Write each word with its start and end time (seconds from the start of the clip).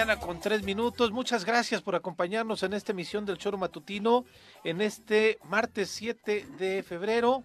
Con 0.00 0.40
tres 0.40 0.62
minutos. 0.62 1.10
Muchas 1.12 1.44
gracias 1.44 1.82
por 1.82 1.94
acompañarnos 1.94 2.62
en 2.62 2.72
esta 2.72 2.92
emisión 2.92 3.26
del 3.26 3.36
Choro 3.36 3.58
Matutino 3.58 4.24
en 4.64 4.80
este 4.80 5.38
martes 5.44 5.90
7 5.90 6.46
de 6.58 6.82
febrero. 6.82 7.44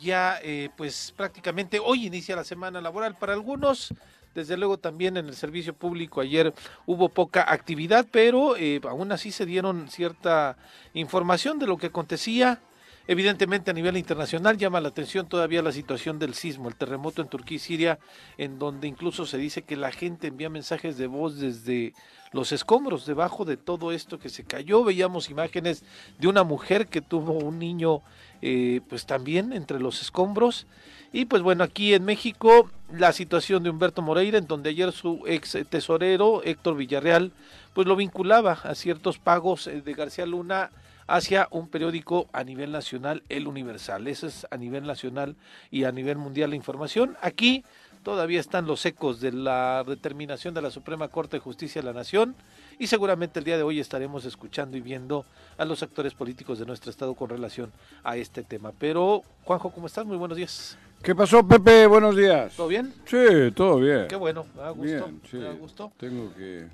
Ya 0.00 0.40
eh, 0.42 0.70
pues 0.76 1.14
prácticamente 1.16 1.78
hoy 1.78 2.06
inicia 2.06 2.34
la 2.34 2.42
semana 2.42 2.80
laboral 2.80 3.14
para 3.14 3.32
algunos. 3.32 3.94
Desde 4.34 4.56
luego 4.56 4.76
también 4.76 5.16
en 5.16 5.28
el 5.28 5.36
servicio 5.36 5.72
público 5.72 6.20
ayer 6.20 6.52
hubo 6.84 7.08
poca 7.08 7.44
actividad, 7.48 8.04
pero 8.10 8.56
eh, 8.56 8.80
aún 8.82 9.12
así 9.12 9.30
se 9.30 9.46
dieron 9.46 9.88
cierta 9.88 10.56
información 10.94 11.60
de 11.60 11.68
lo 11.68 11.76
que 11.76 11.86
acontecía 11.86 12.60
Evidentemente 13.06 13.70
a 13.70 13.74
nivel 13.74 13.98
internacional 13.98 14.56
llama 14.56 14.80
la 14.80 14.88
atención 14.88 15.28
todavía 15.28 15.60
la 15.60 15.72
situación 15.72 16.18
del 16.18 16.32
sismo, 16.32 16.68
el 16.68 16.76
terremoto 16.76 17.20
en 17.20 17.28
Turquía 17.28 17.56
y 17.56 17.58
Siria, 17.58 17.98
en 18.38 18.58
donde 18.58 18.88
incluso 18.88 19.26
se 19.26 19.36
dice 19.36 19.60
que 19.60 19.76
la 19.76 19.92
gente 19.92 20.28
envía 20.28 20.48
mensajes 20.48 20.96
de 20.96 21.06
voz 21.06 21.38
desde 21.38 21.92
los 22.32 22.50
escombros, 22.50 23.04
debajo 23.04 23.44
de 23.44 23.58
todo 23.58 23.92
esto 23.92 24.18
que 24.18 24.30
se 24.30 24.44
cayó. 24.44 24.84
Veíamos 24.84 25.28
imágenes 25.28 25.84
de 26.18 26.28
una 26.28 26.44
mujer 26.44 26.86
que 26.86 27.02
tuvo 27.02 27.32
un 27.32 27.58
niño 27.58 28.00
eh, 28.40 28.80
pues 28.88 29.04
también 29.04 29.52
entre 29.52 29.80
los 29.80 30.00
escombros. 30.00 30.66
Y 31.12 31.26
pues 31.26 31.42
bueno, 31.42 31.62
aquí 31.62 31.92
en 31.92 32.06
México 32.06 32.70
la 32.90 33.12
situación 33.12 33.62
de 33.62 33.70
Humberto 33.70 34.00
Moreira, 34.00 34.38
en 34.38 34.46
donde 34.46 34.70
ayer 34.70 34.92
su 34.92 35.24
ex 35.26 35.58
tesorero, 35.68 36.42
Héctor 36.42 36.76
Villarreal, 36.76 37.32
pues 37.74 37.86
lo 37.86 37.96
vinculaba 37.96 38.52
a 38.52 38.74
ciertos 38.74 39.18
pagos 39.18 39.66
eh, 39.66 39.82
de 39.82 39.92
García 39.92 40.24
Luna 40.24 40.70
hacia 41.06 41.48
un 41.50 41.68
periódico 41.68 42.28
a 42.32 42.44
nivel 42.44 42.72
nacional, 42.72 43.22
El 43.28 43.46
Universal. 43.46 44.06
Eso 44.06 44.26
es 44.26 44.46
a 44.50 44.56
nivel 44.56 44.86
nacional 44.86 45.36
y 45.70 45.84
a 45.84 45.92
nivel 45.92 46.18
mundial 46.18 46.50
la 46.50 46.56
información. 46.56 47.16
Aquí 47.20 47.64
todavía 48.02 48.40
están 48.40 48.66
los 48.66 48.84
ecos 48.86 49.20
de 49.20 49.32
la 49.32 49.84
determinación 49.86 50.54
de 50.54 50.62
la 50.62 50.70
Suprema 50.70 51.08
Corte 51.08 51.36
de 51.36 51.40
Justicia 51.40 51.80
de 51.80 51.86
la 51.86 51.92
Nación 51.92 52.34
y 52.78 52.86
seguramente 52.86 53.38
el 53.38 53.44
día 53.44 53.56
de 53.56 53.62
hoy 53.62 53.80
estaremos 53.80 54.24
escuchando 54.24 54.76
y 54.76 54.80
viendo 54.80 55.24
a 55.56 55.64
los 55.64 55.82
actores 55.82 56.14
políticos 56.14 56.58
de 56.58 56.66
nuestro 56.66 56.90
estado 56.90 57.14
con 57.14 57.30
relación 57.30 57.72
a 58.02 58.16
este 58.16 58.42
tema. 58.42 58.72
Pero, 58.78 59.22
Juanjo, 59.44 59.70
¿cómo 59.70 59.86
estás? 59.86 60.04
Muy 60.04 60.16
buenos 60.16 60.36
días. 60.36 60.76
¿Qué 61.02 61.14
pasó, 61.14 61.46
Pepe? 61.46 61.86
Buenos 61.86 62.16
días. 62.16 62.54
¿Todo 62.56 62.68
bien? 62.68 62.92
Sí, 63.04 63.52
todo 63.54 63.78
bien. 63.78 64.08
Qué 64.08 64.16
bueno, 64.16 64.46
me 64.54 64.62
da 64.62 64.70
gusto. 64.70 64.84
Bien, 64.84 65.20
sí. 65.30 65.36
me 65.36 65.44
da 65.44 65.52
gusto. 65.52 65.92
Tengo 65.98 66.34
que 66.34 66.66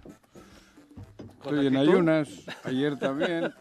Estoy 1.43 1.67
en 1.67 1.77
ayunas, 1.77 2.29
ayer 2.65 2.99
también, 2.99 3.53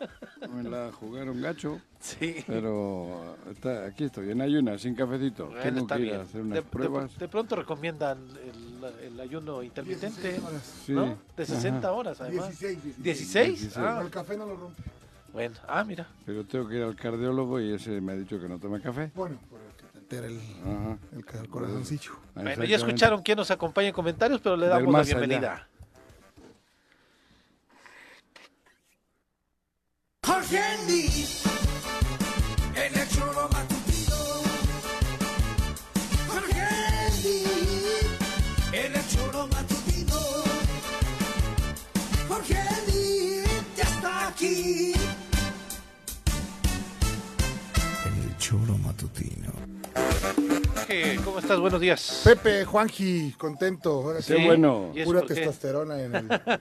me 0.53 0.63
la 0.69 0.91
jugaron 0.91 1.41
gacho, 1.41 1.79
Sí. 1.99 2.35
pero 2.47 3.35
está, 3.51 3.85
aquí 3.85 4.05
estoy, 4.05 4.31
en 4.31 4.41
ayunas, 4.41 4.81
sin 4.81 4.95
cafecito. 4.95 5.47
Bueno, 5.47 5.61
Tengo 5.63 5.79
está 5.81 5.95
que 5.95 6.01
ir 6.01 6.07
bien. 6.09 6.19
a 6.19 6.23
hacer 6.23 6.35
De, 6.35 6.41
unas 6.41 6.55
de- 6.55 6.61
pruebas. 6.63 7.17
de 7.17 7.27
pronto 7.27 7.55
recomiendan 7.55 8.19
el, 8.43 9.07
el 9.13 9.19
ayuno 9.19 9.63
intermitente, 9.63 10.39
Sí. 10.85 10.93
¿no? 10.93 11.17
De 11.35 11.45
60 11.45 11.79
Ajá. 11.87 11.91
horos, 11.97 12.21
además. 12.21 12.47
16, 12.49 12.83
16. 12.83 13.03
16. 13.03 13.59
16. 13.61 13.77
Ah, 13.77 13.99
El 14.03 14.09
café 14.09 14.37
no 14.37 14.45
lo 14.45 14.55
rompe. 14.55 14.81
bueno. 15.33 15.55
Ah, 15.67 15.83
mira. 15.83 16.07
Pero 16.25 16.45
tengo 16.45 16.67
que 16.67 16.75
ir 16.77 16.83
al 16.83 16.95
cardiólogo 16.95 17.59
y 17.59 17.73
ese 17.73 17.99
me 18.01 18.13
ha 18.13 18.15
dicho 18.15 18.39
que 18.39 18.47
no 18.47 18.59
tome 18.59 18.81
café. 18.81 19.11
Bueno, 19.15 19.37
por 19.49 19.59
el 19.59 19.99
que 19.99 20.05
te 20.07 20.17
el, 20.19 20.39
el, 21.13 21.39
el 21.39 21.49
corazoncillo. 21.49 22.11
Bueno, 22.35 22.63
ya 22.63 22.75
escucharon 22.77 23.21
quién 23.21 23.37
nos 23.37 23.51
acompaña 23.51 23.89
en 23.89 23.93
comentarios, 23.93 24.39
pero 24.41 24.55
le 24.57 24.67
damos 24.67 24.85
la 24.85 24.99
más 24.99 25.13
allá. 25.13 25.67
Luis, 30.51 31.43
en 32.75 32.99
el 32.99 33.07
choro 33.09 33.47
matutino. 33.51 34.15
Jorge 36.27 36.67
Luis, 37.21 38.73
en 38.73 38.95
el 38.95 39.07
choro 39.09 39.47
matutino. 39.47 40.19
Jorge 42.27 42.63
Luis, 42.87 43.47
ya 43.77 43.83
está 43.83 44.27
aquí. 44.29 44.93
En 48.07 48.23
el 48.23 48.37
choro 48.39 48.75
matutino. 48.79 49.51
Jorge, 50.73 51.19
¿Cómo 51.23 51.37
estás? 51.37 51.59
Buenos 51.59 51.79
días. 51.79 52.21
Pepe, 52.23 52.65
Juanji, 52.65 53.35
contento. 53.37 53.91
Ahora 54.01 54.21
sí, 54.23 54.33
Qué 54.33 54.45
bueno. 54.45 54.91
¿Y 54.95 55.01
eso 55.01 55.05
pura 55.11 55.21
testosterona 55.21 56.01
en 56.01 56.15
el. 56.15 56.27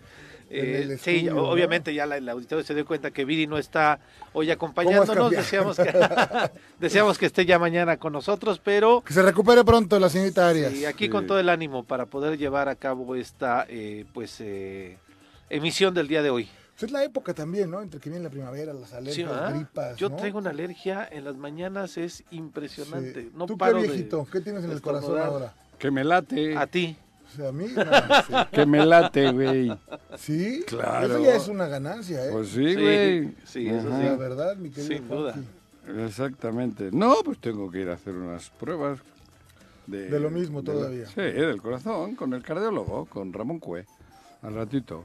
Eh, 0.50 0.96
sí, 1.00 1.16
estudio, 1.16 1.34
¿no? 1.34 1.48
obviamente 1.50 1.92
ya 1.92 2.06
la- 2.06 2.16
el 2.16 2.28
auditorio 2.28 2.64
se 2.64 2.74
dio 2.74 2.86
cuenta 2.86 3.10
que 3.10 3.24
Viri 3.24 3.46
no 3.46 3.58
está 3.58 3.98
hoy 4.32 4.50
acompañándonos. 4.50 5.30
Deseamos 5.30 5.76
que, 5.76 5.92
deseamos 6.80 7.18
que 7.18 7.26
esté 7.26 7.44
ya 7.44 7.58
mañana 7.58 7.96
con 7.98 8.12
nosotros, 8.12 8.60
pero 8.62 9.02
Que 9.02 9.12
se 9.12 9.22
recupere 9.22 9.64
pronto 9.64 9.98
la 9.98 10.08
señorita 10.08 10.48
Arias. 10.48 10.72
y 10.74 10.84
aquí 10.86 11.04
Sí. 11.04 11.10
con 11.10 11.26
todo 11.26 11.38
el 11.38 11.48
ánimo 11.48 11.84
para 11.84 12.06
poder 12.06 12.38
llevar 12.38 12.68
a 12.68 12.76
cabo 12.76 13.14
esta 13.14 13.66
eh, 13.68 14.04
pues 14.14 14.36
eh, 14.40 14.96
emisión 15.50 15.92
del 15.94 16.08
día 16.08 16.22
de 16.22 16.30
hoy. 16.30 16.48
Pues 16.72 16.84
es 16.84 16.90
la 16.92 17.02
época 17.02 17.34
también, 17.34 17.70
¿no? 17.70 17.82
Entre 17.82 17.98
que 17.98 18.08
viene 18.08 18.22
la 18.24 18.30
primavera, 18.30 18.72
las 18.72 18.90
Sí, 18.90 18.96
alergias, 18.96 19.28
¿verdad? 19.30 19.54
gripas. 19.56 19.96
Yo 19.96 20.08
¿no? 20.10 20.16
traigo 20.16 20.38
una 20.38 20.50
alergia 20.50 21.08
en 21.10 21.24
las 21.24 21.36
mañanas, 21.36 21.96
es 21.98 22.22
impresionante. 22.30 23.22
Sí. 23.22 23.30
No 23.34 23.46
¿Tú 23.46 23.58
paro 23.58 23.76
qué 23.76 23.82
de- 23.82 23.88
viejito? 23.88 24.26
¿Qué 24.30 24.40
tienes 24.40 24.62
en 24.62 24.70
de 24.70 24.76
el 24.76 24.80
corazón 24.82 25.20
ahora? 25.20 25.52
Que 25.78 25.90
me 25.90 26.04
late, 26.04 26.56
A 26.56 26.66
ti. 26.68 26.96
O 27.32 27.36
sea, 27.36 27.48
a 27.48 27.52
mí, 27.52 27.66
no, 27.74 28.50
que 28.52 28.66
me 28.66 28.84
late, 28.86 29.30
güey. 29.32 29.70
sí. 30.16 30.58
¿Sí? 30.58 30.64
Claro. 30.66 31.06
Eso 31.16 31.24
ya 31.24 31.36
es 31.36 31.48
una 31.48 31.66
ganancia, 31.68 32.24
¿eh? 32.26 32.30
Pues 32.32 32.48
sí, 32.48 32.74
Sí, 32.74 32.74
güey. 32.74 33.34
sí, 33.44 33.68
eso 33.68 33.88
Ajá. 33.88 34.02
La 34.02 34.16
verdad, 34.16 34.56
mi 34.56 34.70
querido 34.70 34.96
Sin 34.98 35.08
duda. 35.08 35.34
Exactamente. 36.06 36.90
No, 36.92 37.16
pues 37.24 37.38
tengo 37.38 37.70
que 37.70 37.80
ir 37.80 37.88
a 37.90 37.94
hacer 37.94 38.14
unas 38.14 38.50
pruebas. 38.50 38.98
De, 39.86 40.10
De 40.10 40.20
lo 40.20 40.30
mismo 40.30 40.60
de 40.60 40.72
todavía. 40.72 41.06
sí, 41.06 41.20
del 41.22 41.62
corazón, 41.62 42.14
con 42.14 42.34
el 42.34 42.42
cardiólogo, 42.42 43.06
con 43.06 43.32
Ramón 43.32 43.58
Cue, 43.58 43.86
al 44.42 44.54
ratito. 44.54 45.04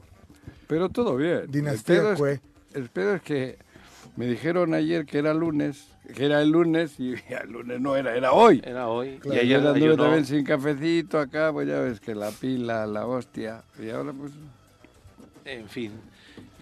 Pero 0.66 0.90
todo 0.90 1.16
bien. 1.16 1.44
Dinastía 1.48 2.14
Cue. 2.14 2.32
es, 2.34 2.40
el 2.74 2.90
pedo 2.90 3.14
es 3.14 3.22
que 3.22 3.58
me 4.16 4.26
dijeron 4.26 4.74
ayer 4.74 5.06
que 5.06 5.18
era 5.18 5.32
lunes, 5.32 5.86
que 6.12 6.24
era 6.24 6.42
el 6.42 6.50
lunes 6.50 6.94
y 7.00 7.14
el 7.28 7.50
lunes 7.50 7.80
no 7.80 7.96
era, 7.96 8.16
era 8.16 8.32
hoy. 8.32 8.62
Era 8.64 8.88
hoy. 8.88 9.18
Claro. 9.18 9.36
Y 9.36 9.40
ayer 9.40 9.66
anduve 9.66 9.96
también 9.96 10.26
sin 10.26 10.44
cafecito 10.44 11.18
acá, 11.18 11.52
pues 11.52 11.68
ya 11.68 11.80
ves 11.80 12.00
que 12.00 12.14
la 12.14 12.30
pila, 12.30 12.86
la 12.86 13.06
hostia. 13.06 13.62
Y 13.80 13.90
ahora 13.90 14.12
pues... 14.12 14.32
En 15.44 15.68
fin. 15.68 15.92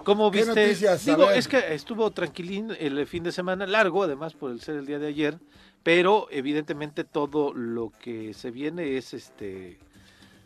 ¿Cómo 0.05 0.31
¿Qué 0.31 0.39
viste? 0.39 0.61
noticias? 0.61 1.05
Digo, 1.05 1.31
es 1.31 1.47
que 1.47 1.75
estuvo 1.75 2.11
tranquilín 2.11 2.73
el 2.79 3.07
fin 3.07 3.23
de 3.23 3.31
semana, 3.31 3.67
largo 3.67 4.03
además 4.03 4.35
por 4.35 4.51
el 4.51 4.61
ser 4.61 4.77
el 4.77 4.87
día 4.87 4.99
de 4.99 5.07
ayer, 5.07 5.39
pero 5.83 6.27
evidentemente 6.31 7.05
todo 7.05 7.55
lo 7.55 7.93
que 8.01 8.35
se 8.35 8.51
viene 8.51 8.97
es 8.97 9.15
este 9.15 9.79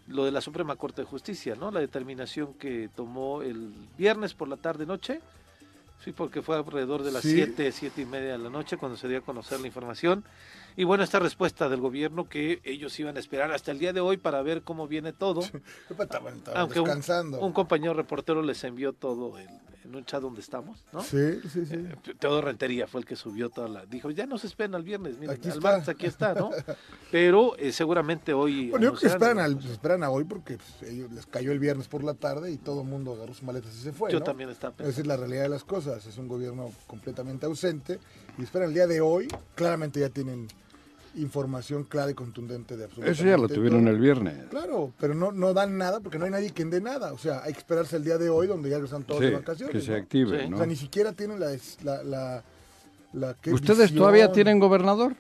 lo 0.09 0.25
de 0.25 0.31
la 0.31 0.41
Suprema 0.41 0.77
Corte 0.77 1.03
de 1.03 1.07
Justicia, 1.07 1.57
¿no? 1.57 1.71
La 1.71 1.81
determinación 1.81 2.55
que 2.55 2.89
tomó 2.95 3.43
el 3.43 3.73
viernes 3.99 4.35
por 4.35 4.49
la 4.49 4.57
tarde 4.57 4.87
noche, 4.87 5.21
sí, 6.05 6.13
porque 6.13 6.43
fue 6.43 6.57
alrededor 6.57 7.03
de 7.03 7.11
las 7.13 7.23
Sí. 7.23 7.33
siete, 7.35 7.73
siete 7.73 8.03
y 8.03 8.07
media 8.07 8.33
de 8.33 8.39
la 8.39 8.51
noche 8.51 8.77
cuando 8.77 8.97
se 8.97 9.09
dio 9.09 9.19
a 9.19 9.21
conocer 9.23 9.61
la 9.61 9.67
información. 9.67 10.25
Y 10.77 10.85
bueno, 10.85 11.03
esta 11.03 11.19
respuesta 11.19 11.69
del 11.69 11.81
gobierno 11.81 12.29
que 12.29 12.61
ellos 12.65 12.99
iban 13.01 13.17
a 13.17 13.21
esperar 13.21 13.51
hasta 13.53 13.71
el 13.73 13.79
día 13.79 13.93
de 13.93 14.01
hoy 14.01 14.17
para 14.19 14.43
ver 14.43 14.63
cómo 14.63 14.87
viene 14.87 15.13
todo. 15.13 15.41
Estaban, 15.41 16.37
estaban 16.37 16.61
Aunque 16.61 16.81
un, 16.81 16.85
descansando. 16.87 17.41
un 17.41 17.53
compañero 17.53 17.95
reportero 17.95 18.43
les 18.43 18.63
envió 18.65 18.93
todo 18.93 19.39
el- 19.39 19.49
en 19.87 19.95
un 19.97 20.05
chat 20.05 20.21
donde 20.21 20.41
estamos, 20.41 20.85
¿no? 20.93 21.03
Sí, 21.03 21.41
sí, 21.51 21.65
sí. 21.67 21.75
Eh, 21.75 21.95
Teodoro 22.19 22.47
Rentería 22.47 22.87
fue 22.87 23.01
el 23.01 23.07
que 23.07 23.17
subió 23.17 23.49
toda 23.51 23.69
la... 23.69 23.87
Dijo, 23.87 24.11
ya 24.11 24.27
no 24.27 24.37
se 24.39 24.47
esperen 24.47 24.75
al 24.75 24.83
viernes, 24.83 25.19
miren, 25.19 25.37
Aquí 25.37 25.49
al 25.49 25.57
está. 25.57 25.61
martes 25.71 25.89
aquí 25.89 26.07
está, 26.07 26.35
¿no? 26.35 26.51
Pero 27.11 27.57
eh, 27.57 27.73
seguramente 27.73 28.33
hoy... 28.33 28.71
Bueno, 28.77 28.85
yo 28.85 28.91
creo 28.95 29.01
que 29.01 29.07
esperan, 29.07 29.39
al, 29.39 29.63
se 29.63 29.73
esperan 29.73 30.03
a 30.03 30.11
hoy 30.11 30.25
porque 30.25 30.59
pues, 30.59 30.91
ellos 30.91 31.11
les 31.13 31.27
cayó 31.27 31.53
el 31.53 31.59
viernes 31.59 31.89
por 31.89 32.03
la 32.05 32.15
tarde 32.15 32.51
y 32.51 32.59
todo 32.59 32.83
el 32.83 32.89
mundo 32.89 33.13
agarró 33.15 33.33
sus 33.33 33.43
maletas 33.45 33.75
y 33.75 33.81
se 33.81 33.93
fue. 33.93 34.11
Yo 34.13 34.19
¿no? 34.19 34.25
también 34.25 34.51
estaba 34.51 34.73
Esa 34.75 34.85
pensando. 34.85 35.01
es 35.03 35.07
la 35.07 35.17
realidad 35.17 35.43
de 35.45 35.49
las 35.49 35.65
cosas. 35.65 36.05
Es 36.07 36.19
un 36.19 36.29
gobierno 36.29 36.71
completamente 36.87 37.47
ausente 37.47 37.99
y 38.39 38.43
esperan 38.43 38.69
el 38.69 38.75
día 38.75 38.87
de 38.87 39.01
hoy. 39.01 39.29
Claramente 39.55 40.01
ya 40.01 40.09
tienen 40.11 40.49
información 41.17 41.85
clara 41.85 42.11
y 42.11 42.15
contundente 42.15 42.77
de 42.77 42.85
absolutamente 42.85 43.21
Eso 43.21 43.29
ya 43.29 43.37
lo 43.37 43.49
tuvieron 43.49 43.83
todo. 43.85 43.91
el 43.95 44.01
viernes. 44.01 44.35
Claro, 44.51 44.93
pero 45.01 45.15
no, 45.15 45.33
no 45.33 45.53
dan 45.55 45.77
nada 45.79 46.01
porque 46.01 46.19
no 46.19 46.25
hay 46.27 46.31
nadie 46.31 46.51
quien 46.51 46.71
dé 46.71 46.81
nada. 46.81 47.13
O 47.13 47.19
sea, 47.19 47.43
hay 47.43 47.53
que 47.53 47.59
esperarse 47.61 47.97
el 47.97 48.05
día 48.05 48.19
de 48.19 48.29
hoy 48.29 48.47
donde 48.47 48.71
ya 48.71 48.77
están 48.79 49.03
todos 49.05 49.21
Sí, 49.21 49.27
de 49.27 49.33
vacaciones. 49.37 49.73
que 49.75 49.81
se 49.81 49.91
¿no? 49.93 49.97
active, 49.97 50.43
Sí. 50.43 50.49
¿no? 50.49 50.57
O 50.57 50.59
sea, 50.59 50.67
ni 50.67 50.77
siquiera 50.77 51.13
tienen 51.13 51.41
la... 51.41 51.51
la, 51.83 52.03
la, 52.05 52.45
la- 53.13 53.35
¿qué 53.41 53.53
¿Ustedes 53.53 53.79
visión? 53.79 53.99
todavía 53.99 54.31
tienen 54.33 54.59
gobernador? 54.59 55.15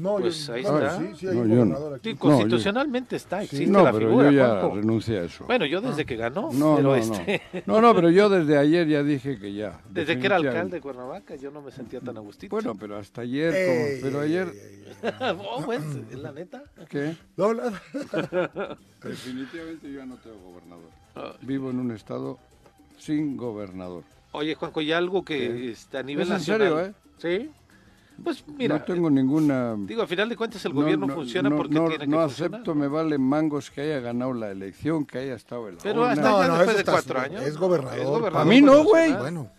No, 0.00 0.16
Pues 0.16 0.46
yo- 0.46 0.54
ahí 0.54 0.62
bueno, 0.62 0.78
está. 0.78 0.98
Sí, 0.98 1.06
sí, 1.18 1.26
hay 1.28 1.34
No, 1.36 1.40
un 1.62 1.68
no. 1.70 1.76
aquí. 1.94 2.08
Sí, 2.10 2.14
No, 2.14 2.18
constitucionalmente 2.20 3.16
está, 3.16 3.42
existe 3.42 3.66
no, 3.66 3.84
la 3.84 3.92
pero 3.92 4.08
figura, 4.08 4.30
yo 4.30 4.36
ya 4.38 4.48
Juanjo. 4.60 4.76
renuncié 4.76 5.18
a 5.18 5.22
eso. 5.24 5.44
Bueno, 5.44 5.66
yo 5.66 5.80
desde 5.82 6.06
que 6.06 6.16
ganó, 6.16 6.48
no, 6.52 6.76
pero 6.76 6.88
no, 6.88 6.94
este... 6.96 7.42
no. 7.66 7.74
No, 7.74 7.80
no, 7.82 7.94
pero 7.94 8.10
yo 8.10 8.28
desde 8.28 8.56
ayer 8.56 8.88
ya 8.88 9.02
dije 9.02 9.38
que 9.38 9.52
ya. 9.52 9.78
Desde 9.90 10.18
que 10.18 10.26
era 10.26 10.36
alcalde 10.36 10.76
de 10.76 10.80
Cuernavaca, 10.80 11.34
yo 11.36 11.50
no 11.50 11.60
me 11.60 11.70
sentía 11.70 12.00
tan 12.00 12.16
agustito. 12.16 12.54
Bueno, 12.56 12.74
pero 12.74 12.96
hasta 12.96 13.20
ayer, 13.20 13.54
Ey, 13.54 14.00
como- 14.00 14.02
pero 14.10 14.20
ayer, 14.20 14.48
ey, 14.48 14.58
ey, 14.58 14.84
ey. 15.02 15.36
oh, 15.50 15.62
pues, 15.64 15.82
es 16.10 16.18
la 16.18 16.32
neta. 16.32 16.62
¿qué? 16.88 17.14
No, 17.36 17.52
nada. 17.52 17.80
Definitivamente 19.02 19.90
yo 19.92 19.98
ya 19.98 20.06
no 20.06 20.16
tengo 20.16 20.36
gobernador. 20.38 20.90
Ah. 21.16 21.34
Vivo 21.42 21.70
en 21.70 21.78
un 21.78 21.90
estado 21.92 22.38
sin 22.98 23.36
gobernador. 23.36 24.04
Oye, 24.32 24.54
Juanjo, 24.54 24.80
y 24.80 24.92
algo 24.92 25.24
que 25.24 25.70
este, 25.72 25.98
a 25.98 26.02
nivel 26.02 26.22
¿Es 26.24 26.28
en 26.28 26.34
nacional... 26.34 26.94
serio, 27.18 27.44
Sí. 27.44 27.50
Pues 28.22 28.44
mira, 28.56 28.78
no 28.78 28.84
tengo 28.84 29.08
ninguna... 29.10 29.74
digo, 29.78 30.02
a 30.02 30.06
final 30.06 30.28
de 30.28 30.36
cuentas 30.36 30.64
el 30.64 30.74
no, 30.74 30.80
gobierno 30.82 31.06
no, 31.06 31.14
funciona 31.14 31.48
no, 31.48 31.56
porque 31.56 31.74
no, 31.74 31.84
tiene 31.88 31.98
que 32.04 32.06
no 32.06 32.20
funcionar. 32.22 32.54
acepto, 32.60 32.74
me 32.74 32.86
vale 32.88 33.16
mangos 33.18 33.70
que 33.70 33.80
haya 33.80 34.00
ganado 34.00 34.34
la 34.34 34.50
elección, 34.50 35.06
que 35.06 35.18
haya 35.18 35.34
estado 35.34 35.68
en 35.68 35.76
la 35.76 35.80
Pero 35.82 36.04
hasta 36.04 36.20
No, 36.22 36.40
ya 36.42 36.48
no, 36.48 36.54
después 36.58 36.76
de 36.76 36.84
cuatro 36.84 37.20
años. 37.20 37.42
es 37.44 37.54
¿no? 37.54 37.60
gobernador. 37.60 37.98
Es 37.98 38.04
gobernador 38.06 38.32
Pa' 38.32 38.44
mí 38.44 38.60
no, 38.60 38.84
güey. 38.84 39.12
Bueno, 39.14 39.50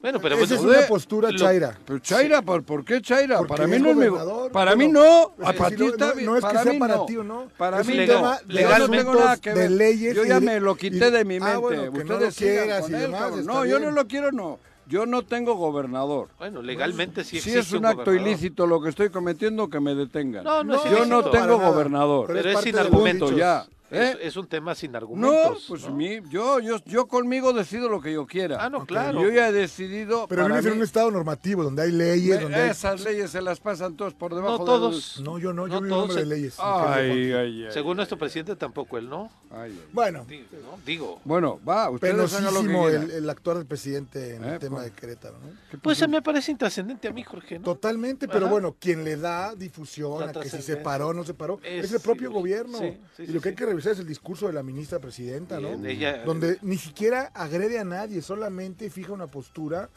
Bueno, 0.00 0.20
pero 0.20 0.34
esa 0.36 0.54
bueno, 0.56 0.70
es 0.72 0.78
una 0.78 0.86
postura 0.86 1.30
lo- 1.30 1.38
chaira. 1.38 1.78
Pero 1.86 1.98
Chaira, 2.00 2.42
¿por, 2.42 2.62
por 2.62 2.84
qué 2.84 3.00
Chaira? 3.00 3.38
Porque 3.38 3.52
para 3.54 3.66
mí 3.66 3.76
es 3.76 3.82
no 3.82 3.88
es 3.90 3.96
mi... 3.96 4.06
gobernador, 4.06 4.52
Para 4.52 4.74
bueno, 4.74 4.86
mí 4.86 4.92
no. 4.92 5.32
pues, 5.36 5.48
Ah, 5.48 5.52
sí, 5.52 5.58
para 5.58 5.70
no, 5.70 5.76
ti 5.76 5.84
está 5.86 6.06
no, 6.06 6.20
no 6.20 6.36
es 6.36 6.44
que 6.44 6.58
sea 6.58 6.72
mí 6.72 6.78
para 6.78 6.96
no. 6.96 7.06
ti 7.06 7.16
o 7.16 7.24
no. 7.24 7.48
Para 7.56 7.80
Es 7.80 7.86
mí 7.86 7.96
no. 7.96 8.04
tema 8.06 8.38
de 8.46 8.54
Yo 8.54 8.68
no 8.68 8.74
tengo 8.74 8.98
asuntos 8.98 9.14
nada 9.24 9.36
que 9.38 9.50
de 9.50 9.60
ver. 9.60 9.70
leyes 9.70 10.14
Yo 10.16 10.24
y 10.24 10.28
ya 10.28 10.40
de- 10.40 10.46
me 10.46 10.60
lo 10.60 10.72
y- 10.72 10.76
quité 10.76 11.10
de 11.10 11.24
mi 11.24 11.36
Ah, 11.36 11.40
mente. 11.40 11.56
bueno, 11.58 11.82
que 11.92 12.04
no 12.04 12.14
Ustedes 12.16 12.20
lo 12.20 12.30
sigan 12.32 12.64
quieras 12.64 12.80
con 12.82 12.90
y 12.90 12.94
él, 12.96 13.00
demás, 13.00 13.32
No, 13.46 13.64
yo 13.64 13.78
bien. 13.78 13.82
no 13.88 13.90
lo 13.94 14.06
quiero, 14.06 14.30
no. 14.32 14.58
Yo 14.86 15.06
no 15.06 15.22
tengo 15.22 15.54
gobernador. 15.54 16.28
Bueno, 16.38 16.60
legalmente 16.62 17.24
sí 17.24 17.30
Si 17.30 17.36
existe 17.38 17.58
es 17.60 17.72
un 17.72 17.78
un 17.78 17.86
acto 17.86 18.04
gobernador. 18.04 18.28
ilícito 18.28 18.66
lo 18.66 18.80
que 18.82 18.90
estoy 18.90 19.08
cometiendo, 19.10 19.68
que 19.68 19.80
me 19.80 19.94
detengan. 19.94 20.44
No, 20.44 20.62
no 20.62 20.74
es 20.74 20.84
yo 20.84 20.90
ilícito. 20.90 21.06
no 21.06 21.20
para 21.22 21.32
tengo 21.42 21.56
nada. 21.58 21.70
gobernador. 21.70 22.26
Pero 22.28 22.50
es 22.50 22.60
sin 22.60 22.72
los 22.76 22.84
argumentos. 22.86 23.34
ya. 23.36 23.66
¿Eh? 23.90 24.16
Es, 24.20 24.28
es 24.28 24.36
un 24.36 24.46
tema 24.46 24.74
sin 24.74 24.92
No, 24.92 24.98
argumentos. 24.98 25.64
pues 25.68 25.82
¿no? 25.86 25.94
mi- 25.94 26.20
yo, 26.30 26.58
yo, 26.60 26.78
yo 26.84 27.06
conmigo 27.06 27.52
decido 27.52 27.88
lo 27.88 28.00
que 28.00 28.12
yo 28.12 28.26
quiera. 28.26 28.58
Ah, 28.64 28.70
no, 28.70 28.86
claro. 28.86 29.20
Yo 29.22 29.30
ya 29.30 29.48
he 29.48 29.52
decidido. 29.52 30.26
Pero 30.28 30.46
vives 30.46 30.64
en 30.66 30.72
mí- 30.72 30.76
un 30.78 30.82
estado 30.84 31.10
normativo 31.10 31.62
donde 31.62 31.82
hay 31.82 31.92
leyes, 31.92 32.36
me- 32.36 32.42
donde 32.42 32.58
hay... 32.60 32.70
esas 32.70 33.00
leyes 33.02 33.30
se 33.30 33.42
las 33.42 33.60
pasan 33.60 33.96
todos 33.96 34.14
por 34.14 34.34
debajo 34.34 34.58
No 34.58 34.64
todos. 34.64 35.20
No, 35.22 35.38
yo 35.38 35.52
no, 35.52 35.66
yo 35.66 35.74
No 35.74 35.78
en 35.78 35.84
un 35.84 35.90
todos 35.90 36.02
hombre 36.10 36.16
de 36.16 36.22
se- 36.22 36.26
leyes. 36.34 36.54
Ay, 36.58 37.08
mi 37.08 37.14
querido 37.14 37.38
ay, 37.40 37.64
ay. 37.66 37.72
Según 37.72 37.96
nuestro 37.96 38.18
presidente 38.18 38.56
tampoco 38.56 38.98
él, 38.98 39.08
¿no? 39.08 39.30
Ay, 39.50 39.70
ay. 39.72 39.88
Bueno, 39.92 40.24
Digo, 40.28 40.46
¿no? 40.62 40.78
Digo. 40.84 41.20
Bueno, 41.24 41.60
va, 41.68 41.90
ustedes 41.90 42.14
hagan 42.34 42.52
lo 42.54 42.60
que 42.62 42.66
penosísimo 42.68 42.88
el, 42.88 43.10
el 43.10 43.30
actuar 43.30 43.56
del 43.58 43.66
presidente 43.66 44.36
en 44.36 44.44
Eh, 44.44 44.52
el 44.54 44.58
tema 44.58 44.76
pues. 44.78 44.92
de 44.92 45.00
Querétaro, 45.00 45.34
¿no? 45.38 45.78
Pues 45.80 45.98
se 45.98 46.08
me 46.08 46.22
parece 46.22 46.50
intrascendente 46.50 47.08
a 47.08 47.12
mí, 47.12 47.22
Jorge, 47.22 47.58
¿no? 47.58 47.64
Totalmente, 47.64 48.26
pero 48.28 48.46
Ajá. 48.46 48.52
bueno, 48.52 48.76
quien 48.78 49.04
le 49.04 49.16
da 49.16 49.54
difusión 49.54 50.20
La 50.20 50.26
a 50.30 50.32
que 50.32 50.48
si 50.48 50.62
se 50.62 50.76
paró 50.76 51.08
o 51.08 51.14
no 51.14 51.24
se 51.24 51.34
paró 51.34 51.60
Es- 51.62 51.92
el 51.92 52.00
propio 52.00 52.30
gobierno. 52.32 52.78
sí, 52.78 52.96
sí, 53.16 53.24
y 53.24 53.32
lo 53.32 53.40
que 53.40 53.50
hay 53.50 53.54
que 53.54 53.66
revisar 53.74 53.92
es 53.92 53.98
el 53.98 54.06
discurso 54.06 54.46
de 54.46 54.52
la 54.52 54.62
ministra 54.62 54.98
presidenta, 54.98 55.60
¿no? 55.60 55.68
Bien, 55.76 55.86
ella- 55.86 56.24
Donde 56.24 56.58
ni 56.62 56.78
siquiera 56.78 57.30
agrede 57.34 57.78
a 57.78 57.84
nadie, 57.84 58.22
solamente 58.22 58.88
fija 58.90 59.12
una 59.12 59.26
postura 59.26 59.88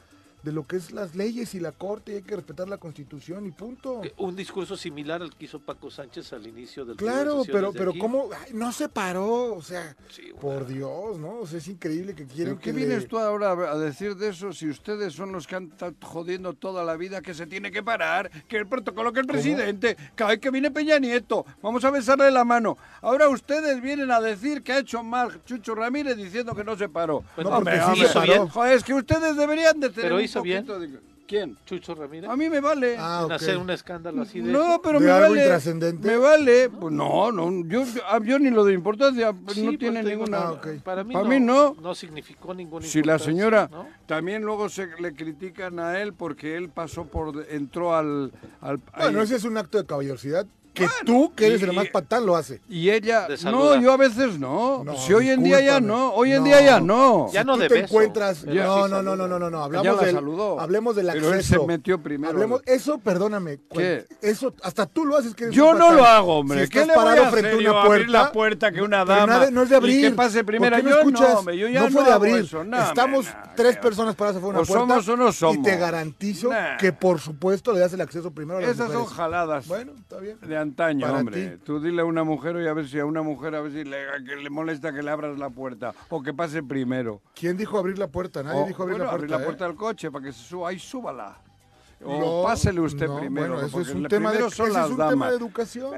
de 0.43 0.51
lo 0.51 0.65
que 0.65 0.77
es 0.77 0.91
las 0.91 1.15
leyes 1.15 1.55
y 1.55 1.59
la 1.59 1.71
corte 1.71 2.13
y 2.13 2.15
hay 2.17 2.21
que 2.21 2.35
respetar 2.35 2.69
la 2.69 2.77
constitución 2.77 3.45
y 3.47 3.51
punto. 3.51 4.01
Eh, 4.03 4.13
Un 4.17 4.35
discurso 4.35 4.77
similar 4.77 5.21
al 5.21 5.35
que 5.35 5.45
hizo 5.45 5.59
Paco 5.59 5.89
Sánchez 5.91 6.31
al 6.31 6.45
inicio 6.47 6.85
del 6.85 6.95
Claro, 6.95 7.41
pero 7.51 7.73
pero 7.73 7.89
aquí. 7.91 7.99
cómo 7.99 8.29
Ay, 8.31 8.51
no 8.53 8.71
se 8.71 8.87
paró, 8.87 9.55
o 9.55 9.61
sea, 9.61 9.95
Sí, 10.09 10.31
por 10.39 10.65
Dios, 10.67 11.17
¿no? 11.17 11.39
O 11.39 11.47
sea, 11.47 11.57
es 11.57 11.67
increíble 11.67 12.13
que 12.15 12.25
quieren 12.25 12.53
¿Pero 12.55 12.59
qué 12.59 12.71
que 12.71 12.77
vienes 12.77 13.01
le- 13.03 13.07
tú 13.07 13.17
ahora 13.17 13.51
a 13.51 13.77
decir 13.77 14.15
de 14.15 14.29
eso 14.29 14.53
si 14.53 14.69
ustedes 14.69 15.13
son 15.13 15.31
los 15.31 15.47
que 15.47 15.55
han 15.55 15.65
estado 15.65 15.93
jodiendo 16.01 16.53
toda 16.53 16.83
la 16.85 16.95
vida 16.95 17.21
que 17.21 17.33
se 17.33 17.45
tiene 17.47 17.71
que 17.71 17.83
parar, 17.83 18.29
que 18.47 18.57
el 18.57 18.67
protocolo 18.67 19.11
que 19.11 19.19
el 19.21 19.27
presidente, 19.27 19.97
cada 20.15 20.31
vez 20.31 20.39
que 20.39 20.51
viene 20.51 20.71
Peña 20.71 20.97
Nieto, 20.99 21.45
vamos 21.61 21.83
a 21.83 21.91
besarle 21.91 22.31
la 22.31 22.45
mano. 22.45 22.77
Ahora 23.01 23.27
ustedes 23.27 23.81
vienen 23.81 24.11
a 24.11 24.21
decir 24.21 24.61
que 24.63 24.71
ha 24.73 24.79
hecho 24.79 25.03
mal 25.03 25.43
Chucho 25.45 25.75
Ramírez 25.75 26.15
diciendo 26.15 26.55
que 26.55 26.63
no 26.63 26.77
se 26.77 26.87
paró. 26.87 27.23
Bueno, 27.35 27.49
No, 27.49 27.55
porque 27.63 27.81
sí 27.95 27.99
hizo 28.01 28.07
se 28.07 28.13
paró. 28.13 28.47
Joder, 28.49 28.77
es 28.77 28.83
que 28.83 28.93
ustedes 28.93 29.35
deberían 29.35 29.79
de 29.79 29.89
tener 29.89 30.03
Pero 30.03 30.15
un 30.17 30.21
hizo 30.37 30.43
bien. 30.43 30.65
poquito 30.65 30.79
de... 30.79 31.17
¿Quién? 31.27 31.57
Chucho 31.65 31.93
Ramírez. 31.93 32.29
A 32.29 32.37
mí 32.37 32.49
me 32.49 32.61
vale. 32.61 32.95
Ah, 32.97 33.27
hacer 33.29 33.57
un 33.57 33.69
escándalo 33.69 34.21
así 34.21 34.39
de 34.39 34.49
No, 34.49 34.75
eso. 34.75 34.81
pero 34.81 34.97
¿De 34.97 35.07
me 35.07 35.11
algo 35.11 35.29
vale. 35.31 35.41
intrascendente? 35.41 36.07
Me 36.07 36.15
vale. 36.15 36.69
Pues 36.69 36.93
no, 36.93 37.33
no, 37.33 37.51
yo, 37.67 37.83
yo- 37.83 38.23
yo 38.23 38.39
ni 38.39 38.49
lo 38.49 38.63
de 38.63 38.73
importancia, 38.73 39.33
Sí, 39.49 39.61
no 39.63 39.71
pues 39.71 39.77
tiene 39.79 40.03
digo, 40.05 40.21
ninguna... 40.25 40.37
Ah. 40.37 40.61
Para 40.85 41.03
mí, 41.03 41.13
Para 41.13 41.25
no, 41.25 41.29
mí 41.29 41.39
no. 41.41 41.75
no 41.81 41.93
significó 41.95 42.53
ninguna 42.53 42.85
Si 42.85 43.03
la 43.03 43.19
señora 43.19 43.67
¿no? 43.69 43.87
también 44.05 44.43
luego 44.43 44.69
se 44.69 44.87
le 45.01 45.13
critican 45.15 45.79
a 45.79 45.99
él 45.99 46.13
porque 46.13 46.55
él 46.55 46.69
pasó 46.69 47.03
por 47.03 47.45
entró 47.49 47.93
al, 47.93 48.31
al 48.61 48.77
Bueno, 48.97 49.19
ahí. 49.19 49.25
ese 49.25 49.35
es 49.35 49.43
un 49.43 49.57
acto 49.57 49.77
de 49.77 49.85
caballerosidad 49.85 50.45
que 50.77 50.87
tú, 51.05 51.33
que 51.35 51.47
eres 51.47 51.61
y- 51.61 51.63
el 51.65 51.73
más 51.73 51.87
patán, 51.89 52.25
lo 52.25 52.35
hace. 52.35 52.61
y 52.69 52.89
ella 52.89 53.27
no, 53.45 53.79
yo 53.81 53.91
a 53.91 53.97
veces 53.97 54.39
no. 54.39 54.83
No, 54.83 54.95
si 54.97 55.13
hoy 55.13 55.29
en 55.29 55.43
día 55.43 55.59
ya 55.61 55.79
no, 55.79 56.13
hoy 56.13 56.31
en 56.33 56.39
No. 56.39 56.43
día 56.45 56.61
ya 56.61 56.79
no. 56.79 57.27
Ya 57.31 57.41
Si 57.41 57.47
no 57.47 57.53
tú 57.55 57.59
de 57.61 57.67
te 57.67 57.73
beso, 57.75 57.85
encuentras. 57.85 58.43
No, 58.45 58.51
sí 58.51 58.57
no, 58.57 58.87
no, 58.87 59.15
no, 59.15 59.27
no, 59.27 59.39
no, 59.39 59.49
no. 59.49 59.63
Hablamos 59.63 59.95
la 59.97 60.05
del, 60.05 60.15
saludó. 60.15 60.59
hablemos 60.59 60.95
del 60.95 61.07
Pero 61.07 61.27
él 61.29 61.33
acceso. 61.39 61.61
se 61.61 61.67
metió 61.67 62.01
primero. 62.01 62.33
Hablemos, 62.33 62.61
eso, 62.65 62.97
perdóname. 62.99 63.59
¿Qué? 63.71 64.05
Eso, 64.21 64.53
hasta 64.63 64.85
tú 64.85 65.05
lo 65.05 65.17
haces 65.17 65.33
que 65.35 65.45
eres 65.45 65.55
Yo 65.55 65.71
un 65.71 65.77
no 65.79 65.91
lo 65.93 66.05
hago, 66.05 66.39
hombre. 66.39 66.63
Si 66.65 66.69
¿Qué 66.69 66.81
estás 66.81 66.95
le 66.95 67.01
voy 67.03 67.05
parado 67.05 67.27
a 67.27 67.31
frente 67.31 67.49
a 67.51 67.57
una 67.71 67.81
Abrir 67.81 67.87
puerta. 68.05 68.11
la 68.23 68.31
puerta 68.31 68.71
que 68.71 68.81
una 68.81 69.05
dama 69.05 69.25
nada- 69.25 69.51
no 69.51 69.63
es 69.63 69.69
de 69.69 69.75
abrir. 69.75 70.09
que 70.09 70.15
pase 70.15 70.43
primera. 70.43 70.77
¿Por 70.77 70.85
qué 70.85 70.89
Yo 70.91 70.95
no 70.97 71.03
no, 71.03 71.09
escuchas? 71.09 71.35
hombre, 71.35 71.57
yo 71.57 71.67
ya 71.67 71.81
no 71.81 71.89
fue 71.91 72.01
no 72.01 72.07
de 72.07 72.13
abrir. 72.13 72.53
No, 72.65 72.81
Estamos 72.83 73.25
no, 73.25 73.31
tres 73.55 73.77
personas 73.77 74.15
paradas 74.15 74.37
afuera 74.37 74.57
de 74.57 74.61
una 74.61 74.67
puerta. 74.67 75.01
somos 75.01 75.07
o 75.09 75.17
no 75.17 75.31
somos. 75.31 75.57
Y 75.57 75.61
te 75.63 75.77
garantizo 75.77 76.49
que, 76.79 76.93
por 76.93 77.19
supuesto, 77.19 77.73
le 77.73 77.79
das 77.79 77.93
el 77.93 78.01
acceso 78.01 78.31
primero 78.31 78.59
a 78.59 78.61
las 78.61 78.71
Esas 78.71 78.91
son 78.91 79.05
jaladas. 79.05 79.67
Bueno, 79.67 79.93
está 79.99 80.17
bien. 80.19 80.37
Antaño, 80.69 81.05
Para 81.07 81.19
hombre. 81.19 81.47
ti. 81.49 81.57
Tú 81.65 81.79
dile 81.79 82.01
a 82.01 82.05
una 82.05 82.23
mujer 82.23 82.55
y 82.63 82.67
a 82.67 82.73
ver 82.73 82.87
si 82.87 82.99
a 82.99 83.05
una 83.05 83.21
mujer 83.21 83.55
a 83.55 83.61
ver 83.61 83.71
si 83.71 83.83
le, 83.83 83.97
que 84.25 84.35
le 84.35 84.49
molesta 84.49 84.93
que 84.93 85.01
le 85.01 85.09
abras 85.11 85.37
la 85.37 85.49
puerta 85.49 85.93
o 86.09 86.21
que 86.21 86.33
pase 86.33 86.61
primero. 86.63 87.21
¿Quién 87.35 87.57
dijo 87.57 87.77
abrir 87.77 87.97
la 87.97 88.07
puerta? 88.07 88.43
Nadie 88.43 88.61
O, 88.63 88.65
dijo 88.67 88.83
abrir 88.83 88.97
bueno, 88.97 89.05
la 89.05 89.11
puerta. 89.11 89.15
abrir 89.15 89.31
la 89.31 89.37
¿eh? 89.41 89.45
puerta 89.45 89.67
del 89.67 89.75
coche 89.75 90.11
para 90.11 90.25
que 90.25 90.31
se 90.33 90.43
suba. 90.43 90.69
Ahí 90.69 90.79
súbala. 90.79 91.37
O 92.03 92.19
No, 92.19 92.43
pásele 92.47 92.79
usted 92.79 93.07
no, 93.07 93.19
primero. 93.19 93.53
Bueno, 93.53 93.67
eso 93.67 93.81
es 93.81 93.89
un 93.89 94.07
tema 94.07 94.31
de, 94.31 94.49
son 94.51 94.71
las 94.71 94.85
es 94.85 94.91
un 94.91 94.97
tema 94.97 95.09
damas. 95.09 95.29
de 95.31 95.35
educación. 95.37 95.91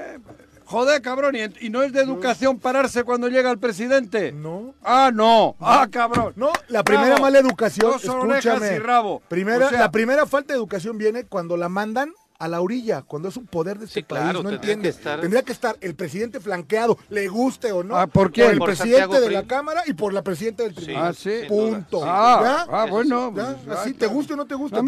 Joder, 0.66 1.02
cabrón, 1.02 1.36
y, 1.36 1.66
y 1.66 1.70
no 1.72 1.82
es 1.82 1.92
de 1.92 2.00
educación 2.02 2.60
pararse 2.60 3.04
cuando 3.04 3.28
llega 3.28 3.50
el 3.50 3.58
presidente. 3.58 4.32
No. 4.32 4.76
Ah, 4.84 5.10
no. 5.14 5.56
Ah, 5.60 5.88
cabrón. 5.92 6.34
No, 6.36 6.52
la 6.68 6.84
primera 6.84 7.08
Bravo. 7.08 7.24
mala 7.24 7.40
educación, 7.40 7.92
Dos 7.92 8.06
escúchame. 8.06 8.76
y 8.76 8.80
rabo. 8.80 9.22
Primera, 9.28 9.66
O 9.66 9.70
sea- 9.70 9.80
la 9.80 9.92
primera 9.92 10.26
falta 10.28 10.54
de 10.54 10.58
educación 10.60 10.98
viene 11.00 11.24
cuando 11.24 11.58
la 11.58 11.70
mandan 11.70 12.14
a 12.40 12.48
la 12.48 12.62
orilla, 12.62 13.02
cuando 13.02 13.28
es 13.28 13.36
un 13.36 13.46
poder 13.46 13.78
de 13.78 13.86
este 13.86 14.02
país, 14.02 14.34
no 14.42 14.50
entiendes. 14.50 14.96
Que 14.96 15.00
estar... 15.00 15.20
Tendría 15.20 15.44
que 15.44 15.52
estar 15.52 15.76
el 15.82 15.94
presidente 15.94 16.40
flanqueado, 16.40 16.98
le 17.10 17.28
guste 17.28 17.74
o 17.74 17.84
no, 17.84 17.98
ah, 17.98 18.08
¿por, 18.08 18.32
qué? 18.32 18.46
por 18.46 18.54
el 18.54 18.60
presidente 18.60 19.20
de 19.20 19.30
la 19.30 19.44
Cámara 19.44 19.84
y 19.86 19.94
por 19.94 20.14
la 20.14 20.24
presidenta 20.24 20.64
del 20.64 20.74
tribunal. 20.74 21.16
Ah, 21.16 21.48
Punto. 21.50 22.02
Ah, 22.04 22.66
ah 22.72 22.88
bueno. 22.90 23.34
Pues, 23.34 23.78
Así, 23.78 23.94
te 23.94 24.08
gusta 24.08 24.36
o 24.36 24.38
no 24.38 24.46
te 24.46 24.56
gusta, 24.56 24.82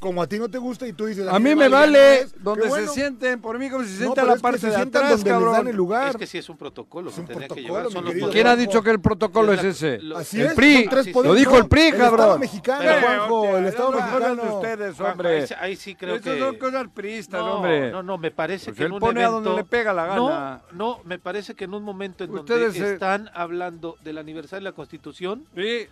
como 0.00 0.20
a 0.20 0.26
ti 0.26 0.38
no 0.38 0.48
te 0.48 0.58
gusta 0.58 0.86
y 0.88 0.92
tú 0.92 1.06
dices... 1.06 1.28
A, 1.28 1.36
a 1.36 1.38
mí, 1.38 1.54
me 1.54 1.68
vale, 1.68 2.26
donde 2.40 2.68
se 2.70 2.88
sienten, 2.88 3.40
por 3.40 3.56
mí 3.56 3.70
como 3.70 3.84
si 3.84 3.90
se 3.90 3.98
sienta 3.98 4.22
no, 4.22 4.34
la 4.34 4.36
parte 4.36 4.56
es 4.58 4.64
que 4.64 4.70
de 4.70 4.76
atrás, 4.76 5.10
donde 5.10 5.30
cabrón. 5.30 5.68
El 5.68 5.76
lugar. 5.76 6.10
Es 6.10 6.16
que 6.16 6.26
sí 6.26 6.38
es 6.38 6.48
un 6.48 6.56
protocolo. 6.56 7.10
Es 7.10 7.18
un 7.18 7.26
protocolo 7.26 8.30
¿Quién 8.32 8.48
ha 8.48 8.56
dicho 8.56 8.82
que 8.82 8.90
el 8.90 9.00
protocolo 9.00 9.52
es 9.52 9.62
ese? 9.62 10.00
Así 10.16 10.42
es, 10.42 10.56
Lo 11.14 11.34
dijo 11.34 11.56
el 11.56 11.68
PRI, 11.68 11.92
cabrón. 11.92 12.02
El 12.06 12.12
Estado 12.16 12.38
mexicano, 12.38 13.56
el 13.56 13.66
Estado 13.66 13.92
mexicano. 13.92 14.56
ustedes, 14.56 15.00
hombre. 15.00 15.46
Ahí 15.60 15.76
sí 15.76 15.94
creo 15.94 16.20
que 16.20 16.36
no. 17.30 17.90
No, 17.90 18.02
no, 18.02 18.18
me 18.18 18.30
parece 18.30 18.66
pues 18.66 18.78
que 18.78 18.84
en 18.84 18.92
un 18.92 19.00
pone 19.00 19.24
a 19.24 19.28
donde 19.28 19.54
le 19.54 19.64
pega 19.64 19.92
la 19.92 20.06
gana. 20.06 20.62
No, 20.72 20.96
no, 20.96 21.00
me 21.04 21.18
parece 21.18 21.54
que 21.54 21.64
en 21.64 21.74
un 21.74 21.82
momento 21.82 22.24
en 22.24 22.30
Ustedes 22.30 22.74
donde 22.74 22.78
se... 22.78 22.92
están 22.94 23.30
hablando 23.34 23.96
del 24.02 24.18
aniversario 24.18 24.64
de 24.64 24.70
la 24.70 24.76
Constitución, 24.76 25.46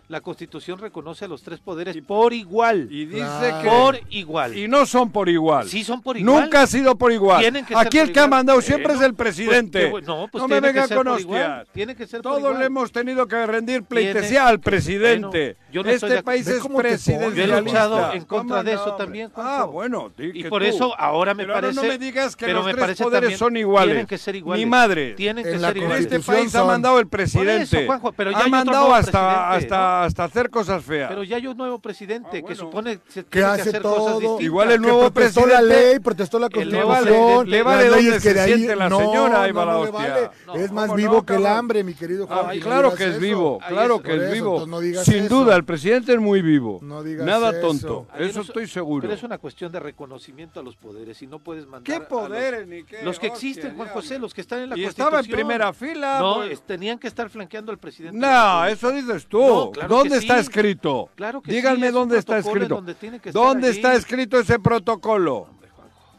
la 0.09 0.21
Constitución 0.21 0.79
reconoce 0.79 1.25
a 1.25 1.29
los 1.29 1.43
tres 1.43 1.61
poderes 1.61 1.97
por 2.07 2.33
igual. 2.33 2.89
Y 2.91 3.07
dice 3.07 3.55
que... 3.63 3.69
Por 3.69 4.01
igual. 4.11 4.57
Y 4.57 4.69
no 4.69 4.87
son 4.87 5.11
por 5.11 5.29
igual. 5.29 5.69
Sí 5.69 5.85
son 5.85 6.03
por 6.03 6.17
igual. 6.17 6.43
Nunca 6.43 6.63
ha 6.63 6.67
sido 6.67 6.97
por 6.97 7.13
igual. 7.13 7.45
Aquí 7.77 7.99
el 7.99 8.13
que 8.13 8.21
ha 8.21 8.29
mandado 8.29 8.61
siempre 8.61 8.95
es 8.95 9.01
el 9.01 9.15
pues, 9.15 9.35
presidente. 9.35 9.93
No, 10.05 10.29
pues 10.29 10.45
tiene 10.45 10.61
me 10.61 10.73
venga 10.73 10.89
con 10.89 11.09
hostias. 11.09 11.69
Tiene 11.73 11.95
que 11.95 12.07
ser 12.07 12.23
Todos 12.23 12.37
por 12.37 12.51
igual. 12.51 12.59
le 12.61 12.67
hemos 12.67 12.93
tenido 12.93 13.27
que 13.27 13.47
rendir 13.47 13.83
pleitesía 13.85 14.47
al 14.47 14.61
presidente. 14.61 15.57
Yo 15.75 15.83
no 15.83 15.91
este 15.91 16.07
estoy 16.07 16.23
país 16.23 16.47
es 16.47 16.65
presidencialista. 16.65 17.47
Yo 17.47 17.59
he 17.59 17.61
luchado 17.61 18.13
en 18.13 18.25
contra 18.27 18.63
de 18.63 18.75
eso 18.75 18.95
también. 18.95 19.27
Ah, 19.35 19.35
Juanjo. 19.35 19.63
Ah, 19.63 19.65
bueno. 19.65 20.13
Y 20.17 20.45
por 20.45 20.63
tú. 20.63 20.69
eso 20.69 20.95
ahora 20.97 21.35
me 21.35 21.43
pero 21.43 21.55
parece... 21.55 21.79
Ahora 21.81 21.89
no 21.89 21.93
me 21.93 21.99
digas 21.99 22.37
que 22.37 22.47
pero 22.47 22.59
los 22.59 22.67
me 22.67 22.73
tres 22.75 22.81
parece 22.81 23.03
poderes 23.03 23.39
son 23.39 23.57
iguales. 23.57 23.89
Tienen 23.89 24.07
que 24.07 24.19
ser 24.19 24.37
iguales. 24.37 24.65
Mi 24.65 24.71
madre. 24.71 25.15
Tienen 25.15 25.43
que 25.43 25.59
ser 25.59 25.77
iguales. 25.77 26.01
Este 26.03 26.21
país 26.21 26.53
son... 26.53 26.61
ha 26.61 26.65
mandado 26.65 27.01
el 27.01 27.09
presidente. 27.09 27.77
Eso, 27.77 27.87
Juanjo, 27.87 28.13
pero 28.13 28.31
ya 28.31 28.45
ha 28.45 28.47
mandado 28.47 28.95
hasta, 28.95 29.51
hasta, 29.51 29.77
¿no? 29.77 30.05
hasta 30.05 30.25
hacer 30.25 30.49
cosas 30.49 30.85
feas. 30.85 31.09
Pero 31.09 31.25
ya 31.25 31.37
hay 31.39 31.47
un 31.49 31.57
nuevo 31.57 31.81
presidente 31.81 32.29
ah, 32.29 32.41
bueno. 32.41 32.47
que 32.47 32.55
supone 32.55 33.01
se 33.09 33.25
que 33.25 33.43
hace 33.43 33.63
que 33.65 33.69
hacer 33.71 33.83
todo. 33.83 33.97
cosas 33.97 34.19
distintas. 34.21 34.45
Igual 34.45 34.71
el 34.71 34.81
nuevo 34.81 35.11
protestó 35.11 35.43
presidente. 35.43 35.57
protestó 35.57 35.75
la 35.75 35.91
ley, 35.91 35.99
protestó 35.99 36.39
la 36.39 36.51
constitución. 36.51 37.51
Le 37.51 37.63
vale 37.65 37.89
donde 37.89 38.21
se 38.21 38.45
siente 38.45 38.77
la 38.77 38.89
señora. 38.89 39.43
Ahí 39.43 39.51
va 39.51 39.65
la 39.65 39.79
hostia. 39.79 40.31
Es 40.55 40.71
más 40.71 40.95
vivo 40.95 41.25
que 41.25 41.35
el 41.35 41.47
hambre, 41.47 41.83
mi 41.83 41.95
querido 41.95 42.29
ah, 42.31 42.45
Juan. 42.45 42.61
Claro 42.61 42.95
que 42.95 43.09
es 43.09 43.19
vivo. 43.19 43.59
Claro 43.67 44.01
que 44.01 44.15
es 44.15 44.31
vivo. 44.31 44.65
Sin 45.03 45.27
duda, 45.27 45.57
el 45.57 45.64
el 45.65 45.67
presidente 45.67 46.13
es 46.13 46.21
muy 46.21 46.43
vivo. 46.43 46.79
No 46.83 47.03
digas 47.03 47.25
Nada 47.25 47.59
tonto. 47.59 48.07
Eso 48.19 48.43
estoy 48.43 48.67
seguro. 48.67 49.01
Pero 49.01 49.15
es 49.15 49.23
una 49.23 49.39
cuestión 49.39 49.73
de 49.73 49.81
reconocimiento 49.81 50.61
a 50.61 50.63
los 50.63 50.77
poderes 50.77 51.23
y 51.23 51.27
no 51.27 51.39
puedes 51.39 51.67
mandar. 51.67 51.83
¿Qué 51.85 52.05
poderes 52.05 52.61
los, 52.61 52.69
ni 52.69 52.85
qué? 52.85 53.03
Los 53.03 53.19
que 53.19 53.29
existen, 53.29 53.75
Juan 53.75 53.89
José, 53.89 54.19
los 54.19 54.35
que 54.35 54.43
están 54.43 54.61
en 54.61 54.71
la 54.71 54.77
y 54.77 54.83
Constitución. 54.83 55.07
estaba 55.09 55.25
en 55.25 55.31
primera 55.31 55.73
fila. 55.73 56.19
No, 56.21 56.35
pues. 56.37 56.61
tenían 56.67 56.99
que 56.99 57.09
estar 57.09 57.31
flanqueando 57.31 57.73
al 57.73 57.79
presidente. 57.79 58.19
No, 58.19 58.67
eso 58.67 58.91
dices 58.91 59.27
tú. 59.27 59.73
¿Dónde 59.89 60.19
está 60.19 60.39
escrito? 60.39 61.09
Claro 61.15 61.41
que 61.41 61.51
Díganme 61.51 61.91
dónde 61.91 62.19
está 62.19 62.39
escrito. 62.39 62.75
Donde 62.75 62.95
¿Dónde 63.33 63.71
está 63.71 63.95
escrito 63.95 64.39
ese 64.39 64.59
protocolo? 64.59 65.49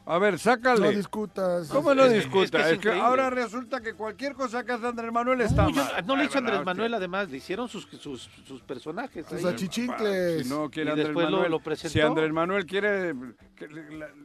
A 0.07 0.19
ver, 0.19 0.37
sácale. 0.37 0.91
No 0.91 0.91
discutas. 0.91 1.67
¿Cómo 1.69 1.95
no 1.95 2.07
discutas? 2.07 2.71
Es 2.71 2.77
que, 2.77 2.91
ahora 2.91 3.31
resulta 3.31 3.81
que 3.81 3.95
cualquier 3.95 4.33
cosa 4.33 4.63
que 4.63 4.73
hace 4.73 4.85
Andrés 4.85 5.11
Manuel 5.11 5.41
está 5.41 5.67
no, 5.67 5.83
no 6.05 6.15
le 6.15 6.25
hizo 6.25 6.37
Andrés 6.37 6.63
Manuel, 6.63 6.93
además, 6.93 7.29
le 7.29 7.37
hicieron 7.37 7.67
sus, 7.67 7.87
sus, 7.99 8.29
personajes. 8.67 9.25
Sus 9.27 9.43
achichincles. 9.43 10.43
Si 10.43 10.49
no 10.49 10.69
quiere 10.69 10.89
y 10.89 10.93
Andrés 10.93 11.11
Manuel, 11.11 11.43
lo, 11.43 11.49
lo 11.49 11.59
presentó. 11.59 11.93
Si 11.93 12.01
Andrés 12.01 12.31
Manuel 12.31 12.65
quiere, 12.67 13.15
que 13.55 13.67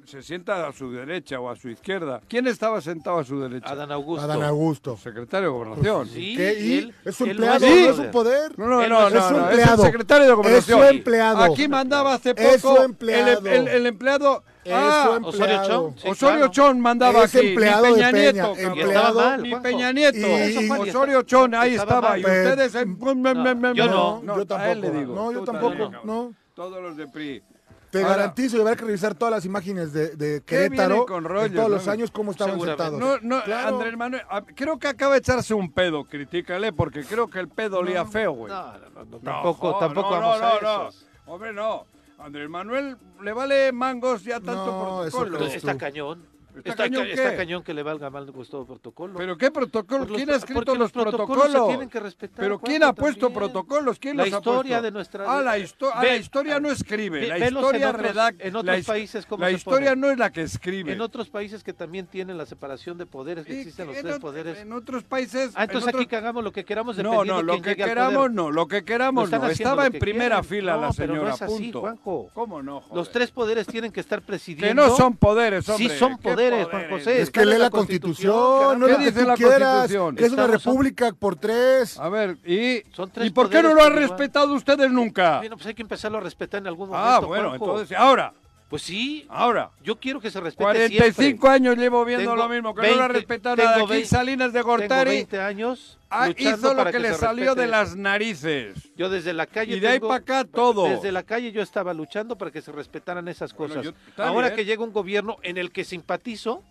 se 0.04 0.22
sienta 0.22 0.68
a 0.68 0.72
su 0.72 0.92
derecha 0.92 1.40
o 1.40 1.48
a 1.48 1.56
su 1.56 1.70
izquierda. 1.70 2.20
¿Quién 2.28 2.46
estaba 2.46 2.82
sentado 2.82 3.18
a 3.18 3.24
su 3.24 3.40
derecha? 3.40 3.70
Adán 3.70 3.90
Augusto. 3.90 4.24
Adán 4.24 4.42
Augusto. 4.42 4.96
Secretario 4.98 5.48
de 5.48 5.54
Gobernación. 5.54 6.08
¿Qué? 6.10 6.58
¿Y 6.60 6.78
él, 6.78 6.94
es 7.06 7.18
un 7.22 7.30
empleado, 7.30 7.66
no 7.66 7.72
es 7.72 7.98
un 7.98 8.10
poder. 8.10 8.58
No, 8.58 8.66
no, 8.66 8.86
no, 8.86 9.08
es, 9.08 9.30
un 9.30 9.36
empleado. 9.36 9.82
es 9.82 9.90
secretario 9.90 10.26
de 10.26 10.32
Gobernación. 10.34 10.80
Es 10.80 10.88
su 10.88 10.94
empleado. 10.94 11.38
Aquí 11.38 11.68
mandaba 11.68 12.14
hace 12.14 12.34
poco 12.34 12.48
es 12.48 12.60
su 12.60 12.76
em- 12.76 12.82
empleado. 12.82 13.46
El 13.46 13.86
empleado 13.86 14.44
Ah, 14.66 14.66
es 14.66 14.72
ah, 14.72 15.20
Osorio 15.22 15.62
Chón. 15.66 15.94
Sí, 15.96 16.08
Osorio 16.08 16.36
claro. 16.36 16.52
Chón 16.52 16.80
mandaba 16.80 17.24
es 17.24 17.34
aquí. 17.34 17.48
empleado 17.48 17.86
mi 17.86 17.92
Peña 17.92 18.06
de 18.06 18.12
Peña, 18.12 18.32
Nieto, 18.32 18.56
empleado, 18.58 19.20
mal, 19.20 19.42
mi 19.42 19.50
pues. 19.50 19.62
Peña 19.62 19.92
Nieto. 19.92 20.18
Y, 20.18 20.66
y, 20.66 20.70
Osorio 20.70 21.22
Chón, 21.22 21.54
ahí 21.54 21.74
estaba. 21.74 22.10
Mal. 22.10 22.20
Y 22.20 22.24
ustedes... 22.24 22.74
En... 22.74 22.98
No, 22.98 23.74
yo 23.74 23.86
no. 23.86 24.22
no 24.22 24.36
yo 24.36 24.46
tampoco. 24.46 24.54
A 24.54 24.72
él 24.72 24.80
le 24.80 24.90
digo. 24.90 25.14
No, 25.14 25.32
yo 25.32 25.44
tampoco. 25.44 25.76
También, 25.76 26.00
no. 26.04 26.34
Todos 26.54 26.82
los 26.82 26.96
de 26.96 27.08
PRI. 27.08 27.42
Te 27.90 28.02
Ahora, 28.02 28.16
garantizo 28.16 28.56
que 28.56 28.62
habrá 28.62 28.76
que 28.76 28.84
revisar 28.84 29.16
todas 29.16 29.32
las 29.34 29.44
imágenes 29.44 29.92
de, 29.92 30.14
de 30.14 30.42
Querétaro 30.42 31.06
con 31.06 31.24
rollo, 31.24 31.52
todos 31.52 31.68
¿no? 31.70 31.76
los 31.76 31.88
años 31.88 32.12
cómo 32.12 32.30
estaban 32.30 32.60
sentados. 32.60 33.00
No, 33.00 33.18
no, 33.20 33.42
claro. 33.42 33.76
Andrés 33.76 33.96
Manuel, 33.96 34.22
creo 34.54 34.78
que 34.78 34.86
acaba 34.86 35.14
de 35.14 35.18
echarse 35.18 35.54
un 35.54 35.72
pedo, 35.72 36.04
critícale, 36.04 36.72
porque 36.72 37.02
creo 37.02 37.26
que 37.28 37.40
el 37.40 37.48
pedo 37.48 37.80
olía 37.80 38.04
feo, 38.04 38.32
güey. 38.32 38.52
No, 38.52 38.78
no, 39.04 39.18
tampoco, 39.18 39.78
tampoco 39.78 40.10
vamos 40.10 40.40
a 40.40 40.56
eso. 40.56 40.90
Hombre, 41.26 41.52
no. 41.52 41.84
Andrés 42.22 42.48
Manuel 42.48 42.96
le 43.22 43.32
vale 43.32 43.72
mangos 43.72 44.24
ya 44.24 44.40
tanto 44.40 44.66
no, 44.66 45.10
protocolo. 45.10 45.46
Está 45.46 45.76
cañón. 45.76 46.22
¿Está, 46.64 47.36
cañón, 47.36 47.62
que 47.62 47.74
le 47.74 47.82
valga 47.82 48.10
mal 48.10 48.30
Gustavo 48.30 48.66
protocolo. 48.66 49.14
¿Pero 49.16 49.36
qué 49.36 49.50
protocolo? 49.50 50.04
Los, 50.04 50.16
¿Quién 50.16 50.30
ha 50.30 50.36
escrito 50.36 50.74
los, 50.74 50.92
protocolos? 50.92 51.26
protocolos? 51.26 51.66
Se 51.66 51.68
tienen 51.68 51.88
que 51.88 52.00
respetar. 52.00 52.36
¿Pero 52.40 52.58
quién 52.58 52.82
ha 52.82 52.92
puesto 52.92 53.32
protocolos? 53.32 53.98
¿Quién 53.98 54.16
la 54.16 54.24
los 54.24 54.32
historia 54.32 54.78
ha 54.78 54.80
puesto? 54.80 54.82
de 54.82 54.90
nuestra 54.90 55.38
ah, 55.38 55.42
la, 55.42 55.52
ah, 55.52 56.16
historia 56.16 56.60
no 56.60 56.70
escribe, 56.70 57.26
la 57.26 57.38
historia 57.38 57.92
redacta. 57.92 58.44
En 58.44 58.56
otros 58.56 58.84
países 58.84 59.26
como 59.26 59.44
La 59.44 59.50
historia 59.50 59.94
no 59.94 60.10
es 60.10 60.18
la 60.18 60.30
que 60.30 60.42
escribe. 60.42 60.92
En 60.92 61.00
otros 61.00 61.28
países 61.28 61.62
que 61.62 61.72
también 61.72 62.06
tienen 62.06 62.36
la 62.36 62.46
separación 62.46 62.98
de 62.98 63.06
poderes, 63.06 63.46
que 63.46 63.60
existen 63.60 63.86
los 63.86 63.96
tres 63.96 64.18
poderes. 64.18 64.58
En 64.58 64.72
otros 64.72 65.04
países. 65.04 65.52
Ah, 65.54 65.64
entonces 65.64 65.94
aquí 65.94 66.06
cagamos 66.06 66.44
lo 66.44 66.52
que 66.52 66.64
queramos 66.64 66.96
de 66.96 67.02
No, 67.02 67.24
no, 67.24 67.42
lo 67.42 67.60
que 67.62 67.76
queramos 67.76 68.30
no, 68.30 68.50
lo 68.50 68.66
que 68.66 68.84
queramos 68.84 69.30
no. 69.30 69.46
Estaba 69.48 69.86
en 69.86 69.92
primera 69.92 70.42
fila 70.42 70.76
la 70.76 70.92
señora, 70.92 71.36
punto. 71.36 72.30
¿Cómo 72.34 72.62
no? 72.62 72.82
Los 72.94 73.10
tres 73.10 73.30
poderes 73.30 73.66
tienen 73.66 73.92
que 73.92 74.00
estar 74.00 74.22
presidiendo. 74.22 74.68
Que 74.68 74.74
no 74.74 74.96
son 74.96 75.16
poderes, 75.16 75.68
hombre. 75.68 75.88
Sí 75.88 75.98
son 75.98 76.18
poderes 76.18 76.39
Juan 76.70 76.88
José. 76.88 77.22
Es 77.22 77.30
que 77.30 77.44
lee 77.44 77.58
la 77.58 77.70
constitución, 77.70 78.78
no 78.78 78.86
es 78.86 79.14
lo 79.14 79.34
que 79.34 79.44
tú 79.44 80.24
es 80.24 80.32
una 80.32 80.46
república 80.46 81.12
por 81.12 81.36
tres. 81.36 81.98
A 81.98 82.08
ver, 82.08 82.38
¿y, 82.44 82.82
Son 82.92 83.10
tres 83.10 83.26
¿y 83.26 83.30
por 83.30 83.50
qué 83.50 83.62
no 83.62 83.74
lo 83.74 83.82
han 83.82 83.94
respetado 83.94 84.54
ustedes 84.54 84.90
nunca? 84.90 85.38
Bueno, 85.38 85.56
pues 85.56 85.66
hay 85.66 85.74
que 85.74 85.82
empezarlo 85.82 86.18
a 86.18 86.20
respetar 86.20 86.60
en 86.60 86.66
algún 86.66 86.88
ah, 86.92 86.92
momento. 86.92 87.10
Ah, 87.14 87.20
bueno, 87.20 87.54
entonces, 87.54 87.96
ahora. 87.96 88.32
Pues 88.70 88.82
sí. 88.82 89.26
Ahora. 89.28 89.72
Yo 89.82 89.98
quiero 89.98 90.20
que 90.20 90.30
se 90.30 90.40
respete 90.40 90.62
45 90.62 91.12
siempre. 91.12 91.50
años 91.50 91.76
llevo 91.76 92.04
viendo 92.04 92.36
lo 92.36 92.48
mismo, 92.48 92.72
que 92.72 92.88
no 92.88 92.96
la 92.96 93.08
respetaron. 93.08 93.66
Aquí 93.66 94.04
Salinas 94.04 94.52
de 94.52 94.62
Gortari. 94.62 95.10
20 95.10 95.40
años. 95.40 95.98
Ah, 96.08 96.30
hizo 96.36 96.72
lo 96.72 96.84
que, 96.86 97.00
le 97.00 97.14
salió 97.14 97.56
de 97.56 97.66
las 97.66 97.96
narices. 97.96 98.92
Yo 98.96 99.10
desde 99.10 99.32
la 99.32 99.46
calle. 99.46 99.76
Y 99.76 99.80
de 99.80 99.88
ahí 99.88 100.00
para 100.00 100.14
acá 100.14 100.44
todo. 100.44 100.84
Desde 100.84 101.10
la 101.10 101.24
calle 101.24 101.50
yo 101.50 101.62
estaba 101.62 101.92
luchando 101.92 102.38
para 102.38 102.52
que 102.52 102.62
se 102.62 102.70
respetaran 102.70 103.26
esas 103.26 103.52
cosas. 103.52 103.92
Ahora 104.16 104.54
que 104.54 104.64
llega 104.64 104.84
un 104.84 104.92
gobierno 104.92 105.38
en 105.42 105.58
el 105.58 105.72
que 105.72 105.82
simpatizo. 105.82 106.62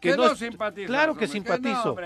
Que, 0.00 0.16
no, 0.16 0.34
simpatizo. 0.36 0.86
Claro 0.86 1.16
que 1.16 1.26
simpatizo. 1.28 1.96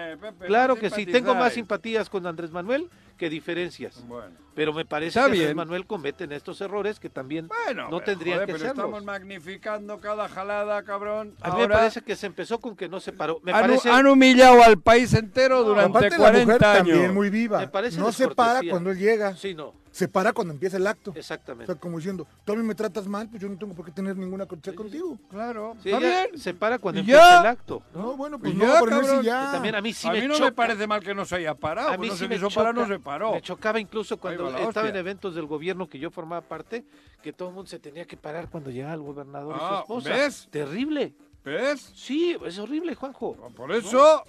Claro 0.46 0.76
que 0.76 0.90
sí. 0.90 1.06
Tengo 1.06 1.34
más 1.34 1.54
simpatías 1.54 2.10
con 2.10 2.26
Andrés 2.26 2.50
Manuel 2.50 2.90
que 3.22 3.30
diferencias. 3.30 4.04
Bueno. 4.08 4.34
Pero 4.52 4.72
me 4.72 4.84
parece 4.84 5.20
que 5.20 5.30
bien. 5.30 5.56
Manuel 5.56 5.86
cometen 5.86 6.32
estos 6.32 6.60
errores 6.60 6.98
que 6.98 7.08
también 7.08 7.46
no 7.46 7.50
pero, 7.68 8.00
tendrían 8.00 8.46
que 8.46 8.58
ser. 8.58 8.70
Estamos 8.70 9.04
magnificando 9.04 10.00
cada 10.00 10.28
jalada, 10.28 10.82
cabrón. 10.82 11.36
A 11.40 11.54
mí 11.54 11.60
me 11.60 11.68
parece 11.68 12.02
que 12.02 12.16
se 12.16 12.26
empezó 12.26 12.60
con 12.60 12.74
que 12.74 12.88
no 12.88 12.98
se 12.98 13.12
paró. 13.12 13.38
Me 13.44 13.52
han, 13.52 13.60
parece... 13.60 13.90
han 13.90 14.08
humillado 14.08 14.60
al 14.64 14.80
país 14.80 15.14
entero 15.14 15.62
durante 15.62 16.10
40 16.10 16.52
años. 16.52 16.58
También 16.58 17.14
muy 17.14 17.30
viva. 17.30 17.60
Me 17.60 17.68
parece 17.68 18.00
no 18.00 18.10
se 18.10 18.26
para 18.26 18.60
cuando 18.68 18.90
él 18.90 18.98
llega. 18.98 19.36
Sí, 19.36 19.54
no. 19.54 19.80
Se 19.92 20.08
para 20.08 20.32
cuando 20.32 20.54
empieza 20.54 20.78
el 20.78 20.86
acto. 20.86 21.12
Exactamente. 21.14 21.70
O 21.70 21.78
como 21.78 21.98
diciendo, 21.98 22.26
tú 22.46 22.52
a 22.54 22.56
mí 22.56 22.62
me 22.62 22.74
tratas 22.74 23.06
mal, 23.06 23.28
pues 23.28 23.42
yo 23.42 23.48
no 23.48 23.58
tengo 23.58 23.74
por 23.74 23.84
qué 23.84 23.92
tener 23.92 24.16
ninguna 24.16 24.46
cortesía 24.46 24.74
contigo. 24.74 25.18
Claro. 25.28 25.76
Sí, 25.82 25.90
Está 25.90 25.98
bien. 25.98 26.38
Se 26.38 26.54
para 26.54 26.78
cuando 26.78 27.00
empieza 27.00 27.40
el 27.40 27.46
acto. 27.46 27.82
No, 27.94 28.16
bueno, 28.16 28.38
pues 28.38 28.56
ya, 28.56 28.66
no, 28.66 28.78
por 28.78 29.22
ya. 29.22 29.52
También 29.52 29.74
a 29.74 29.82
mí 29.82 29.92
sí 29.92 30.08
no 30.26 30.38
me 30.38 30.50
parece 30.50 30.86
mal 30.86 31.02
que 31.02 31.14
no 31.14 31.26
se 31.26 31.36
haya 31.36 31.54
parado. 31.54 31.90
A 31.90 31.96
pues 31.96 32.00
mí 32.00 32.08
no 32.08 32.16
se 32.16 32.26
me 32.26 32.38
no 32.38 32.48
se 32.86 32.98
paró. 33.00 33.11
Me 33.18 33.42
chocaba 33.42 33.80
incluso 33.80 34.16
cuando 34.16 34.48
estaba 34.56 34.88
en 34.88 34.96
eventos 34.96 35.34
del 35.34 35.46
gobierno 35.46 35.88
que 35.88 35.98
yo 35.98 36.10
formaba 36.10 36.42
parte, 36.42 36.84
que 37.22 37.32
todo 37.32 37.48
el 37.48 37.54
mundo 37.54 37.68
se 37.68 37.78
tenía 37.78 38.04
que 38.06 38.16
parar 38.16 38.48
cuando 38.48 38.70
llegaba 38.70 38.94
el 38.94 39.02
gobernador 39.02 39.56
y 39.56 39.58
su 39.58 39.64
ah, 39.64 39.78
esposa. 39.80 40.10
¿Ves? 40.10 40.48
Terrible. 40.50 41.12
¿Ves? 41.44 41.92
Sí, 41.94 42.36
es 42.44 42.58
horrible, 42.58 42.94
Juanjo. 42.94 43.36
Ah, 43.42 43.48
por 43.54 43.72
eso. 43.72 44.22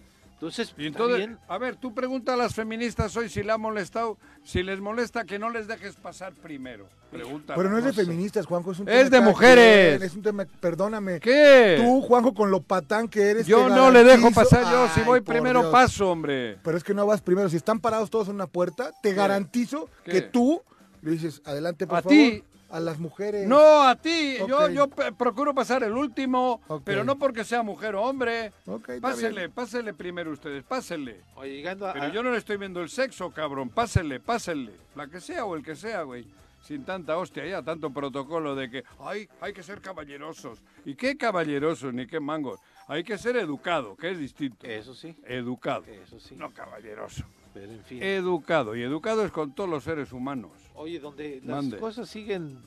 Entonces, 0.43 0.75
Y 0.77 0.88
entonces, 0.88 1.17
bien. 1.19 1.39
a 1.47 1.57
ver, 1.57 1.77
tú 1.77 1.93
pregunta 1.93 2.33
a 2.33 2.35
las 2.35 2.53
feministas 2.53 3.15
hoy 3.15 3.29
si 3.29 3.43
le 3.43 3.53
ha 3.53 3.57
molestado, 3.57 4.17
si 4.43 4.62
les 4.62 4.81
molesta 4.81 5.23
que 5.23 5.39
no 5.39 5.50
les 5.50 5.67
dejes 5.67 5.95
pasar 5.95 6.33
primero. 6.33 6.89
Pregunta. 7.09 7.53
Pero 7.55 7.69
no 7.69 7.77
es 7.77 7.85
de 7.85 7.93
feministas, 7.93 8.45
Juanjo, 8.45 8.73
es 8.73 8.79
un 8.79 8.89
Es 8.89 8.93
tema 8.93 9.03
de 9.05 9.09
cada 9.12 9.25
mujeres. 9.31 10.01
Es 10.01 10.15
un 10.15 10.21
tema, 10.21 10.45
perdóname. 10.59 11.21
¿Qué? 11.21 11.77
Tú, 11.79 12.01
Juanjo, 12.01 12.33
con 12.33 12.51
lo 12.51 12.62
patán 12.62 13.07
que 13.07 13.21
eres. 13.21 13.47
Yo 13.47 13.69
no 13.69 13.89
le 13.89 14.03
dejo 14.03 14.31
pasar 14.31 14.63
yo, 14.69 14.89
si 14.93 15.00
voy 15.01 15.21
primero 15.21 15.62
Dios. 15.62 15.71
paso, 15.71 16.12
hombre. 16.12 16.57
Pero 16.62 16.75
es 16.77 16.83
que 16.83 16.93
no 16.93 17.05
vas 17.05 17.21
primero. 17.21 17.47
Si 17.47 17.55
están 17.55 17.79
parados 17.79 18.09
todos 18.09 18.27
en 18.27 18.35
una 18.35 18.47
puerta, 18.47 18.91
te 19.01 19.13
garantizo 19.13 19.88
¿Qué? 20.03 20.12
que 20.12 20.21
tú 20.23 20.62
le 21.01 21.12
dices, 21.12 21.41
adelante, 21.45 21.88
por 21.88 22.00
A 22.00 22.01
favor. 22.01 22.17
ti, 22.17 22.43
a 22.73 22.79
las 22.79 22.97
mujeres. 22.97 23.47
No, 23.47 23.83
a 23.83 23.95
ti. 23.95 24.37
Yo, 24.47 24.67
yo 24.67 24.87
procuro 24.89 25.53
pasar 25.53 25.83
el 25.83 25.93
último, 25.93 26.59
pero 26.83 27.03
no 27.03 27.19
porque 27.19 27.43
sea 27.43 27.61
mujer 27.61 27.93
o 27.95 28.01
hombre. 28.01 28.51
Ok, 28.65 28.89
está 28.89 29.09
Pásele, 29.09 29.49
pásele 29.49 29.93
primero 29.93 30.31
ustedes, 30.31 30.63
pásele. 30.63 31.21
Oye, 31.35 31.57
llegando 31.57 31.87
a, 31.87 31.93
Pero 31.93 32.09
yo 32.09 32.23
no 32.23 32.31
le 32.31 32.39
estoy 32.39 32.57
viendo 32.57 32.81
el 32.81 32.89
sexo, 32.89 33.29
cabrón. 33.29 33.69
Pásenle, 33.69 34.19
pásenle. 34.19 34.71
La 34.95 35.07
que 35.07 35.21
sea 35.21 35.45
o 35.45 35.55
el 35.55 35.63
que 35.63 35.75
sea, 35.75 36.01
güey. 36.01 36.25
Sin 36.63 36.83
tanta 36.83 37.17
hostia 37.17 37.45
ya, 37.45 37.61
tanto 37.61 37.91
protocolo 37.91 38.55
de 38.55 38.71
que 38.71 38.83
ay, 39.01 39.29
hay 39.39 39.53
que 39.53 39.61
ser 39.61 39.79
caballerosos. 39.79 40.63
¿Y 40.83 40.95
qué 40.95 41.15
caballerosos 41.15 41.93
ni 41.93 42.07
qué 42.07 42.19
mangos? 42.19 42.59
Hay 42.87 43.03
que 43.03 43.19
ser 43.19 43.35
educado, 43.35 43.95
que 43.95 44.09
es 44.11 44.17
distinto. 44.17 44.65
Eso 44.65 44.95
sí, 44.95 45.15
Educado. 45.25 45.83
eso 45.85 46.19
sí. 46.19 46.35
No 46.35 46.51
caballeroso. 46.51 47.23
Pero 47.53 47.71
en 47.71 47.83
fin. 47.83 48.01
Educado. 48.01 48.75
Y 48.75 48.81
educado 48.81 49.23
es 49.23 49.31
con 49.31 49.53
todos 49.53 49.69
los 49.69 49.83
seres 49.83 50.11
humanos. 50.11 50.51
Oye, 50.75 50.99
donde 50.99 51.41
las 51.45 51.57
Mande. 51.57 51.77
cosas 51.77 52.09
siguen 52.09 52.57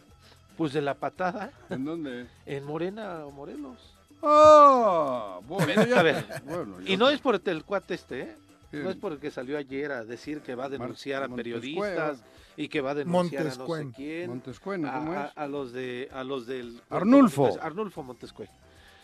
pues 0.57 0.73
de 0.73 0.81
la 0.81 0.95
patada, 0.95 1.51
¿En 1.69 1.85
dónde? 1.85 2.27
en 2.47 2.65
Morena 2.65 3.27
o 3.27 3.31
Morelos. 3.31 3.79
¡Ah! 4.23 5.41
Bueno, 5.47 5.85
ya- 5.87 6.01
A 6.01 6.03
ver, 6.03 6.25
bueno, 6.47 6.81
Y 6.81 6.91
ya- 6.93 6.97
no 6.97 7.11
es 7.11 7.21
por 7.21 7.41
el 7.45 7.65
cuate 7.65 7.95
este, 7.95 8.21
¿eh? 8.23 8.37
Sí. 8.71 8.79
No 8.79 8.91
es 8.91 8.97
porque 8.97 9.31
salió 9.31 9.57
ayer 9.59 9.93
a 9.93 10.05
decir 10.05 10.41
que 10.41 10.55
va 10.55 10.65
a 10.65 10.69
denunciar 10.69 11.23
a 11.23 11.29
periodistas 11.29 12.19
y 12.57 12.69
que 12.69 12.81
va 12.81 12.91
a 12.91 12.95
denunciar 12.95 13.43
a 13.43 13.45
no 13.45 13.51
sé 13.53 13.59
Montescuen. 13.59 13.93
quién. 13.93 14.29
Montescueno, 14.31 14.93
¿cómo 14.93 15.13
a, 15.13 15.27
es? 15.27 15.33
a- 15.37 15.43
a 15.43 15.47
los 15.47 15.73
de 15.73 16.09
a 16.13 16.25
los 16.25 16.47
del 16.47 16.81
Arnulfo. 16.91 17.57
Arnulfo 17.61 18.03
Montescue. 18.03 18.49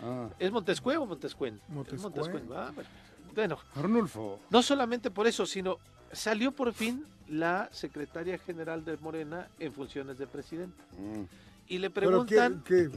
Ah, 0.03 0.29
¿Es 0.39 0.51
Montescue 0.51 0.97
o 0.97 1.07
Montescuen? 1.07 1.55
Es 1.57 1.69
Montescuen. 1.71 2.03
Montescuen, 2.03 2.49
ah, 2.57 2.73
bueno. 2.75 2.91
Bueno, 3.35 3.59
Arnulfo. 3.77 4.41
no 4.51 4.63
solamente 4.63 5.11
por 5.11 5.27
eso, 5.27 5.47
sino 5.47 5.79
salió 6.11 6.51
por 6.53 6.73
fin 6.75 7.05
la 7.33 7.69
secretaria 7.73 8.37
general 8.39 8.85
de 8.85 8.97
Morena 8.99 9.49
en 9.59 9.73
funciones 9.73 10.19
de 10.19 10.27
presidente. 10.27 10.77
Mm. 10.99 11.23
Y 11.69 11.79
le 11.79 11.89
¿Pero 11.91 12.25
qué? 12.27 12.35
preguntan 12.37 12.63
qué? 12.67 12.91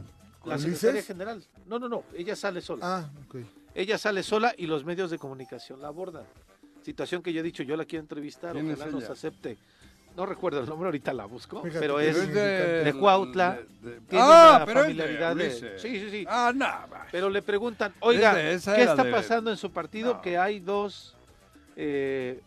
la 0.44 0.58
secretaria 0.60 1.02
general. 1.02 1.42
No, 1.66 1.80
no, 1.80 1.88
no, 1.88 2.04
ella 2.14 2.36
sale 2.36 2.60
sola. 2.62 2.86
Ah, 2.86 3.10
ok. 3.28 3.38
Ella 3.74 3.98
sale 3.98 4.24
sola 4.24 4.54
y 4.58 4.68
los 4.68 4.84
medios 4.84 5.10
de 5.10 5.18
comunicación 5.18 5.82
la 5.82 5.88
abordan. 5.88 6.24
Situación 6.84 7.24
que 7.24 7.32
yo 7.34 7.40
he 7.40 7.44
dicho, 7.44 7.64
yo 7.64 7.76
la 7.78 7.86
quiero 7.86 8.02
entrevistar, 8.04 8.52
¿Quién 8.54 8.70
es 8.70 8.78
ojalá 8.78 8.92
nos 8.92 9.10
acepte. 9.10 9.58
No 10.16 10.26
recuerdo 10.26 10.60
el 10.62 10.68
nombre, 10.70 10.88
ahorita 10.88 11.12
la 11.14 11.26
busco, 11.26 11.62
Fíjate 11.62 11.80
pero 11.80 12.00
es, 12.00 12.16
es 12.16 12.34
de- 12.34 12.84
de 12.86 12.94
Cuautla. 12.94 13.60
de- 13.82 13.90
de- 13.92 14.02
Tiene 14.02 14.24
ah, 14.26 14.54
una 14.58 14.66
pero 14.66 14.80
es 14.82 14.88
de 14.88 14.94
familiaridad 14.94 15.36
de-. 15.36 15.80
Sí, 15.80 16.00
sí, 16.00 16.10
sí. 16.10 16.26
Ah, 16.30 16.52
nada. 16.56 17.08
Pero 17.12 17.30
le 17.30 17.42
preguntan, 17.42 17.94
oiga, 18.02 18.32
Es 18.32 18.36
de 18.36 18.54
esa 18.54 18.76
¿qué 18.76 18.84
está 18.84 19.04
de- 19.04 19.12
pasando 19.12 19.50
en 19.52 19.58
su 19.58 19.72
partido? 19.72 20.16
No. 20.16 20.22
Que 20.22 20.38
hay 20.38 20.60
dos... 20.60 21.16
eh, 21.76 22.42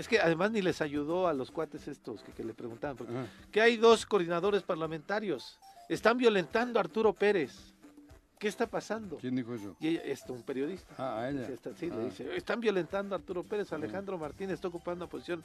es 0.00 0.08
que 0.08 0.18
además 0.18 0.50
ni 0.50 0.62
les 0.62 0.80
ayudó 0.80 1.28
a 1.28 1.32
los 1.34 1.50
cuates 1.50 1.86
estos 1.86 2.22
que, 2.22 2.32
que 2.32 2.42
le 2.44 2.54
preguntaban, 2.54 2.96
porque- 2.96 3.12
que 3.52 3.60
hay 3.60 3.76
dos 3.76 4.06
coordinadores 4.06 4.62
parlamentarios. 4.62 5.58
Están 5.88 6.16
violentando 6.16 6.78
a 6.78 6.82
Arturo 6.82 7.12
Pérez. 7.12 7.74
¿Qué 8.38 8.48
está 8.48 8.66
pasando? 8.66 9.18
¿Quién 9.18 9.36
dijo 9.36 9.52
eso? 9.54 9.76
Y 9.80 9.88
ella, 9.88 10.00
esto, 10.04 10.32
un 10.32 10.42
periodista. 10.42 10.94
Ah, 10.96 11.28
ella. 11.30 11.46
Sí, 11.46 11.52
está- 11.52 11.74
sí, 11.76 11.88
Ah. 11.92 11.96
le 11.96 12.04
dice, 12.06 12.36
están 12.36 12.60
violentando 12.60 13.14
a 13.14 13.18
Arturo 13.18 13.42
Pérez, 13.44 13.70
Alejandro 13.74 14.16
Martínez 14.16 14.54
está 14.54 14.68
ocupando 14.68 15.04
una 15.04 15.10
posición. 15.10 15.42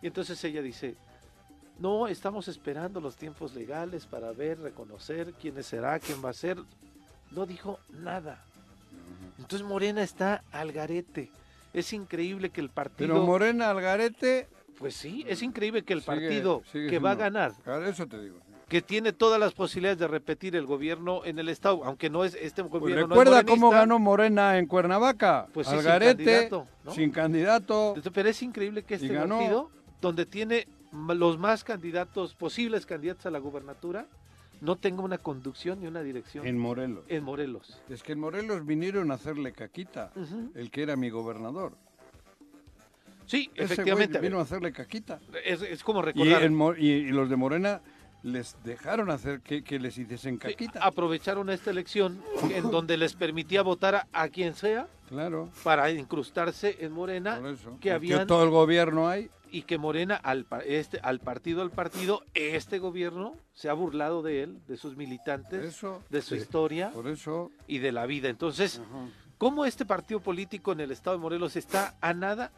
Y 0.00 0.06
entonces 0.06 0.42
ella 0.44 0.62
dice, 0.62 0.94
no, 1.80 2.06
estamos 2.06 2.46
esperando 2.46 3.00
los 3.00 3.16
tiempos 3.16 3.54
legales 3.54 4.06
para 4.06 4.30
ver, 4.30 4.60
reconocer 4.60 5.32
quién 5.34 5.60
será, 5.64 5.98
quién 5.98 6.24
va 6.24 6.30
a 6.30 6.34
ser. 6.34 6.58
No 7.32 7.44
dijo 7.46 7.80
nada. 7.90 8.44
Entonces 9.38 9.66
Morena 9.66 10.02
está 10.02 10.44
al 10.52 10.70
garete. 10.70 11.30
Es 11.76 11.92
increíble 11.92 12.50
que 12.50 12.60
el 12.60 12.70
partido... 12.70 13.14
Pero 13.14 13.24
Morena 13.24 13.70
Algarete. 13.70 14.48
Pues 14.78 14.94
sí, 14.94 15.24
es 15.28 15.42
increíble 15.42 15.82
que 15.82 15.92
el 15.92 16.00
sigue- 16.00 16.06
partido 16.06 16.62
sigue 16.72 16.88
que 16.88 16.98
va 16.98 17.12
a 17.12 17.14
ganar, 17.14 17.52
Eso 17.86 18.06
te 18.06 18.20
digo. 18.20 18.36
que 18.68 18.82
tiene 18.82 19.12
todas 19.12 19.38
las 19.40 19.52
posibilidades 19.54 19.98
de 19.98 20.06
repetir 20.08 20.54
el 20.56 20.66
gobierno 20.66 21.24
en 21.24 21.38
el 21.38 21.48
Estado, 21.48 21.82
aunque 21.84 22.10
no 22.10 22.24
es 22.24 22.34
este 22.34 22.62
Pues 22.64 22.80
gobierno... 22.82 23.06
no 23.08 23.14
es 23.14 23.18
recuerda 23.20 23.44
cómo 23.44 23.66
morenista, 23.68 23.80
ganó 23.80 23.98
Morena 23.98 24.58
en 24.58 24.66
Cuernavaca. 24.66 25.46
Pues 25.54 25.66
sí, 25.66 25.70
sin 25.70 25.80
Algarete, 25.80 26.24
candidato, 26.24 26.66
¿no? 26.84 26.92
sin 26.92 27.10
candidato. 27.10 27.94
Pero 28.12 28.28
es 28.28 28.42
increíble 28.42 28.82
que 28.82 28.94
este 28.96 29.14
partido, 29.14 29.70
donde 30.00 30.26
tiene 30.26 30.66
los 30.92 31.38
más 31.38 31.62
candidatos, 31.64 32.34
posibles 32.34 32.84
candidatos 32.86 33.24
a 33.26 33.30
la 33.30 33.38
gubernatura, 33.38 34.06
no 34.60 34.76
tenga 34.76 35.02
una 35.02 35.18
conducción 35.18 35.80
ni 35.80 35.86
una 35.86 36.02
dirección 36.02 36.44
En 36.46 36.54
en, 36.56 36.58
Morelos. 36.60 37.04
Morelos. 37.22 37.82
Es 37.88 38.02
que 38.02 38.12
en 38.12 38.20
Morelos 38.20 38.64
vinieron 38.66 39.10
a 39.10 39.14
hacerle 39.14 39.52
caquita. 39.52 40.12
El 40.54 40.70
que 40.70 40.82
era 40.82 40.96
mi 40.96 41.10
gobernador. 41.10 41.72
Sí, 43.26 43.50
Ese 43.54 43.64
efectivamente. 43.74 44.20
vino 44.20 44.38
a 44.38 44.42
hacerle 44.42 44.72
caquita. 44.72 45.18
es, 45.44 45.60
es 45.62 45.82
como 45.82 46.00
Y, 46.00 46.04
recordar. 46.04 46.42
en 46.44 46.54
Mo- 46.54 46.74
y- 46.76 46.86
y 46.90 47.08
los 47.08 47.28
de 47.28 47.36
Morena 47.36 47.80
les 48.22 48.56
dejaron 48.64 49.10
hacer 49.10 49.40
que, 49.40 49.62
que 49.62 49.78
les 49.78 49.98
hiciesen 49.98 50.34
sí, 50.34 50.38
caquita. 50.38 50.80
aprovecharon 50.84 51.50
esta 51.50 51.70
elección 51.70 52.22
en 52.50 52.70
donde 52.70 52.96
les 52.96 53.14
permitía 53.14 53.62
votar 53.62 53.94
a, 53.96 54.08
a 54.12 54.28
quien 54.28 54.54
sea 54.54 54.88
Claro, 55.08 55.48
para 55.62 55.90
incrustarse 55.90 56.76
en 56.80 56.92
Morena 56.92 57.38
por 57.40 57.50
eso. 57.50 57.76
que 57.80 57.92
habían 57.92 58.26
todo 58.26 58.42
el 58.44 58.50
gobierno 58.50 59.08
ahí. 59.08 59.28
Y 59.50 59.62
que 59.62 59.78
Morena 59.78 60.16
al, 60.16 60.46
este, 60.66 60.98
al 61.02 61.20
partido 61.20 61.62
al 61.62 61.70
partido, 61.70 62.22
este 62.34 62.78
gobierno 62.78 63.34
se 63.54 63.68
ha 63.68 63.72
burlado 63.72 64.22
de 64.22 64.42
él, 64.42 64.58
de 64.68 64.76
sus 64.76 64.96
militantes, 64.96 65.64
Eso, 65.64 66.02
de 66.10 66.22
su 66.22 66.34
historia 66.36 66.90
por 66.90 67.08
eso. 67.08 67.50
y 67.66 67.78
de 67.78 67.92
la 67.92 68.06
vida. 68.06 68.28
Entonces, 68.28 68.80
¿Cómo 69.38 69.66
este 69.66 69.84
partido 69.84 70.20
político 70.20 70.72
en 70.72 70.80
el 70.80 70.90
estado 70.90 71.16
de 71.16 71.20
Morelos 71.22 71.56
está 71.56 71.94
a 72.00 72.14
nada? 72.14 72.52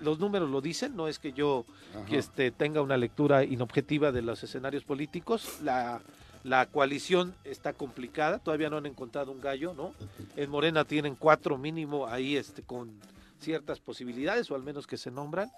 Los 0.00 0.18
números 0.18 0.48
lo 0.50 0.62
dicen, 0.62 0.96
no 0.96 1.06
es 1.06 1.18
que 1.18 1.34
yo 1.34 1.66
que 2.08 2.16
este, 2.16 2.50
tenga 2.50 2.80
una 2.80 2.96
lectura 2.96 3.44
inobjetiva 3.44 4.10
de 4.10 4.22
los 4.22 4.42
escenarios 4.42 4.84
políticos. 4.84 5.60
La, 5.62 6.00
la 6.42 6.64
coalición 6.64 7.34
está 7.44 7.74
complicada, 7.74 8.38
todavía 8.38 8.70
no 8.70 8.78
han 8.78 8.86
encontrado 8.86 9.32
un 9.32 9.40
gallo, 9.42 9.74
¿no? 9.74 9.92
En 10.34 10.48
Morena 10.50 10.86
tienen 10.86 11.14
cuatro 11.14 11.58
mínimo 11.58 12.06
ahí 12.06 12.36
este, 12.38 12.62
con 12.62 12.90
ciertas 13.38 13.80
posibilidades, 13.80 14.50
o 14.50 14.54
al 14.54 14.62
menos 14.62 14.86
que 14.86 14.96
se 14.96 15.10
nombran, 15.10 15.50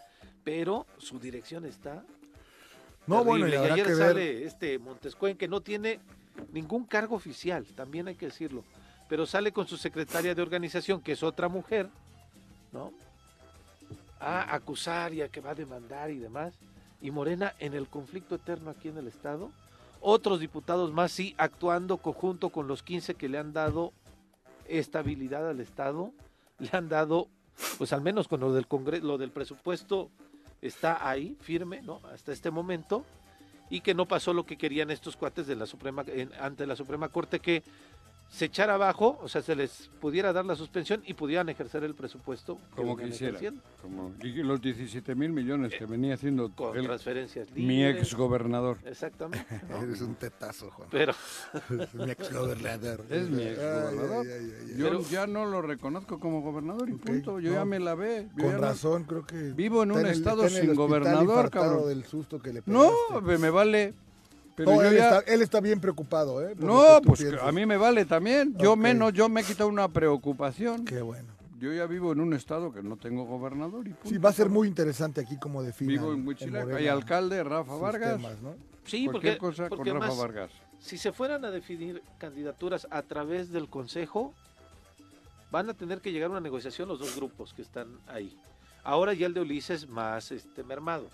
pero 0.46 0.86
su 0.98 1.18
dirección 1.18 1.64
está 1.64 2.04
No, 3.08 3.24
bueno, 3.24 3.48
y 3.48 3.50
terrible. 3.50 3.72
ayer 3.72 3.86
que 3.86 3.94
ver. 3.94 4.08
sale 4.08 4.44
este 4.44 4.78
Montescuen, 4.78 5.36
que 5.36 5.48
no 5.48 5.60
tiene 5.60 5.98
ningún 6.52 6.84
cargo 6.84 7.16
oficial, 7.16 7.66
también 7.74 8.06
hay 8.06 8.14
que 8.14 8.26
decirlo, 8.26 8.62
pero 9.08 9.26
sale 9.26 9.50
con 9.50 9.66
su 9.66 9.76
secretaria 9.76 10.36
de 10.36 10.42
organización, 10.42 11.00
que 11.00 11.12
es 11.12 11.24
otra 11.24 11.48
mujer, 11.48 11.88
¿no? 12.72 12.92
A 14.20 14.54
acusar 14.54 15.12
y 15.14 15.22
a 15.22 15.28
que 15.28 15.40
va 15.40 15.50
a 15.50 15.54
demandar 15.56 16.12
y 16.12 16.18
demás. 16.18 16.54
Y 17.02 17.10
Morena 17.10 17.52
en 17.58 17.74
el 17.74 17.88
conflicto 17.88 18.36
eterno 18.36 18.70
aquí 18.70 18.86
en 18.86 18.98
el 18.98 19.08
Estado. 19.08 19.50
Otros 20.00 20.38
diputados 20.38 20.92
más, 20.92 21.10
sí, 21.10 21.34
actuando 21.38 21.96
conjunto 21.96 22.50
con 22.50 22.68
los 22.68 22.84
15 22.84 23.16
que 23.16 23.28
le 23.28 23.38
han 23.38 23.52
dado 23.52 23.92
estabilidad 24.68 25.48
al 25.48 25.58
Estado, 25.58 26.12
le 26.60 26.70
han 26.72 26.88
dado, 26.88 27.26
pues 27.78 27.92
al 27.92 28.00
menos 28.02 28.28
con 28.28 28.38
lo 28.38 28.52
del 28.52 28.68
Congreso, 28.68 29.04
lo 29.04 29.18
del 29.18 29.32
presupuesto 29.32 30.08
está 30.62 31.08
ahí, 31.08 31.36
firme, 31.40 31.82
¿no? 31.82 32.00
Hasta 32.12 32.32
este 32.32 32.50
momento, 32.50 33.04
y 33.68 33.80
que 33.80 33.94
no 33.94 34.06
pasó 34.06 34.32
lo 34.32 34.46
que 34.46 34.56
querían 34.56 34.90
estos 34.90 35.16
cuates 35.16 35.46
de 35.46 35.56
la 35.56 35.66
Suprema, 35.66 36.04
en- 36.06 36.32
ante 36.34 36.66
la 36.66 36.76
Suprema 36.76 37.08
Corte, 37.08 37.40
que 37.40 37.62
se 38.28 38.46
echara 38.46 38.74
abajo, 38.74 39.18
o 39.22 39.28
sea, 39.28 39.40
se 39.40 39.54
les 39.54 39.88
pudiera 40.00 40.32
dar 40.32 40.44
la 40.44 40.56
suspensión 40.56 41.00
y 41.06 41.14
pudieran 41.14 41.48
ejercer 41.48 41.84
el 41.84 41.94
presupuesto 41.94 42.58
Como 42.74 42.94
venían 42.96 43.10
quisiera. 43.12 43.30
ejerciendo, 43.38 43.62
Como 43.80 44.12
y 44.22 44.42
los 44.42 44.60
17 44.60 45.14
mil 45.14 45.30
millones 45.30 45.72
que 45.78 45.86
venía 45.86 46.14
haciendo 46.14 46.50
con 46.52 46.76
el- 46.76 46.84
transferencias 46.86 47.50
mi 47.52 47.62
libres. 47.66 48.02
ex 48.02 48.14
gobernador. 48.14 48.78
Exactamente. 48.84 49.46
¿no? 49.70 49.82
Eres 49.82 50.00
un 50.02 50.16
tetazo, 50.16 50.70
Juan. 50.72 50.88
Pero, 50.90 51.12
Es 51.80 51.94
mi 51.94 52.10
ex 52.10 52.32
gobernador. 52.32 53.04
Es 53.08 53.30
mi 53.30 53.42
ex 53.42 53.58
gobernador. 53.58 54.26
Yo 54.76 54.84
Pero- 54.88 55.00
ya 55.08 55.26
no 55.26 55.46
lo 55.46 55.62
reconozco 55.62 56.18
como 56.20 56.42
gobernador 56.42 56.90
y 56.90 56.94
punto. 56.94 57.38
Yo 57.40 57.52
ya 57.52 57.64
me 57.64 57.78
la 57.78 57.94
ve. 57.94 58.28
Con 58.38 58.52
no- 58.52 58.58
razón, 58.58 59.04
creo 59.04 59.24
que. 59.24 59.52
Vivo 59.52 59.82
en 59.84 59.92
un 59.92 60.04
estado 60.04 60.48
sin 60.48 60.74
gobernador, 60.74 61.48
cabrón. 61.50 61.88
del 61.88 62.04
susto 62.04 62.40
que 62.40 62.52
le 62.52 62.62
No, 62.66 62.90
me 63.22 63.50
vale. 63.50 63.94
Pero 64.56 64.70
No, 64.70 64.82
yo 64.82 64.88
él, 64.88 64.96
ya... 64.96 65.18
está, 65.18 65.32
él 65.32 65.42
está 65.42 65.60
bien 65.60 65.80
preocupado, 65.80 66.40
¿eh? 66.46 66.54
No, 66.58 67.00
pues 67.04 67.20
piensas. 67.20 67.42
a 67.42 67.52
mí 67.52 67.66
me 67.66 67.76
vale 67.76 68.04
también. 68.06 68.56
Yo 68.58 68.74
menos, 68.74 69.12
yo 69.12 69.28
me 69.28 69.42
he 69.42 69.44
quitado 69.44 69.68
una 69.68 69.86
preocupación. 69.88 70.84
Qué 70.84 71.02
bueno. 71.02 71.28
Yo 71.58 71.72
ya 71.72 71.86
vivo 71.86 72.12
en 72.12 72.20
un 72.20 72.34
estado 72.34 72.72
que 72.72 72.82
no 72.82 72.96
tengo 72.96 73.24
gobernador 73.24 73.86
y 73.86 73.90
punto. 73.92 74.08
Sí, 74.08 74.18
va 74.18 74.30
a 74.30 74.32
ser 74.32 74.48
muy 74.48 74.68
interesante 74.68 75.20
aquí 75.20 75.38
como 75.38 75.62
define. 75.62 75.92
Vivo 75.92 76.12
en 76.12 76.26
Huichilac, 76.26 76.70
hay 76.72 76.88
alcalde 76.88 77.42
Rafa 77.44 77.76
Vargas. 77.76 78.20
sí, 78.84 79.06
cualquier 79.06 79.38
porque, 79.38 79.58
cosa 79.58 79.68
con 79.70 79.86
Rafa 79.86 80.14
Vargas. 80.14 80.50
si 80.78 80.98
se 80.98 81.12
fueran 81.12 81.44
a 81.44 81.50
definir 81.50 82.02
candidaturas 82.18 82.86
a 82.90 83.02
través 83.02 83.50
del 83.52 83.68
Consejo, 83.68 84.34
van 85.50 85.70
a 85.70 85.74
tener 85.74 86.00
que 86.00 86.12
llegar 86.12 86.28
a 86.28 86.32
una 86.32 86.40
negociación 86.40 86.88
los 86.88 86.98
dos 86.98 87.16
grupos 87.16 87.54
que 87.54 87.62
están 87.62 87.88
ahí. 88.06 88.36
Ahora 88.84 89.14
ya 89.14 89.26
el 89.26 89.34
de 89.34 89.40
Ulises 89.40 89.88
más 89.88 90.30
este 90.32 90.62
mermado, 90.62 91.08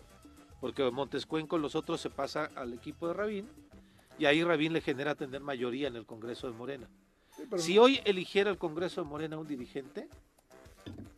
porque 0.62 0.88
Montescuen 0.92 1.48
con 1.48 1.60
los 1.60 1.74
otros 1.74 2.00
se 2.00 2.08
pasa 2.08 2.48
al 2.54 2.72
equipo 2.72 3.08
de 3.08 3.14
Rabín 3.14 3.48
y 4.16 4.26
ahí 4.26 4.44
Rabín 4.44 4.72
le 4.72 4.80
genera 4.80 5.16
tener 5.16 5.40
mayoría 5.40 5.88
en 5.88 5.96
el 5.96 6.06
Congreso 6.06 6.46
de 6.46 6.56
Morena. 6.56 6.88
Si 7.56 7.78
hoy 7.78 8.00
eligiera 8.04 8.48
el 8.48 8.58
Congreso 8.58 9.02
de 9.02 9.08
Morena 9.08 9.36
un 9.38 9.48
dirigente 9.48 10.08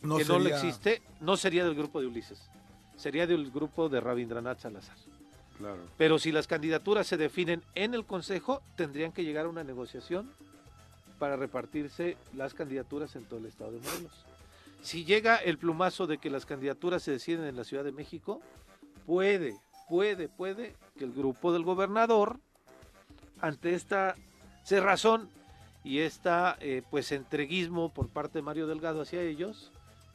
no 0.01 0.17
que 0.17 0.25
no 0.25 0.39
le 0.39 0.49
existe, 0.49 1.03
no 1.21 1.37
sería 1.37 1.63
del 1.63 1.75
grupo 1.75 2.01
de 2.01 2.07
Ulises, 2.07 2.49
sería 2.97 3.27
del 3.27 3.51
grupo 3.51 3.91
de 3.91 4.01
Rabindranath 4.01 4.61
Salazar. 4.61 4.97
Claro. 5.59 5.83
Pero 5.99 6.19
si 6.19 6.33
las 6.33 6.47
candidaturas 6.47 7.07
se 7.07 7.19
definen 7.19 7.63
en 7.75 7.93
el 7.93 8.07
Consejo, 8.07 8.63
tendrían 8.77 9.13
que 9.13 9.25
llegar 9.25 9.45
a 9.45 9.51
una 9.51 9.63
negociación 9.63 10.31
para 11.19 11.37
repartirse 11.37 12.17
las 12.35 12.55
candidaturas 12.55 13.15
en 13.15 13.27
todo 13.27 13.41
el 13.41 13.47
estado 13.47 13.73
de 13.73 13.81
Morelos. 13.81 14.25
Si 14.81 15.05
llega 15.05 15.37
el 15.37 15.59
plumazo 15.59 16.07
de 16.07 16.17
que 16.17 16.31
las 16.31 16.47
candidaturas 16.47 17.03
se 17.03 17.11
deciden 17.11 17.45
en 17.45 17.57
la 17.57 17.65
Ciudad 17.65 17.85
de 17.85 17.93
México, 17.93 18.41
puede, 19.07 19.57
puede, 19.89 20.29
puede 20.29 20.75
que 20.97 21.05
el 21.05 21.13
grupo 21.13 21.53
del 21.53 21.65
gobernador, 21.65 22.39
ante 23.41 23.75
esta 23.75 24.17
cerrazón 24.65 25.29
y 25.83 26.01
esta 26.01 26.57
eh, 26.61 26.83
pues 26.91 27.13
entreguismo 27.13 27.93
por 27.93 28.09
parte 28.09 28.39
de 28.39 28.43
Mario 28.43 28.67
Delgado 28.67 29.03
hacia 29.03 29.23
ellos, 29.23 29.71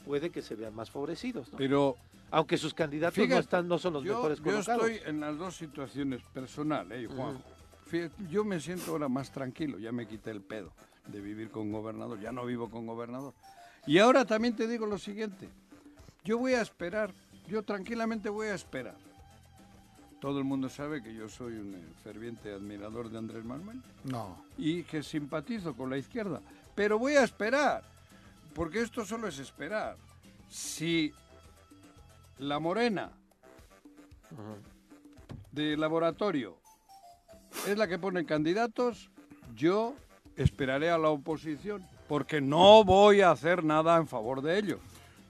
puede 0.05 0.31
que 0.31 0.41
se 0.41 0.55
vean 0.55 0.73
más 0.73 0.89
favorecidos, 0.89 1.51
¿no? 1.51 1.57
Pero 1.57 1.95
aunque 2.31 2.57
sus 2.57 2.73
candidatos 2.73 3.27
no 3.27 3.37
están, 3.37 3.67
no 3.67 3.77
son 3.77 3.93
los 3.93 4.03
yo, 4.03 4.15
mejores 4.15 4.39
yo 4.39 4.43
colocados. 4.45 4.89
estoy 4.89 5.09
en 5.09 5.19
las 5.19 5.37
dos 5.37 5.55
situaciones 5.55 6.21
personal, 6.33 6.91
¿eh, 6.91 7.07
Juanjo? 7.07 7.41
Fíjate, 7.85 8.23
yo 8.29 8.43
me 8.43 8.59
siento 8.59 8.91
ahora 8.91 9.09
más 9.09 9.31
tranquilo, 9.31 9.79
ya 9.79 9.91
me 9.91 10.07
quité 10.07 10.31
el 10.31 10.41
pedo 10.41 10.71
de 11.07 11.21
vivir 11.21 11.49
con 11.49 11.71
gobernador, 11.71 12.19
ya 12.19 12.31
no 12.31 12.45
vivo 12.45 12.69
con 12.69 12.85
gobernador. 12.85 13.33
Y 13.87 13.97
ahora 13.97 14.25
también 14.25 14.55
te 14.55 14.67
digo 14.67 14.85
lo 14.85 14.99
siguiente, 14.99 15.49
yo 16.23 16.37
voy 16.37 16.53
a 16.53 16.61
esperar, 16.61 17.11
yo 17.49 17.63
tranquilamente 17.63 18.29
voy 18.29 18.47
a 18.47 18.55
esperar. 18.55 18.95
Todo 20.21 20.37
el 20.39 20.43
mundo 20.45 20.69
sabe 20.69 21.01
que 21.01 21.13
yo 21.13 21.29
soy 21.29 21.53
un 21.53 21.75
eh, 21.75 21.81
ferviente 22.03 22.53
admirador 22.53 23.09
de 23.09 23.17
Andrés 23.17 23.45
Manuel 23.45 23.81
No. 24.03 24.37
y 24.57 24.83
que 24.83 25.01
simpatizo 25.01 25.75
con 25.75 25.89
la 25.89 25.97
izquierda. 25.97 26.41
Pero 26.75 26.99
voy 26.99 27.13
a 27.13 27.23
esperar, 27.23 27.83
porque 28.53 28.81
esto 28.81 29.05
solo 29.05 29.27
es 29.27 29.39
esperar. 29.39 29.95
Si 30.49 31.13
la 32.37 32.59
morena 32.59 33.11
de 35.51 35.77
laboratorio 35.77 36.57
es 37.67 37.77
la 37.77 37.87
que 37.87 37.97
pone 37.99 38.25
candidatos, 38.25 39.09
yo 39.55 39.95
esperaré 40.35 40.89
a 40.89 40.97
la 40.97 41.09
oposición, 41.09 41.85
porque 42.07 42.41
no 42.41 42.83
voy 42.83 43.21
a 43.21 43.31
hacer 43.31 43.63
nada 43.63 43.97
en 43.97 44.07
favor 44.07 44.41
de 44.41 44.57
ellos. 44.57 44.79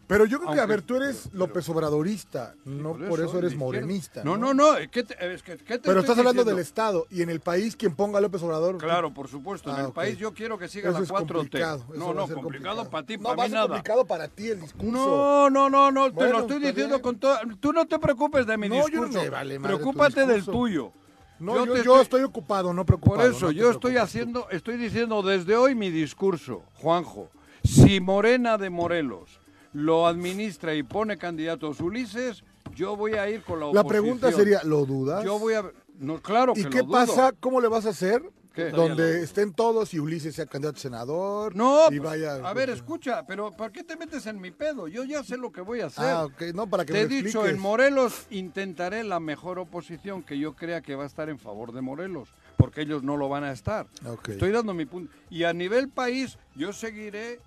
Pero 0.10 0.26
yo 0.26 0.40
creo 0.40 0.54
que, 0.56 0.60
a 0.60 0.66
ver, 0.66 0.82
tú 0.82 0.96
eres 0.96 1.28
pero- 1.32 1.38
López 1.46 1.70
Obradorista, 1.70 2.56
no 2.66 2.94
por 2.98 3.20
eso, 3.22 3.38
eres 3.38 3.56
morenista. 3.56 4.24
No, 4.24 4.38
no, 4.38 4.56
no, 4.56 4.74
¿qué 4.92 5.04
te- 5.04 5.34
es 5.34 5.44
que- 5.44 5.58
¿qué 5.58 5.78
te 5.78 5.80
Pero 5.82 6.00
estoy 6.00 6.14
estás 6.14 6.18
hablando 6.18 6.44
del? 6.44 6.58
Estado 6.58 7.06
y 7.12 7.22
en 7.22 7.30
el 7.30 7.42
país 7.42 7.76
quien 7.76 7.94
ponga 7.96 8.18
a 8.18 8.22
López 8.22 8.42
Obrador. 8.42 8.80
Claro, 8.80 9.14
por 9.14 9.28
supuesto, 9.28 9.70
en 9.70 9.76
Ah, 9.76 9.86
el 9.86 9.92
país 9.94 10.18
yo 10.18 10.34
quiero 10.34 10.58
que 10.58 10.68
siga 10.68 10.90
Eso 10.90 10.98
la 10.98 11.04
es 11.04 11.12
4T. 11.12 11.34
complicado. 11.44 11.86
eso 11.94 12.00
no, 12.00 12.14
no, 12.16 12.26
ser 12.26 12.38
complicado 12.38 12.90
para 12.90 13.06
ti, 13.06 13.18
No, 13.18 13.24
para 13.24 13.36
va 13.36 13.44
mí 13.46 13.54
nada. 13.54 13.68
complicado 13.68 14.06
para 14.06 14.28
ti 14.28 14.48
el 14.48 14.62
discurso. 14.62 14.92
No, 14.92 15.50
no, 15.52 15.70
no, 15.70 15.92
no, 15.92 16.12
te 16.12 16.28
lo 16.28 16.40
estoy 16.40 16.58
diciendo 16.58 16.96
bien. 16.96 17.02
con 17.02 17.20
todo. 17.20 17.38
Tú 17.60 17.72
no 17.72 17.86
te 17.86 18.00
preocupes 18.00 18.48
de 18.48 18.58
mi 18.58 18.68
No, 18.68 18.88
yo 18.90 19.02
no 19.02 19.06
discurso. 19.10 19.32
vale 19.32 19.60
madre 19.60 19.76
tu 19.78 19.82
Preocúpate 19.84 20.20
del 20.22 20.36
discurso. 20.38 20.52
tuyo. 20.60 20.92
No, 21.40 21.54
yo 21.56 21.66
yo, 21.68 21.74
te 21.74 21.84
yo 21.84 21.92
estoy- 21.94 22.02
estoy 22.02 22.24
ocupado, 22.24 22.74
no 22.74 22.84
Por 22.84 23.00
preocupado. 23.00 23.30
eso, 23.30 23.46
no 23.46 23.52
te 23.52 23.56
yo 23.60 23.70
estoy 23.70 23.98
haciendo, 23.98 24.50
estoy 24.50 24.78
diciendo 24.78 25.22
desde 25.22 25.56
hoy 25.56 25.76
mi 25.76 25.92
discurso, 25.92 26.64
Juanjo. 26.74 27.30
Si 27.64 28.00
Morena 28.00 28.58
de 28.58 28.70
Morelos 28.72 29.39
lo 29.74 30.08
administra 30.08 30.74
y 30.76 30.84
pone 30.84 31.18
candidatos 31.18 31.80
Ulises, 31.80 32.44
yo 32.76 32.96
voy 32.96 33.14
a 33.14 33.30
ir 33.30 33.44
con 33.44 33.60
la 33.60 33.66
La 33.68 33.82
oposición. 33.82 33.88
pregunta 33.88 34.32
sería, 34.32 34.62
¿lo 34.64 34.86
dudas? 34.86 35.24
Yo 35.24 35.38
voy 35.40 35.54
a... 35.56 35.64
No, 36.00 36.22
claro 36.22 36.54
que 36.54 36.62
¿Y 36.62 36.64
lo 36.64 36.70
qué 36.70 36.80
dudo. 36.82 36.92
pasa? 36.92 37.34
¿Cómo 37.40 37.60
le 37.62 37.68
vas 37.68 37.86
a 37.86 37.90
hacer? 37.90 38.24
¿Qué? 38.54 38.70
Donde 38.72 39.22
estén 39.22 39.54
todos 39.54 39.94
y 39.94 40.00
Ulises 40.00 40.34
sea 40.36 40.46
candidato 40.48 40.78
a 40.78 40.82
senador. 40.82 41.56
No, 41.56 41.86
y 41.92 42.00
pues, 42.00 42.02
vaya. 42.10 42.36
a 42.36 42.54
ver, 42.54 42.70
escucha, 42.72 43.24
pero 43.28 43.52
¿por 43.52 43.72
qué 43.72 43.84
te 43.84 43.96
metes 43.96 44.26
en 44.26 44.42
mi 44.42 44.50
pedo? 44.52 44.88
Yo 44.88 45.04
ya 45.04 45.24
sé 45.24 45.38
lo 45.38 45.52
que 45.52 45.62
voy 45.62 45.82
a 45.82 45.86
hacer. 45.86 46.06
Ah, 46.06 46.26
ok, 46.26 46.42
no, 46.56 46.68
para 46.68 46.84
que 46.84 46.94
Te 46.94 47.00
me 47.00 47.06
he 47.06 47.08
dicho, 47.08 47.28
expliques. 47.42 47.52
en 47.52 47.60
Morelos 47.60 48.26
intentaré 48.32 49.04
la 49.04 49.20
mejor 49.20 49.60
oposición 49.60 50.24
que 50.24 50.40
yo 50.40 50.56
crea 50.56 50.82
que 50.82 50.96
va 50.96 51.04
a 51.04 51.08
estar 51.08 51.30
en 51.30 51.38
favor 51.38 51.74
de 51.74 51.82
Morelos, 51.82 52.34
porque 52.58 52.82
ellos 52.82 53.04
no 53.04 53.18
lo 53.18 53.30
van 53.30 53.44
a 53.44 53.52
estar. 53.52 53.86
Ok. 54.06 54.30
Estoy 54.30 54.52
dando 54.52 54.74
mi 54.74 54.86
punto. 54.86 55.14
Y 55.30 55.44
a 55.44 55.54
nivel 55.54 55.88
país, 55.90 56.38
yo 56.56 56.74
seguiré 56.74 57.40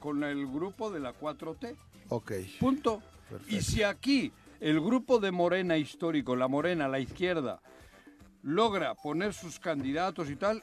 con 0.00 0.24
el 0.24 0.46
grupo 0.46 0.90
de 0.90 1.00
la 1.00 1.14
4T. 1.14 1.76
Ok. 2.08 2.32
Punto. 2.58 3.02
Perfecto. 3.28 3.54
Y 3.54 3.60
si 3.60 3.82
aquí 3.84 4.32
el 4.60 4.80
grupo 4.80 5.20
de 5.20 5.30
Morena 5.30 5.76
histórico, 5.76 6.34
la 6.34 6.48
Morena, 6.48 6.88
la 6.88 6.98
izquierda, 6.98 7.60
logra 8.42 8.94
poner 8.94 9.32
sus 9.32 9.58
candidatos 9.60 10.28
y 10.30 10.36
tal, 10.36 10.62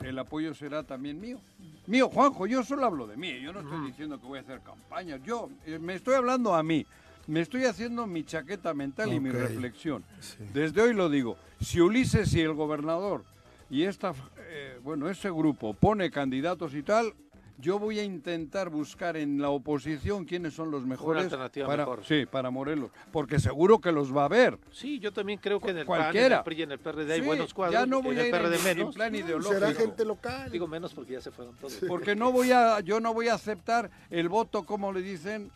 el 0.00 0.18
apoyo 0.18 0.54
será 0.54 0.82
también 0.82 1.20
mío. 1.20 1.40
Mío, 1.86 2.08
Juanjo, 2.08 2.46
yo 2.46 2.62
solo 2.62 2.86
hablo 2.86 3.06
de 3.06 3.16
mí, 3.16 3.40
yo 3.40 3.52
no 3.52 3.60
estoy 3.60 3.86
diciendo 3.86 4.20
que 4.20 4.26
voy 4.26 4.38
a 4.38 4.42
hacer 4.42 4.60
campañas, 4.60 5.20
yo 5.22 5.50
eh, 5.66 5.78
me 5.78 5.94
estoy 5.94 6.14
hablando 6.14 6.54
a 6.54 6.62
mí, 6.62 6.86
me 7.26 7.40
estoy 7.40 7.64
haciendo 7.64 8.06
mi 8.06 8.24
chaqueta 8.24 8.72
mental 8.72 9.12
y 9.12 9.20
mi 9.20 9.30
reflexión. 9.30 10.04
Sí. 10.20 10.36
Desde 10.52 10.80
hoy 10.80 10.94
lo 10.94 11.10
digo, 11.10 11.36
si 11.60 11.80
Ulises 11.80 12.32
y 12.34 12.40
el 12.40 12.54
gobernador 12.54 13.24
y 13.68 13.82
esta, 13.82 14.14
eh, 14.38 14.78
bueno, 14.82 15.08
ese 15.10 15.30
grupo 15.30 15.74
pone 15.74 16.10
candidatos 16.10 16.74
y 16.74 16.82
tal, 16.82 17.12
yo 17.58 17.78
voy 17.78 17.98
a 18.00 18.04
intentar 18.04 18.68
buscar 18.68 19.16
en 19.16 19.40
la 19.40 19.48
oposición 19.50 20.24
quiénes 20.24 20.54
son 20.54 20.70
los 20.72 20.84
mejores 20.84 21.24
alternativa 21.24 21.66
para, 21.68 21.84
mejor. 21.84 22.04
sí, 22.04 22.26
para 22.26 22.50
Morelos, 22.50 22.90
porque 23.12 23.38
seguro 23.38 23.80
que 23.80 23.92
los 23.92 24.14
va 24.14 24.22
a 24.22 24.24
haber. 24.24 24.58
Sí, 24.72 24.98
yo 24.98 25.12
también 25.12 25.38
creo 25.38 25.60
que 25.60 25.70
en 25.70 25.78
el 25.78 25.86
Cualquiera. 25.86 26.42
PAN, 26.42 26.52
en 26.54 26.72
el 26.72 26.78
PRI 26.78 26.94
en 26.94 26.96
el 26.98 27.04
PRD 27.06 27.12
hay 27.14 27.20
Sí, 27.20 27.26
buenos 27.26 27.54
cuadros. 27.54 27.80
ya 27.80 27.86
no 27.86 28.02
voy 28.02 28.14
en 28.16 28.20
a 28.22 28.26
ir 28.28 28.34
en, 28.34 28.40
PRD 28.42 28.56
en 28.56 28.64
menos. 28.64 28.94
plan 28.94 29.12
Será 29.14 29.24
ideológico. 29.26 29.80
gente 29.80 30.04
local. 30.04 30.50
Digo 30.50 30.66
menos 30.66 30.92
porque 30.92 31.12
ya 31.12 31.20
se 31.20 31.30
fueron 31.30 31.54
todos. 31.56 31.78
Porque 31.86 32.16
no 32.16 32.32
voy 32.32 32.50
a, 32.50 32.80
yo 32.80 32.98
no 33.00 33.14
voy 33.14 33.28
a 33.28 33.34
aceptar 33.34 33.90
el 34.10 34.28
voto, 34.28 34.64
como 34.64 34.92
le 34.92 35.02
dicen, 35.02 35.50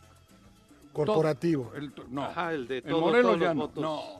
corporativo. 0.93 1.71
el, 1.75 1.91
to- 1.91 2.05
no, 2.09 2.23
Ajá, 2.23 2.53
el 2.53 2.67
de 2.67 2.77
en 2.79 2.91
Morelos 2.91 3.21
todos 3.23 3.39
ya 3.39 3.47
los 3.47 3.55
no, 3.55 3.61
votos. 3.61 3.81
no, 3.83 4.18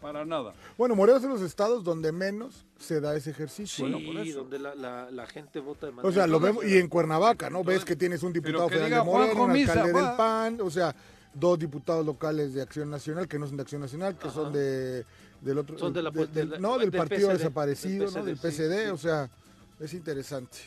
para 0.00 0.24
nada. 0.24 0.52
Bueno, 0.76 0.94
Morelos 0.94 1.22
es 1.22 1.28
de 1.28 1.34
los 1.34 1.42
estados 1.42 1.84
donde 1.84 2.12
menos 2.12 2.64
se 2.78 3.00
da 3.00 3.16
ese 3.16 3.30
ejercicio. 3.30 3.86
Sí, 3.86 3.90
¿no? 3.92 3.98
por 3.98 4.24
eso. 4.26 4.38
donde 4.40 4.58
la, 4.58 4.74
la, 4.74 5.10
la 5.10 5.26
gente 5.26 5.60
vota 5.60 5.86
de 5.86 5.92
manera... 5.92 6.08
O 6.08 6.12
sea, 6.12 6.26
lo 6.26 6.38
vemos, 6.40 6.64
y 6.64 6.76
en 6.78 6.88
Cuernavaca, 6.88 7.50
¿no? 7.50 7.58
entonces- 7.60 7.80
Ves 7.80 7.84
que 7.84 7.96
tienes 7.96 8.22
un 8.22 8.32
diputado 8.32 8.68
federal 8.68 8.86
diga 8.88 8.98
de 9.00 9.04
Morena, 9.04 9.32
Juanjo 9.34 9.44
un 9.44 9.52
Misa, 9.52 9.72
alcalde 9.72 9.92
va. 9.92 10.08
del 10.08 10.16
PAN, 10.16 10.60
o 10.62 10.70
sea, 10.70 10.94
dos 11.34 11.58
diputados 11.58 12.04
locales 12.06 12.54
de 12.54 12.62
Acción 12.62 12.90
Nacional, 12.90 13.28
que 13.28 13.38
no 13.38 13.46
son 13.46 13.56
de 13.56 13.62
Acción 13.62 13.80
Nacional, 13.80 14.16
que 14.18 14.30
son 14.30 14.52
de 14.52 15.04
del 15.40 15.56
otro, 15.58 15.78
Son 15.78 15.92
de 15.92 16.02
la- 16.02 16.10
del- 16.10 16.32
de 16.32 16.44
la- 16.46 16.58
no, 16.58 16.78
del 16.78 16.90
del 16.90 16.98
partido 16.98 17.28
desaparecido, 17.28 18.06
del 18.06 18.14
¿no? 18.14 18.24
Del 18.24 18.36
sí. 18.38 18.90
o 18.90 18.96
sea, 18.96 19.30
es 19.78 19.94
interesante. 19.94 20.58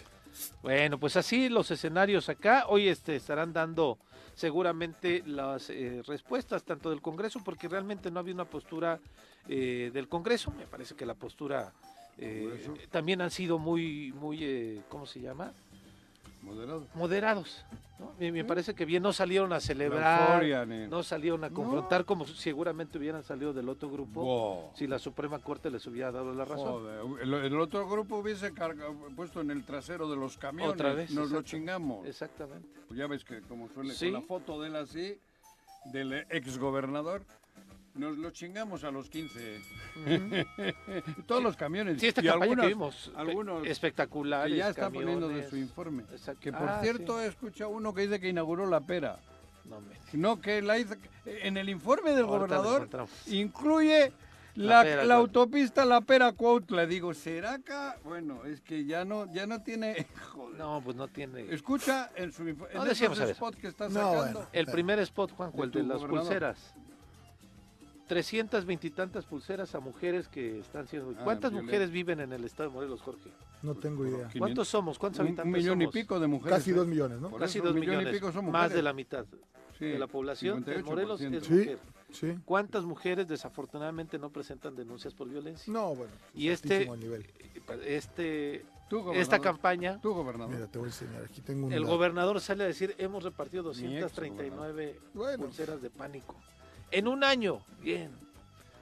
Bueno, 0.64 0.98
pues 0.98 1.18
así 1.18 1.50
los 1.50 1.70
escenarios 1.72 2.30
acá. 2.30 2.66
Hoy 2.70 2.88
este, 2.88 3.18
estarán 3.18 3.52
dando 3.52 3.98
seguramente 4.36 5.24
las 5.26 5.70
eh, 5.70 6.02
respuestas 6.06 6.64
tanto 6.64 6.90
del 6.90 7.02
Congreso, 7.02 7.42
porque 7.44 7.68
realmente 7.68 8.12
no 8.12 8.20
había 8.20 8.34
una 8.34 8.46
postura 8.46 9.00
eh, 9.48 9.92
del 9.94 10.08
Congreso. 10.08 10.52
Me 10.52 10.68
parece 10.68 10.96
que 10.96 11.06
la 11.06 11.16
postura 11.16 11.74
eh, 12.18 12.88
también 12.90 13.22
han 13.22 13.32
sido 13.32 13.58
muy, 13.58 14.12
muy, 14.14 14.44
eh, 14.44 14.82
¿cómo 14.90 15.06
se 15.06 15.22
llama? 15.22 15.54
Moderado. 16.42 16.88
Moderados. 16.96 17.66
¿no? 18.00 18.14
Me, 18.20 18.32
me 18.32 18.44
parece 18.44 18.74
que 18.74 18.84
bien 18.86 19.04
no 19.04 19.14
salieron 19.14 19.54
a 19.54 19.60
celebrar, 19.60 20.30
euforia, 20.32 20.66
ni- 20.66 20.88
no 20.88 21.04
salieron 21.04 21.44
a 21.44 21.52
confrontar 21.52 22.04
como 22.04 22.26
seguramente 22.26 22.98
hubieran 22.98 23.24
salido 23.24 23.54
del 23.54 23.70
otro 23.70 23.90
grupo 23.90 24.24
Wow. 24.24 24.72
si 24.74 24.88
la 24.88 24.98
Suprema 24.98 25.38
Corte 25.40 25.70
les 25.70 25.86
hubiera 25.86 26.12
dado 26.12 26.34
la 26.34 26.44
razón. 26.46 26.68
Joder, 26.84 27.22
el, 27.22 27.34
el 27.34 27.60
otro 27.60 27.88
grupo 27.88 28.18
hubiese 28.18 28.54
carga- 28.54 28.88
puesto 29.16 29.42
en 29.42 29.52
el 29.52 29.64
trasero 29.64 30.10
de 30.10 30.16
los 30.16 30.38
camiones. 30.38 30.74
Otra 30.74 30.94
vez, 30.94 31.12
Nos 31.12 31.30
lo 31.30 31.44
chingamos. 31.44 32.08
Exactamente. 32.08 32.68
Ya 32.90 33.06
ves 33.08 33.24
que 33.24 33.42
como 33.42 33.70
suele 33.70 33.94
Sí. 33.94 34.06
con 34.12 34.22
la 34.22 34.28
foto 34.28 34.60
de 34.62 34.70
él 34.70 34.76
así, 34.78 35.20
del 35.94 36.14
ex 36.30 36.58
gobernador, 36.58 37.24
nos 37.96 38.18
lo 38.18 38.32
chingamos 38.32 38.84
a 38.84 38.92
los 38.92 39.10
15. 39.10 39.60
Todos 41.26 41.44
los 41.44 41.56
camiones. 41.56 42.00
Sí, 42.00 42.08
esta 42.08 42.22
y 42.22 42.26
campaña 42.26 42.44
algunos, 42.44 42.64
que 42.66 42.70
vimos, 42.70 43.12
algunos 43.16 43.68
espectacular. 43.68 44.48
que 44.48 44.56
ya 44.58 44.70
está 44.70 44.90
poniendo 44.90 45.28
de 45.28 45.50
su 45.50 45.58
informe. 45.58 46.04
Exacto. 46.12 46.40
Que 46.42 46.52
por 46.52 46.70
Ah, 46.70 46.80
cierto, 46.82 47.20
sí. 47.20 47.26
escucha 47.28 47.68
uno 47.68 47.94
que 47.94 48.04
dice 48.04 48.20
que 48.20 48.30
inauguró 48.30 48.66
la 48.68 48.82
pera. 48.82 49.20
No 49.66 49.80
me- 49.82 49.96
No, 50.14 50.42
que 50.42 50.62
la 50.62 50.78
hizo. 50.80 50.96
En 51.26 51.58
el 51.58 51.70
informe 51.70 52.12
del 52.12 52.26
Ahorita 52.26 52.58
gobernador 52.58 53.08
incluye 53.28 54.12
La 54.56 54.66
la, 54.78 54.84
pera, 54.84 54.96
la 54.98 55.04
claro. 55.04 55.20
autopista 55.22 55.86
La 55.86 56.02
Pera 56.02 56.32
Cuautla. 56.34 56.86
Digo, 56.86 57.14
¿será 57.14 57.54
acá? 57.54 57.98
Bueno, 58.04 58.44
es 58.46 58.60
que 58.62 58.86
ya 58.86 59.06
no, 59.06 59.32
ya 59.32 59.46
no 59.48 59.62
tiene. 59.62 60.08
Joder. 60.34 60.58
No, 60.60 60.82
pues 60.84 60.98
no 60.98 61.08
tiene. 61.08 61.54
Escucha 61.54 62.10
en 62.16 62.32
su 62.34 62.44
No 62.44 62.50
en 62.52 62.88
decíamos, 62.90 63.20
que 63.62 63.68
está 63.68 63.88
No, 63.88 63.94
sacando. 63.94 64.18
bueno. 64.40 64.48
El 64.52 64.66
primer 64.66 65.00
spot, 65.00 65.32
Juanjo, 65.32 65.64
el 65.64 65.72
de 65.72 65.84
las 65.84 66.00
gobernador. 66.00 66.24
pulseras. 66.24 66.74
320 68.16 68.88
y 68.88 68.90
tantas 68.92 69.24
pulseras 69.24 69.74
a 69.74 69.80
mujeres 69.80 70.28
que 70.28 70.60
están 70.60 70.86
siendo. 70.86 71.12
Ah, 71.18 71.24
¿Cuántas 71.24 71.54
mujeres 71.54 71.92
viven 71.92 72.20
en 72.20 72.34
el 72.34 72.44
estado 72.44 72.68
de 72.68 72.76
Morelos, 72.76 73.02
Jorge? 73.02 73.30
No 73.62 73.74
tengo 73.74 74.06
idea. 74.06 74.30
¿Cuántos 74.38 74.68
somos? 74.68 75.00
¿Cuántos 75.00 75.22
Un, 75.22 75.28
habitantes 75.28 75.46
un 75.46 75.52
millón 75.58 75.80
somos? 75.80 75.96
y 75.96 76.00
pico 76.02 76.20
de 76.20 76.28
mujeres. 76.28 76.58
Casi 76.58 76.72
¿eh? 76.72 76.74
dos 76.74 76.88
millones, 76.88 77.22
¿no? 77.22 77.32
Casi 77.38 77.60
dos 77.60 77.74
millón 77.74 77.94
y 77.94 77.98
millones. 78.00 78.14
pico 78.20 78.34
son 78.34 78.46
más 78.52 78.64
mujeres. 78.64 78.74
de 78.76 78.82
la 78.84 78.92
mitad 78.92 79.26
Sí, 79.80 79.86
de 79.86 79.98
la 79.98 80.08
población 80.08 80.62
en 80.68 80.84
Morelos 80.84 81.22
es 81.22 81.32
58%. 81.32 81.42
Sí. 81.46 81.54
mujer. 81.54 81.80
Sí. 82.12 82.38
¿Cuántas 82.44 82.84
mujeres 82.84 83.30
desafortunadamente 83.30 84.20
no 84.20 84.30
presentan 84.30 84.76
denuncias 84.76 85.14
por 85.14 85.30
violencia? 85.30 85.72
No, 85.72 85.96
bueno. 85.96 86.12
Y 86.36 86.50
es 86.50 86.62
este- 86.66 86.86
nivel. 86.98 87.26
Este, 87.86 88.66
esta 89.14 89.40
campaña, 89.40 90.02
Tú, 90.02 90.14
gobernador. 90.14 90.54
Mira, 90.54 90.68
te 90.68 90.78
voy 90.80 90.88
a 90.88 90.92
enseñar. 90.92 91.24
Aquí 91.24 91.40
tengo 91.40 91.68
un 91.68 91.72
el 91.74 91.86
gobernador 91.86 92.42
sale 92.42 92.66
a 92.66 92.68
decir, 92.68 92.94
hemos 92.98 93.24
repartido 93.24 93.64
Mi 93.74 93.96
ex, 93.96 94.02
239 94.02 95.00
Bueno. 95.14 95.46
pulseras 95.46 95.82
de 95.82 95.90
pánico. 95.90 96.36
En 96.92 97.08
un 97.08 97.24
año, 97.24 97.62
bien. 97.82 98.12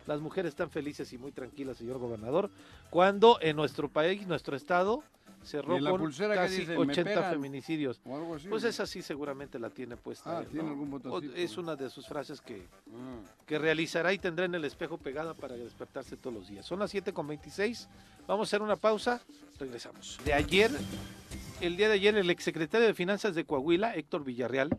Las 0.07 0.19
mujeres 0.21 0.49
están 0.49 0.71
felices 0.71 1.13
y 1.13 1.17
muy 1.19 1.31
tranquilas, 1.31 1.77
señor 1.77 1.99
gobernador, 1.99 2.49
cuando 2.89 3.37
en 3.41 3.55
nuestro 3.55 3.89
país, 3.89 4.25
nuestro 4.25 4.55
estado, 4.55 5.03
cerró 5.43 5.77
¿Y 5.77 5.81
la 5.81 5.91
con 5.91 6.11
casi 6.11 6.61
dice, 6.61 6.71
"Me 6.71 6.77
80 6.79 7.03
pegan"? 7.13 7.31
feminicidios. 7.31 8.01
O 8.05 8.15
algo 8.15 8.35
así. 8.35 8.47
Pues 8.47 8.63
esa 8.63 8.87
sí 8.87 9.03
seguramente 9.03 9.59
la 9.59 9.69
tiene 9.69 9.95
puesta. 9.95 10.39
Ah, 10.39 10.41
él, 10.41 10.47
tiene 10.47 10.75
¿no? 10.75 11.19
Es 11.35 11.57
una 11.57 11.75
de 11.75 11.89
sus 11.91 12.07
frases 12.07 12.41
que, 12.41 12.65
Ah. 12.91 13.19
que 13.45 13.59
realizará 13.59 14.11
y 14.11 14.17
tendrá 14.17 14.45
en 14.45 14.55
el 14.55 14.65
espejo 14.65 14.97
pegada 14.97 15.35
para 15.35 15.55
despertarse 15.55 16.17
todos 16.17 16.33
los 16.35 16.47
días. 16.49 16.65
Son 16.65 16.79
las 16.79 16.89
7 16.89 17.13
con 17.13 17.27
26. 17.27 17.87
Vamos 18.27 18.47
a 18.47 18.49
hacer 18.49 18.61
una 18.63 18.75
pausa. 18.75 19.21
Regresamos. 19.59 20.19
De 20.25 20.33
ayer, 20.33 20.71
el 21.61 21.77
día 21.77 21.87
de 21.87 21.93
ayer, 21.93 22.17
el 22.17 22.29
exsecretario 22.31 22.87
de 22.87 22.93
Finanzas 22.95 23.35
de 23.35 23.45
Coahuila, 23.45 23.95
Héctor 23.95 24.23
Villarreal, 24.23 24.69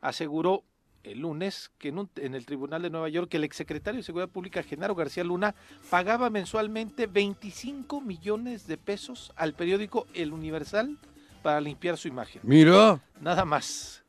aseguró 0.00 0.64
el 1.04 1.20
lunes 1.20 1.70
que 1.78 1.88
en, 1.88 1.98
un- 1.98 2.10
en 2.16 2.34
el 2.34 2.44
Tribunal 2.46 2.82
de 2.82 2.90
Nueva 2.90 3.08
York 3.08 3.28
que 3.28 3.36
el 3.38 3.44
exsecretario 3.44 3.98
de 3.98 4.04
Seguridad 4.04 4.28
Pública, 4.28 4.62
Genaro 4.62 4.94
García 4.94 5.24
Luna, 5.24 5.54
pagaba 5.90 6.28
mensualmente 6.30 7.06
25 7.06 8.00
millones 8.00 8.66
de 8.66 8.76
pesos 8.76 9.32
al 9.36 9.54
periódico 9.54 10.06
El 10.14 10.32
Universal 10.32 10.98
para 11.42 11.60
limpiar 11.60 11.96
su 11.96 12.08
imagen. 12.08 12.42
Mira. 12.44 13.00
Nada 13.20 13.44
más. 13.44 14.02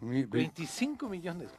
Mi- 0.00 0.22
ve- 0.22 0.28
25 0.38 1.08
millones 1.08 1.50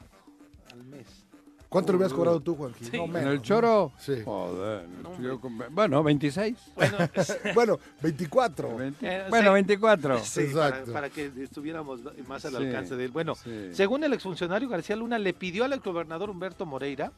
al 0.71 0.83
mes. 0.83 1.25
¿Cuánto 1.69 1.91
le 1.91 1.97
hubieras 1.97 2.13
cobrado 2.13 2.39
tú, 2.39 2.55
Juanqui? 2.55 2.83
Sí. 2.85 2.97
No, 2.97 3.03
¿En 3.03 3.05
¿En 3.09 3.13
menos, 3.13 3.33
el 3.33 3.41
choro? 3.43 3.91
Sí. 3.99 4.23
Joder. 4.25 4.87
No, 5.19 5.39
con- 5.39 5.61
Bueno, 5.69 6.01
26. 6.03 6.57
Bueno, 6.75 6.97
Bueno, 7.53 7.79
24. 8.01 8.75
Veinte- 8.75 8.97
Eh, 9.07 9.25
Bueno, 9.29 9.49
sí. 9.49 9.53
24. 9.53 10.19
Sí, 10.23 10.39
para, 10.51 10.67
Exacto. 10.69 10.93
para 10.93 11.09
que 11.11 11.31
estuviéramos 11.37 11.99
más 12.27 12.43
al 12.45 12.51
Sí, 12.51 12.57
alcance 12.57 12.95
de 12.95 13.05
él. 13.05 13.11
Bueno, 13.11 13.35
sí. 13.35 13.69
según 13.73 14.03
el 14.03 14.13
exfuncionario 14.13 14.67
García 14.67 14.95
Luna, 14.95 15.19
le 15.19 15.31
pidió 15.33 15.63
al 15.63 15.73
exgobernador 15.73 16.31
Humberto 16.31 16.65
Moreira, 16.65 17.11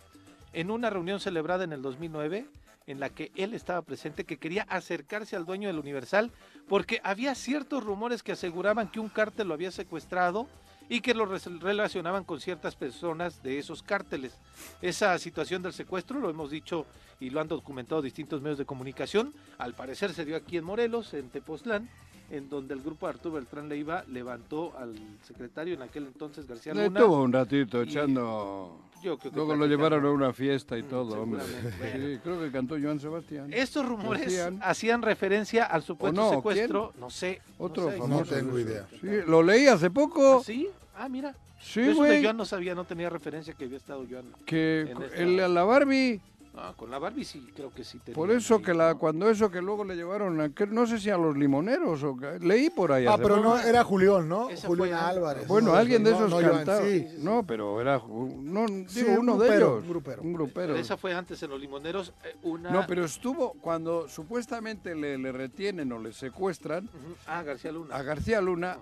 en 0.51 0.69
una 0.69 0.89
reunión 0.89 1.21
celebrada 1.21 1.63
en 1.63 1.71
el 1.71 1.81
2009, 1.81 2.45
en 2.87 2.99
la 2.99 3.09
que 3.09 3.31
él 3.35 3.53
estaba 3.53 3.81
presente, 3.83 4.25
que 4.25 4.35
quería 4.37 4.63
acercarse 4.63 5.37
al 5.37 5.45
dueño 5.45 5.69
del 5.69 5.79
Universal, 5.79 6.29
porque 6.67 6.99
había 7.05 7.35
ciertos 7.35 7.85
rumores 7.85 8.21
que 8.21 8.33
aseguraban 8.33 8.89
que 8.91 8.99
un 8.99 9.07
cártel 9.07 9.47
lo 9.47 9.53
había 9.53 9.71
secuestrado 9.71 10.47
y 10.91 10.99
que 10.99 11.13
lo 11.13 11.25
res- 11.25 11.45
relacionaban 11.61 12.25
con 12.25 12.41
ciertas 12.41 12.75
personas 12.75 13.41
de 13.41 13.57
esos 13.59 13.81
cárteles. 13.81 14.33
Esa 14.81 15.17
situación 15.19 15.61
del 15.63 15.71
secuestro, 15.71 16.19
lo 16.19 16.29
hemos 16.29 16.51
dicho 16.51 16.85
y 17.21 17.29
lo 17.29 17.39
han 17.39 17.47
documentado 17.47 18.01
distintos 18.01 18.41
medios 18.41 18.57
de 18.57 18.65
comunicación, 18.65 19.33
al 19.57 19.73
parecer 19.73 20.13
se 20.13 20.25
dio 20.25 20.35
aquí 20.35 20.57
en 20.57 20.65
Morelos, 20.65 21.13
en 21.13 21.29
Tepoztlán, 21.29 21.87
en 22.29 22.49
donde 22.49 22.73
el 22.73 22.81
grupo 22.81 23.05
de 23.05 23.11
Arturo 23.13 23.35
Beltrán 23.35 23.69
Leiva 23.69 24.03
levantó 24.09 24.73
al 24.77 24.93
secretario 25.23 25.75
en 25.75 25.81
aquel 25.81 26.07
entonces, 26.07 26.45
García 26.45 26.73
Luna. 26.73 26.99
tuvo 26.99 27.21
un 27.23 27.31
ratito 27.31 27.81
echando... 27.81 28.81
Yo 29.01 29.17
creo 29.17 29.31
que 29.31 29.35
Luego 29.37 29.55
lo 29.55 29.65
llevaron 29.65 30.05
a 30.05 30.11
una 30.11 30.31
fiesta 30.31 30.77
y 30.77 30.83
Mm, 30.83 30.87
todo, 30.87 31.21
hombre. 31.23 31.41
Sí, 31.43 32.19
creo 32.23 32.39
que 32.39 32.51
cantó 32.51 32.75
Joan 32.79 32.99
Sebastián. 32.99 33.51
Estos 33.51 33.83
rumores 33.85 34.39
hacían 34.61 35.01
referencia 35.01 35.63
al 35.65 35.81
supuesto 35.81 36.21
no? 36.21 36.29
secuestro, 36.29 36.93
no 36.99 37.09
sé. 37.09 37.41
Otro 37.57 37.85
no 37.85 37.91
sé, 37.91 37.97
famoso. 37.97 38.31
No 38.35 38.37
tengo 38.39 38.59
idea. 38.59 38.85
Sí, 39.01 39.07
lo 39.25 39.41
leí 39.41 39.65
hace 39.65 39.89
poco. 39.89 40.37
¿Ah, 40.41 40.43
¿Sí? 40.45 40.69
Ah, 40.95 41.07
mira. 41.09 41.35
Sí, 41.61 41.85
Yo 41.85 41.95
güey. 41.95 42.23
Joan 42.23 42.37
no 42.37 42.45
sabía, 42.45 42.73
no 42.75 42.83
tenía 42.85 43.09
referencia 43.09 43.53
que 43.53 43.65
había 43.65 43.77
estado 43.77 44.05
Joan. 44.09 44.25
Que 44.45 44.81
en 44.89 45.01
esta- 45.01 45.15
el, 45.17 45.53
la 45.53 45.63
Barbie, 45.63 46.19
Ah, 46.53 46.73
con 46.75 46.91
la 46.91 46.99
Barbie 46.99 47.23
sí, 47.23 47.47
creo 47.55 47.71
que 47.73 47.85
sí. 47.85 47.99
tenía 47.99 48.13
por 48.13 48.29
eso 48.29 48.55
ahí, 48.55 48.61
que 48.61 48.73
la 48.73 48.91
¿no? 48.91 48.99
cuando 48.99 49.29
eso 49.29 49.49
que 49.49 49.61
luego 49.61 49.85
le 49.85 49.95
llevaron 49.95 50.41
a 50.41 50.49
que- 50.49 50.67
no 50.67 50.85
sé 50.85 50.99
si 50.99 51.09
a 51.09 51.15
los 51.17 51.37
limoneros 51.37 52.03
o 52.03 52.17
que- 52.17 52.39
leí 52.39 52.69
por 52.69 52.91
ahí. 52.91 53.05
Ah, 53.07 53.15
pero 53.15 53.37
poco. 53.37 53.41
no, 53.47 53.59
era 53.61 53.83
Julián, 53.85 54.27
¿no? 54.27 54.49
Julián. 54.65 54.99
Álvarez. 54.99 55.47
Bueno, 55.47 55.69
No, 55.71 55.75
alguien 55.77 56.03
de 56.03 56.11
no, 56.11 56.17
esos 56.17 56.29
no, 56.43 56.51
cantaba. 56.51 56.81
sí. 56.85 57.07
No, 57.19 57.43
pero 57.47 57.79
era 57.79 58.01
no 58.09 58.67
Sí, 58.87 58.99
digo, 59.01 59.13
un 59.13 59.19
uno 59.29 59.37
de 59.37 59.55
ellos. 59.55 59.81
un 59.83 59.89
grupero. 59.89 60.21
Un 60.23 60.33
grupero. 60.33 60.75
Esa 60.75 60.97
fue 60.97 61.13
antes 61.13 61.41
en 61.41 61.51
los 61.51 61.59
limoneros. 61.61 62.13
eh, 62.25 62.35
una... 62.43 62.69
No, 62.69 62.85
pero 62.85 63.05
estuvo 63.05 63.53
cuando 63.61 64.09
supuestamente 64.09 64.93
le, 64.93 65.17
le 65.17 65.31
retienen 65.31 65.89
o 65.93 65.99
le 65.99 66.11
secuestran. 66.11 66.89
Ah, 67.27 67.43
García 67.43 67.71
Luna. 67.71 67.95
a 67.95 68.03
García 68.03 68.41
Luna, 68.41 68.77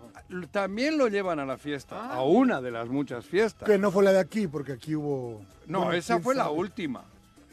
también 0.52 0.98
lo 0.98 1.08
llevan 1.08 1.40
a 1.40 1.46
la 1.46 1.58
fiesta, 1.58 1.96
Ah, 2.14 2.16
a 2.16 2.24
una 2.24 2.62
de 2.62 2.72
las 2.72 2.90
muchas 2.90 3.26
fiestas. 3.26 3.70
Que 3.70 3.78
no 3.78 3.92
fue 3.92 4.04
la 4.04 4.12
de 4.12 4.20
aquí, 4.20 4.48
porque 4.48 4.72
aquí 4.72 4.96
hubo... 4.96 5.42
No, 5.68 5.82
bueno, 5.82 5.94
esa 5.94 6.20
fue 6.20 6.34
la 6.34 6.50
última. 6.50 7.04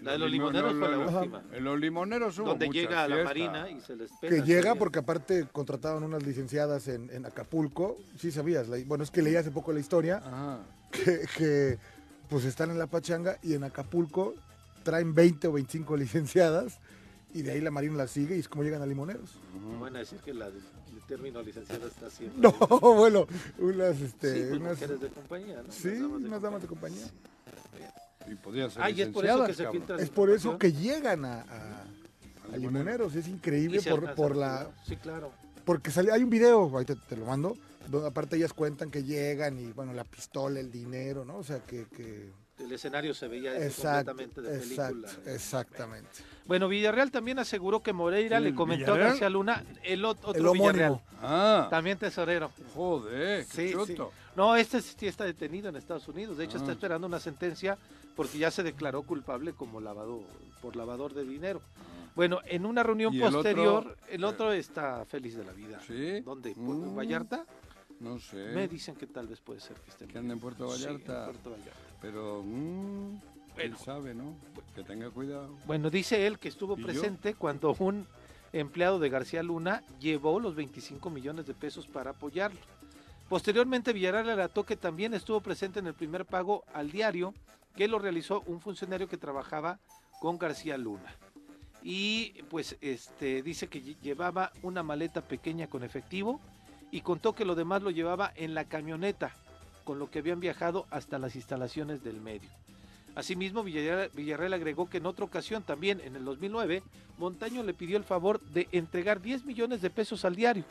La 0.06 0.12
de 0.12 0.18
los 0.18 0.30
limo- 0.30 0.50
limoneros 0.50 0.74
no, 0.74 0.78
fue 0.80 0.88
la 0.90 0.96
no, 1.04 1.10
no. 1.10 1.18
última. 1.18 1.42
En 1.52 1.64
los 1.64 1.78
limoneros 1.80 2.38
hubo 2.38 2.48
Donde 2.48 2.68
llega 2.68 3.02
a 3.04 3.08
la. 3.08 3.24
Marina 3.24 3.68
y 3.70 3.80
se 3.80 3.96
les 3.96 4.10
pega. 4.20 4.34
Que 4.36 4.42
llega 4.42 4.74
porque 4.76 5.00
aparte 5.00 5.46
contrataban 5.52 6.02
unas 6.02 6.22
licenciadas 6.22 6.88
en, 6.88 7.10
en 7.10 7.26
Acapulco. 7.26 7.98
Sí 8.18 8.30
sabías. 8.32 8.68
la- 8.68 8.78
bueno, 8.86 9.04
es 9.04 9.10
que 9.10 9.20
leí 9.22 9.36
hace 9.36 9.50
poco 9.50 9.72
la 9.72 9.80
historia. 9.80 10.18
Ajá. 10.24 10.60
Que, 10.90 11.26
que, 11.36 11.78
pues 12.30 12.44
están 12.44 12.70
en 12.70 12.78
la 12.78 12.86
pachanga 12.86 13.38
y 13.42 13.54
en 13.54 13.64
Acapulco 13.64 14.34
traen 14.82 15.14
20 15.14 15.48
o 15.48 15.52
25 15.52 15.96
licenciadas. 15.96 16.78
Y 17.34 17.42
de 17.42 17.50
ahí 17.50 17.60
la 17.60 17.70
Marina 17.70 17.96
las 17.96 18.12
sigue 18.12 18.36
y 18.36 18.40
es 18.40 18.48
como 18.48 18.62
llegan 18.64 18.80
a 18.82 18.86
limoneros. 18.86 19.38
Van 19.80 19.94
a 19.96 19.98
decir 19.98 20.18
que 20.20 20.32
la 20.32 20.48
de- 20.50 20.58
el 20.58 21.02
término 21.06 21.42
licenciada 21.42 21.86
está 21.86 22.06
haciendo. 22.06 22.36
No, 22.40 22.52
bueno, 22.94 23.26
unas, 23.58 24.00
este, 24.00 24.32
Sí, 24.34 24.40
pues, 24.48 24.60
unas, 24.60 24.72
mujeres 24.72 25.00
de 25.00 25.08
compañía, 25.08 25.62
¿no? 25.66 25.70
sí, 25.72 25.90
damas 25.90 26.20
de 26.22 26.28
unas 26.28 26.42
damas 26.42 26.62
de 26.62 26.68
compañía. 26.68 27.02
compañía. 27.02 27.92
Y 28.30 28.34
podían 28.34 28.70
ser 28.70 28.82
Ah, 28.82 28.90
y 28.90 29.00
es 29.02 29.08
por 29.08 29.24
eso 29.24 29.34
que 29.44 29.48
licenciadas, 29.48 29.56
se 29.56 29.62
cabrón. 29.64 29.82
filtra. 29.82 30.02
Es 30.04 30.10
por 30.10 30.30
eso 30.30 30.58
que 30.58 30.72
llegan 30.72 31.24
a, 31.24 31.40
a- 31.42 31.84
a 32.52 32.56
limoneros. 32.56 33.14
Es 33.14 33.28
increíble 33.28 33.80
por, 33.82 34.14
por 34.14 34.36
la. 34.36 34.68
Sí, 34.86 34.96
claro. 34.96 35.32
Porque 35.64 35.90
sale, 35.90 36.12
hay 36.12 36.22
un 36.22 36.30
video, 36.30 36.76
ahí 36.78 36.84
te, 36.84 36.94
te 36.94 37.16
lo 37.16 37.24
mando, 37.26 37.56
donde 37.88 38.08
aparte 38.08 38.36
ellas 38.36 38.52
cuentan 38.52 38.90
que 38.90 39.02
llegan 39.02 39.58
y 39.58 39.72
bueno, 39.72 39.92
la 39.92 40.04
pistola, 40.04 40.60
el 40.60 40.70
dinero, 40.70 41.24
¿no? 41.24 41.38
O 41.38 41.44
sea, 41.44 41.58
que... 41.60 41.86
que... 41.86 42.30
El 42.58 42.72
escenario 42.72 43.12
se 43.12 43.28
veía 43.28 43.54
eso 43.54 43.66
Exacto, 43.82 44.12
completamente 44.12 44.40
de 44.40 44.58
película. 44.60 45.08
exactamente. 45.26 46.08
Bueno, 46.46 46.68
Villarreal 46.68 47.10
también 47.10 47.38
aseguró 47.38 47.82
que 47.82 47.92
Moreira 47.92 48.38
le 48.40 48.46
¿Quién, 48.50 48.56
comentó 48.56 48.84
Villarreal? 48.92 49.06
a 49.06 49.10
García 49.10 49.28
Luna, 49.28 49.64
el 49.82 50.04
ot- 50.04 50.18
otro 50.22 50.52
El. 50.52 50.58
Villarreal, 50.58 51.00
Ah, 51.20 51.66
también 51.68 51.98
tesorero. 51.98 52.50
joder, 52.74 53.44
qué 53.46 53.74
Sí. 53.86 53.96
No, 54.36 54.56
este 54.56 54.80
sí 54.80 55.06
está 55.06 55.24
detenido 55.24 55.68
en 55.68 55.76
Estados 55.76 56.06
Unidos. 56.08 56.38
De 56.38 56.44
hecho, 56.44 56.56
está 56.58 56.70
Ah. 56.70 56.74
esperando 56.74 57.06
una 57.06 57.20
sentencia 57.20 57.76
porque 58.16 58.38
ya 58.38 58.50
se 58.50 58.62
declaró 58.62 59.02
culpable 59.02 59.52
como 59.52 59.80
lavado 59.80 60.22
por 60.62 60.74
lavador 60.74 61.14
de 61.14 61.24
dinero. 61.24 61.60
Bueno, 62.16 62.40
en 62.46 62.64
una 62.64 62.82
reunión 62.82 63.12
¿Y 63.12 63.18
el 63.18 63.24
otro? 63.24 63.38
posterior, 63.42 63.96
el 64.08 64.24
otro 64.24 64.52
está 64.52 65.04
feliz 65.04 65.36
de 65.36 65.44
la 65.44 65.52
vida. 65.52 65.78
¿Sí? 65.86 66.20
¿Dónde? 66.22 66.54
Mm. 66.56 66.96
¿Vallarta? 66.96 67.44
No 68.00 68.18
sé. 68.18 68.52
Me 68.54 68.66
dicen 68.68 68.96
que 68.96 69.06
tal 69.06 69.26
vez 69.26 69.40
puede 69.40 69.60
ser 69.60 69.76
que 69.80 69.90
esté 69.90 70.06
Que 70.06 70.18
anda 70.18 70.32
en 70.32 70.40
Puerto 70.40 70.68
Sí, 70.70 70.84
en 70.84 70.94
Vallarta. 70.94 71.24
Puerto 71.26 71.50
Vallarta. 71.50 71.80
Pero, 72.00 72.42
mm, 72.42 73.20
Bueno. 73.54 73.78
sabe, 73.78 74.14
¿no? 74.14 74.34
Que 74.74 74.82
tenga 74.82 75.10
cuidado. 75.10 75.54
Bueno, 75.66 75.90
dice 75.90 76.26
él 76.26 76.38
que 76.38 76.48
estuvo 76.48 76.76
presente 76.76 77.34
cuando 77.34 77.74
un 77.78 78.06
empleado 78.52 78.98
de 78.98 79.10
García 79.10 79.42
Luna 79.42 79.82
llevó 80.00 80.40
los 80.40 80.54
25 80.54 81.10
millones 81.10 81.46
de 81.46 81.52
pesos 81.54 81.86
para 81.86 82.10
apoyarlo. 82.12 82.60
Posteriormente, 83.28 83.92
Villarreal 83.92 84.24
relató 84.26 84.64
que 84.64 84.76
también 84.76 85.12
estuvo 85.12 85.40
presente 85.40 85.80
en 85.80 85.86
el 85.86 85.94
primer 85.94 86.24
pago 86.24 86.64
al 86.72 86.90
diario 86.90 87.34
que 87.76 87.88
lo 87.88 87.98
realizó 87.98 88.42
un 88.46 88.60
funcionario 88.60 89.08
que 89.08 89.16
trabajaba 89.16 89.78
con 90.20 90.38
García 90.38 90.76
Luna. 90.78 91.14
Y 91.82 92.42
pues 92.50 92.76
este 92.80 93.42
dice 93.42 93.68
que 93.68 93.82
lle- 93.82 93.96
llevaba 94.02 94.50
una 94.62 94.82
maleta 94.82 95.20
pequeña 95.22 95.68
con 95.68 95.84
efectivo 95.84 96.40
y 96.90 97.02
contó 97.02 97.34
que 97.34 97.44
lo 97.44 97.54
demás 97.54 97.82
lo 97.82 97.90
llevaba 97.90 98.32
en 98.34 98.54
la 98.54 98.64
camioneta, 98.64 99.32
con 99.84 99.98
lo 99.98 100.10
que 100.10 100.18
habían 100.20 100.40
viajado 100.40 100.86
hasta 100.90 101.18
las 101.18 101.36
instalaciones 101.36 102.02
del 102.02 102.20
medio. 102.20 102.48
Asimismo, 103.14 103.62
Villarreal, 103.62 104.10
Villarreal 104.14 104.52
agregó 104.52 104.90
que 104.90 104.98
en 104.98 105.06
otra 105.06 105.24
ocasión, 105.24 105.62
también 105.62 106.00
en 106.00 106.16
el 106.16 106.24
2009, 106.24 106.82
Montaño 107.18 107.62
le 107.62 107.72
pidió 107.72 107.96
el 107.96 108.04
favor 108.04 108.40
de 108.40 108.68
entregar 108.72 109.22
10 109.22 109.44
millones 109.46 109.80
de 109.80 109.88
pesos 109.90 110.24
al 110.24 110.36
diario, 110.36 110.64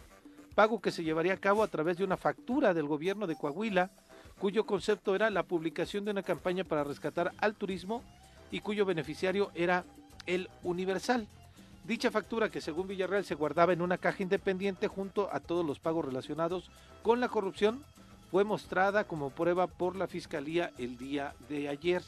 pago 0.54 0.80
que 0.82 0.92
se 0.92 1.04
llevaría 1.04 1.34
a 1.34 1.38
cabo 1.38 1.64
a 1.64 1.68
través 1.68 1.98
de 1.98 2.04
una 2.04 2.18
factura 2.18 2.74
del 2.74 2.88
gobierno 2.88 3.26
de 3.26 3.36
Coahuila, 3.36 3.90
cuyo 4.40 4.66
concepto 4.66 5.16
era 5.16 5.30
la 5.30 5.44
publicación 5.44 6.06
de 6.06 6.12
una 6.12 6.24
campaña 6.24 6.64
para 6.64 6.84
rescatar 6.84 7.32
al 7.38 7.56
turismo 7.56 8.04
y 8.52 8.60
cuyo 8.60 8.86
beneficiario 8.86 9.52
era 9.56 9.86
el 10.26 10.50
Universal. 10.64 11.28
Dicha 11.84 12.10
factura, 12.10 12.50
que 12.50 12.62
según 12.62 12.88
Villarreal 12.88 13.26
se 13.26 13.36
guardaba 13.36 13.74
en 13.74 13.82
una 13.82 13.98
caja 13.98 14.24
independiente 14.24 14.88
junto 14.88 15.30
a 15.32 15.40
todos 15.40 15.66
los 15.66 15.80
pagos 15.80 16.06
relacionados 16.06 16.72
con 17.04 17.20
la 17.20 17.30
corrupción, 17.30 17.84
fue 18.32 18.44
mostrada 18.44 19.04
como 19.04 19.30
prueba 19.30 19.68
por 19.68 19.96
la 19.96 20.08
Fiscalía 20.08 20.72
el 20.78 20.98
día 20.98 21.36
de 21.48 21.70
ayer. 21.70 22.02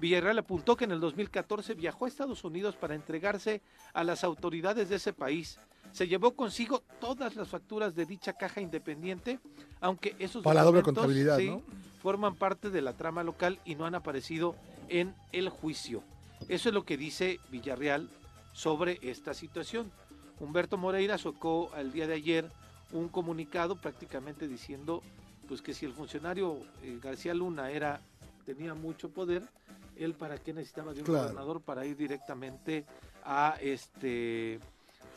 Villarreal 0.00 0.38
apuntó 0.38 0.76
que 0.76 0.84
en 0.84 0.92
el 0.92 1.00
2014 1.00 1.74
viajó 1.74 2.06
a 2.06 2.08
Estados 2.08 2.42
Unidos 2.42 2.74
para 2.74 2.94
entregarse 2.94 3.60
a 3.92 4.02
las 4.02 4.24
autoridades 4.24 4.88
de 4.88 4.96
ese 4.96 5.12
país. 5.12 5.60
Se 5.92 6.08
llevó 6.08 6.34
consigo 6.34 6.82
todas 7.00 7.36
las 7.36 7.48
facturas 7.48 7.94
de 7.94 8.06
dicha 8.06 8.32
caja 8.32 8.60
independiente, 8.60 9.38
aunque 9.80 10.16
esos 10.18 10.42
Para 10.42 10.54
la 10.60 10.64
doble 10.64 10.82
contabilidad, 10.82 11.38
sí, 11.38 11.48
¿no? 11.50 11.62
forman 12.02 12.34
parte 12.34 12.70
de 12.70 12.80
la 12.82 12.94
trama 12.96 13.22
local 13.22 13.58
y 13.64 13.74
no 13.74 13.84
han 13.86 13.94
aparecido 13.94 14.56
en 14.88 15.14
el 15.32 15.48
juicio. 15.50 16.02
Eso 16.48 16.68
es 16.70 16.74
lo 16.74 16.84
que 16.84 16.96
dice 16.96 17.38
Villarreal 17.50 18.08
sobre 18.52 18.98
esta 19.02 19.34
situación. 19.34 19.90
Humberto 20.40 20.76
Moreira 20.76 21.18
sacó 21.18 21.70
al 21.74 21.92
día 21.92 22.06
de 22.06 22.14
ayer 22.14 22.48
un 22.92 23.08
comunicado 23.08 23.76
prácticamente 23.80 24.48
diciendo 24.48 25.02
pues 25.48 25.62
que 25.62 25.74
si 25.74 25.84
el 25.86 25.92
funcionario 25.92 26.58
eh, 26.82 26.98
García 27.02 27.34
Luna 27.34 27.70
era 27.70 28.00
tenía 28.44 28.74
mucho 28.74 29.10
poder, 29.10 29.42
él 29.96 30.14
para 30.14 30.38
qué 30.38 30.52
necesitaba 30.52 30.92
de 30.94 31.00
un 31.00 31.06
Claro. 31.06 31.24
gobernador 31.24 31.60
para 31.60 31.84
ir 31.86 31.96
directamente 31.96 32.84
a 33.24 33.56
este 33.60 34.58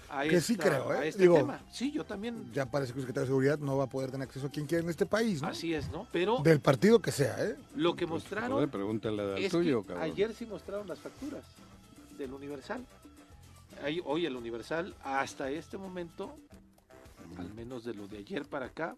a 0.09 0.23
Que 0.23 0.39
sí 0.41 0.55
creo, 0.55 0.93
¿eh? 0.93 0.97
a 0.97 1.05
este 1.05 1.21
Digo, 1.21 1.35
tema. 1.37 1.61
Sí, 1.71 1.91
yo 1.91 2.03
también 2.05 2.51
Ya 2.53 2.65
parece 2.65 2.93
que 2.93 2.99
el 2.99 3.03
secretario 3.03 3.25
de 3.25 3.27
Seguridad 3.27 3.59
no 3.59 3.77
va 3.77 3.85
a 3.85 3.87
poder 3.89 4.11
tener 4.11 4.27
acceso 4.27 4.47
a 4.47 4.49
quien 4.49 4.65
quiera 4.65 4.83
en 4.83 4.89
este 4.89 5.05
país, 5.05 5.41
¿no? 5.41 5.47
así 5.47 5.73
es, 5.73 5.89
¿no? 5.91 6.07
Pero 6.11 6.39
Del 6.43 6.59
partido 6.59 6.99
que 7.01 7.11
sea, 7.11 7.35
¿eh? 7.43 7.55
lo 7.75 7.95
que 7.95 8.05
Pues, 8.07 8.23
mostraron 8.23 8.51
joder, 8.51 8.69
pregúntale 8.69 9.21
al 9.21 9.37
es 9.37 9.51
tuyo, 9.51 9.81
que 9.81 9.87
cabrón. 9.89 10.03
ayer 10.11 10.33
sí 10.33 10.45
mostraron 10.45 10.87
las 10.87 10.99
facturas 10.99 11.43
del 12.17 12.33
Universal. 12.33 12.85
Ahí- 13.83 14.01
hoy 14.05 14.25
el 14.25 14.35
Universal, 14.35 14.95
hasta 15.03 15.49
este 15.51 15.77
momento, 15.77 16.35
al 17.37 17.53
menos 17.53 17.83
de 17.83 17.93
lo 17.93 18.07
de 18.07 18.19
ayer 18.19 18.45
para 18.45 18.67
acá, 18.67 18.95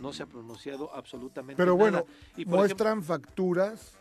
no 0.00 0.12
se 0.12 0.22
ha 0.22 0.26
pronunciado 0.26 0.94
absolutamente 0.94 1.56
Pero 1.56 1.72
nada. 1.76 1.80
bueno, 1.90 2.06
y 2.36 2.44
muestran 2.44 3.02
facturas 3.02 3.92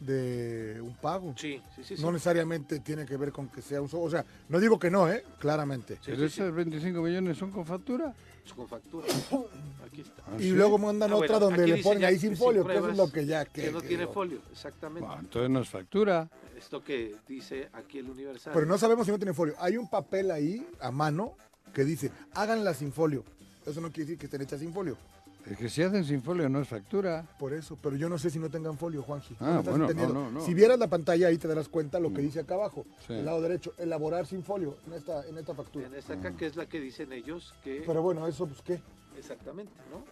de 0.00 0.80
un 0.82 0.94
pago. 0.94 1.34
sí, 1.36 1.62
sí, 1.76 1.84
sí. 1.84 1.96
sí. 1.96 2.02
No 2.02 2.10
necesariamente 2.10 2.80
tiene 2.80 3.06
que 3.06 3.16
ver 3.16 3.32
con 3.32 3.48
que 3.48 3.62
sea 3.62 3.80
un 3.80 3.88
O 3.92 4.10
sea, 4.10 4.24
no 4.48 4.58
digo 4.58 4.78
que 4.78 4.90
no, 4.90 5.10
¿eh? 5.10 5.24
Claramente. 5.38 5.96
Sí, 5.96 6.12
¿Pero 6.12 6.28
sí, 6.28 6.30
sí, 6.30 6.40
esos 6.42 6.54
25 6.54 7.00
millones 7.02 7.36
son 7.36 7.50
con 7.50 7.66
factura? 7.66 8.14
con 8.52 8.68
factura. 8.68 9.06
Aquí 9.86 10.00
está. 10.00 10.22
¿Ah, 10.26 10.36
Y 10.38 10.42
sí? 10.42 10.50
luego 10.50 10.78
mandan 10.78 11.12
Ah, 11.12 11.16
otra 11.16 11.38
bueno, 11.38 11.46
donde 11.46 11.66
le 11.66 11.82
ponen 11.82 12.04
ahí 12.04 12.14
que 12.14 12.20
sin 12.20 12.36
folio, 12.36 12.66
que 12.66 12.74
eso 12.74 12.88
es 12.88 12.96
lo 12.96 13.10
que 13.10 13.26
ya... 13.26 13.44
Que, 13.44 13.70
no 13.70 13.80
tiene 13.80 14.06
folio, 14.06 14.40
exactamente. 14.50 15.08
Entonces 15.20 15.50
no 15.50 15.60
es 15.60 15.68
factura. 15.68 16.28
Esto 16.56 16.82
que 16.82 17.16
dice 17.26 17.68
aquí 17.72 17.98
el 17.98 18.10
Universal. 18.10 18.52
Pero 18.52 18.66
no 18.66 18.76
sabemos 18.76 19.06
si 19.06 19.12
no 19.12 19.18
tiene 19.18 19.34
folio. 19.34 19.54
Hay 19.58 19.76
un 19.76 19.88
papel 19.88 20.30
ahí, 20.30 20.66
a 20.80 20.90
mano, 20.90 21.34
que 21.72 21.84
dice, 21.84 22.10
háganla 22.34 22.74
sin 22.74 22.92
folio. 22.92 23.24
Eso 23.64 23.80
no 23.80 23.88
quiere 23.88 24.06
decir 24.06 24.18
que 24.18 24.26
estén 24.26 24.42
hechas 24.42 24.60
sin 24.60 24.72
folio. 24.72 24.96
Es 25.46 25.56
que 25.56 25.68
si 25.70 25.82
hacen 25.82 26.04
sin 26.04 26.22
folio 26.22 26.48
no 26.48 26.60
es 26.60 26.68
factura. 26.68 27.24
Por 27.38 27.52
eso, 27.52 27.76
pero 27.82 27.96
yo 27.96 28.08
no 28.08 28.18
sé 28.18 28.30
si 28.30 28.38
no 28.38 28.50
tengan 28.50 28.76
folio, 28.76 29.02
Juanji. 29.02 29.36
Ah, 29.40 29.62
bueno, 29.64 29.88
no, 29.92 30.08
no, 30.12 30.30
no. 30.30 30.40
Si 30.44 30.52
vieras 30.54 30.78
la 30.78 30.86
pantalla 30.88 31.28
ahí 31.28 31.38
te 31.38 31.48
darás 31.48 31.68
cuenta 31.68 31.98
lo 31.98 32.12
que 32.12 32.20
dice 32.22 32.40
acá 32.40 32.54
abajo, 32.54 32.84
Sí. 33.06 33.14
el 33.14 33.24
lado 33.24 33.40
derecho, 33.40 33.72
elaborar 33.78 34.26
sin 34.26 34.42
folio 34.44 34.76
en 34.86 34.92
esta, 34.92 35.26
en 35.26 35.38
esta 35.38 35.54
factura. 35.54 35.86
En 35.86 35.94
esta 35.94 36.14
acá, 36.14 36.32
que 36.36 36.46
es 36.46 36.56
la 36.56 36.66
que 36.66 36.78
dicen 36.80 37.12
ellos 37.12 37.54
que... 37.64 37.82
Pero 37.86 38.02
bueno, 38.02 38.26
eso 38.26 38.46
pues 38.46 38.60
qué. 38.62 38.80
Exactamente, 39.18 39.72
¿no? 39.90 40.04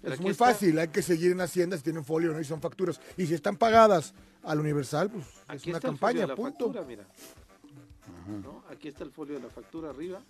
Pero 0.00 0.14
Es 0.14 0.20
muy 0.20 0.30
está- 0.32 0.46
fácil, 0.46 0.78
hay 0.78 0.88
que 0.88 1.02
seguir 1.02 1.30
en 1.30 1.40
Hacienda 1.40 1.76
si 1.76 1.84
tienen 1.84 2.04
folio 2.04 2.30
o 2.30 2.34
no 2.34 2.40
y 2.40 2.44
son 2.44 2.60
facturas. 2.60 3.00
Y 3.16 3.26
si 3.26 3.34
están 3.34 3.56
pagadas 3.56 4.14
al 4.42 4.58
Universal, 4.58 5.10
pues 5.10 5.24
es 5.26 5.32
Aquí 5.46 5.70
una 5.70 5.78
está 5.78 5.88
el 5.90 5.98
folio 5.98 5.98
campaña, 5.98 6.20
de 6.22 6.26
la 6.26 6.34
punto. 6.36 6.64
factura, 6.72 6.84
mira. 6.84 7.04
¿No? 8.42 8.64
Aquí 8.70 8.88
está 8.88 9.04
el 9.04 9.12
folio 9.12 9.34
de 9.34 9.42
la 9.42 9.48
factura 9.50 9.90
arriba. 9.90 10.20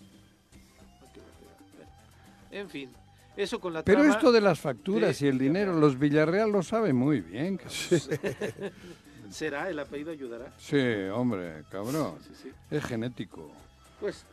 En 2.50 2.68
fin, 2.68 2.90
eso 3.36 3.60
con 3.60 3.72
la 3.72 3.82
Pero 3.82 4.00
trama 4.00 4.14
esto 4.14 4.32
de 4.32 4.40
las 4.40 4.60
facturas 4.60 5.18
de 5.18 5.26
y 5.26 5.28
el 5.28 5.38
dinero, 5.38 5.74
los 5.74 5.98
Villarreal 5.98 6.50
lo 6.50 6.62
saben 6.62 6.96
muy 6.96 7.20
bien. 7.20 7.60
será 9.30 9.68
el 9.70 9.78
apellido 9.78 10.12
ayudará. 10.12 10.52
Sí, 10.58 10.78
hombre, 11.12 11.64
cabrón. 11.70 12.16
Sí, 12.26 12.32
sí. 12.42 12.50
Es 12.70 12.84
genético. 12.84 13.50
Pues 14.00 14.26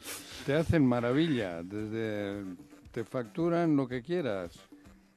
Te 0.46 0.56
hacen 0.56 0.86
maravilla. 0.86 1.64
Desde 1.64 2.44
te 2.92 3.04
facturan 3.04 3.76
lo 3.76 3.88
que 3.88 4.02
quieras. 4.02 4.60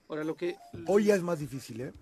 ahora 0.09 0.25
lo 0.25 0.37
que 0.37 0.57
Hoy 0.87 1.05
ya 1.05 1.15
es 1.15 1.23
más 1.23 1.39
difícil, 1.39 1.81
¿eh? 1.81 1.93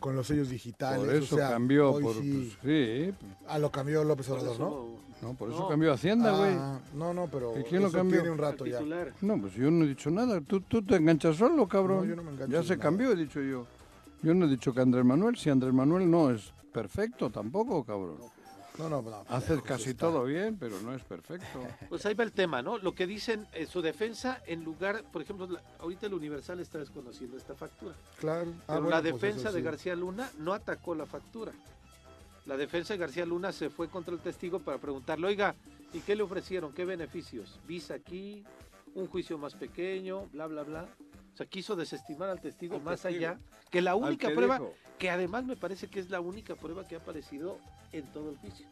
Con 0.00 0.14
los 0.16 0.26
sellos 0.26 0.48
digitales. 0.48 1.00
Por 1.04 1.14
eso 1.14 1.34
o 1.34 1.38
sea, 1.38 1.50
cambió. 1.50 1.98
Por, 2.00 2.14
sí. 2.14 2.56
pues, 2.62 3.08
sí, 3.10 3.14
Ah, 3.48 3.58
lo 3.58 3.70
cambió 3.70 4.04
López 4.04 4.28
Obrador, 4.30 4.52
eso 4.54 4.98
¿no? 5.22 5.28
no, 5.28 5.34
por 5.34 5.50
eso 5.50 5.58
No. 5.60 5.68
cambió 5.68 5.92
Hacienda, 5.92 6.30
güey. 6.36 6.54
Ah, 6.56 6.80
no, 6.94 7.12
no, 7.12 7.26
pero 7.26 7.58
¿Y 7.58 7.64
quién 7.64 7.82
lo 7.82 7.90
cambió? 7.90 8.20
tiene 8.20 8.30
un 8.34 8.38
al 8.44 8.52
rato 8.52 8.64
ya. 8.66 8.78
titular. 8.78 9.12
No, 9.20 9.40
pues 9.40 9.54
yo 9.54 9.70
no 9.70 9.84
he 9.84 9.88
dicho 9.88 10.10
nada. 10.10 10.40
Tú, 10.40 10.60
tú 10.60 10.82
te 10.82 10.96
enganchas 10.96 11.36
solo, 11.36 11.66
cabrón. 11.66 11.98
No, 11.98 12.04
yo 12.04 12.16
no 12.16 12.22
me 12.22 12.30
engancho 12.32 12.52
ya 12.52 12.62
se 12.62 12.70
nada. 12.76 12.82
cambió, 12.82 13.12
he 13.12 13.16
dicho 13.16 13.40
yo. 13.40 13.66
Yo 14.22 14.34
no 14.34 14.46
he 14.46 14.48
dicho 14.48 14.72
que 14.72 14.80
Andrés 14.80 15.04
Manuel, 15.04 15.36
si 15.36 15.50
Andrés 15.50 15.72
Manuel 15.72 16.10
no 16.10 16.30
es 16.30 16.52
perfecto 16.72 17.30
tampoco, 17.30 17.84
cabrón. 17.84 18.16
No, 18.18 18.30
no, 18.86 19.00
no. 19.02 19.24
Hace 19.28 19.54
lejos 19.54 19.66
casi 19.66 19.90
está. 19.90 20.06
todo 20.06 20.24
bien, 20.24 20.56
pero 20.58 20.78
no 20.82 20.94
es 20.94 21.02
perfecto. 21.02 21.46
Pues 21.88 22.04
ahí 22.06 22.14
va 22.14 22.24
el 22.24 22.32
tema, 22.32 22.60
¿no? 22.62 22.76
Lo 22.78 22.94
que 22.94 23.06
dicen 23.06 23.46
en 23.54 23.66
su 23.66 23.80
defensa, 23.80 24.42
en 24.46 24.62
lugar, 24.62 25.02
por 25.10 25.22
ejemplo, 25.22 25.46
la- 25.48 25.62
ahorita 25.80 26.06
el 26.06 26.14
Universal 26.14 26.60
está 26.60 26.78
desconociendo 26.78 27.36
esta 27.38 27.54
factura. 27.54 27.94
Claro. 28.20 28.52
Ah, 28.60 28.62
Pero 28.66 28.80
bueno, 28.82 28.90
la 28.96 29.02
pues 29.02 29.14
defensa 29.22 29.50
de. 29.50 29.62
García 29.62 29.96
Luna 29.96 30.30
no 30.38 30.52
atacó 30.52 30.94
la 30.94 31.06
factura. 31.06 31.52
La 32.46 32.56
defensa 32.56 32.92
de 32.94 32.98
García 32.98 33.26
Luna 33.26 33.52
se 33.52 33.70
fue 33.70 33.88
contra 33.88 34.14
el 34.14 34.20
testigo 34.20 34.58
para 34.60 34.78
preguntarle, 34.78 35.26
oiga, 35.26 35.54
¿y 35.92 36.00
qué 36.00 36.14
le 36.14 36.22
ofrecieron? 36.22 36.72
¿Qué 36.72 36.84
beneficios? 36.84 37.58
Visa 37.66 37.94
aquí, 37.94 38.44
un 38.94 39.06
juicio 39.06 39.36
más 39.38 39.54
pequeño, 39.54 40.26
bla, 40.32 40.46
bla, 40.46 40.62
bla. 40.62 40.88
O 41.38 41.40
sea, 41.40 41.46
quiso 41.46 41.76
desestimar 41.76 42.28
al 42.30 42.40
testigo 42.40 42.74
Al 42.74 42.82
más 42.82 43.00
testigo. 43.02 43.28
allá 43.30 43.38
que 43.70 43.80
la 43.80 43.94
única 43.94 44.26
que 44.26 44.34
prueba, 44.34 44.58
dijo. 44.58 44.74
que 44.98 45.08
además 45.08 45.44
me 45.44 45.54
parece 45.54 45.86
que 45.86 46.00
es 46.00 46.10
la 46.10 46.18
única 46.18 46.56
prueba 46.56 46.84
que 46.84 46.96
ha 46.96 46.98
aparecido 46.98 47.58
en 47.92 48.02
todo 48.06 48.30
el 48.30 48.36
juicio. 48.38 48.66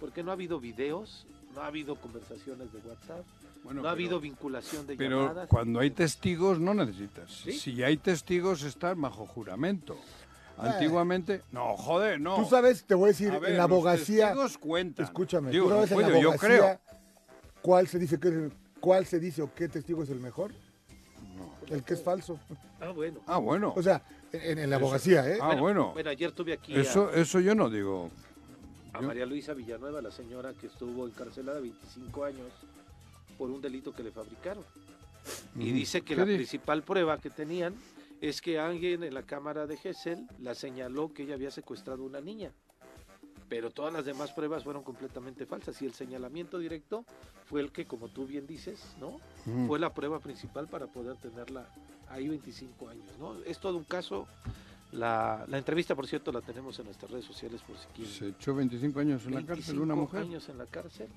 Porque 0.00 0.22
no 0.22 0.30
ha 0.30 0.32
habido 0.32 0.58
videos, 0.58 1.26
no 1.54 1.60
ha 1.60 1.66
habido 1.66 1.96
conversaciones 1.96 2.72
de 2.72 2.78
WhatsApp, 2.78 3.26
Bueno, 3.62 3.82
no 3.82 3.88
ha 3.88 3.92
pero- 3.92 4.04
habido 4.06 4.20
vinculación 4.20 4.86
de 4.86 4.96
Pero 4.96 5.20
llamadas. 5.20 5.48
cuando 5.50 5.80
hay 5.80 5.90
testigos 5.90 6.58
no 6.58 6.72
necesitas. 6.72 7.30
¿Sí? 7.30 7.52
Si 7.52 7.82
hay 7.82 7.98
testigos 7.98 8.62
están 8.62 8.98
bajo 9.02 9.26
juramento. 9.26 9.98
Antiguamente, 10.56 11.42
no, 11.52 11.76
joder, 11.76 12.18
no. 12.18 12.36
Tú 12.36 12.46
sabes, 12.46 12.84
te 12.84 12.94
voy 12.94 13.04
a 13.04 13.08
decir, 13.08 13.30
A 13.32 13.38
ver, 13.38 13.50
en 13.50 13.56
la 13.58 13.64
los 13.64 13.70
abogacía, 13.70 14.28
testigos 14.28 14.56
cuentan. 14.56 15.04
escúchame, 15.04 15.50
Digo, 15.50 15.64
tú 15.66 15.70
no 15.74 15.76
sabes 15.76 15.90
en 15.92 15.98
la 16.00 16.06
puedo, 16.06 16.20
yo 16.22 16.28
abogacía 16.30 16.56
creo. 16.56 16.80
cuál 17.60 17.86
se 17.86 17.98
dice 17.98 18.18
que 18.18 18.28
es 18.28 18.34
el- 18.34 18.52
cuál 18.80 19.04
se 19.04 19.20
dice 19.20 19.42
o 19.42 19.52
qué 19.54 19.68
testigo 19.68 20.02
es 20.02 20.08
el 20.08 20.20
mejor, 20.20 20.52
el 21.70 21.82
que 21.84 21.94
es 21.94 22.02
falso. 22.02 22.38
Ah, 22.80 22.90
bueno. 22.90 23.20
Ah, 23.26 23.38
bueno. 23.38 23.72
O 23.76 23.82
sea, 23.82 24.02
en, 24.32 24.58
en 24.58 24.70
la 24.70 24.76
abogacía, 24.76 25.28
¿eh? 25.28 25.38
ah, 25.40 25.54
bueno. 25.56 25.92
Bueno, 25.92 26.10
ayer 26.10 26.32
tuve 26.32 26.52
aquí 26.54 26.74
a- 26.76 26.80
Eso, 26.80 27.10
eso 27.12 27.40
yo 27.40 27.54
no 27.54 27.68
digo. 27.70 28.10
a 28.92 29.00
Yo- 29.00 29.06
María 29.06 29.26
Luisa 29.26 29.54
Villanueva, 29.54 30.00
la 30.02 30.10
señora 30.10 30.52
que 30.54 30.66
estuvo 30.68 31.06
encarcelada 31.06 31.60
25 31.60 32.24
años 32.24 32.46
por 33.36 33.50
un 33.50 33.60
delito 33.60 33.92
que 33.92 34.02
le 34.02 34.10
fabricaron. 34.10 34.64
Y 35.56 35.70
Mm. 35.70 35.74
dice 35.74 36.00
que 36.00 36.14
¿Qué 36.14 36.16
la 36.16 36.24
principal 36.24 36.82
prueba 36.82 37.18
que 37.18 37.30
tenían 37.30 37.74
es 38.20 38.40
que 38.40 38.58
alguien 38.58 39.04
en 39.04 39.14
la 39.14 39.22
cámara 39.22 39.66
de 39.66 39.76
Gessel 39.76 40.26
la 40.40 40.54
señaló 40.54 41.12
que 41.12 41.22
ella 41.24 41.34
había 41.34 41.50
secuestrado 41.50 42.02
a 42.02 42.06
una 42.06 42.20
niña. 42.20 42.50
Pero 43.48 43.70
todas 43.70 43.92
las 43.92 44.04
demás 44.04 44.32
pruebas 44.32 44.64
fueron 44.64 44.82
completamente 44.82 45.46
falsas 45.46 45.80
y 45.80 45.86
el 45.86 45.94
señalamiento 45.94 46.58
directo 46.58 47.04
fue 47.46 47.60
el 47.62 47.72
que, 47.72 47.86
como 47.86 48.08
tú 48.08 48.26
bien 48.26 48.46
dices, 48.46 48.82
¿no? 49.00 49.18
Mm. 49.46 49.66
Fue 49.66 49.78
la 49.78 49.94
prueba 49.94 50.20
principal 50.20 50.68
para 50.68 50.86
poder 50.86 51.16
tenerla 51.16 51.66
ahí 52.10 52.28
25 52.28 52.88
años, 52.88 53.06
¿no? 53.18 53.34
Es 53.44 53.58
todo 53.58 53.78
un 53.78 53.84
caso. 53.84 54.26
La, 54.92 55.44
la 55.48 55.58
entrevista, 55.58 55.94
por 55.94 56.06
cierto, 56.06 56.32
la 56.32 56.40
tenemos 56.40 56.78
en 56.78 56.86
nuestras 56.86 57.10
redes 57.10 57.26
sociales 57.26 57.60
por 57.62 57.76
si 57.76 57.86
quieren. 57.88 58.12
Se 58.14 58.28
echó 58.28 58.54
25 58.54 59.00
años 59.00 59.26
en 59.26 59.34
la 59.34 59.44
cárcel 59.44 59.78
una 59.80 59.94
25 59.94 59.96
mujer. 59.96 60.20
años 60.22 60.48
en 60.48 60.58
la 60.58 60.66
cárcel 60.66 61.08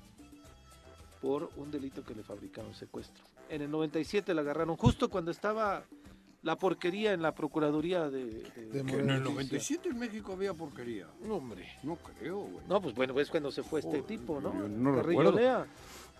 por 1.20 1.50
un 1.56 1.70
delito 1.70 2.04
que 2.04 2.14
le 2.14 2.22
fabricaron 2.22 2.74
secuestro. 2.74 3.22
En 3.48 3.62
el 3.62 3.70
97 3.70 4.34
la 4.34 4.40
agarraron 4.42 4.76
justo 4.76 5.08
cuando 5.08 5.30
estaba 5.30 5.84
la 6.42 6.56
porquería 6.56 7.12
en 7.12 7.22
la 7.22 7.34
Procuraduría 7.34 8.10
de... 8.10 8.24
de- 8.26 8.32
De 8.72 8.84
Que 8.84 8.98
en 8.98 9.10
el 9.10 9.18
Justicia. 9.24 9.32
97 9.32 9.88
en 9.90 9.98
México 9.98 10.32
había 10.32 10.54
porquería. 10.54 11.06
No, 11.26 11.36
hombre. 11.36 11.66
No 11.82 11.96
creo, 11.96 12.40
güey. 12.40 12.64
No, 12.68 12.80
pues 12.82 12.94
bueno, 12.94 13.18
es 13.20 13.30
cuando 13.30 13.50
se 13.52 13.62
fue 13.62 13.80
este 13.80 14.00
Joder, 14.00 14.04
tipo, 14.04 14.40
¿no? 14.40 14.52
yo 14.52 14.68
no 14.68 15.00
recuerdo. 15.02 15.32
Lea. 15.32 15.66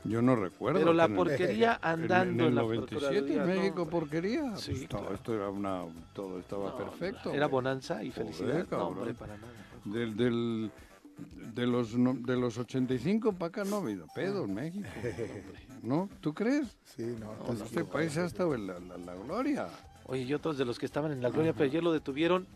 Yo 0.04 0.20
no 0.20 0.34
recuerdo. 0.34 0.80
Pero 0.80 0.92
la 0.92 1.06
que 1.06 1.12
en 1.12 1.18
el- 1.18 1.24
porquería 1.24 1.78
andando 1.82 2.32
en, 2.32 2.40
en, 2.40 2.46
el 2.46 2.54
la 2.54 2.62
97 2.62 2.96
Procuraduría. 2.98 3.34
en 3.34 3.38
no, 3.40 3.46
México 3.54 3.82
hombre. 3.82 3.98
porquería. 4.00 4.56
Sí, 4.56 4.70
Pues, 4.72 4.82
no, 4.82 4.88
claro. 4.88 5.14
esto 5.14 5.34
era 5.34 5.48
una 5.50 5.82
todo 6.12 6.38
estaba 6.38 6.70
No, 6.70 6.76
perfecto. 6.76 7.32
Era 7.32 7.46
bonanza 7.46 8.02
y 8.04 8.10
Joder, 8.10 8.24
felicidad. 8.32 8.58
no, 8.58 8.66
cabrón. 8.68 8.98
hombre, 8.98 9.14
para 9.14 9.36
nada. 9.36 9.52
Del, 9.84 10.16
del, 10.16 10.70
de 11.54 11.66
los 11.66 11.96
no- 11.96 12.14
de 12.14 12.36
los 12.36 12.58
85 12.58 13.32
para 13.32 13.48
acá 13.48 13.64
no 13.64 13.76
ha 13.76 13.80
habido 13.80 14.06
pedo 14.14 14.44
en 14.44 14.54
México. 14.54 14.88
¿No? 15.82 16.08
¿Tú 16.20 16.32
crees? 16.32 16.76
Sí, 16.84 17.02
no, 17.18 17.32
Pues 17.44 17.54
estás 17.58 17.68
este 17.70 17.84
país 17.84 18.16
ha 18.18 18.24
estado 18.24 18.54
en 18.54 18.68
la, 18.68 18.78
la- 18.78 18.98
la 18.98 19.14
gloria. 19.16 19.66
Oye, 20.12 20.22
y 20.22 20.34
otros 20.34 20.58
de 20.58 20.64
los 20.66 20.78
que 20.78 20.84
estaban 20.86 21.10
en 21.10 21.22
la 21.22 21.30
gloria, 21.30 21.52
pero 21.54 21.64
ayer 21.64 21.82
lo 21.82 21.90
detuvieron 21.92 22.46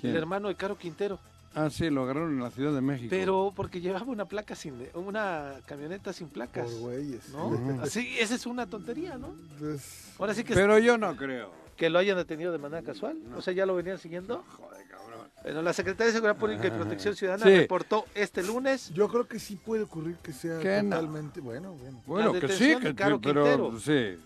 ¿Quién? 0.00 0.12
el 0.12 0.18
hermano 0.18 0.48
de 0.48 0.56
Caro 0.56 0.76
Quintero. 0.76 1.18
Ah, 1.54 1.70
sí, 1.70 1.88
lo 1.88 2.02
agarraron 2.02 2.32
en 2.32 2.40
la 2.42 2.50
Ciudad 2.50 2.72
de 2.74 2.80
México. 2.80 3.06
Pero 3.10 3.52
porque 3.54 3.80
llevaba 3.80 4.06
una 4.06 4.24
placa 4.24 4.56
sin, 4.56 4.74
una 4.94 5.52
camioneta 5.66 6.12
sin 6.12 6.28
placas. 6.28 6.68
Por 6.68 6.80
güeyes. 6.80 7.28
¿No? 7.28 7.56
Así, 7.82 8.16
esa 8.18 8.34
es 8.34 8.44
una 8.46 8.66
tontería, 8.66 9.16
¿no? 9.16 9.28
Entonces, 9.52 10.12
Ahora 10.18 10.34
sí 10.34 10.42
que, 10.42 10.52
Pero 10.54 10.76
yo 10.80 10.98
no 10.98 11.16
creo. 11.16 11.52
que 11.76 11.88
lo 11.90 12.00
hayan 12.00 12.16
detenido 12.16 12.50
de 12.50 12.58
manera 12.58 12.82
casual. 12.82 13.16
O 13.36 13.40
sea, 13.42 13.54
ya 13.54 13.64
lo 13.66 13.76
venían 13.76 13.98
siguiendo. 13.98 14.42
Joder, 14.58 14.84
cabrón. 14.88 15.28
Bueno, 15.44 15.62
la 15.62 15.72
Secretaría 15.72 16.06
de 16.06 16.12
Seguridad 16.14 16.36
Pública 16.36 16.66
y 16.66 16.70
Protección 16.72 17.14
Ciudadana 17.14 17.44
Sí. 17.44 17.56
reportó 17.56 18.04
este 18.16 18.42
lunes 18.42 18.90
yo 18.92 19.08
creo 19.08 19.28
que 19.28 19.38
sí 19.38 19.54
puede 19.54 19.84
ocurrir 19.84 20.16
que 20.16 20.32
sea 20.32 20.54
no. 20.82 20.90
totalmente 20.90 21.40
bueno, 21.40 21.74
bueno. 21.74 22.02
Bueno, 22.06 22.32
que 22.32 22.48
sí, 22.48 22.70
detención 22.70 22.82
de 22.82 22.88
que, 22.88 22.94
Caro 22.96 23.20
pero 23.20 23.44
Quintero. 23.44 23.78
sí. 23.78 24.18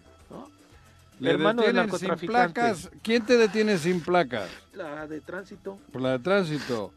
Hermano 1.21 1.63
detienen 1.63 1.91
sin 1.99 2.17
placas. 2.29 2.91
¿Quién 3.03 3.25
te 3.25 3.37
detiene 3.37 3.79
sin 3.79 4.01
placas? 4.01 4.49
La 4.73 5.07
de 5.07 5.21
tránsito. 5.21 5.79
Por 5.93 6.03
la 6.03 6.13
de 6.13 6.19
tránsito. 6.21 6.93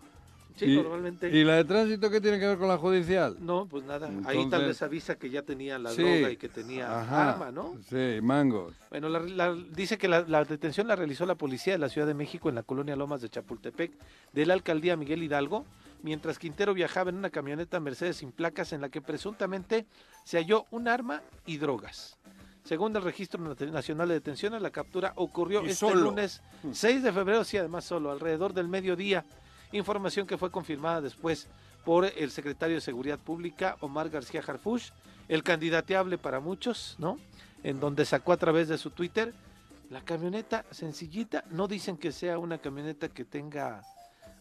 Sí, 0.57 0.65
Y- 0.65 0.75
normalmente. 0.75 1.29
¿Y 1.35 1.43
la 1.43 1.55
de 1.55 1.63
tránsito 1.63 2.09
qué 2.11 2.21
tiene 2.21 2.37
que 2.37 2.45
ver 2.45 2.57
con 2.57 2.67
la 2.67 2.77
judicial? 2.77 3.37
No, 3.39 3.65
pues 3.65 3.83
nada. 3.85 4.11
Ahí 4.25 4.47
tal 4.49 4.65
vez 4.65 4.81
avisa 4.83 5.15
que 5.15 5.29
ya 5.29 5.41
tenía 5.41 5.79
la 5.79 5.91
Sí. 5.91 6.03
droga 6.03 6.29
y 6.29 6.37
que 6.37 6.49
tenía 6.49 6.99
Ajá. 7.01 7.31
arma, 7.31 7.51
¿no? 7.51 7.75
Sí, 7.89 8.19
mangos. 8.21 8.75
Bueno, 8.91 9.09
la- 9.09 9.21
la- 9.21 9.55
dice 9.55 9.97
que 9.97 10.07
la, 10.07 10.21
la 10.27 10.43
detención 10.43 10.87
la 10.87 10.95
realizó 10.95 11.25
la 11.25 11.35
policía 11.35 11.73
de 11.73 11.79
la 11.79 11.89
Ciudad 11.89 12.05
de 12.05 12.13
México 12.13 12.49
en 12.49 12.55
la 12.55 12.63
colonia 12.63 12.95
Lomas 12.95 13.21
de 13.21 13.29
Chapultepec 13.29 13.91
de 14.33 14.45
la 14.45 14.53
alcaldía 14.53 14.95
Miguel 14.97 15.23
Hidalgo 15.23 15.65
mientras 16.03 16.37
Quintero 16.37 16.73
viajaba 16.73 17.09
en 17.11 17.15
una 17.15 17.29
camioneta 17.29 17.79
Mercedes 17.79 18.17
sin 18.17 18.31
placas 18.31 18.73
en 18.73 18.81
la 18.81 18.89
que 18.89 19.01
presuntamente 19.01 19.85
se 20.25 20.37
halló 20.37 20.65
un 20.69 20.87
arma 20.87 21.21
y 21.45 21.57
drogas. 21.57 22.17
Según 22.63 22.95
el 22.95 23.01
Registro 23.01 23.41
Nacional 23.71 24.07
de 24.07 24.13
Detenciones, 24.15 24.61
la 24.61 24.69
captura 24.69 25.13
ocurrió 25.15 25.61
Y 25.63 25.67
este 25.67 25.75
solo. 25.77 26.01
lunes 26.01 26.41
6 26.71 27.03
de 27.03 27.11
febrero, 27.11 27.43
sí, 27.43 27.57
además 27.57 27.85
solo, 27.85 28.11
alrededor 28.11 28.53
del 28.53 28.67
mediodía. 28.67 29.25
Información 29.71 30.27
que 30.27 30.37
fue 30.37 30.51
confirmada 30.51 31.01
después 31.01 31.47
por 31.83 32.05
el 32.05 32.29
secretario 32.31 32.75
de 32.75 32.81
Seguridad 32.81 33.17
Pública, 33.17 33.77
Omar 33.79 34.09
García 34.09 34.43
Harfush, 34.45 34.89
el 35.27 35.43
candidateable 35.43 36.17
para 36.17 36.39
muchos, 36.39 36.95
¿no? 36.99 37.17
En 37.63 37.79
donde 37.79 38.05
sacó 38.05 38.33
a 38.33 38.37
través 38.37 38.67
de 38.67 38.77
su 38.77 38.91
Twitter 38.91 39.33
la 39.89 40.01
camioneta 40.01 40.65
sencillita. 40.71 41.43
No 41.49 41.67
dicen 41.67 41.97
que 41.97 42.11
sea 42.11 42.37
una 42.37 42.59
camioneta 42.59 43.09
que 43.09 43.25
tenga 43.25 43.83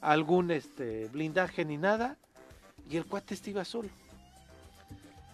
algún 0.01 0.51
este, 0.51 1.09
blindaje 1.09 1.65
ni 1.65 1.77
nada. 1.77 2.17
Y 2.89 2.97
el 2.97 3.07
cuate 3.07 3.35
este 3.35 3.51
iba 3.51 3.65
solo. 3.65 3.89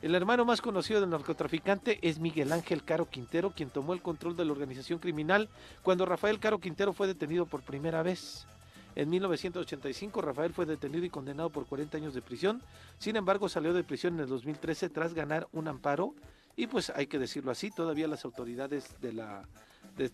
El 0.07 0.15
hermano 0.15 0.45
más 0.45 0.63
conocido 0.63 1.01
del 1.01 1.11
narcotraficante 1.11 1.99
es 2.01 2.21
Miguel 2.21 2.53
Ángel 2.53 2.85
Caro 2.85 3.11
Quintero, 3.11 3.51
quien 3.51 3.71
tomó 3.71 3.93
el 3.93 4.03
control 4.03 4.37
de 4.37 4.45
la 4.45 4.53
organización 4.53 5.01
criminal 5.01 5.49
cuando 5.83 6.07
Rafael 6.07 6.39
Caro 6.39 6.61
Quintero 6.61 6.93
fue 6.93 7.09
detenido 7.09 7.45
por 7.45 7.63
primera 7.63 8.05
vez. 8.05 8.47
En 8.95 9.11
1985 9.11 10.23
Rafael 10.23 10.53
fue 10.53 10.65
detenido 10.65 11.05
y 11.05 11.11
condenado 11.11 11.51
por 11.51 11.67
40 11.67 11.97
años 11.97 12.15
de 12.15 12.23
prisión. 12.23 12.63
Sin 13.01 13.17
embargo, 13.17 13.49
salió 13.49 13.75
de 13.75 13.83
prisión 13.83 14.15
en 14.15 14.21
el 14.21 14.29
2013 14.29 14.91
tras 14.91 15.13
ganar 15.13 15.49
un 15.51 15.67
amparo. 15.67 16.15
Y 16.55 16.69
pues 16.69 16.91
hay 16.91 17.09
que 17.09 17.19
decirlo 17.19 17.51
así, 17.51 17.73
todavía 17.73 18.07
las 18.07 18.25
autoridades 18.25 18.95
de, 19.01 19.13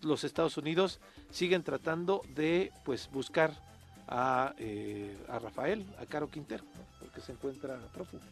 los 0.00 0.24
Estados 0.24 0.56
Unidos 0.56 1.00
siguen 1.30 1.64
tratando 1.64 2.22
de 2.34 2.72
pues 2.86 3.10
buscar 3.12 3.52
a, 4.08 4.54
eh, 4.56 5.14
a 5.28 5.38
Rafael, 5.38 5.84
a 6.00 6.06
Caro 6.06 6.30
Quintero, 6.30 6.64
porque 6.98 7.20
se 7.20 7.32
encuentra 7.32 7.76
prófugo. 7.92 8.22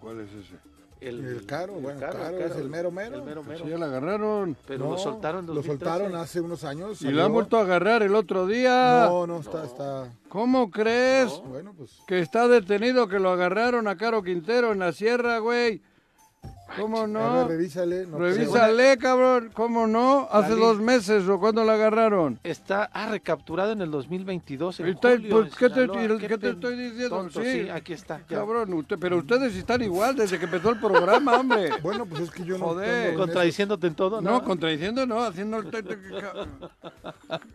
¿Cuál 0.00 0.20
es 0.20 0.30
ese? 0.32 0.77
El 1.00 1.44
Caro, 1.46 1.74
bueno, 1.74 2.00
Caro, 2.00 2.18
Caro 2.18 2.38
es 2.38 2.56
el 2.56 2.68
mero 2.68 2.90
mero. 2.90 3.16
El 3.16 3.22
mero 3.22 3.42
Pues 3.42 3.58
mero. 3.58 3.64
sí, 3.64 3.70
ya 3.70 3.78
la 3.78 3.86
agarraron. 3.86 4.56
Pero 4.66 4.84
No, 4.86 4.90
lo 4.92 4.98
soltaron 4.98 5.40
en 5.40 5.46
Lo 5.48 5.54
2013. 5.54 5.84
soltaron 5.92 6.16
hace 6.20 6.40
unos 6.40 6.64
años. 6.64 7.02
Y 7.02 7.10
la 7.12 7.24
han 7.26 7.32
vuelto 7.32 7.56
a 7.56 7.62
agarrar 7.62 8.02
el 8.02 8.14
otro 8.14 8.46
día. 8.46 9.06
No, 9.08 9.26
no, 9.26 9.38
está, 9.40 9.64
está. 9.64 10.08
¿Cómo 10.28 10.70
crees? 10.70 11.30
No. 11.44 11.50
Bueno, 11.50 11.74
pues. 11.76 11.90
Que 12.06 12.20
está 12.20 12.48
detenido, 12.48 13.08
que 13.08 13.18
lo 13.18 13.30
agarraron 13.30 13.86
a 13.88 13.96
Caro 13.96 14.22
Quintero 14.22 14.72
en 14.72 14.80
la 14.80 14.92
sierra, 14.92 15.38
güey. 15.38 15.82
¿Cómo 16.76 16.98
A 16.98 17.00
ver, 17.02 17.08
no? 17.10 17.48
revísale. 17.48 18.06
No 18.06 18.18
creo. 18.18 18.34
Revísale, 18.34 18.98
cabrón. 18.98 19.50
¿Cómo 19.54 19.86
no? 19.86 20.28
Hace 20.30 20.54
dos 20.54 20.78
meses 20.80 21.26
o 21.28 21.38
cuando 21.40 21.64
la 21.64 21.74
agarraron. 21.74 22.38
Está 22.44 22.90
ah, 22.92 23.08
recapturado 23.10 23.72
en 23.72 23.80
el 23.82 23.90
2022. 23.90 24.80
En 24.80 24.86
Está- 24.88 25.10
julio, 25.12 25.30
pues, 25.30 25.52
en 25.52 25.58
¿qué 25.58 25.68
te- 25.70 26.38
qué 26.38 26.48
estoy 26.50 26.76
diciendo? 26.76 27.08
tonto, 27.08 27.42
Sí. 27.42 27.62
sí, 27.62 27.68
aquí 27.70 27.92
está. 27.94 28.18
ya. 28.28 28.38
Cabrón, 28.38 28.72
usted, 28.74 28.96
pero 29.00 29.16
ustedes 29.16 29.54
están 29.56 29.82
igual 29.82 30.14
desde 30.16 30.38
que 30.38 30.44
empezó 30.44 30.70
el 30.70 30.78
programa, 30.80 31.38
hombre. 31.38 31.70
Bueno, 31.82 32.04
pues 32.06 32.22
es 32.22 32.30
que 32.30 32.44
yo 32.44 32.58
no. 32.58 32.66
Joder. 32.66 33.10
eso. 33.10 33.18
Contradiciéndote 33.18 33.86
en 33.86 33.94
todo, 33.94 34.20
¿no? 34.20 34.30
No, 34.30 34.44
contradiciendo 34.44 35.06
no, 35.06 35.22
haciendo 35.24 35.58
el... 35.58 35.68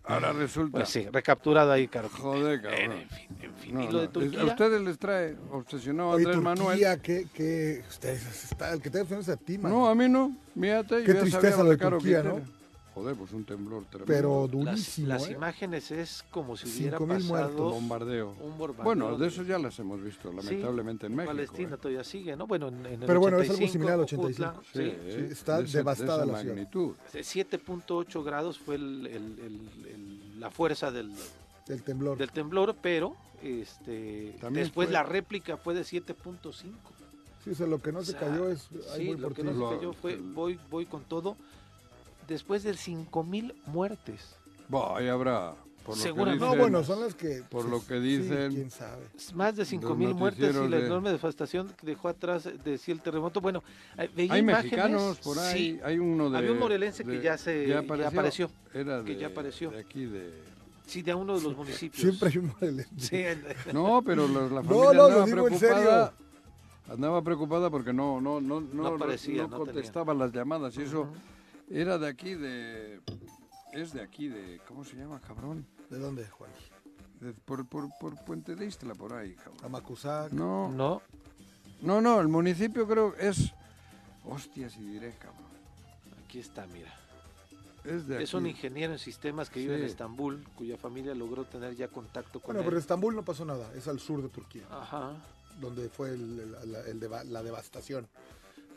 Ahora 0.06 0.34
resulta. 0.34 0.78
Pues 0.80 0.90
sí, 0.90 1.08
recapturado 1.12 1.72
ahí, 1.72 1.88
Caro. 1.88 2.10
Joder, 2.10 2.62
cabrón. 2.62 2.80
En 2.94 3.10
fin, 3.10 3.28
en 3.42 3.54
fin. 3.56 3.74
No, 3.76 3.82
y 3.82 3.86
lo 3.86 3.92
no, 3.92 3.98
de 4.00 4.06
es- 4.06 4.12
Turquía. 4.12 4.42
A 4.42 4.46
ustedes 4.46 4.82
les 4.82 4.98
trae 5.00 5.36
obsesionado 5.52 6.10
Oye, 6.10 6.26
Andrés 6.26 6.42
Manuel. 6.44 6.68
Turquía, 6.68 6.98
que, 7.02 7.28
que 7.34 7.84
ustedes, 7.90 8.44
está, 8.52 8.74
el 8.74 8.82
que 8.82 8.90
te 8.90 9.03
a 9.12 9.36
ti. 9.38 9.58
No, 9.58 9.88
a 9.88 9.96
mí 9.96 10.08
no. 10.10 10.36
Fíjate, 10.60 11.02
Qué 11.04 11.08
yo 11.08 11.14
ya 11.14 11.20
tristeza 11.22 11.58
sabía 11.58 11.64
lo 11.64 11.70
de 11.72 11.78
Turquía. 11.78 12.24
¿no? 12.24 12.64
Joder, 12.94 13.16
pues 13.16 13.32
un 13.32 13.44
temblor 13.44 13.86
tremendo. 13.86 14.06
Pero 14.06 14.42
las, 14.44 14.52
durísimo. 14.52 15.08
las 15.08 15.28
¿eh? 15.28 15.32
imágenes 15.32 15.90
es 15.90 16.24
como 16.30 16.56
si 16.56 16.68
hubiera 16.70 17.00
pasado 17.00 17.24
muertos. 17.24 17.72
bombardeo. 17.74 18.36
un 18.40 18.56
bombardeo. 18.56 18.84
Bueno, 18.84 19.18
de 19.18 19.28
eso 19.30 19.42
ya 19.42 19.58
las 19.58 19.80
hemos 19.80 20.00
visto, 20.04 20.30
Sí, 20.30 20.36
lamentablemente 20.36 21.08
en 21.08 21.16
México. 21.16 21.34
Palestina 21.34 21.74
¿eh? 21.74 21.78
todavía 21.78 22.04
sigue, 22.04 22.36
¿no? 22.36 22.46
Bueno, 22.46 22.68
en, 22.68 22.86
en 22.86 23.02
el 23.02 23.08
Pero 23.08 23.20
bueno, 23.20 23.38
es 23.40 23.50
algo 23.50 23.64
85, 23.66 23.72
similar 23.74 24.00
al 24.00 24.06
Cocutla, 24.06 24.50
85. 24.60 24.64
sí. 24.74 24.80
¿eh? 24.80 25.28
está 25.32 25.58
De 25.58 25.64
esa- 25.66 25.78
devastada 25.80 26.18
de 26.20 26.24
esa 26.26 26.32
la 26.34 26.40
ciudad. 26.40 26.56
magnitud. 26.56 26.96
7.8 27.12 28.24
grados 28.24 28.60
fue 28.60 28.76
el- 28.76 29.08
el- 29.08 29.40
el- 29.40 29.88
el- 29.88 30.40
la 30.40 30.52
fuerza 30.52 30.92
del, 30.92 31.12
El 31.68 31.82
temblor. 31.82 32.16
del 32.20 32.32
temblor, 32.32 32.76
pero 32.80 33.16
este 33.42 34.36
También 34.40 34.66
después 34.66 34.88
fue- 34.90 34.94
la 34.94 35.02
réplica 35.02 35.58
fue 35.58 35.74
de 35.74 35.84
7.5. 35.84 36.94
Sí, 37.44 37.50
o 37.52 37.56
sea, 37.56 37.68
lo 37.68 37.82
que 37.82 37.92
no 37.92 38.00
O 38.00 38.04
se 38.06 38.12
sea, 38.12 38.22
cayó 38.22 38.50
es. 38.50 38.68
Ahí 38.94 39.02
Sí, 39.02 39.08
voy 39.08 39.18
lo 39.18 39.28
por 39.28 39.36
que 39.36 39.42
ti. 39.42 39.48
no 39.50 39.54
Lo- 39.54 39.70
se 39.72 39.76
cayó 39.78 39.94
fue 39.94 40.16
voy, 40.18 40.60
voy 40.70 40.86
con 40.86 41.04
todo. 41.04 41.36
Después 42.28 42.64
de 42.64 42.74
5.000 42.74 43.54
muertes. 43.66 44.36
Bah, 44.70 44.98
ahí 44.98 45.08
habrá. 45.10 45.56
Por 45.86 45.98
lo 45.98 46.02
que 46.02 46.08
Seguramente. 46.08 46.40
No, 46.46 46.52
dicen- 46.52 46.60
bueno, 46.62 46.84
son 46.86 47.02
las 47.02 47.14
que. 47.16 47.44
por 47.50 47.64
sí, 47.66 47.70
lo 47.70 47.86
que 47.86 47.96
sí, 48.00 48.18
dicen- 48.18 48.54
quién 48.54 48.72
sabe. 48.72 49.04
Más 49.34 49.58
de 49.58 49.66
5.000 49.66 50.14
muertes 50.14 50.56
y 50.56 50.70
la 50.70 50.78
de- 50.78 50.86
enorme 50.86 51.12
devastación 51.12 51.68
que 51.78 51.86
dejó 51.86 52.08
atrás, 52.08 52.48
decía 52.64 52.94
el 52.94 53.02
terremoto. 53.02 53.42
Bueno, 53.42 53.62
eh, 53.98 54.10
veía 54.16 54.32
Hay 54.36 54.40
imágenes, 54.40 54.64
mexicanos 54.72 55.18
por 55.20 55.38
ahí, 55.40 55.74
sí, 55.74 55.80
hay 55.84 56.00
uno 56.00 56.30
de... 56.30 56.38
Había 56.38 56.54
un 56.54 56.60
morelense 56.60 57.04
de- 57.04 57.18
que 57.18 57.22
ya 57.22 57.38
se- 57.38 57.68
ya 57.68 57.80
apareció, 57.80 58.50
Era 58.74 59.04
que 59.04 59.16
de, 59.16 59.20
ya 59.20 59.28
apareció. 59.28 59.72
de 59.72 59.80
aquí 59.80 60.06
de... 60.06 60.32
sí, 60.88 61.02
de 61.02 61.14
uno 61.14 61.38
de 61.38 61.44
los 61.44 61.58
municipios. 61.58 62.02
Siempre 62.02 62.30
hay 62.30 62.38
un 62.38 62.48
morelense. 62.48 63.36
Sí, 63.36 63.72
No, 63.74 64.02
pero 64.02 64.26
la, 64.30 64.42
la 64.44 64.48
No, 64.62 64.64
familia 64.64 64.86
no, 64.86 64.94
lo 64.94 65.04
andaba 65.04 65.26
digo 65.26 65.48
en 65.50 65.58
preocupada. 65.60 66.14
Andaba 66.90 67.22
preocupada 67.22 67.70
porque 67.70 67.94
no, 67.94 68.20
no, 68.20 68.42
no, 68.42 68.60
no, 68.62 68.74
No 68.84 68.88
aparecía, 68.96 69.44
no 69.44 69.50
tenía. 69.50 69.66
contestaban 69.66 70.18
las 70.20 70.32
llamadas 70.34 70.76
y 70.78 70.82
eso 70.84 71.08
era 71.70 71.98
de 71.98 72.08
aquí 72.08 72.36
de... 72.36 73.00
Es 73.72 73.94
de 73.94 74.02
aquí 74.02 74.28
de... 74.28 74.60
¿Cómo 74.68 74.84
se 74.84 74.96
llama, 74.98 75.20
cabrón? 75.22 75.66
¿De 75.90 75.98
dónde, 75.98 76.28
Juan? 76.28 76.52
De- 77.22 77.34
por, 77.34 77.66
por, 77.68 77.88
por 78.00 78.16
Puente 78.26 78.56
de 78.56 78.66
Istla, 78.66 78.94
por 78.96 79.14
ahí, 79.14 79.34
cabrón. 79.36 79.58
Amacuzac. 79.64 80.32
No, 80.32 80.70
no, 80.70 81.02
no, 81.82 82.02
no, 82.02 82.20
el 82.20 82.28
municipio 82.28 82.88
creo 82.88 83.16
es... 83.16 83.52
Hostias, 84.26 84.78
y 84.78 84.84
diré, 84.84 85.14
cabrón. 85.18 85.42
aquí 86.26 86.40
está, 86.40 86.68
mira. 86.68 86.94
Es 87.84 88.08
de 88.08 88.24
Es 88.24 88.34
un 88.34 88.46
ingeniero 88.48 88.94
en 88.94 89.00
sistemas 89.00 89.50
que 89.50 89.60
vive 89.60 89.78
en. 89.78 89.84
Estambul, 89.84 90.42
cuya 90.56 90.78
familia 90.78 91.14
logró 91.14 91.44
tener 91.44 91.76
ya 91.76 91.90
contacto 91.90 92.40
con 92.40 92.48
Bueno, 92.48 92.60
él. 92.62 92.66
pero 92.66 92.78
en 92.78 92.82
Estambul 92.82 93.14
no 93.16 93.26
pasó 93.26 93.44
nada. 93.44 93.70
Es 93.76 93.90
al 93.90 94.00
sur 94.00 94.22
de 94.22 94.30
Turquía, 94.30 94.64
Ajá. 94.72 95.12
Donde 95.60 95.90
fue 95.90 96.10
el- 96.12 96.40
el- 96.64 96.72
la- 96.72 96.82
el 96.82 97.00
deva- 97.00 97.24
la 97.24 97.44
devastación, 97.44 98.08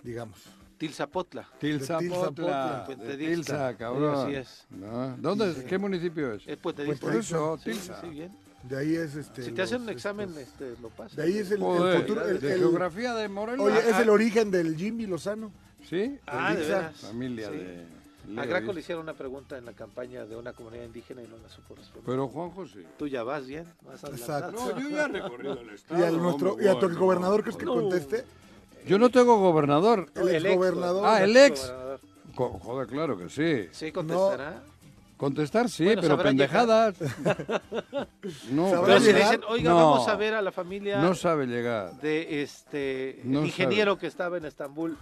digamos. 0.03 0.39
Tilzapotla. 0.79 1.49
Tilza 1.59 1.95
de 1.99 2.09
Tilza, 2.09 2.85
de 2.87 2.97
de 2.97 3.17
Tilza, 3.17 3.77
cabrón. 3.77 4.27
Así 4.27 4.35
es. 4.35 4.67
No, 4.71 5.17
¿Dónde 5.17 5.51
es? 5.51 5.57
¿Qué 5.65 5.79
municipio 5.79 6.35
es? 6.35 6.43
Es 6.47 6.59
Puente 6.59 6.83
de 6.83 6.89
Pues 6.89 7.01
por 7.01 7.15
eso, 7.17 7.57
Sí, 7.59 7.71
Tilza. 7.71 8.01
sí, 8.03 8.09
bien. 8.11 8.33
De 8.63 8.77
ahí 8.79 8.95
es 8.97 9.15
este. 9.15 9.43
Si 9.43 9.53
te 9.53 9.63
hacen 9.63 9.79
los- 9.79 9.87
un 9.87 9.91
examen, 9.91 10.29
estos- 10.31 10.43
este, 10.49 10.83
lo 10.83 10.91
pasas. 10.91 11.17
De 11.17 11.23
ahí 11.23 11.39
es 11.39 11.47
el, 11.51 11.59
el 11.59 11.63
Joder, 11.63 12.01
futuro. 12.01 12.29
el- 12.29 12.41
de 12.41 12.53
el- 12.53 12.59
geografía 12.59 13.15
de 13.15 13.29
Morelos. 13.29 13.65
oye, 13.67 13.79
es 13.79 13.95
Ah, 13.95 14.03
el 14.03 14.11
origen 14.11 14.51
del 14.51 14.77
Jimmy 14.77 15.07
Lozano. 15.07 15.51
¿Sí? 15.89 16.19
Ah, 16.27 16.53
de 16.55 16.61
veras. 16.63 16.97
Familia 16.97 17.49
Sí. 17.49 17.57
A. 18.37 18.45
Graco 18.45 18.73
le 18.73 18.81
hicieron 18.81 19.03
una 19.05 19.15
pregunta 19.15 19.57
en 19.59 19.65
la 19.65 19.73
campaña 19.73 20.25
de 20.27 20.37
una 20.37 20.53
comunidad 20.53 20.85
indígena 20.85 21.23
y 21.23 21.27
no 21.27 21.37
la 21.43 21.49
supo 21.49 21.75
responder. 21.75 22.05
Pero 22.07 22.29
Juanjo 22.29 22.67
sí. 22.67 22.85
Tú 22.99 23.07
ya 23.07 23.23
vas 23.23 23.47
bien, 23.47 23.65
vas 23.83 24.03
adelantado. 24.05 24.51
Exacto. 24.51 24.75
No, 24.75 24.81
yo 24.81 24.89
ya 24.91 25.05
he 25.05 25.09
recorrido 25.09 25.61
el 25.61 25.71
estado. 25.71 26.01
Y, 26.01 26.03
al 26.05 26.17
nuestro, 26.23 26.57
y 26.61 26.67
a 26.67 26.79
tu 26.79 26.89
gobernador, 26.99 27.43
¿crees 27.43 27.57
que 27.57 27.65
conteste? 27.67 28.25
Yo 28.87 28.99
no 28.99 29.09
tengo 29.11 29.39
gobernador. 29.39 30.09
El 30.15 30.47
exgobernador. 30.47 31.05
Ah, 31.07 31.23
el 31.23 31.37
ex. 31.37 31.61
gobernador. 31.67 32.01
Co- 32.35 32.59
Joder, 32.63 32.87
claro 32.89 33.17
que 33.19 33.29
sí. 33.29 33.69
Sí, 33.73 33.93
contestará. 33.93 34.63
Contestar 35.17 35.71
sí, 35.71 35.85
Bueno, 35.87 36.03
pero 36.03 36.23
pendejadas. 36.23 36.95
no, 38.51 38.83
Pero 38.85 39.01
si 39.01 39.13
dicen, 39.13 39.41
oiga, 39.49 39.71
No. 39.71 39.77
vamos 39.77 40.09
a 40.09 40.17
ver 40.17 40.35
a 40.35 40.43
la 40.43 40.53
familia 40.53 41.01
no 41.01 41.15
sabe 41.15 41.47
llegar. 41.47 41.93
de 42.01 42.43
este 42.43 43.21
No 43.25 43.45
ingeniero 43.45 43.97
que 43.99 44.07
estaba 44.09 44.37
en 44.37 44.45
Estambul. 44.45 44.97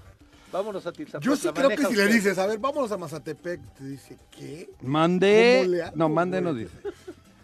Vámonos 0.55 0.87
a 0.87 0.93
Tilzapotla. 0.93 1.29
Yo 1.29 1.37
sí 1.37 1.49
creo 1.53 1.69
que 1.71 1.85
si 1.85 1.97
le 1.97 2.07
dices, 2.07 2.39
a 2.39 2.47
ver, 2.47 2.61
vámonos 2.61 2.93
a 2.93 2.97
Mazatepec, 2.97 3.61
te 3.75 3.85
dice, 3.85 4.17
¿qué? 4.31 4.71
Mande. 4.83 5.59
¿Cómo 5.65 5.75
le 5.75 5.83
hago, 5.83 5.97
No, 5.97 6.09
mande 6.09 6.41
no 6.41 6.55
dice. 6.55 6.77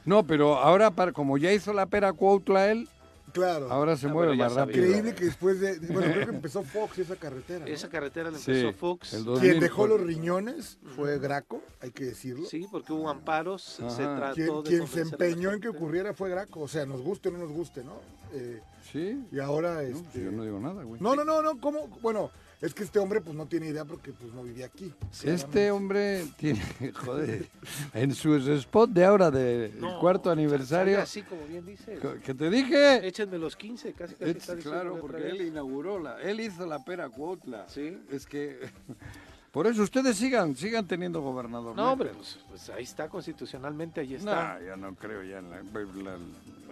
No, 0.05 0.25
pero 0.25 0.57
ahora, 0.59 0.93
para, 0.93 1.11
como 1.13 1.37
ya 1.37 1.53
hizo 1.53 1.73
la 1.73 1.87
pera 1.87 2.13
Cuautla 2.13 2.71
él, 2.71 2.89
Claro. 3.33 3.67
ahora 3.71 3.97
se 3.97 4.07
Ah, 4.07 4.11
mueve 4.13 4.29
bueno, 4.29 4.45
más 4.45 4.55
rápido. 4.55 4.85
Increíble 4.87 5.15
que 5.17 5.25
después 5.25 5.59
de. 5.61 5.79
Bueno, 5.81 6.13
creo 6.13 6.27
que 6.29 6.35
empezó 6.37 6.63
Fox 6.63 6.99
esa 7.01 7.17
carretera. 7.17 7.61
¿no? 7.61 7.67
Esa 7.67 7.89
carretera 7.89 8.31
la 8.31 8.39
Sí, 8.39 8.53
empezó 8.53 8.73
Fox. 8.79 9.11
Quien 9.11 9.25
2000 9.25 9.59
dejó 9.61 9.87
los 9.89 10.01
riñones 10.01 10.79
fue 10.95 11.19
Graco, 11.19 11.63
hay 11.81 11.91
que 11.91 12.05
decirlo. 12.05 12.47
Sí, 12.47 12.67
porque 12.71 12.93
hubo 12.93 13.11
amparos, 13.11 13.63
se 13.63 13.83
trató 14.05 14.35
Quien, 14.35 14.47
de 14.63 14.63
quien 14.63 14.87
se 14.87 15.01
empeñó 15.01 15.51
en 15.53 15.61
que 15.61 15.69
ocurriera 15.69 16.15
fue 16.15 16.31
Graco. 16.31 16.61
O 16.61 16.69
sea, 16.69 16.87
nos 16.87 17.03
guste 17.03 17.29
o 17.29 17.33
no 17.33 17.39
nos 17.39 17.51
guste, 17.51 17.83
¿no? 17.83 17.95
Eh, 18.33 18.61
Sí. 18.93 19.21
y 19.33 19.39
ahora. 19.41 19.75
No, 19.75 19.81
Este... 19.81 20.03
pues 20.13 20.25
yo 20.25 20.31
no 20.33 20.45
digo 20.45 20.59
nada, 20.61 20.83
güey. 20.85 21.01
No, 21.01 21.15
no, 21.17 21.25
no, 21.25 21.43
no, 21.43 21.61
¿cómo? 21.61 21.87
Bueno, 22.03 22.31
es 22.61 22.75
que 22.75 22.83
este 22.83 22.99
hombre 22.99 23.21
pues 23.21 23.35
no 23.37 23.47
tiene 23.47 23.69
idea 23.69 23.85
porque 23.85 24.13
pues 24.13 24.33
no 24.33 24.43
vivía 24.43 24.67
aquí. 24.67 24.93
Este 25.25 25.71
hombre 25.71 26.27
tiene, 26.37 26.61
joder, 26.95 27.47
en 27.95 28.15
su 28.15 28.35
spot 28.37 28.91
de 28.91 29.05
ahora 29.05 29.31
del 29.31 29.81
No, 29.81 29.99
cuarto 30.01 30.31
aniversario, 30.31 31.01
Así 31.01 31.23
como 31.23 31.47
bien 31.47 31.65
dice. 31.65 31.99
que 32.25 32.35
te 32.35 32.51
dije, 32.51 33.07
Échenme 33.07 33.39
los 33.39 33.57
15, 33.57 33.93
casi 33.95 34.15
casi 34.15 34.31
es, 34.31 34.47
claro, 34.63 34.99
porque 35.01 35.29
él 35.29 35.41
inauguró 35.43 35.99
la, 35.99 36.21
él 36.21 36.41
hizo 36.41 36.67
la 36.67 36.85
pera 36.85 37.09
Cuautla. 37.09 37.67
Sí. 37.69 37.99
Es 38.11 38.27
que 38.27 38.59
Por 39.51 39.67
eso 39.67 39.83
ustedes 39.83 40.17
sigan, 40.17 40.55
sigan 40.55 40.87
teniendo 40.87 41.21
gobernador. 41.23 41.75
No, 41.75 41.91
hombre, 41.91 42.11
pues, 42.15 42.39
pues 42.49 42.69
ahí 42.71 42.85
está 42.85 43.09
constitucionalmente, 43.09 44.01
ahí 44.01 44.15
está. 44.15 44.61
No, 44.61 44.65
yo 44.65 44.77
no 44.77 44.95
creo 44.95 45.25
ya 45.25 45.39
en 45.39 45.51
la, 45.51 45.57
la- 45.63 46.19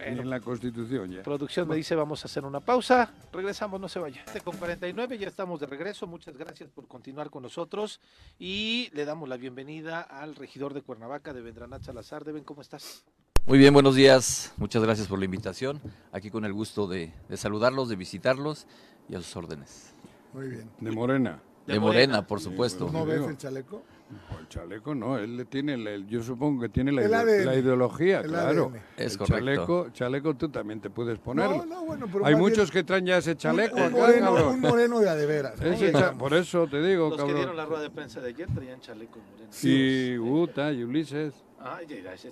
en 0.01 0.28
la 0.30 0.40
Constitución 0.40 1.11
ya. 1.11 1.22
Producción 1.22 1.68
me 1.68 1.76
dice 1.76 1.94
vamos 1.94 2.24
a 2.24 2.26
hacer 2.26 2.44
una 2.44 2.61
pausa. 2.61 3.11
Regresamos, 3.32 3.80
no 3.80 3.88
se 3.88 3.99
vaya. 3.99 4.22
Este 4.26 4.40
Con 4.40 4.57
49 4.57 5.18
ya 5.18 5.28
estamos 5.28 5.61
de 5.61 5.66
regreso. 5.66 6.07
Muchas 6.07 6.36
gracias 6.36 6.70
por 6.70 6.86
continuar 6.86 7.30
con 7.30 7.42
nosotros 7.42 8.01
y 8.38 8.90
le 8.92 9.05
damos 9.05 9.28
la 9.28 9.36
bienvenida 9.36 10.01
al 10.01 10.34
regidor 10.34 10.74
de 10.74 10.82
Cuernavaca, 10.82 11.32
de 11.32 11.40
Vendranat 11.42 11.82
Salazar. 11.82 12.24
Deben, 12.24 12.44
¿cómo 12.44 12.62
estás? 12.62 13.05
Muy 13.46 13.59
bien, 13.59 13.72
buenos 13.72 13.94
días. 13.94 14.53
Muchas 14.59 14.82
gracias 14.82 15.07
por 15.09 15.18
la 15.18 15.24
invitación. 15.24 15.80
Aquí 16.12 16.30
con 16.30 16.44
el 16.44 16.53
gusto 16.53 16.86
de, 16.86 17.12
de 17.28 17.36
saludarlos, 17.36 17.88
de 17.88 17.96
visitarlos 17.96 18.66
y 19.09 19.14
a 19.14 19.18
sus 19.20 19.34
órdenes. 19.36 19.94
Muy 20.34 20.49
bien. 20.49 20.70
De 20.80 20.90
Morena. 20.90 21.40
De, 21.66 21.74
De 21.74 21.80
Morena, 21.80 22.07
Morena. 22.14 22.26
por 22.26 22.40
supuesto. 22.40 22.90
¿No 22.92 23.07
ves 23.07 23.22
el 23.22 23.38
chaleco? 23.38 23.82
El 24.40 24.48
chaleco 24.48 24.94
no, 24.94 25.18
él 25.18 25.36
le 25.36 25.44
tiene, 25.44 25.76
la- 25.76 25.96
yo 26.06 26.22
supongo 26.22 26.62
que 26.62 26.68
tiene 26.70 26.90
la, 26.92 27.02
El 27.02 27.11
ide- 27.11 27.16
ADN. 27.16 27.44
la 27.46 27.54
ideología, 27.56 28.20
El 28.20 28.28
claro. 28.28 28.66
ADN. 28.72 28.76
Es 28.96 29.12
El 29.12 29.18
correcto. 29.18 29.34
Chaleco, 29.36 29.90
chaleco 29.92 30.34
tú 30.36 30.48
también 30.48 30.80
te 30.80 30.88
puedes 30.90 31.18
ponerlo. 31.18 31.59
No, 31.59 31.66
no, 31.66 31.84
bueno, 31.84 32.06
pero 32.11 32.24
Hay 32.24 32.34
muchos 32.34 32.70
bien 32.72 32.82
que 32.82 32.84
traen 32.84 33.04
ya 33.06 33.18
ese 33.18 33.36
chaleco 33.36 33.76
un, 33.76 33.82
acá, 33.82 33.96
moreno, 33.96 34.50
un 34.50 34.61
moreno 34.61 35.00
de 35.00 35.11
adeveras. 35.11 35.61
¿no? 35.61 36.18
Por 36.18 36.32
eso 36.34 36.66
te 36.66 36.80
digo, 36.82 37.11
Los 37.11 37.22
que 37.22 37.34
dieron 37.34 37.56
la 37.56 37.66
rueda 37.66 37.82
de 37.82 37.90
prensa 37.90 38.20
de 38.20 38.28
ayer 38.30 38.48
traían 38.54 38.80
chaleco 38.80 39.18
moreno. 39.18 39.50
Y 39.62 40.16
Uta 40.18 40.72
y 40.72 40.82
Ulises. 40.84 41.34
Ah, 41.61 41.80
y 41.82 41.86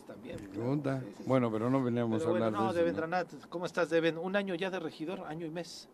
también. 0.07 0.39
claro. 0.53 1.01
Sí, 1.01 1.07
sí, 1.09 1.15
sí. 1.19 1.25
Bueno, 1.27 1.51
pero 1.51 1.69
no 1.69 1.83
veníamos 1.83 2.19
Pero 2.21 2.29
a 2.29 2.31
bueno, 2.31 2.47
hablar 2.47 2.61
no, 2.63 2.67
de 2.69 2.71
eso. 2.73 2.79
¿no? 2.81 2.85
Vendranat, 2.87 3.29
¿cómo 3.49 3.67
estás, 3.67 3.91
Deben? 3.91 4.19
Un 4.19 4.37
año 4.37 4.55
ya 4.55 4.71
de 4.71 4.79
regidor, 4.79 5.25
año 5.27 5.45
y 5.45 5.51
mes. 5.51 5.89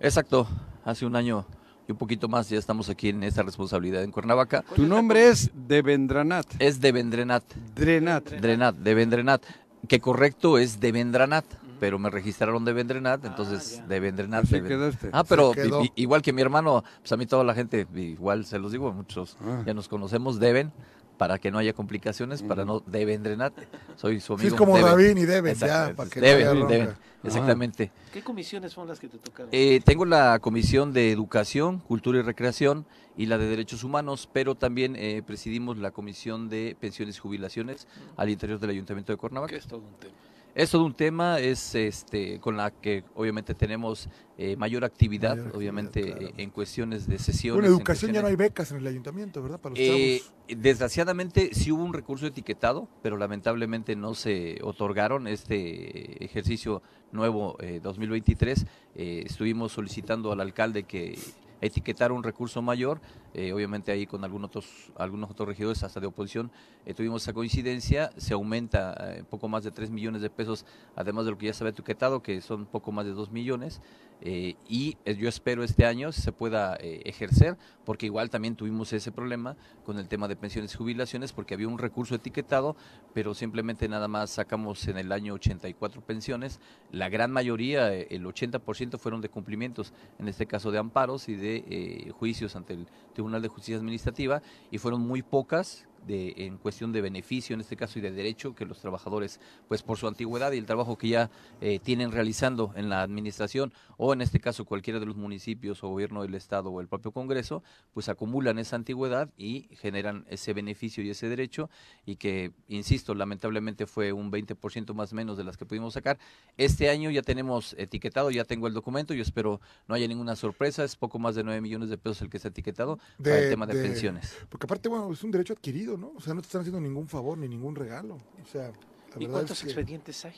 Exacto. 0.00 0.46
Hace 0.84 1.04
un 1.04 1.16
año 1.16 1.44
y 1.88 1.92
un 1.92 1.98
poquito 1.98 2.28
más 2.28 2.48
ya 2.50 2.58
estamos 2.58 2.88
aquí 2.90 3.08
en 3.08 3.22
esta 3.24 3.42
responsabilidad 3.42 4.02
en 4.04 4.12
Cuernavaca. 4.12 4.62
Tu 4.76 4.86
nombre 4.86 5.28
es 5.28 5.50
Devendranat. 5.54 6.46
Es 6.58 6.80
de 6.80 6.92
Vendrenat. 6.92 7.42
Drenat. 7.74 8.30
Drenat, 8.30 8.76
de 8.76 8.94
Vendrenat. 8.94 9.42
Que 9.88 9.98
correcto 9.98 10.58
es 10.58 10.80
de 10.80 10.92
Vendranat, 10.92 11.44
pero 11.80 11.98
me 11.98 12.10
registraron 12.10 12.64
de 12.64 12.72
Vendrenat, 12.74 13.24
entonces 13.24 13.78
ya. 13.78 13.86
de 13.86 14.00
Vendrenat. 14.00 14.44
Así 14.44 14.54
de 14.56 14.60
Ven- 14.60 14.68
quedaste. 14.68 15.08
Ah, 15.12 15.24
pero 15.24 15.52
igual 15.94 16.20
que 16.20 16.32
mi 16.34 16.42
hermano, 16.42 16.84
pues 17.00 17.10
a 17.12 17.16
mí 17.16 17.24
toda 17.24 17.42
la 17.44 17.54
gente, 17.54 17.86
igual 17.94 18.44
se 18.44 18.58
los 18.58 18.70
digo, 18.72 18.92
muchos 18.92 19.36
Ah. 19.40 19.62
ya 19.64 19.72
nos 19.72 19.88
conocemos, 19.88 20.38
deben, 20.38 20.72
para 21.18 21.38
que 21.38 21.50
no 21.50 21.58
haya 21.58 21.72
complicaciones, 21.74 22.42
para 22.42 22.64
no 22.64 22.80
de 22.80 23.04
Vendrenat. 23.04 23.52
Soy 23.96 24.20
su 24.20 24.38
Sí, 24.38 24.42
amigo. 24.46 24.48
es 24.48 24.58
como 24.58 24.76
Deben. 24.76 24.90
Rabín 24.90 25.18
y 25.18 25.24
Deben, 25.26 25.52
Exacto, 25.52 25.90
ya, 25.90 25.96
para 25.96 26.08
que 26.08 26.20
deben, 26.20 26.60
no 26.60 26.66
deben, 26.66 26.86
bronca. 26.86 27.00
exactamente. 27.24 27.90
¿Qué 28.12 28.22
comisiones 28.22 28.72
son 28.72 28.86
las 28.88 29.00
que 29.00 29.08
te 29.08 29.18
tocaron? 29.18 29.50
Eh, 29.52 29.80
tengo 29.84 30.04
la 30.04 30.38
Comisión 30.38 30.92
de 30.92 31.10
Educación, 31.12 31.80
Cultura 31.80 32.20
y 32.20 32.22
Recreación 32.22 32.86
y 33.16 33.26
la 33.26 33.36
de 33.36 33.46
Derechos 33.48 33.82
Humanos, 33.82 34.28
pero 34.32 34.54
también 34.54 34.94
eh, 34.96 35.22
presidimos 35.26 35.76
la 35.78 35.90
Comisión 35.90 36.48
de 36.48 36.76
Pensiones 36.80 37.16
y 37.16 37.18
Jubilaciones 37.18 37.88
al 38.16 38.30
interior 38.30 38.60
del 38.60 38.70
Ayuntamiento 38.70 39.12
de 39.12 39.16
que 39.16 39.20
Cuernavaca. 39.20 39.56
es 39.56 39.66
todo 39.66 39.80
un 39.80 39.94
tema. 39.98 40.14
Es 40.58 40.72
todo 40.72 40.84
un 40.84 40.94
tema, 40.94 41.38
es 41.38 41.76
este 41.76 42.40
con 42.40 42.56
la 42.56 42.72
que 42.72 43.04
obviamente 43.14 43.54
tenemos 43.54 44.08
eh, 44.36 44.56
mayor 44.56 44.84
actividad, 44.84 45.36
Mayor 45.36 45.46
actividad, 45.46 45.56
obviamente 45.56 46.02
claro. 46.02 46.26
eh, 46.26 46.34
en 46.36 46.50
cuestiones 46.50 47.06
de 47.06 47.20
sesiones. 47.20 47.60
Bueno, 47.60 47.68
en 47.68 47.74
educación 47.74 48.12
ya 48.12 48.22
no 48.22 48.26
hay 48.26 48.34
becas 48.34 48.72
en 48.72 48.78
el 48.78 48.86
ayuntamiento, 48.88 49.40
¿verdad? 49.40 49.60
Para 49.60 49.76
los 49.76 49.78
eh, 49.78 50.20
chavos. 50.20 50.60
desgraciadamente 50.60 51.50
sí 51.54 51.70
hubo 51.70 51.84
un 51.84 51.92
recurso 51.92 52.26
etiquetado, 52.26 52.88
pero 53.04 53.16
lamentablemente 53.16 53.94
no 53.94 54.14
se 54.14 54.58
otorgaron 54.64 55.28
este 55.28 56.24
ejercicio 56.24 56.82
nuevo 57.12 57.56
eh, 57.60 57.78
2023. 57.80 58.66
Eh, 58.96 59.22
estuvimos 59.26 59.70
solicitando 59.70 60.32
al 60.32 60.40
alcalde 60.40 60.82
que 60.82 61.16
etiquetara 61.60 62.12
un 62.14 62.22
recurso 62.22 62.62
mayor, 62.62 63.00
eh, 63.34 63.52
obviamente 63.52 63.92
ahí 63.92 64.06
con 64.06 64.24
algunos 64.24 64.48
otros, 64.48 64.66
algunos 64.96 65.30
otros 65.30 65.48
regidores 65.48 65.82
hasta 65.82 66.00
de 66.00 66.06
oposición 66.06 66.50
eh, 66.88 66.94
tuvimos 66.94 67.20
esa 67.22 67.34
coincidencia, 67.34 68.10
se 68.16 68.32
aumenta 68.32 68.94
eh, 68.98 69.22
poco 69.28 69.46
más 69.46 69.62
de 69.62 69.70
3 69.70 69.90
millones 69.90 70.22
de 70.22 70.30
pesos, 70.30 70.64
además 70.96 71.26
de 71.26 71.32
lo 71.32 71.36
que 71.36 71.44
ya 71.44 71.52
se 71.52 71.62
había 71.62 71.72
etiquetado, 71.72 72.22
que 72.22 72.40
son 72.40 72.64
poco 72.64 72.92
más 72.92 73.04
de 73.04 73.12
2 73.12 73.30
millones, 73.30 73.82
eh, 74.20 74.56
y 74.68 74.96
yo 75.04 75.28
espero 75.28 75.62
este 75.62 75.86
año 75.86 76.10
se 76.10 76.32
pueda 76.32 76.76
ejercer, 76.80 77.56
porque 77.84 78.06
igual 78.06 78.30
también 78.30 78.56
tuvimos 78.56 78.92
ese 78.92 79.12
problema 79.12 79.56
con 79.84 79.98
el 79.98 80.08
tema 80.08 80.26
de 80.26 80.34
pensiones 80.34 80.74
y 80.74 80.76
jubilaciones, 80.76 81.32
porque 81.32 81.54
había 81.54 81.68
un 81.68 81.78
recurso 81.78 82.14
etiquetado, 82.14 82.74
pero 83.14 83.34
simplemente 83.34 83.86
nada 83.88 84.08
más 84.08 84.30
sacamos 84.30 84.88
en 84.88 84.98
el 84.98 85.12
año 85.12 85.34
84 85.34 86.00
pensiones, 86.00 86.58
la 86.90 87.08
gran 87.10 87.30
mayoría, 87.30 87.92
el 87.92 88.24
80% 88.24 88.98
fueron 88.98 89.20
de 89.20 89.28
cumplimientos, 89.28 89.92
en 90.18 90.26
este 90.26 90.46
caso 90.46 90.72
de 90.72 90.78
amparos 90.78 91.28
y 91.28 91.36
de 91.36 92.12
juicios 92.18 92.56
ante 92.56 92.72
el 92.72 92.86
Tribunal 93.18 93.42
de 93.42 93.48
Justicia 93.48 93.78
Administrativa, 93.78 94.42
y 94.70 94.78
fueron 94.78 95.00
muy 95.00 95.22
pocas 95.22 95.88
de, 96.06 96.34
en 96.38 96.56
cuestión 96.58 96.92
de 96.92 97.00
beneficio, 97.00 97.54
en 97.54 97.60
este 97.60 97.76
caso, 97.76 97.98
y 97.98 98.02
de 98.02 98.10
derecho, 98.12 98.54
que 98.54 98.64
los 98.64 98.80
trabajadores, 98.80 99.40
pues 99.68 99.82
por 99.82 99.98
su 99.98 100.06
antigüedad 100.08 100.52
y 100.52 100.58
el 100.58 100.66
trabajo 100.66 100.96
que 100.96 101.08
ya 101.08 101.30
eh, 101.60 101.78
tienen 101.80 102.12
realizando 102.12 102.72
en 102.76 102.88
la 102.88 103.02
administración, 103.02 103.72
o 103.96 104.12
en 104.12 104.20
este 104.22 104.40
caso 104.40 104.64
cualquiera 104.64 105.00
de 105.00 105.06
los 105.06 105.16
municipios 105.16 105.82
o 105.82 105.88
gobierno 105.88 106.22
del 106.22 106.34
Estado 106.34 106.70
o 106.70 106.80
el 106.80 106.88
propio 106.88 107.12
Congreso, 107.12 107.62
pues 107.92 108.08
acumulan 108.08 108.58
esa 108.58 108.76
antigüedad 108.76 109.28
y 109.36 109.68
generan 109.76 110.24
ese 110.28 110.52
beneficio 110.52 111.02
y 111.02 111.10
ese 111.10 111.28
derecho, 111.28 111.68
y 112.06 112.16
que, 112.16 112.52
insisto, 112.68 113.14
lamentablemente 113.14 113.86
fue 113.86 114.12
un 114.12 114.30
20% 114.30 114.94
más 114.94 115.12
menos 115.12 115.36
de 115.36 115.44
las 115.44 115.56
que 115.56 115.66
pudimos 115.66 115.94
sacar. 115.94 116.18
Este 116.56 116.90
año 116.90 117.10
ya 117.10 117.22
tenemos 117.22 117.74
etiquetado, 117.78 118.30
ya 118.30 118.44
tengo 118.44 118.66
el 118.66 118.74
documento, 118.74 119.14
yo 119.14 119.22
espero 119.22 119.60
no 119.86 119.94
haya 119.94 120.06
ninguna 120.08 120.36
sorpresa, 120.36 120.84
es 120.84 120.96
poco 120.96 121.18
más 121.18 121.34
de 121.34 121.44
9 121.44 121.60
millones 121.60 121.88
de 121.90 121.98
pesos 121.98 122.22
el 122.22 122.30
que 122.30 122.36
está 122.38 122.48
etiquetado 122.48 122.98
para 123.22 123.36
el 123.38 123.44
De- 123.44 123.50
tema 123.50 123.66
de, 123.66 123.74
de- 123.74 123.82
pensiones. 123.82 124.36
Porque 124.48 124.66
aparte, 124.66 124.88
bueno, 124.88 125.12
es 125.12 125.22
un 125.24 125.30
derecho 125.30 125.52
adquirido, 125.52 125.87
¿no? 125.96 126.12
O 126.16 126.20
sea, 126.20 126.34
no 126.34 126.40
te 126.40 126.46
están 126.46 126.60
haciendo 126.60 126.80
ningún 126.80 127.08
favor 127.08 127.38
ni 127.38 127.48
ningún 127.48 127.74
regalo. 127.74 128.16
O 128.42 128.46
sea, 128.50 128.64
la 128.64 129.16
¿Y 129.16 129.20
verdad 129.20 129.32
cuántos 129.32 129.58
es 129.58 129.62
que... 129.62 129.70
expedientes 129.70 130.24
hay? 130.24 130.34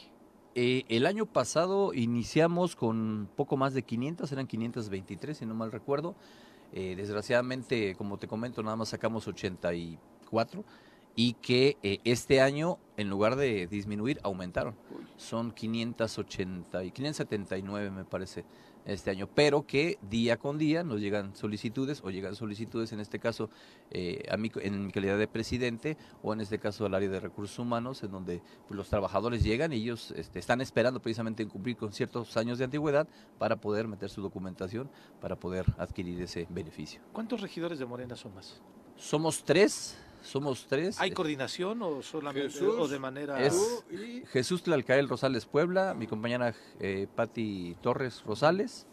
Eh, 0.54 0.84
el 0.88 1.06
año 1.06 1.26
pasado 1.26 1.94
iniciamos 1.94 2.74
con 2.74 3.28
poco 3.36 3.56
más 3.56 3.72
de 3.72 3.82
500, 3.82 4.30
eran 4.32 4.46
523 4.46 5.38
si 5.38 5.46
no 5.46 5.54
mal 5.54 5.72
recuerdo. 5.72 6.14
Eh, 6.72 6.94
desgraciadamente, 6.96 7.94
como 7.96 8.18
te 8.18 8.28
comento, 8.28 8.62
nada 8.62 8.76
más 8.76 8.90
sacamos 8.90 9.26
84 9.26 10.64
y 11.16 11.34
que 11.34 11.76
eh, 11.82 11.98
este 12.04 12.40
año, 12.40 12.78
en 12.96 13.10
lugar 13.10 13.36
de 13.36 13.66
disminuir, 13.66 14.20
aumentaron. 14.22 14.74
Son 15.16 15.52
580 15.52 16.84
y 16.84 16.90
579 16.92 17.90
me 17.90 18.04
parece 18.04 18.44
este 18.84 19.10
año, 19.10 19.28
pero 19.34 19.66
que 19.66 19.98
día 20.02 20.36
con 20.36 20.58
día 20.58 20.82
nos 20.82 21.00
llegan 21.00 21.34
solicitudes 21.34 22.00
o 22.04 22.10
llegan 22.10 22.34
solicitudes, 22.34 22.92
en 22.92 23.00
este 23.00 23.18
caso 23.18 23.50
eh, 23.90 24.22
a 24.30 24.36
mí, 24.36 24.50
en 24.56 24.86
mi 24.86 24.92
calidad 24.92 25.18
de 25.18 25.28
presidente 25.28 25.96
o 26.22 26.32
en 26.32 26.40
este 26.40 26.58
caso 26.58 26.86
al 26.86 26.94
área 26.94 27.08
de 27.08 27.20
recursos 27.20 27.58
humanos, 27.58 28.02
en 28.02 28.10
donde 28.10 28.42
pues, 28.66 28.76
los 28.76 28.88
trabajadores 28.88 29.42
llegan 29.42 29.72
y 29.72 29.76
ellos 29.76 30.12
este, 30.16 30.38
están 30.38 30.60
esperando 30.60 31.00
precisamente 31.00 31.42
en 31.42 31.48
cumplir 31.48 31.76
con 31.76 31.92
ciertos 31.92 32.36
años 32.36 32.58
de 32.58 32.64
antigüedad 32.64 33.08
para 33.38 33.56
poder 33.56 33.88
meter 33.88 34.10
su 34.10 34.22
documentación, 34.22 34.90
para 35.20 35.36
poder 35.36 35.66
adquirir 35.78 36.20
ese 36.20 36.46
beneficio. 36.50 37.00
¿Cuántos 37.12 37.40
regidores 37.40 37.78
de 37.78 37.86
Morena 37.86 38.16
son 38.16 38.34
más? 38.34 38.60
Somos 38.96 39.44
tres, 39.44 39.96
somos 40.22 40.66
tres. 40.68 41.00
¿Hay 41.00 41.10
Eh, 41.10 41.14
coordinación 41.14 41.82
o 41.82 42.02
solamente 42.02 42.50
Jesús, 42.50 42.74
o 42.78 42.88
de 42.88 42.98
manera 42.98 43.40
es- 43.44 43.84
y- 43.90 44.24
Jesús 44.26 44.62
Tlalcael 44.62 45.08
Rosales 45.08 45.46
Puebla, 45.46 45.94
mi 45.94 46.06
compañera 46.06 46.54
eh, 46.78 47.06
Patti 47.14 47.76
Torres 47.80 48.22
Rosales, 48.24 48.86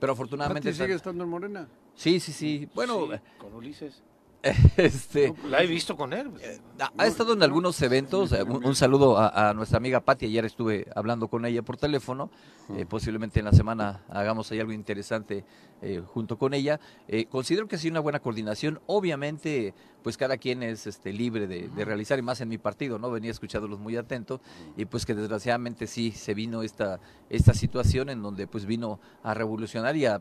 pero 0.00 0.12
afortunadamente... 0.12 0.68
¿Pati 0.68 0.76
sigue 0.76 0.88
tan- 0.88 0.96
estando 0.96 1.24
en 1.24 1.30
Morena? 1.30 1.68
Sí, 1.94 2.18
sí, 2.20 2.32
sí. 2.32 2.68
Bueno, 2.74 3.06
Sí, 3.12 3.18
con 3.38 3.54
Ulises? 3.54 4.02
este... 4.76 5.34
La 5.48 5.62
he 5.62 5.66
visto 5.66 5.96
con 5.96 6.12
él. 6.12 6.30
Ha, 6.78 6.92
ha 6.96 7.06
estado 7.06 7.32
en 7.32 7.42
algunos 7.42 7.80
eventos. 7.82 8.32
eh, 8.32 8.42
Un, 8.42 8.64
un 8.64 8.74
saludo 8.74 9.16
a, 9.18 9.50
a 9.50 9.54
nuestra 9.54 9.78
amiga 9.78 10.00
Patti. 10.00 10.26
Ayer 10.26 10.44
estuve 10.44 10.86
hablando 10.94 11.28
con 11.28 11.44
ella 11.46 11.62
por 11.62 11.76
teléfono. 11.76 12.30
eh, 12.76 12.86
posiblemente 12.86 13.38
en 13.40 13.44
la 13.46 13.52
semana 13.52 14.04
hagamos 14.08 14.50
ahí 14.50 14.60
algo 14.60 14.72
interesante 14.72 15.44
eh, 15.82 16.02
junto 16.06 16.36
con 16.38 16.54
ella. 16.54 16.80
Eh, 17.08 17.26
considero 17.26 17.66
que 17.68 17.76
ha 17.76 17.78
sido 17.78 17.92
una 17.92 18.00
buena 18.00 18.20
coordinación. 18.20 18.80
Obviamente, 18.86 19.74
pues 20.02 20.16
cada 20.16 20.36
quien 20.36 20.62
es 20.62 20.86
este, 20.86 21.12
libre 21.12 21.46
de, 21.46 21.68
de 21.68 21.84
realizar, 21.84 22.18
y 22.18 22.22
más 22.22 22.40
en 22.40 22.48
mi 22.48 22.58
partido, 22.58 22.98
¿no? 22.98 23.10
Venía 23.10 23.30
escuchándolos 23.30 23.78
muy 23.80 23.96
atento. 23.96 24.40
Y 24.76 24.84
pues 24.84 25.06
que 25.06 25.14
desgraciadamente 25.14 25.86
sí 25.86 26.10
se 26.12 26.34
vino 26.34 26.62
esta, 26.62 27.00
esta 27.30 27.54
situación 27.54 28.08
en 28.10 28.22
donde 28.22 28.46
pues 28.46 28.66
vino 28.66 29.00
a 29.22 29.32
revolucionar 29.34 29.96
y 29.96 30.06
a 30.06 30.20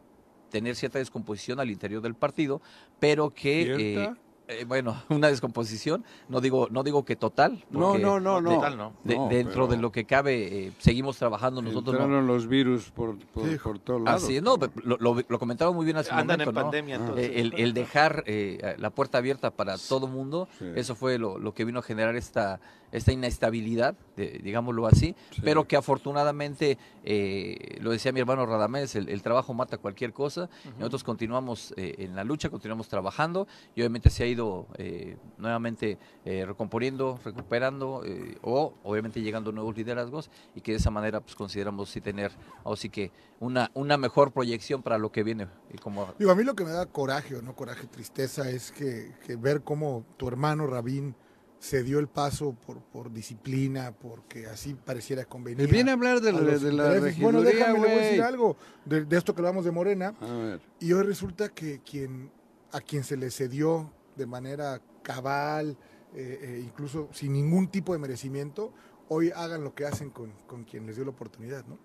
tener 0.53 0.75
cierta 0.75 0.99
descomposición 0.99 1.59
al 1.59 1.71
interior 1.71 2.01
del 2.03 2.13
partido, 2.13 2.61
pero 2.99 3.31
que... 3.31 4.03
Eh, 4.03 4.13
eh, 4.49 4.65
bueno, 4.67 5.01
una 5.09 5.29
descomposición, 5.29 6.03
no 6.29 6.41
digo, 6.41 6.67
no 6.69 6.83
digo 6.83 7.05
que 7.05 7.15
total. 7.15 7.63
No, 7.71 7.97
no, 7.97 8.19
no, 8.19 8.39
no. 8.41 8.55
Total, 8.55 8.77
no. 8.77 8.93
de- 9.03 9.15
No, 9.15 9.29
dentro 9.29 9.53
pero- 9.53 9.67
de 9.67 9.77
lo 9.81 9.91
que 9.91 10.03
cabe, 10.05 10.65
eh, 10.67 10.71
seguimos 10.79 11.17
trabajando 11.17 11.61
nosotros. 11.61 11.95
no- 11.95 12.01
Entraron 12.03 12.27
los 12.27 12.45
virus 12.47 12.91
por, 12.91 13.17
por, 13.17 13.49
Sí. 13.49 13.55
por 13.63 13.79
todos 13.79 14.01
lados. 14.01 14.21
Así 14.23 14.41
no, 14.41 14.57
lo, 14.83 14.97
lo, 14.97 15.15
lo 15.27 15.39
comentaba 15.39 15.71
muy 15.71 15.85
bien 15.85 15.95
hace 15.97 16.11
un 16.13 16.19
Andan 16.19 16.41
en 16.41 16.45
momento, 16.47 16.59
¿no? 16.59 16.65
pandemia, 16.65 16.95
Ah. 16.95 16.99
entonces. 16.99 17.25
Eh, 17.29 17.39
el, 17.39 17.53
el 17.57 17.73
dejar 17.73 18.23
eh, 18.27 18.75
la 18.77 18.89
puerta 18.91 19.17
abierta 19.17 19.49
para 19.49 19.77
todo 19.77 20.07
mundo, 20.07 20.47
Sí. 20.59 20.65
eso 20.75 20.93
fue 20.93 21.17
lo, 21.17 21.39
lo 21.39 21.53
que 21.53 21.63
vino 21.65 21.79
a 21.79 21.81
generar 21.81 22.15
esta, 22.17 22.59
esta 22.93 23.11
inestabilidad, 23.11 23.95
de- 24.15 24.39
digámoslo 24.41 24.87
así, 24.87 25.15
Sí. 25.31 25.41
pero 25.43 25.67
que 25.67 25.75
afortunadamente, 25.75 26.77
eh, 27.03 27.77
lo 27.81 27.91
decía 27.91 28.11
mi 28.13 28.19
hermano 28.21 28.45
Radamés, 28.45 28.95
el, 28.95 29.09
el 29.09 29.21
trabajo 29.21 29.53
mata 29.53 29.77
cualquier 29.77 30.13
cosa, 30.13 30.49
nosotros 30.77 31.03
continuamos 31.03 31.73
eh, 31.75 31.95
en 31.97 32.15
la 32.15 32.23
lucha, 32.23 32.49
continuamos 32.49 32.87
trabajando 32.87 33.47
y 33.75 33.81
obviamente 33.81 34.09
se 34.09 34.23
ha 34.23 34.27
ido 34.27 34.67
eh, 34.77 35.17
nuevamente 35.37 35.97
eh, 36.23 36.45
recomponiendo, 36.45 37.19
recuperando 37.25 38.03
eh, 38.05 38.37
o 38.41 38.73
obviamente 38.83 39.21
llegando 39.21 39.51
nuevos 39.51 39.75
liderazgos 39.75 40.29
y 40.55 40.61
que 40.61 40.71
de 40.73 40.77
esa 40.77 40.91
manera 40.91 41.19
pues 41.19 41.35
consideramos 41.35 41.89
sí 41.89 41.99
tener, 41.99 42.31
así 42.65 42.89
que 42.89 43.11
una, 43.39 43.71
una 43.73 43.97
mejor 43.97 44.31
proyección 44.31 44.81
para 44.83 44.97
lo 44.97 45.11
que 45.11 45.23
viene. 45.23 45.47
Y 45.73 45.77
como 45.77 46.13
Digo, 46.19 46.31
a 46.31 46.35
mí 46.35 46.43
lo 46.43 46.53
que 46.55 46.63
me 46.63 46.71
da 46.71 46.85
coraje, 46.85 47.35
o 47.35 47.41
no 47.41 47.55
coraje, 47.55 47.87
tristeza, 47.87 48.49
es 48.49 48.71
que, 48.71 49.11
que 49.25 49.35
ver 49.35 49.63
cómo 49.63 50.05
tu 50.17 50.27
hermano 50.27 50.67
Rabín 50.67 51.15
se 51.63 51.81
dio 51.81 51.99
el 51.99 52.09
paso 52.09 52.57
por, 52.67 52.81
por 52.81 53.09
disciplina, 53.13 53.93
porque 53.93 54.47
así 54.47 54.73
pareciera 54.73 55.23
conveniente. 55.23 55.71
Viene 55.71 55.91
a 55.91 55.93
hablar 55.93 56.19
de 56.19 56.33
la, 56.33 56.41
de 56.41 56.73
la 56.73 56.89
Bueno, 57.21 57.41
déjame, 57.41 57.73
le 57.75 57.79
voy 57.79 57.89
a 57.89 58.01
decir 58.01 58.21
algo 58.21 58.57
de, 58.83 59.05
de 59.05 59.17
esto 59.17 59.33
que 59.33 59.39
hablamos 59.39 59.63
de 59.63 59.71
Morena. 59.71 60.13
A 60.19 60.33
ver. 60.33 60.61
Y 60.81 60.91
hoy 60.91 61.03
resulta 61.03 61.47
que 61.47 61.79
quien 61.79 62.29
a 62.73 62.81
quien 62.81 63.05
se 63.05 63.15
le 63.15 63.31
cedió 63.31 63.89
de 64.17 64.25
manera 64.25 64.81
cabal, 65.03 65.77
eh, 66.13 66.39
eh, 66.41 66.63
incluso 66.65 67.07
sin 67.13 67.31
ningún 67.31 67.69
tipo 67.69 67.93
de 67.93 67.99
merecimiento, 67.99 68.73
hoy 69.07 69.31
hagan 69.33 69.63
lo 69.63 69.73
que 69.73 69.85
hacen 69.85 70.09
con, 70.09 70.33
con 70.45 70.65
quien 70.65 70.85
les 70.85 70.97
dio 70.97 71.05
la 71.05 71.11
oportunidad, 71.11 71.65
¿no? 71.65 71.79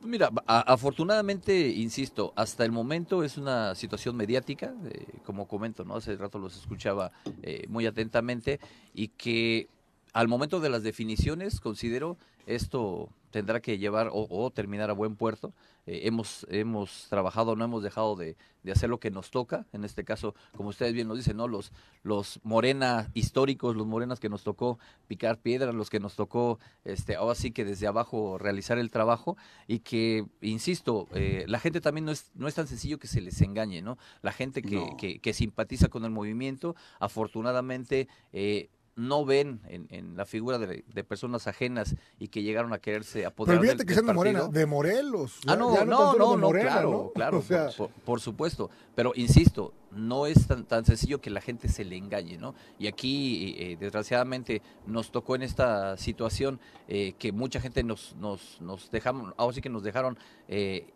Mira, 0.00 0.30
afortunadamente, 0.46 1.68
insisto, 1.70 2.32
hasta 2.36 2.64
el 2.64 2.70
momento 2.70 3.24
es 3.24 3.36
una 3.36 3.74
situación 3.74 4.16
mediática, 4.16 4.72
eh, 4.90 5.06
como 5.24 5.48
comento, 5.48 5.84
¿no? 5.84 5.96
Hace 5.96 6.16
rato 6.16 6.38
los 6.38 6.56
escuchaba 6.56 7.10
eh, 7.42 7.66
muy 7.68 7.84
atentamente 7.84 8.60
y 8.94 9.08
que 9.08 9.68
al 10.12 10.28
momento 10.28 10.60
de 10.60 10.70
las 10.70 10.84
definiciones 10.84 11.60
considero 11.60 12.16
esto 12.46 13.10
tendrá 13.38 13.60
que 13.60 13.78
llevar 13.78 14.08
o, 14.12 14.26
o 14.28 14.50
terminar 14.50 14.90
a 14.90 14.94
buen 14.94 15.14
puerto. 15.14 15.52
Eh, 15.86 16.00
hemos, 16.08 16.44
hemos 16.50 17.06
trabajado, 17.08 17.54
no 17.54 17.64
hemos 17.64 17.82
dejado 17.84 18.16
de, 18.16 18.36
de 18.64 18.72
hacer 18.72 18.90
lo 18.90 18.98
que 18.98 19.10
nos 19.12 19.30
toca. 19.30 19.64
En 19.72 19.84
este 19.84 20.02
caso, 20.04 20.34
como 20.56 20.70
ustedes 20.70 20.92
bien 20.92 21.06
nos 21.06 21.16
dicen, 21.16 21.36
¿no? 21.36 21.46
Los, 21.46 21.70
los 22.02 22.40
morena 22.42 23.08
históricos, 23.14 23.76
los 23.76 23.86
morenas 23.86 24.18
que 24.18 24.28
nos 24.28 24.42
tocó 24.42 24.78
picar 25.06 25.38
piedra, 25.38 25.72
los 25.72 25.88
que 25.88 26.00
nos 26.00 26.16
tocó, 26.16 26.58
este, 26.84 27.14
ahora 27.14 27.36
sí 27.36 27.52
que 27.52 27.64
desde 27.64 27.86
abajo 27.86 28.38
realizar 28.38 28.76
el 28.78 28.90
trabajo 28.90 29.36
y 29.68 29.78
que, 29.78 30.26
insisto, 30.42 31.06
eh, 31.14 31.44
la 31.46 31.60
gente 31.60 31.80
también 31.80 32.04
no 32.06 32.10
es, 32.12 32.32
no 32.34 32.48
es 32.48 32.54
tan 32.56 32.66
sencillo 32.66 32.98
que 32.98 33.06
se 33.06 33.20
les 33.20 33.40
engañe, 33.40 33.80
¿no? 33.80 33.98
La 34.20 34.32
gente 34.32 34.62
que, 34.62 34.74
No. 34.76 34.96
que, 34.96 35.20
que 35.20 35.32
simpatiza 35.32 35.88
con 35.88 36.04
el 36.04 36.10
movimiento, 36.10 36.74
afortunadamente, 36.98 38.08
eh, 38.32 38.68
no 38.98 39.24
ven 39.24 39.60
en, 39.68 39.86
en 39.90 40.16
la 40.16 40.26
figura 40.26 40.58
de, 40.58 40.84
de 40.92 41.04
personas 41.04 41.46
ajenas 41.46 41.94
y 42.18 42.28
que 42.28 42.42
llegaron 42.42 42.72
a 42.72 42.78
quererse 42.78 43.20
Pero 43.20 43.28
apoderar 43.28 43.60
del- 43.62 43.78
que 43.78 43.84
del 43.84 43.94
sean 43.94 44.06
de 44.06 44.12
Morena, 44.12 44.48
de 44.48 44.66
Morelos. 44.66 45.38
Ah, 45.46 45.54
no, 45.54 45.72
ya 45.72 45.84
no, 45.84 46.14
no, 46.14 46.36
no, 46.36 46.36
Morena, 46.36 46.70
claro, 46.72 46.90
¿no? 46.90 47.10
claro, 47.14 47.38
O 47.38 47.42
sea, 47.42 47.68
por, 48.04 48.20
supuesto. 48.20 48.70
Pero 48.96 49.12
insisto, 49.14 49.72
no 49.92 50.26
es 50.26 50.48
tan, 50.48 50.64
tan 50.64 50.84
sencillo 50.84 51.20
que 51.20 51.30
la 51.30 51.40
gente 51.40 51.68
se 51.68 51.84
le 51.84 51.96
engañe, 51.96 52.38
¿no? 52.38 52.56
Y 52.76 52.88
aquí, 52.88 53.54
eh, 53.56 53.76
desgraciadamente, 53.78 54.62
nos 54.84 55.12
tocó 55.12 55.36
en 55.36 55.42
esta 55.42 55.96
situación 55.96 56.58
eh, 56.88 57.14
que 57.20 57.30
mucha 57.30 57.60
gente 57.60 57.84
nos, 57.84 58.16
nos, 58.16 58.60
nos 58.60 58.90
dejaron, 58.90 59.32
ahora 59.36 59.54
sí 59.54 59.60
que 59.60 59.68
nos 59.70 59.84
dejaron 59.84 60.18
eh, 60.48 60.92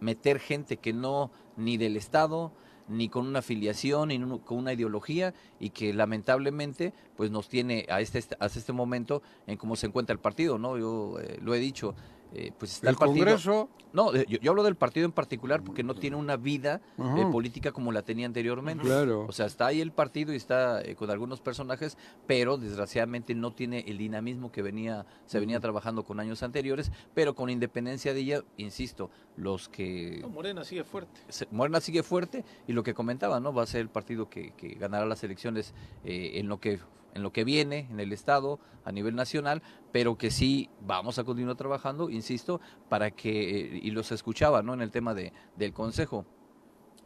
meter 0.00 0.38
gente 0.38 0.78
que 0.78 0.94
no, 0.94 1.30
ni 1.58 1.76
del 1.76 1.96
Estado, 1.98 2.52
ni 2.90 3.08
con 3.08 3.26
una 3.26 3.38
afiliación, 3.38 4.08
ni 4.08 4.18
con 4.40 4.58
una 4.58 4.72
ideología, 4.72 5.32
y 5.58 5.70
que 5.70 5.94
lamentablemente 5.94 6.92
pues 7.16 7.30
nos 7.30 7.48
tiene 7.48 7.86
a 7.88 8.00
este, 8.00 8.18
hasta 8.18 8.58
este 8.58 8.72
momento 8.72 9.22
en 9.46 9.56
cómo 9.56 9.76
se 9.76 9.86
encuentra 9.86 10.12
el 10.12 10.18
partido, 10.18 10.58
¿no? 10.58 10.76
Yo 10.76 11.18
eh, 11.20 11.38
lo 11.42 11.54
he 11.54 11.58
dicho, 11.58 11.94
eh, 12.34 12.52
pues 12.58 12.72
está 12.72 12.88
el, 12.88 12.94
El 12.94 12.98
partido... 12.98 13.24
Congreso, 13.26 13.68
No, 13.92 14.14
eh, 14.14 14.24
yo, 14.28 14.38
yo 14.38 14.50
hablo 14.52 14.62
del 14.62 14.76
partido 14.76 15.04
en 15.04 15.12
particular 15.12 15.62
porque 15.64 15.82
no 15.82 15.94
tiene 15.94 16.16
una 16.16 16.36
vida 16.36 16.80
eh, 16.98 17.26
política 17.32 17.72
como 17.72 17.90
la 17.90 18.02
tenía 18.02 18.26
anteriormente. 18.26 18.84
Claro. 18.84 19.26
O 19.28 19.32
sea, 19.32 19.46
está 19.46 19.66
ahí 19.66 19.80
el 19.80 19.90
partido 19.90 20.32
y 20.32 20.36
está 20.36 20.80
eh, 20.80 20.94
con 20.94 21.10
algunos 21.10 21.40
personajes, 21.40 21.98
pero 22.28 22.56
desgraciadamente 22.56 23.34
no 23.34 23.52
tiene 23.52 23.84
el 23.88 23.98
dinamismo 23.98 24.52
que 24.52 24.62
venía 24.62 25.06
se 25.26 25.40
venía 25.40 25.58
trabajando 25.60 26.04
con 26.04 26.20
años 26.20 26.42
anteriores, 26.44 26.92
pero 27.14 27.34
con 27.34 27.50
independencia 27.50 28.14
de 28.14 28.20
ella, 28.20 28.44
insisto, 28.58 29.10
los 29.36 29.68
que 29.68 30.18
No, 30.22 30.28
Morena 30.28 30.62
sigue 30.64 30.84
fuerte. 30.84 31.20
se- 31.28 31.48
Morena 31.50 31.80
sigue 31.80 32.02
fuerte 32.04 32.44
y 32.68 32.72
lo 32.74 32.82
que 32.84 32.94
comentaba, 32.94 33.40
¿no? 33.40 33.52
Va 33.52 33.64
a 33.64 33.66
ser 33.66 33.80
el 33.80 33.88
partido 33.88 34.30
que, 34.30 34.52
que 34.52 34.68
ganará 34.74 35.04
las 35.04 35.24
elecciones 35.24 35.74
eh, 36.04 36.32
en 36.34 36.48
lo 36.48 36.60
que 36.60 36.78
en 37.14 37.22
lo 37.22 37.32
que 37.32 37.44
viene 37.44 37.88
en 37.90 38.00
el 38.00 38.12
estado 38.12 38.60
a 38.84 38.92
nivel 38.92 39.14
nacional, 39.14 39.62
pero 39.92 40.16
que 40.16 40.30
sí 40.30 40.70
vamos 40.80 41.18
a 41.18 41.24
continuar 41.24 41.56
trabajando, 41.56 42.10
insisto, 42.10 42.60
para 42.88 43.10
que 43.10 43.60
eh, 43.60 43.80
y 43.82 43.90
los 43.90 44.12
escuchaba, 44.12 44.62
¿no? 44.62 44.74
En 44.74 44.80
el 44.80 44.90
tema 44.90 45.14
de 45.14 45.32
del 45.56 45.72
consejo. 45.72 46.26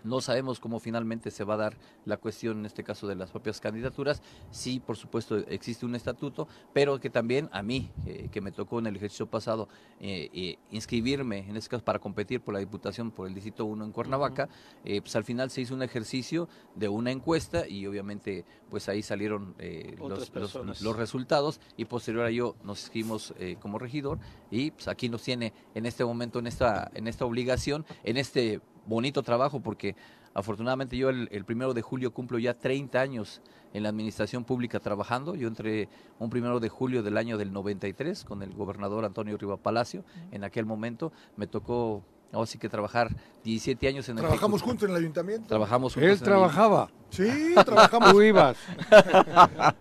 No 0.04 0.20
sabemos 0.20 0.60
cómo 0.60 0.78
finalmente 0.78 1.30
se 1.30 1.44
va 1.44 1.54
a 1.54 1.58
dar 1.58 1.76
la 2.04 2.18
cuestión, 2.18 2.60
en 2.60 2.66
este 2.66 2.84
caso 2.84 3.06
de 3.06 3.16
las 3.16 3.30
propias 3.30 3.60
candidaturas. 3.60 4.22
Sí, 4.50 4.80
por 4.80 4.96
supuesto, 4.96 5.38
existe 5.48 5.86
un 5.86 5.94
estatuto, 5.94 6.46
pero 6.72 7.00
que 7.00 7.10
también 7.10 7.48
a 7.52 7.62
mí, 7.62 7.90
eh, 8.06 8.28
que 8.30 8.40
me 8.40 8.52
tocó 8.52 8.78
en 8.78 8.86
el 8.86 8.96
ejercicio 8.96 9.26
pasado, 9.26 9.68
eh, 10.00 10.28
eh, 10.32 10.58
inscribirme, 10.70 11.38
en 11.48 11.56
este 11.56 11.70
caso, 11.70 11.84
para 11.84 11.98
competir 11.98 12.40
por 12.40 12.52
la 12.52 12.60
Diputación 12.60 13.10
por 13.10 13.26
el 13.26 13.34
Distrito 13.34 13.64
1 13.64 13.84
en 13.84 13.92
Cuernavaca, 13.92 14.48
eh, 14.84 15.00
pues 15.00 15.16
al 15.16 15.24
final 15.24 15.50
se 15.50 15.62
hizo 15.62 15.74
un 15.74 15.82
ejercicio 15.82 16.48
de 16.74 16.88
una 16.88 17.10
encuesta 17.10 17.66
y 17.66 17.86
obviamente 17.86 18.44
pues 18.70 18.88
ahí 18.88 19.02
salieron 19.02 19.54
eh, 19.58 19.96
los, 19.98 20.82
los, 20.82 20.96
resultados 20.96 21.60
y 21.76 21.84
posterior 21.86 22.26
a 22.26 22.30
ello 22.30 22.56
nos 22.64 22.80
inscribimos 22.82 23.34
como 23.60 23.78
regidor 23.78 24.18
y 24.50 24.72
pues 24.72 24.88
aquí 24.88 25.08
nos 25.08 25.22
tiene 25.22 25.52
en 25.74 25.86
este 25.86 26.04
momento, 26.04 26.38
en 26.38 26.46
esta, 26.46 26.90
en 26.94 27.06
esta 27.08 27.24
obligación, 27.24 27.86
en 28.02 28.16
este 28.16 28.60
bonito 28.86 29.22
trabajo 29.22 29.60
porque 29.60 29.96
afortunadamente 30.34 30.96
yo 30.96 31.10
el, 31.10 31.28
el 31.30 31.44
primero 31.44 31.74
de 31.74 31.82
julio 31.82 32.12
cumplo 32.12 32.38
ya 32.38 32.54
30 32.54 33.00
años 33.00 33.40
en 33.74 33.82
la 33.82 33.90
administración 33.90 34.44
pública 34.44 34.80
trabajando. 34.80 35.34
Yo 35.34 35.48
entré 35.48 35.88
un 36.18 36.30
primero 36.30 36.60
de 36.60 36.68
julio 36.70 37.02
del 37.02 37.18
año 37.18 37.36
del 37.36 37.52
93 37.52 38.24
con 38.24 38.42
el 38.42 38.54
gobernador 38.54 39.04
Antonio 39.04 39.36
Riva 39.36 39.56
Palacio. 39.58 40.04
En 40.30 40.44
aquel 40.44 40.64
momento 40.64 41.12
me 41.36 41.46
tocó, 41.48 42.02
ahora 42.32 42.46
sí 42.46 42.56
que 42.56 42.68
trabajar 42.68 43.14
17 43.42 43.88
años 43.88 44.08
en 44.08 44.16
el 44.18 44.22
Trabajamos 44.22 44.62
juntos 44.62 44.84
en 44.84 44.94
el 44.94 44.96
ayuntamiento. 45.02 45.48
Trabajamos 45.48 45.94
juntos 45.94 46.08
él 46.08 46.18
en 46.18 46.24
trabajaba. 46.24 46.88
Sí, 47.10 47.54
trabajamos. 47.64 48.12
Tú 48.12 48.22
ibas. 48.22 48.56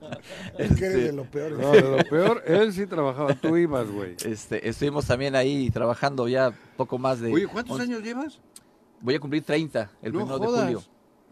Es 0.57 0.75
que 0.75 0.85
eres 0.85 1.03
de 1.03 1.13
lo 1.13 1.25
peor. 1.25 1.51
No, 1.51 1.71
de 1.71 1.81
lo 1.81 1.97
peor, 2.09 2.43
él 2.47 2.71
sí 2.73 2.87
trabajaba. 2.87 3.33
Tú 3.35 3.57
ibas, 3.57 3.89
güey. 3.89 4.15
Este, 4.25 4.67
estuvimos 4.67 5.05
también 5.05 5.35
ahí 5.35 5.69
trabajando 5.69 6.27
ya 6.27 6.53
poco 6.77 6.97
más 6.97 7.19
de... 7.19 7.31
Oye, 7.31 7.47
¿cuántos 7.47 7.79
años 7.79 8.01
llevas? 8.01 8.39
Voy 9.03 9.15
a 9.15 9.19
cumplir 9.19 9.43
30 9.43 9.91
el 10.01 10.13
no 10.13 10.39
de 10.39 10.47
julio. 10.47 10.83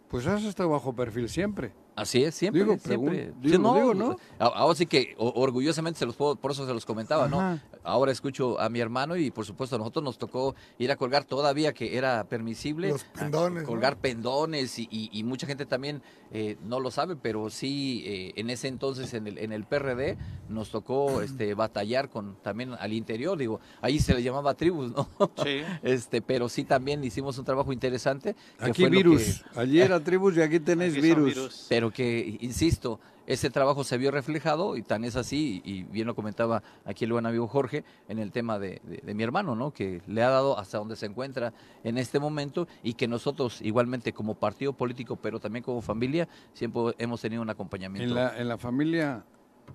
Pues 0.10 0.28
has 0.28 0.44
estado 0.44 0.70
bajo 0.70 0.94
perfil 0.94 1.30
siempre. 1.30 1.72
Así 1.96 2.22
es, 2.22 2.36
siempre. 2.36 2.64
Digo, 2.64 2.78
siempre. 2.78 3.28
Sí, 3.42 3.50
digo, 3.50 3.74
digo, 3.74 3.94
¿no? 3.94 4.18
Ahora 4.40 4.76
sí 4.76 4.86
que 4.86 5.16
orgullosamente 5.18 5.98
se 5.98 6.06
los 6.06 6.18
puedo, 6.18 6.36
por 6.36 6.52
eso 6.52 6.68
se 6.68 6.74
los 6.74 6.86
comentaba, 6.86 7.30
¿no? 7.30 7.60
Ahora 7.84 8.12
escucho 8.12 8.60
a 8.60 8.70
mi 8.70 8.80
hermano 8.80 9.16
y 9.16 9.32
por 9.32 9.46
supuesto 9.46 9.76
a 9.76 9.80
nosotros 9.80 10.04
nos 10.04 10.18
tocó 10.18 10.56
ir 10.78 10.92
a 10.92 10.96
colgar 10.96 11.24
todavía 11.24 11.74
que 11.74 11.98
era 11.98 12.24
permisible. 12.26 12.90
Los 12.90 13.04
pendones, 13.04 13.64
a 13.64 13.66
colgar 13.66 13.98
pendones 13.98 14.78
y, 14.80 14.88
y- 14.92 15.10
y 15.12 15.24
mucha 15.24 15.48
gente 15.48 15.66
también 15.66 16.02
eh, 16.32 16.58
no 16.64 16.80
lo 16.80 16.92
sabe, 16.92 17.16
pero 17.16 17.50
sí 17.50 18.04
eh, 18.06 18.34
en 18.36 18.50
ese 18.50 18.68
entonces 18.68 19.14
en 19.14 19.28
el, 19.28 19.38
en 19.38 19.52
el 19.52 19.66
PRD 19.66 20.18
nos 20.50 20.70
tocó 20.70 21.22
este 21.24 21.54
batallar 21.54 22.10
con 22.10 22.36
también 22.42 22.74
al 22.80 22.94
interior, 22.94 23.38
digo, 23.38 23.60
ahí 23.82 24.00
se 24.00 24.14
le 24.14 24.22
llamaba 24.24 24.54
tribus, 24.54 24.92
¿no? 24.92 25.10
Sí. 25.44 25.62
Este, 25.84 26.22
pero 26.22 26.48
sí 26.50 26.64
también 26.64 27.04
hicimos 27.04 27.38
un 27.38 27.46
trabajo 27.46 27.74
interesante. 27.74 28.36
que 28.60 28.66
Aquí 28.66 28.86
virus. 28.86 29.44
que- 29.54 29.60
Allí 29.60 29.82
era 29.82 30.00
tribus 30.00 30.38
y 30.38 30.42
aquí 30.42 30.60
son 30.60 30.80
virus. 30.80 31.66
pero 31.70 31.92
que, 31.92 32.38
insisto, 32.42 33.00
ese 33.28 33.50
trabajo 33.50 33.84
se 33.84 33.98
vio 33.98 34.12
reflejado 34.12 34.76
y 34.78 34.82
tan 34.84 35.04
es 35.04 35.16
así, 35.16 35.62
y 35.64 35.84
bien 35.84 36.08
lo 36.08 36.16
comentaba 36.16 36.64
aquí 36.86 37.06
el 37.06 37.14
buen 37.14 37.26
amigo 37.26 37.48
Jorge, 37.48 37.84
en 38.10 38.20
el 38.20 38.32
tema 38.32 38.60
de, 38.60 38.82
de- 38.84 39.02
de 39.04 39.14
mi 39.14 39.24
hermano, 39.24 39.56
¿no? 39.56 39.72
Que 39.72 40.02
le 40.08 40.24
ha 40.24 40.30
dado 40.30 40.58
hasta 40.58 40.78
donde 40.78 40.96
se 40.96 41.06
encuentra 41.06 41.54
en 41.84 41.98
este 41.98 42.20
momento 42.20 42.68
y 42.84 42.94
que 42.94 43.08
nosotros 43.08 43.62
igualmente 43.62 44.14
como 44.14 44.36
partido 44.36 44.74
político, 44.74 45.16
pero 45.16 45.40
también 45.40 45.64
como 45.64 45.82
familia, 45.82 46.28
siempre 46.54 46.82
hemos 46.98 47.22
tenido 47.22 47.42
un 47.42 47.50
acompañamiento. 47.50 48.10
En 48.10 48.16
la, 48.16 48.38
en 48.38 48.48
la 48.48 48.58
familia, 48.58 49.24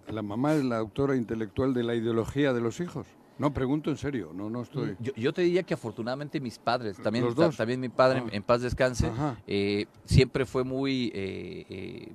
la 0.09 0.22
mamá 0.22 0.55
es 0.55 0.64
la 0.64 0.76
autora 0.78 1.16
intelectual 1.16 1.72
de 1.74 1.82
la 1.84 1.94
ideología 1.94 2.53
de 2.53 2.61
los 2.61 2.80
hijos. 2.80 3.07
No, 3.38 3.53
pregunto 3.53 3.90
en 3.90 3.99
serio, 3.99 4.30
no, 4.34 4.49
no 4.49 4.62
estoy... 4.62 4.97
Yo, 4.99 5.12
yo 5.14 5.30
te 5.32 5.42
diría 5.42 5.62
que 5.62 5.74
afortunadamente 5.74 6.40
mis 6.40 6.59
padres, 6.59 6.97
también, 6.97 7.34
ta- 7.34 7.51
también 7.51 7.78
mi 7.80 7.90
padre, 7.90 8.22
Ah. 8.24 8.28
en 8.32 8.42
paz 8.42 8.62
descanse, 8.62 9.11
eh, 9.47 9.84
siempre 10.07 10.47
fue 10.47 10.64
muy, 10.64 11.12
eh, 11.14 11.66
eh, 11.68 12.12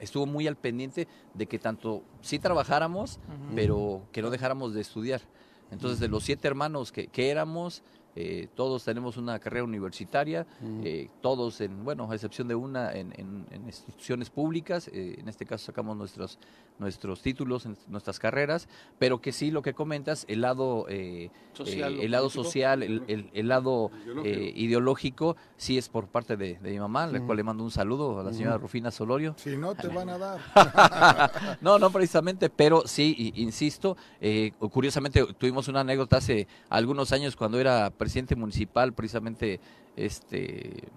estuvo 0.00 0.26
muy 0.26 0.46
al 0.46 0.56
pendiente 0.56 1.08
de 1.34 1.46
que 1.46 1.58
tanto 1.58 2.02
sí 2.20 2.38
trabajáramos, 2.38 3.20
pero 3.54 4.02
que 4.12 4.22
no 4.22 4.30
dejáramos 4.30 4.74
de 4.74 4.80
estudiar. 4.80 5.22
Entonces, 5.70 6.00
de 6.00 6.08
los 6.08 6.24
siete 6.24 6.48
hermanos 6.48 6.92
que, 6.92 7.08
que 7.08 7.30
éramos, 7.30 7.82
eh, 8.16 8.48
todos 8.54 8.84
tenemos 8.84 9.16
una 9.16 9.38
carrera 9.38 9.64
universitaria, 9.64 10.46
eh, 10.82 11.08
todos, 11.20 11.60
en, 11.60 11.84
bueno, 11.84 12.10
a 12.10 12.14
excepción 12.14 12.48
de 12.48 12.54
una, 12.54 12.92
en, 12.92 13.12
en- 13.16 13.46
en 13.50 13.66
instituciones 13.66 14.28
públicas, 14.30 14.88
eh, 14.92 15.16
en 15.18 15.28
este 15.28 15.46
caso 15.46 15.66
sacamos 15.66 15.96
nuestros, 15.96 16.38
nuestros 16.78 17.22
títulos, 17.22 17.64
en 17.66 17.76
nuestras 17.86 18.18
carreras, 18.18 18.68
pero 18.98 19.20
que 19.20 19.30
sí, 19.32 19.50
lo 19.50 19.62
que 19.62 19.72
comentas, 19.74 20.24
el 20.28 20.40
lado, 20.40 20.86
eh, 20.88 21.30
Social 21.52 21.94
eh, 21.94 22.04
el 22.04 22.10
lado 22.12 22.30
social, 22.30 22.82
el, 22.82 23.02
el- 23.08 23.30
el 23.32 23.48
lado 23.48 23.90
Ideológico. 24.02 24.26
eh, 24.38 24.52
ideológico, 24.56 25.36
sí 25.56 25.78
es 25.78 25.88
por 25.88 26.08
parte 26.08 26.36
de, 26.36 26.54
de 26.58 26.70
mi 26.70 26.78
mamá, 26.80 27.06
la 27.06 27.20
cual 27.24 27.36
le 27.36 27.42
mando 27.44 27.62
un 27.64 27.70
saludo 27.70 28.20
a 28.20 28.22
la 28.24 28.32
señora 28.32 28.58
Rufina 28.58 28.90
Solorio. 28.90 29.34
Si 29.38 29.56
no, 29.56 29.74
te 29.74 29.88
van 29.88 30.08
a 30.10 30.18
dar. 30.18 30.40
No, 31.60 31.78
no 31.78 31.90
precisamente, 31.90 32.50
pero 32.50 32.82
sí, 32.86 33.14
i- 33.34 33.42
insisto, 33.42 33.96
eh, 34.20 34.52
curiosamente 34.70 35.24
tuvimos 35.34 35.68
una 35.68 35.80
anécdota 35.80 36.18
hace 36.18 36.46
algunos 36.68 37.12
años 37.12 37.36
cuando 37.36 37.58
era 37.60 37.90
presidente 37.90 38.07
municipal, 38.36 38.92
precisamente 38.92 39.60
este 39.96 40.88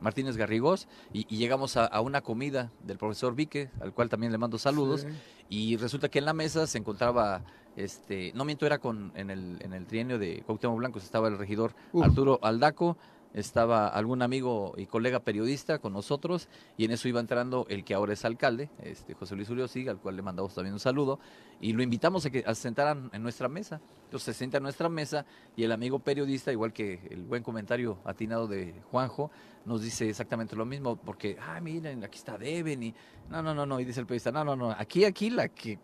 Martínez 0.00 0.36
Garrigós, 0.36 0.88
y, 1.12 1.26
y 1.28 1.36
llegamos 1.38 1.76
a, 1.76 1.84
a 1.84 2.00
una 2.00 2.22
comida 2.22 2.70
del 2.84 2.96
profesor 2.96 3.34
Vique, 3.34 3.70
al 3.80 3.92
cual 3.92 4.08
también 4.08 4.32
le 4.32 4.38
mando 4.38 4.56
saludos, 4.58 5.02
Sí. 5.02 5.08
y 5.50 5.76
resulta 5.76 6.08
que 6.08 6.18
en 6.20 6.24
la 6.24 6.32
mesa 6.32 6.66
se 6.66 6.78
encontraba, 6.78 7.42
este, 7.76 8.32
no 8.34 8.44
miento, 8.46 8.64
era 8.64 8.78
con 8.78 9.12
en 9.14 9.28
el, 9.30 9.58
en 9.60 9.74
el 9.74 9.86
trienio 9.86 10.18
de 10.18 10.42
Cuauhtémoc 10.46 10.78
Blancos, 10.78 11.04
estaba 11.04 11.28
el 11.28 11.36
regidor 11.36 11.74
Uf. 11.92 12.04
Arturo 12.04 12.38
Aldaco, 12.42 12.96
estaba 13.34 13.88
algún 13.88 14.22
amigo 14.22 14.74
y 14.76 14.86
colega 14.86 15.20
periodista 15.20 15.78
con 15.78 15.92
nosotros, 15.92 16.48
y 16.76 16.84
en 16.84 16.90
eso 16.90 17.08
iba 17.08 17.20
entrando 17.20 17.66
el 17.68 17.84
que 17.84 17.94
ahora 17.94 18.12
es 18.12 18.24
alcalde, 18.24 18.70
este 18.82 19.14
José 19.14 19.36
Luis 19.36 19.48
Uriosi, 19.50 19.88
al 19.88 19.98
cual 19.98 20.16
le 20.16 20.22
mandamos 20.22 20.54
también 20.54 20.74
un 20.74 20.80
saludo, 20.80 21.20
y 21.60 21.72
lo 21.72 21.82
invitamos 21.82 22.26
a 22.26 22.30
que 22.30 22.42
se 22.42 22.54
sentaran 22.54 23.10
en 23.12 23.22
nuestra 23.22 23.48
mesa. 23.48 23.80
Entonces 24.04 24.34
se 24.34 24.38
sienta 24.38 24.56
en 24.56 24.64
nuestra 24.64 24.88
mesa 24.88 25.24
y 25.54 25.62
el 25.62 25.70
amigo 25.70 26.00
periodista, 26.00 26.50
igual 26.50 26.72
que 26.72 27.00
el 27.10 27.22
buen 27.22 27.44
comentario 27.44 27.98
atinado 28.04 28.48
de 28.48 28.74
Juanjo, 28.90 29.30
nos 29.64 29.82
dice 29.82 30.08
exactamente 30.08 30.56
lo 30.56 30.64
mismo, 30.64 30.96
porque, 30.96 31.36
ah, 31.40 31.60
miren, 31.60 32.02
aquí 32.02 32.18
está 32.18 32.36
Deben, 32.36 32.82
y 32.82 32.94
no, 33.28 33.42
no, 33.42 33.54
no, 33.54 33.66
no, 33.66 33.78
y 33.78 33.84
dice 33.84 34.00
el 34.00 34.06
periodista, 34.06 34.32
no, 34.32 34.44
no, 34.44 34.56
no, 34.56 34.70
aquí, 34.72 35.04
aquí 35.04 35.30
la 35.30 35.48
que 35.48 35.78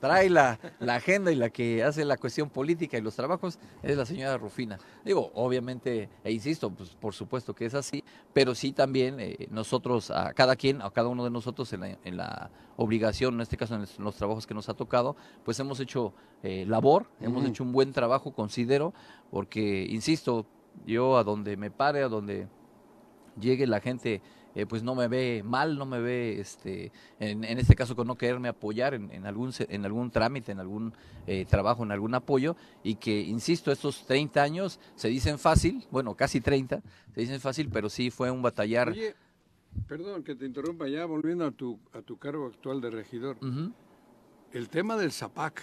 trae 0.00 0.30
la, 0.30 0.58
la 0.80 0.96
agenda 0.96 1.30
y 1.30 1.36
la 1.36 1.50
que 1.50 1.84
hace 1.84 2.04
la 2.04 2.16
cuestión 2.16 2.50
política 2.50 2.98
y 2.98 3.00
los 3.00 3.14
trabajos 3.14 3.58
es 3.82 3.96
la 3.96 4.06
señora 4.06 4.36
Rufina. 4.38 4.78
Digo, 5.04 5.30
obviamente, 5.34 6.08
e 6.24 6.32
insisto, 6.32 6.70
pues 6.70 6.90
por 6.90 7.14
supuesto 7.14 7.54
que 7.54 7.66
es 7.66 7.74
así, 7.74 8.02
pero 8.32 8.54
sí 8.54 8.72
también 8.72 9.20
eh, 9.20 9.46
nosotros, 9.50 10.10
a 10.10 10.32
cada 10.32 10.56
quien, 10.56 10.82
a 10.82 10.90
cada 10.90 11.08
uno 11.08 11.22
de 11.22 11.30
nosotros 11.30 11.72
en 11.72 11.80
la, 11.80 11.98
en 12.02 12.16
la 12.16 12.50
obligación, 12.76 13.34
en 13.34 13.42
este 13.42 13.56
caso 13.56 13.74
en 13.74 13.82
los, 13.82 13.98
en 13.98 14.04
los 14.04 14.16
trabajos 14.16 14.46
que 14.46 14.54
nos 14.54 14.68
ha 14.68 14.74
tocado, 14.74 15.16
pues 15.44 15.60
hemos 15.60 15.78
hecho 15.80 16.14
eh, 16.42 16.64
labor, 16.66 17.06
hemos 17.20 17.44
hecho 17.44 17.62
un 17.62 17.72
buen 17.72 17.92
trabajo, 17.92 18.32
considero, 18.32 18.94
porque, 19.30 19.86
insisto, 19.88 20.46
yo 20.86 21.18
a 21.18 21.24
donde 21.24 21.56
me 21.56 21.70
pare, 21.70 22.02
a 22.02 22.08
donde 22.08 22.48
llegue 23.38 23.66
la 23.66 23.80
gente 23.80 24.22
eh, 24.54 24.66
pues 24.66 24.82
no 24.82 24.94
me 24.94 25.08
ve 25.08 25.42
mal, 25.44 25.78
no 25.78 25.86
me 25.86 26.00
ve, 26.00 26.40
este, 26.40 26.92
en, 27.18 27.44
en 27.44 27.58
este 27.58 27.74
caso 27.74 27.94
con 27.96 28.06
no 28.06 28.16
quererme 28.16 28.48
apoyar 28.48 28.94
en, 28.94 29.10
en 29.12 29.26
algún 29.26 29.52
en 29.58 29.84
algún 29.84 30.10
trámite, 30.10 30.52
en 30.52 30.60
algún 30.60 30.92
eh, 31.26 31.44
trabajo, 31.44 31.82
en 31.84 31.92
algún 31.92 32.14
apoyo, 32.14 32.56
y 32.82 32.96
que, 32.96 33.20
insisto, 33.20 33.70
estos 33.72 34.06
30 34.06 34.42
años 34.42 34.80
se 34.96 35.08
dicen 35.08 35.38
fácil, 35.38 35.86
bueno, 35.90 36.14
casi 36.14 36.40
30, 36.40 36.82
se 37.14 37.20
dicen 37.20 37.40
fácil, 37.40 37.68
pero 37.70 37.88
sí 37.88 38.10
fue 38.10 38.30
un 38.30 38.42
batallar. 38.42 38.90
Oye, 38.90 39.14
perdón 39.86 40.22
que 40.24 40.34
te 40.34 40.46
interrumpa 40.46 40.88
ya, 40.88 41.04
volviendo 41.06 41.46
a 41.46 41.50
tu, 41.52 41.78
a 41.92 42.02
tu 42.02 42.16
cargo 42.18 42.46
actual 42.46 42.80
de 42.80 42.90
regidor. 42.90 43.36
El 44.52 44.68
tema 44.68 44.96
del 44.96 45.12
ZAPAC, 45.12 45.62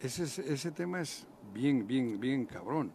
ese, 0.00 0.24
es- 0.24 0.38
ese 0.38 0.70
tema 0.70 1.00
es 1.02 1.26
bien, 1.52 1.86
bien, 1.86 2.18
bien 2.18 2.46
cabrón. 2.46 2.92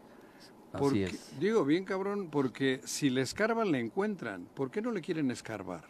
Así 0.71 0.81
Porque- 0.83 1.03
es. 1.05 1.39
Digo 1.39 1.65
bien 1.65 1.83
cabrón 1.83 2.29
porque 2.31 2.81
si 2.83 3.09
le 3.09 3.21
escarban 3.21 3.71
le 3.71 3.79
encuentran. 3.79 4.47
¿Por 4.53 4.69
qué 4.69 4.81
no 4.81 4.91
le 4.91 5.01
quieren 5.01 5.31
escarbar? 5.31 5.83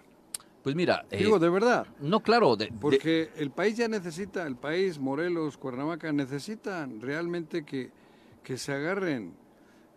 Pues 0.64 0.76
mira, 0.76 1.06
eh, 1.10 1.18
Digo, 1.20 1.40
de 1.40 1.50
verdad. 1.50 1.88
no, 2.02 2.20
claro, 2.22 2.56
de- 2.56 2.66
de- 2.66 2.72
Porque 2.74 3.30
el 3.38 3.50
país 3.52 3.78
ya 3.78 3.88
necesita, 3.88 4.46
el 4.46 4.56
país, 4.58 5.00
Morelos, 5.00 5.58
Cuernavaca, 5.58 6.12
necesitan 6.12 7.00
realmente 7.02 7.64
que, 7.64 7.92
que 8.44 8.58
se 8.58 8.74
agarren 8.74 9.34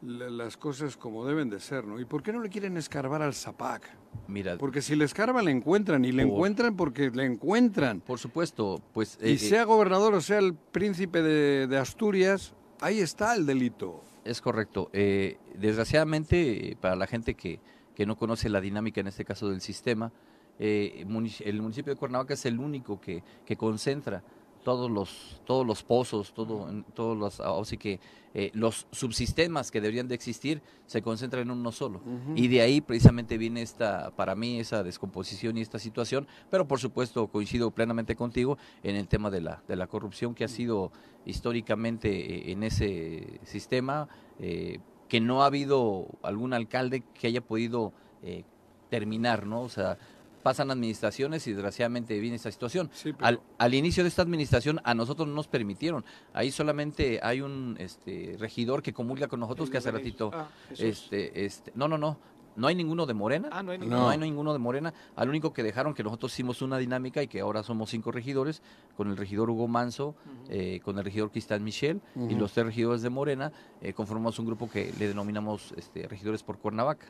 la- 0.03 0.30
las 0.30 0.57
cosas 0.57 0.97
como 0.97 1.24
deben 1.26 1.49
de 1.51 1.61
ser, 1.61 1.85
¿no? 1.85 2.01
¿Y 2.01 2.05
por 2.05 2.22
qué 2.22 2.33
no 2.33 2.41
le 2.41 2.49
quieren 2.49 2.76
escarbar 2.76 3.22
al 3.22 3.35
Zapac? 3.35 3.89
mira, 4.28 4.57
Porque 4.59 4.83
si 4.83 4.95
le 4.95 5.05
escarban, 5.05 5.45
le 5.45 5.51
encuentran, 5.53 6.05
y 6.05 6.12
le 6.12 6.24
Por- 6.24 6.33
encuentran 6.35 6.76
porque 6.76 7.11
le 7.11 7.24
encuentran. 7.24 8.01
por 8.01 8.18
supuesto, 8.18 8.80
pues... 8.93 9.18
Y 9.22 9.33
eh, 9.35 9.39
sea 9.39 9.64
gobernador 9.64 10.12
o 10.14 10.20
sea 10.20 10.39
el 10.39 10.55
príncipe 10.55 11.22
de, 11.22 11.66
de 11.66 11.78
Asturias, 11.78 12.53
ahí 12.80 13.01
está 13.01 13.35
el 13.35 13.47
delito. 13.47 14.03
Es 14.25 14.41
correcto. 14.41 14.89
Eh, 14.93 15.39
desgraciadamente, 15.55 16.77
para 16.81 16.97
la 16.97 17.07
gente 17.07 17.35
que, 17.35 17.61
que 17.95 18.07
no 18.07 18.16
conoce 18.16 18.49
la 18.49 18.61
dinámica, 18.61 19.01
en 19.01 19.09
este 19.09 19.25
caso 19.25 19.51
del 19.51 19.61
sistema, 19.61 20.12
eh, 20.59 21.05
el 21.45 21.61
municipio 21.62 21.93
de 21.93 21.99
Cuernavaca 21.99 22.35
es 22.35 22.47
el 22.47 22.59
único 22.59 23.01
que, 23.01 23.25
que 23.45 23.57
concentra 23.57 24.23
todos 24.62 24.90
los 24.90 25.40
todos 25.44 25.66
los 25.66 25.82
pozos, 25.82 26.32
todo, 26.32 26.68
en- 26.68 26.84
todos 26.94 27.16
los, 27.16 27.40
así 27.40 27.76
que 27.76 27.98
eh, 28.34 28.50
los 28.54 28.86
subsistemas 28.92 29.70
que 29.70 29.80
deberían 29.80 30.08
de 30.08 30.14
existir 30.14 30.62
se 30.86 31.02
concentran 31.02 31.42
en 31.42 31.50
uno 31.50 31.70
solo. 31.72 32.00
Y 32.36 32.48
de 32.48 32.62
ahí 32.62 32.80
precisamente 32.80 33.36
viene 33.36 33.60
esta, 33.60 34.10
para 34.16 34.34
mí, 34.34 34.58
esa 34.60 34.82
descomposición 34.82 35.58
y 35.58 35.60
esta 35.60 35.78
situación, 35.78 36.26
pero 36.50 36.66
por 36.66 36.78
supuesto 36.78 37.26
coincido 37.26 37.70
plenamente 37.72 38.16
contigo 38.16 38.56
en 38.82 38.96
el 38.96 39.08
tema 39.08 39.30
de 39.30 39.40
la, 39.42 39.62
de 39.68 39.76
la 39.76 39.86
corrupción 39.86 40.34
que 40.34 40.44
ha 40.44 40.48
sido 40.48 40.92
históricamente 41.26 42.08
eh, 42.48 42.52
en 42.52 42.62
ese 42.62 43.40
sistema, 43.44 44.08
eh, 44.38 44.78
que 45.08 45.20
no 45.20 45.42
ha 45.42 45.46
habido 45.46 46.06
algún 46.22 46.52
alcalde 46.54 47.02
que 47.14 47.26
haya 47.26 47.40
podido 47.42 47.92
eh, 48.22 48.44
terminar, 48.88 49.44
¿no? 49.46 49.62
O 49.62 49.68
sea, 49.68 49.98
pasan 50.43 50.70
administraciones 50.70 51.47
y 51.47 51.53
desgraciadamente 51.53 52.18
viene 52.18 52.36
esta 52.36 52.51
situación. 52.51 52.90
Sí, 52.93 53.12
pero- 53.12 53.26
Al, 53.26 53.40
al 53.59 53.74
inicio 53.74 54.03
de 54.03 54.09
esta 54.09 54.22
administración 54.22 54.80
a 54.84 54.95
nosotros 54.95 55.28
no 55.28 55.34
nos 55.34 55.49
permitieron. 55.49 56.05
Ahí 56.32 56.51
solamente 56.51 57.20
hay 57.22 57.40
un 57.40 57.76
este, 57.78 58.36
regidor 58.38 58.82
que 58.82 58.93
comulga 58.93 59.28
con 59.28 59.40
nosotros 59.40 59.70
que 59.70 59.78
hace 59.78 59.90
ratito. 59.90 60.30
Ah. 60.34 60.49
Este, 60.76 61.45
este, 61.45 61.72
no, 61.74 61.88
no, 61.88 61.99
no. 61.99 62.18
No 62.57 62.66
hay 62.66 62.74
ninguno 62.74 63.07
de 63.07 63.14
Morena. 63.14 63.48
Ah, 63.53 63.62
no 63.62 63.72
hay 63.72 63.78
No. 63.78 63.84
ninguno. 63.84 64.09
hay 64.09 64.18
ninguno 64.18 64.53
de 64.53 64.59
Morena. 64.59 64.92
Al 65.16 65.28
único 65.28 65.53
que 65.53 65.62
dejaron 65.62 65.94
que 65.94 66.03
nosotros 66.03 66.32
hicimos 66.32 66.62
una 66.62 66.78
dinámica 66.78 67.22
y 67.22 67.28
que 67.28 67.40
ahora 67.40 67.62
somos 67.62 67.90
cinco 67.90 68.12
regidores, 68.12 68.62
con 68.96 69.09
el 69.09 69.16
regidor 69.16 69.48
Hugo 69.50 69.68
Manso, 69.68 70.14
eh, 70.48 70.80
con 70.84 70.98
el 70.98 71.05
regidor 71.05 71.30
Cristán 71.30 71.64
Michel 71.64 72.00
y 72.28 72.34
los 72.34 72.53
tres 72.53 72.66
regidores 72.66 73.00
de 73.03 73.09
Morena, 73.11 73.53
eh, 73.80 73.92
conformamos 73.94 74.38
un 74.38 74.46
grupo 74.46 74.68
que 74.70 74.92
le 74.98 75.09
denominamos 75.09 75.72
este, 75.76 76.07
regidores 76.07 76.42
por 76.42 76.59
Cuernavaca. 76.59 77.07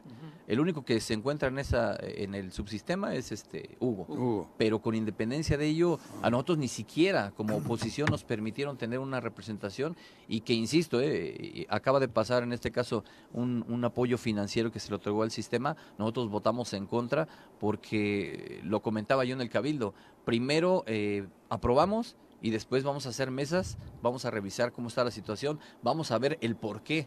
El 0.46 0.60
único 0.60 0.84
que 0.84 1.00
se 1.00 1.14
encuentra 1.14 1.48
en 1.48 1.58
esa 1.58 1.96
en 2.00 2.34
el 2.36 2.52
subsistema 2.52 3.14
es 3.14 3.32
este 3.32 3.76
Hugo 3.80 4.06
Hugo. 4.08 4.48
pero 4.56 4.80
con 4.80 4.94
independencia 4.94 5.56
de 5.58 5.66
ello, 5.66 5.98
a 6.22 6.30
nosotros 6.30 6.58
ni 6.58 6.68
siquiera 6.68 7.32
como 7.36 7.56
oposición 7.56 8.08
nos 8.10 8.22
permitieron 8.22 8.76
tener 8.76 9.00
una 9.00 9.18
representación 9.20 9.96
y 10.28 10.42
que, 10.42 10.52
insisto, 10.54 11.00
eh, 11.00 11.66
acaba 11.68 11.98
de 11.98 12.06
pasar 12.08 12.44
en 12.44 12.52
este 12.52 12.70
caso 12.70 13.02
un, 13.32 13.64
un 13.68 13.84
apoyo 13.84 14.16
financiero 14.18 14.70
que 14.70 14.78
se 14.78 14.88
le 14.90 14.96
otorgó 14.96 15.24
al 15.24 15.31
sistema, 15.32 15.76
nosotros 15.98 16.28
votamos 16.30 16.72
en 16.74 16.86
contra 16.86 17.26
porque 17.58 18.60
lo 18.64 18.80
comentaba 18.80 19.24
yo 19.24 19.34
en 19.34 19.40
el 19.40 19.50
Cabildo, 19.50 19.94
primero 20.24 20.84
eh, 20.86 21.26
aprobamos 21.48 22.16
y 22.40 22.50
después 22.50 22.84
vamos 22.84 23.06
a 23.06 23.10
hacer 23.10 23.30
mesas, 23.30 23.78
vamos 24.02 24.24
a 24.24 24.30
revisar 24.30 24.72
cómo 24.72 24.88
está 24.88 25.02
la 25.04 25.10
situación, 25.10 25.58
vamos 25.82 26.10
a 26.10 26.18
ver 26.18 26.38
el 26.40 26.56
por 26.56 26.82
qué 26.82 27.06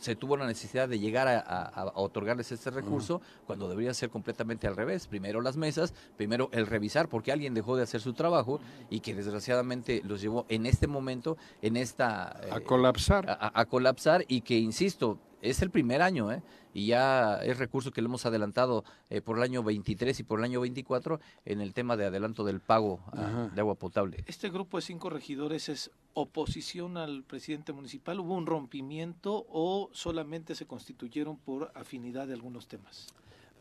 se 0.00 0.16
tuvo 0.16 0.36
la 0.36 0.46
necesidad 0.46 0.88
de 0.88 0.98
llegar 0.98 1.28
a, 1.28 1.38
a- 1.38 1.62
a 1.68 1.92
otorgarles 1.94 2.50
este 2.50 2.70
recurso 2.72 3.20
cuando 3.46 3.68
debería 3.68 3.94
ser 3.94 4.10
completamente 4.10 4.66
al 4.66 4.74
revés. 4.74 5.06
Primero 5.06 5.40
las 5.40 5.56
mesas, 5.56 5.94
primero 6.16 6.48
el 6.52 6.66
revisar 6.66 7.08
porque 7.08 7.30
alguien 7.30 7.54
dejó 7.54 7.76
de 7.76 7.84
hacer 7.84 8.00
su 8.00 8.12
trabajo 8.12 8.58
y 8.90 8.98
que 8.98 9.14
desgraciadamente 9.14 10.02
los 10.04 10.20
llevó 10.20 10.44
en 10.48 10.66
este 10.66 10.88
momento, 10.88 11.36
en 11.60 11.76
esta... 11.76 12.36
A 12.52 12.58
eh, 12.58 12.64
colapsar. 12.64 13.30
a, 13.30 13.34
a- 13.34 13.52
a 13.60 13.64
colapsar 13.66 14.24
y 14.26 14.40
que, 14.40 14.58
insisto, 14.58 15.18
es 15.42 15.60
el 15.60 15.70
primer 15.70 16.00
año, 16.00 16.32
¿eh? 16.32 16.42
Y 16.72 16.86
ya 16.86 17.42
es 17.42 17.58
recurso 17.58 17.90
que 17.90 18.00
le 18.00 18.06
hemos 18.06 18.24
adelantado 18.24 18.84
eh, 19.10 19.20
por 19.20 19.36
el 19.36 19.42
año 19.42 19.62
23 19.62 20.18
y 20.20 20.22
por 20.22 20.38
el 20.38 20.46
año 20.46 20.60
24 20.60 21.20
en 21.44 21.60
el 21.60 21.74
tema 21.74 21.98
de 21.98 22.06
adelanto 22.06 22.44
del 22.44 22.60
pago 22.60 23.00
ah, 23.12 23.50
de 23.54 23.60
agua 23.60 23.74
potable. 23.74 24.24
Este 24.26 24.48
grupo 24.48 24.78
de 24.78 24.82
cinco 24.82 25.10
regidores 25.10 25.68
es 25.68 25.90
oposición 26.14 26.96
al 26.96 27.24
presidente 27.24 27.72
municipal. 27.72 28.20
¿Hubo 28.20 28.34
un 28.34 28.46
rompimiento 28.46 29.44
o 29.50 29.90
solamente 29.92 30.54
se 30.54 30.66
constituyeron 30.66 31.36
por 31.36 31.70
afinidad 31.74 32.26
de 32.26 32.34
algunos 32.34 32.68
temas? 32.68 33.08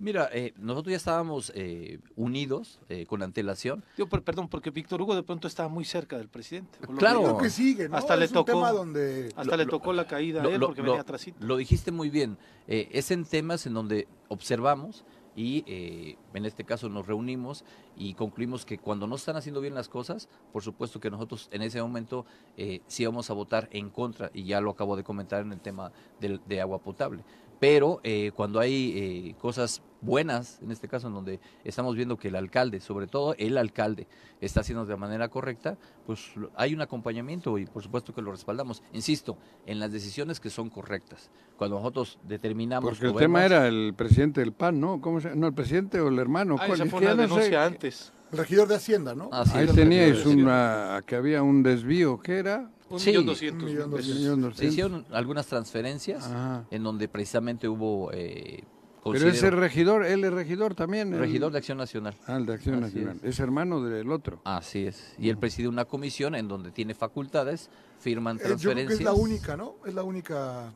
Mira, 0.01 0.29
eh, 0.33 0.53
nosotros 0.57 0.91
ya 0.91 0.97
estábamos 0.97 1.51
eh, 1.55 1.99
unidos 2.15 2.79
eh, 2.89 3.05
con 3.05 3.21
antelación. 3.21 3.83
Digo, 3.95 4.09
per- 4.09 4.23
perdón, 4.23 4.49
porque 4.49 4.71
Víctor 4.71 5.01
Hugo 5.01 5.13
de 5.15 5.21
pronto 5.23 5.47
estaba 5.47 5.69
muy 5.69 5.85
cerca 5.85 6.17
del 6.17 6.27
presidente. 6.27 6.79
Claro. 6.97 7.37
que- 7.37 7.49
sigue, 7.51 7.87
¿no? 7.87 7.97
Hasta 7.97 8.15
le 8.15 8.27
tocó- 8.27 8.39
un 8.39 8.45
tema 8.45 8.71
donde... 8.71 9.31
Hasta 9.35 9.55
le 9.57 9.65
tocó 9.67 9.93
la 9.93 10.07
caída 10.07 10.39
a 10.41 10.43
Lo- 10.43 10.49
él 10.49 10.59
lo- 10.59 10.67
porque 10.67 10.81
lo- 10.81 10.87
venía 10.93 11.01
atrás. 11.01 11.25
Lo 11.39 11.55
dijiste 11.57 11.91
muy 11.91 12.09
bien. 12.09 12.37
eh, 12.67 12.89
es 12.93 13.11
en 13.11 13.25
temas 13.25 13.65
en 13.67 13.73
donde 13.75 14.07
observamos 14.29 15.03
y 15.35 15.63
eh, 15.67 16.17
en 16.33 16.45
este 16.45 16.63
caso 16.65 16.89
nos 16.89 17.05
reunimos 17.07 17.63
y 17.95 18.13
concluimos 18.15 18.65
que 18.65 18.77
cuando 18.77 19.07
no 19.07 19.15
están 19.15 19.35
haciendo 19.35 19.61
bien 19.61 19.73
las 19.75 19.87
cosas, 19.87 20.27
por 20.51 20.61
supuesto 20.63 20.99
que 20.99 21.09
nosotros 21.11 21.47
en 21.51 21.61
ese 21.61 21.81
momento 21.81 22.25
eh, 22.57 22.81
sí 22.87 23.05
vamos 23.05 23.29
a 23.29 23.33
votar 23.33 23.69
en 23.71 23.89
contra 23.89 24.29
y 24.33 24.43
ya 24.45 24.59
lo 24.61 24.71
acabo 24.71 24.95
de 24.97 25.03
comentar 25.03 25.41
en 25.41 25.51
el 25.53 25.59
tema 25.61 25.91
del- 26.19 26.41
de 26.47 26.59
agua 26.61 26.79
potable. 26.79 27.23
Pero 27.61 27.99
eh, 28.03 28.31
cuando 28.35 28.59
hay 28.59 28.93
eh, 28.97 29.35
cosas 29.39 29.83
buenas, 30.01 30.59
en 30.63 30.71
este 30.71 30.87
caso 30.87 31.09
en 31.09 31.13
donde 31.13 31.39
estamos 31.63 31.95
viendo 31.95 32.17
que 32.17 32.29
el 32.29 32.35
alcalde, 32.35 32.79
sobre 32.79 33.05
todo 33.05 33.35
el 33.37 33.55
alcalde, 33.55 34.07
está 34.41 34.61
haciendo 34.61 34.83
de 34.83 34.95
manera 34.95 35.29
correcta, 35.29 35.77
pues 36.07 36.31
hay 36.55 36.73
un 36.73 36.81
acompañamiento 36.81 37.59
y 37.59 37.67
por 37.67 37.83
supuesto 37.83 38.15
que 38.15 38.23
lo 38.23 38.31
respaldamos. 38.31 38.81
Insisto, 38.93 39.37
en 39.67 39.79
las 39.79 39.91
decisiones 39.91 40.39
que 40.39 40.49
son 40.49 40.71
correctas. 40.71 41.29
Cuando 41.55 41.77
nosotros 41.77 42.17
determinamos... 42.27 42.89
Porque 42.89 43.05
el 43.05 43.15
tema 43.15 43.45
era 43.45 43.67
el 43.67 43.93
presidente 43.95 44.41
del 44.41 44.53
PAN, 44.53 44.79
¿no? 44.81 44.99
¿Cómo 44.99 45.21
se 45.21 45.35
No, 45.35 45.45
el 45.45 45.53
presidente 45.53 46.01
o 46.01 46.07
el 46.07 46.17
hermano. 46.17 46.55
Ah, 46.59 46.65
¿cuál? 46.65 46.79
esa 46.79 46.85
Es 46.85 46.89
fue 46.89 46.99
una 47.01 47.09
ya 47.09 47.15
no 47.15 47.21
sé. 47.21 47.29
denuncia 47.29 47.63
antes. 47.63 48.11
El 48.31 48.39
regidor 48.39 48.67
de 48.69 48.75
Hacienda, 48.75 49.13
¿no? 49.13 49.29
Así 49.31 49.55
Ahí 49.55 49.67
teníais 49.67 50.25
una, 50.25 51.03
que 51.05 51.15
había 51.15 51.43
un 51.43 51.61
desvío, 51.61 52.19
¿qué 52.19 52.39
era? 52.39 52.71
Un 52.91 52.99
Sí. 52.99 53.09
millón 53.11 53.25
doscientos 53.25 53.63
Un 53.63 53.69
millón 53.69 53.89
doscientos. 53.91 54.57
Se 54.57 54.65
hicieron 54.65 55.05
algunas 55.11 55.47
transferencias 55.47 56.25
Ajá. 56.25 56.65
en 56.71 56.83
donde 56.83 57.07
precisamente 57.07 57.67
hubo... 57.67 58.11
Eh, 58.13 58.63
Pero 59.03 59.29
ese 59.29 59.49
regidor, 59.49 60.05
él 60.05 60.23
es 60.23 60.31
regidor 60.31 60.75
también. 60.75 61.13
el- 61.13 61.19
regidor 61.19 61.51
de 61.51 61.57
Acción 61.57 61.77
Nacional. 61.79 62.15
Ah, 62.27 62.35
el 62.37 62.45
de 62.45 62.53
Acción 62.53 62.75
Así 62.83 62.95
Nacional. 62.95 63.19
Es. 63.23 63.39
hermano 63.39 63.81
del 63.81 64.11
otro. 64.11 64.41
Así 64.43 64.85
es. 64.85 65.15
Y 65.17 65.29
él 65.29 65.37
preside 65.39 65.67
una 65.67 65.85
comisión 65.85 66.35
en 66.35 66.47
donde 66.47 66.69
tiene 66.71 66.93
facultades, 66.93 67.69
firman 67.99 68.35
Eh, 68.35 68.39
yo 68.39 68.43
creo 68.43 68.49
transferencias. 68.57 68.97
que 68.99 69.03
es 69.03 69.05
la 69.05 69.13
única, 69.13 69.57
¿no? 69.57 69.75
Es 69.85 69.93
la 69.95 70.03
única... 70.03 70.73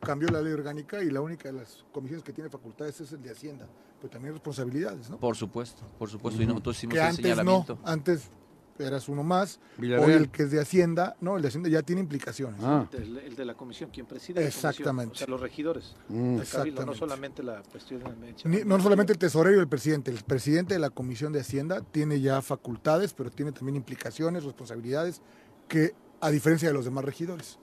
Cambió 0.00 0.28
la 0.30 0.40
ley 0.40 0.52
orgánica 0.52 1.02
y 1.04 1.10
la 1.10 1.20
única 1.20 1.52
de 1.52 1.58
las 1.58 1.84
comisiones 1.92 2.24
que 2.24 2.32
tiene 2.32 2.48
facultades 2.50 3.00
es 3.02 3.12
el 3.12 3.22
de 3.22 3.30
Hacienda. 3.30 3.68
Pero 4.00 4.10
también 4.10 4.32
responsabilidades, 4.34 5.08
¿no? 5.10 5.18
Por 5.18 5.36
supuesto, 5.36 5.82
por 5.98 6.08
supuesto. 6.10 6.42
Y 6.42 6.46
nosotros 6.46 6.76
hicimos 6.76 6.94
que 6.94 7.00
el 7.00 7.06
antes 7.06 7.18
no, 7.22 7.22
señalamiento. 7.34 7.78
antes 7.84 8.30
eras 8.78 9.08
uno 9.08 9.22
más. 9.22 9.60
Villarreal. 9.78 10.08
Hoy 10.10 10.16
el 10.16 10.30
que 10.30 10.44
es 10.44 10.50
de 10.50 10.60
Hacienda, 10.60 11.16
no, 11.20 11.36
el 11.36 11.42
de 11.42 11.48
Hacienda 11.48 11.68
ya 11.68 11.82
tiene 11.82 12.00
implicaciones. 12.00 12.60
Ah, 12.62 12.86
El, 12.92 13.18
el 13.18 13.36
de 13.36 13.44
la 13.44 13.54
comisión, 13.54 13.90
quien 13.90 14.06
preside 14.06 14.40
la 14.40 14.46
comisión, 14.46 14.70
Exactamente. 14.70 15.12
o 15.12 15.16
sea, 15.16 15.26
los 15.28 15.40
regidores 15.40 15.94
mm. 16.08 16.12
cabildo, 16.14 16.36
no 16.36 16.42
Exactamente. 16.42 16.98
solamente 16.98 17.42
la 17.42 17.62
cuestión 17.62 18.02
de 18.02 18.34
Ni- 18.44 18.64
no 18.64 18.80
solamente 18.80 19.12
el 19.12 19.18
tesorero 19.18 19.56
y 19.56 19.60
el 19.60 19.68
presidente, 19.68 20.10
el 20.10 20.22
presidente 20.24 20.74
de 20.74 20.80
la 20.80 20.90
Comisión 20.90 21.32
de 21.32 21.40
Hacienda 21.40 21.80
tiene 21.82 22.20
ya 22.20 22.42
facultades, 22.42 23.14
pero 23.14 23.30
tiene 23.30 23.52
también 23.52 23.76
implicaciones, 23.76 24.44
responsabilidades, 24.44 25.22
que 25.68 25.94
a 26.20 26.30
diferencia 26.30 26.68
de 26.68 26.74
los 26.74 26.84
demás 26.84 27.04
regidores. 27.04 27.58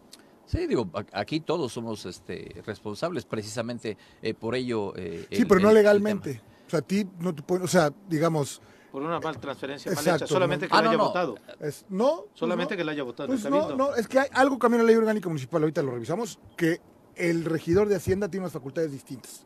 Sí, 0.46 0.68
digo, 0.68 0.90
aquí 1.14 1.40
todos 1.40 1.72
somos 1.72 2.06
este, 2.06 2.62
responsables, 2.66 3.24
precisamente 3.26 3.98
eh, 4.22 4.34
por 4.34 4.54
ello. 4.56 4.94
eh, 4.98 5.26
Sí, 5.32 5.42
el- 5.44 5.48
pero 5.48 5.62
no 5.62 5.70
el- 5.70 5.76
legalmente. 5.76 6.42
O 6.68 6.70
sea, 6.70 6.80
a 6.80 6.82
ti 6.84 7.08
no 7.20 7.34
te 7.36 7.42
pueden, 7.42 7.64
o 7.66 7.68
sea, 7.68 7.92
digamos, 8.10 8.62
por 8.92 9.02
una 9.02 9.20
mal 9.20 9.40
transferencia 9.40 9.92
mal 9.94 10.08
hecha, 10.08 10.28
solamente 10.28 10.66
no. 10.68 10.72
que 10.72 10.78
Ah, 10.78 10.82
la 10.82 10.84
no, 10.84 10.90
haya 10.90 10.98
no. 10.98 11.06
votado. 11.08 11.36
es, 11.60 11.86
no. 11.90 12.16
pues 12.28 12.40
Solamente 12.40 12.74
no. 12.74 12.78
que 12.78 12.84
la 12.84 12.92
haya 12.92 13.04
votado 13.04 13.28
Pues 13.30 13.50
no, 13.50 13.76
no, 13.76 13.96
es 13.96 14.08
que 14.08 14.20
hay 14.20 14.28
algo 14.34 14.60
cambió 14.60 14.80
en 14.80 14.86
la 14.86 14.92
ley 14.92 14.98
orgánica 14.98 15.30
municipal, 15.30 15.62
ahorita 15.62 15.82
lo 15.82 15.92
revisamos, 15.92 16.40
que 16.58 16.82
el 17.16 17.46
regidor 17.46 17.88
de 17.88 17.96
Hacienda 17.96 18.30
tiene 18.30 18.44
unas 18.46 18.54
facultades 18.54 18.92
distintas. 18.92 19.46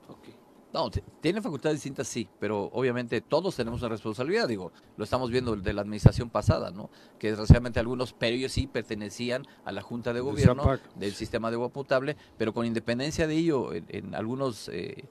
No, 0.74 0.92
tiene 1.22 1.42
facultades 1.42 1.78
distintas, 1.78 2.06
sí, 2.06 2.28
pero 2.38 2.70
obviamente 2.74 3.22
todos 3.22 3.56
tenemos 3.56 3.80
una 3.82 3.88
responsabilidad, 3.90 4.46
digo, 4.46 4.74
lo 4.98 5.06
estamos 5.06 5.32
viendo 5.32 5.56
de 5.56 5.72
la 5.72 5.82
administración 5.84 6.30
pasada, 6.30 6.70
¿no? 6.70 6.90
Que 7.18 7.28
desgraciadamente 7.28 7.80
algunos, 7.80 8.12
pero 8.12 8.36
ellos 8.36 8.52
sí 8.52 8.68
pertenecían 8.68 9.48
a 9.64 9.72
la 9.72 9.82
Junta 9.82 10.12
de 10.12 10.20
Gobierno 10.20 10.78
del 10.96 11.14
sistema 11.14 11.50
de 11.50 11.56
agua 11.56 11.70
potable, 11.70 12.18
pero 12.38 12.54
con 12.54 12.66
independencia 12.66 13.26
de 13.26 13.36
ello, 13.38 13.74
en, 13.74 13.86
en 13.88 14.16
algunos... 14.16 14.68
eh, 14.68 15.06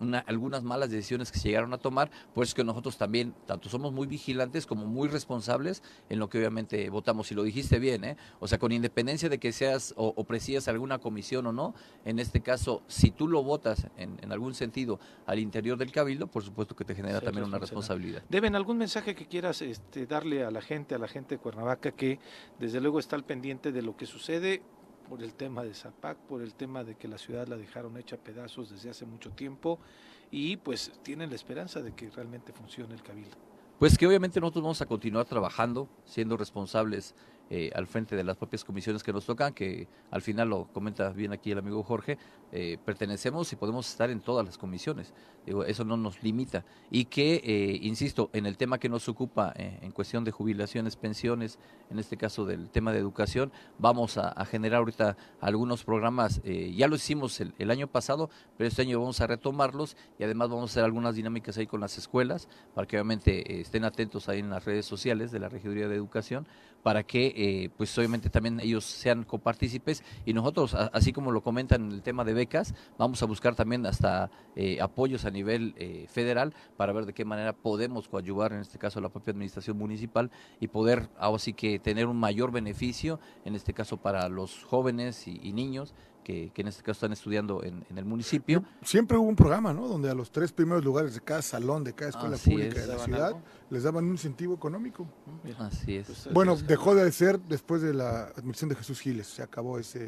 una- 0.00 0.18
algunas 0.20 0.62
malas 0.62 0.90
decisiones 0.90 1.32
que 1.32 1.38
se 1.38 1.48
llegaron 1.48 1.72
a 1.72 1.78
tomar, 1.78 2.10
pues 2.34 2.54
que 2.54 2.64
nosotros 2.64 2.96
también, 2.98 3.34
tanto 3.46 3.68
somos 3.68 3.92
muy 3.92 4.06
vigilantes 4.06 4.66
como 4.66 4.86
muy 4.86 5.08
responsables 5.08 5.82
en 6.08 6.18
lo 6.18 6.28
que 6.28 6.38
obviamente 6.38 6.88
votamos. 6.90 7.30
Y 7.32 7.34
lo 7.34 7.42
dijiste 7.42 7.78
bien, 7.78 8.04
¿eh? 8.04 8.16
O 8.40 8.48
sea, 8.48 8.58
con 8.58 8.72
independencia 8.72 9.28
de 9.28 9.38
que 9.38 9.52
seas 9.52 9.94
o, 9.96 10.12
o 10.16 10.24
presidas 10.24 10.68
alguna 10.68 10.98
comisión 10.98 11.46
o 11.46 11.52
no, 11.52 11.74
en 12.04 12.18
este 12.18 12.40
caso, 12.40 12.82
si 12.86 13.10
tú 13.10 13.28
lo 13.28 13.42
votas 13.42 13.86
en, 13.96 14.18
en 14.22 14.32
algún 14.32 14.54
sentido 14.54 14.98
al 15.26 15.38
interior 15.38 15.78
del 15.78 15.92
cabildo, 15.92 16.26
por 16.26 16.42
supuesto 16.42 16.76
que 16.76 16.84
te 16.84 16.94
genera 16.94 17.20
Sí, 17.20 17.24
también 17.24 17.44
una 17.46 17.58
responsabilidad. 17.58 17.66
responsabilidad. 18.20 18.22
Deben 18.28 18.54
algún 18.56 18.78
mensaje 18.78 19.14
que 19.14 19.26
quieras 19.26 19.62
este, 19.62 20.06
darle 20.06 20.44
a 20.44 20.50
la 20.50 20.60
gente, 20.60 20.94
a 20.94 20.98
la 20.98 21.08
gente 21.08 21.36
de 21.36 21.40
Cuernavaca, 21.40 21.92
que 21.92 22.18
desde 22.58 22.80
luego 22.80 22.98
está 22.98 23.16
al 23.16 23.24
pendiente 23.24 23.72
de 23.72 23.82
lo 23.82 23.96
que 23.96 24.06
sucede 24.06 24.62
por 25.08 25.22
el 25.22 25.34
tema 25.34 25.62
de 25.62 25.74
Zapac, 25.74 26.18
por 26.18 26.42
el 26.42 26.54
tema 26.54 26.84
de 26.84 26.96
que 26.96 27.08
la 27.08 27.18
ciudad 27.18 27.46
la 27.46 27.56
dejaron 27.56 27.96
hecha 27.96 28.16
pedazos 28.16 28.70
desde 28.70 28.90
hace 28.90 29.06
mucho 29.06 29.30
tiempo 29.30 29.78
y 30.30 30.56
pues 30.56 30.92
tienen 31.02 31.30
la 31.30 31.36
esperanza 31.36 31.80
de 31.80 31.92
que 31.92 32.10
realmente 32.10 32.52
funcione 32.52 32.94
el 32.94 33.02
cabildo. 33.02 33.36
Pues 33.78 33.98
que 33.98 34.06
obviamente 34.06 34.40
nosotros 34.40 34.62
vamos 34.62 34.80
a 34.80 34.86
continuar 34.86 35.26
trabajando, 35.26 35.88
siendo 36.04 36.36
responsables 36.36 37.14
eh, 37.50 37.70
al 37.74 37.86
frente 37.86 38.16
de 38.16 38.24
las 38.24 38.36
propias 38.36 38.64
comisiones 38.64 39.02
que 39.02 39.12
nos 39.12 39.24
tocan, 39.24 39.52
que 39.54 39.88
al 40.10 40.22
final 40.22 40.48
lo 40.48 40.66
comenta 40.72 41.10
bien 41.10 41.32
aquí 41.32 41.50
el 41.52 41.58
amigo 41.58 41.82
Jorge, 41.82 42.18
eh, 42.52 42.78
pertenecemos 42.84 43.52
y 43.52 43.56
podemos 43.56 43.90
estar 43.90 44.08
en 44.08 44.20
todas 44.20 44.46
las 44.46 44.56
comisiones. 44.56 45.12
Digo, 45.44 45.64
eso 45.64 45.84
no 45.84 45.96
nos 45.96 46.22
limita. 46.22 46.64
Y 46.90 47.06
que, 47.06 47.40
eh, 47.44 47.78
insisto, 47.82 48.30
en 48.32 48.46
el 48.46 48.56
tema 48.56 48.78
que 48.78 48.88
nos 48.88 49.08
ocupa 49.08 49.52
eh, 49.56 49.80
en 49.82 49.90
cuestión 49.90 50.22
de 50.22 50.30
jubilaciones, 50.30 50.94
pensiones, 50.94 51.58
en 51.90 51.98
este 51.98 52.16
caso 52.16 52.44
del 52.44 52.70
tema 52.70 52.92
de 52.92 52.98
educación, 52.98 53.50
vamos 53.78 54.16
a, 54.16 54.44
generar 54.44 54.78
ahorita 54.78 55.16
algunos 55.40 55.82
programas, 55.82 56.40
ya 56.44 56.86
lo 56.88 56.96
hicimos 56.96 57.40
el, 57.40 57.52
el 57.58 57.70
año 57.70 57.88
pasado, 57.88 58.30
pero 58.56 58.68
este 58.68 58.82
año 58.82 59.00
vamos 59.00 59.20
a 59.20 59.26
retomarlos 59.26 59.96
y 60.18 60.24
además 60.24 60.48
vamos 60.48 60.70
a 60.70 60.72
hacer 60.72 60.84
algunas 60.84 61.16
dinámicas 61.16 61.58
ahí 61.58 61.66
con 61.66 61.80
las 61.80 61.98
escuelas, 61.98 62.48
para 62.74 62.86
que 62.86 62.96
obviamente 62.96 63.60
estén 63.60 63.84
atentos 63.84 64.28
ahí 64.28 64.38
en 64.40 64.50
las 64.50 64.64
redes 64.64 64.86
sociales 64.86 65.32
de 65.32 65.40
la 65.40 65.48
Regiduría 65.48 65.88
de 65.88 65.96
Educación, 65.96 66.46
para 66.86 67.02
que 67.02 67.34
eh, 67.36 67.70
pues 67.76 67.98
obviamente 67.98 68.30
también 68.30 68.60
ellos 68.60 68.84
sean 68.84 69.24
copartícipes. 69.24 70.04
Y 70.24 70.32
nosotros, 70.34 70.72
a- 70.72 70.86
así 70.92 71.12
como 71.12 71.32
lo 71.32 71.42
comentan 71.42 71.84
en 71.86 71.90
el 71.90 72.00
tema 72.00 72.22
de 72.22 72.32
becas, 72.32 72.76
vamos 72.96 73.20
a 73.24 73.26
buscar 73.26 73.56
también 73.56 73.84
hasta 73.86 74.30
eh, 74.54 74.80
apoyos 74.80 75.24
a 75.24 75.32
nivel 75.32 75.74
eh, 75.78 76.06
federal 76.08 76.54
para 76.76 76.92
ver 76.92 77.04
de 77.04 77.12
qué 77.12 77.24
manera 77.24 77.54
podemos 77.54 78.06
coadyuvar, 78.06 78.52
en 78.52 78.60
este 78.60 78.78
caso 78.78 79.00
la 79.00 79.08
propia 79.08 79.32
administración 79.32 79.76
municipal, 79.76 80.30
y 80.60 80.68
poder 80.68 81.08
así 81.18 81.54
que 81.54 81.80
tener 81.80 82.06
un 82.06 82.20
mayor 82.20 82.52
beneficio, 82.52 83.18
en 83.44 83.56
este 83.56 83.72
caso 83.72 83.96
para 83.96 84.28
los 84.28 84.62
jóvenes 84.62 85.26
y 85.26 85.52
niños 85.52 85.92
que, 86.26 86.50
que 86.52 86.62
en 86.62 86.66
este 86.66 86.82
caso 86.82 86.92
están 86.96 87.12
estudiando 87.12 87.62
en, 87.62 87.84
en 87.88 87.98
el 87.98 88.04
municipio. 88.04 88.64
Siempre 88.82 89.16
hubo 89.16 89.28
un 89.28 89.36
programa, 89.36 89.72
¿no? 89.72 89.86
Donde 89.86 90.10
a 90.10 90.14
los 90.14 90.32
tres 90.32 90.50
primeros 90.50 90.84
lugares 90.84 91.14
de 91.14 91.20
cada 91.20 91.40
salón, 91.40 91.84
de 91.84 91.92
cada 91.92 92.10
escuela 92.10 92.34
Así 92.34 92.50
pública 92.50 92.74
es. 92.80 92.82
de 92.82 92.86
la 92.88 92.92
¿Daban 92.94 93.04
ciudad, 93.06 93.26
algo? 93.28 93.42
les 93.70 93.82
daban 93.84 94.04
un 94.06 94.10
incentivo 94.10 94.54
económico. 94.54 95.06
Así 95.60 95.94
es. 95.98 96.06
Pues, 96.06 96.28
Bueno, 96.32 96.56
dejó 96.56 96.96
de 96.96 97.12
ser 97.12 97.38
después 97.38 97.80
de 97.80 97.94
la 97.94 98.24
admisión 98.36 98.68
de 98.68 98.74
Jesús 98.74 98.98
Giles, 98.98 99.28
se 99.28 99.40
acabó 99.44 99.78
ese, 99.78 100.06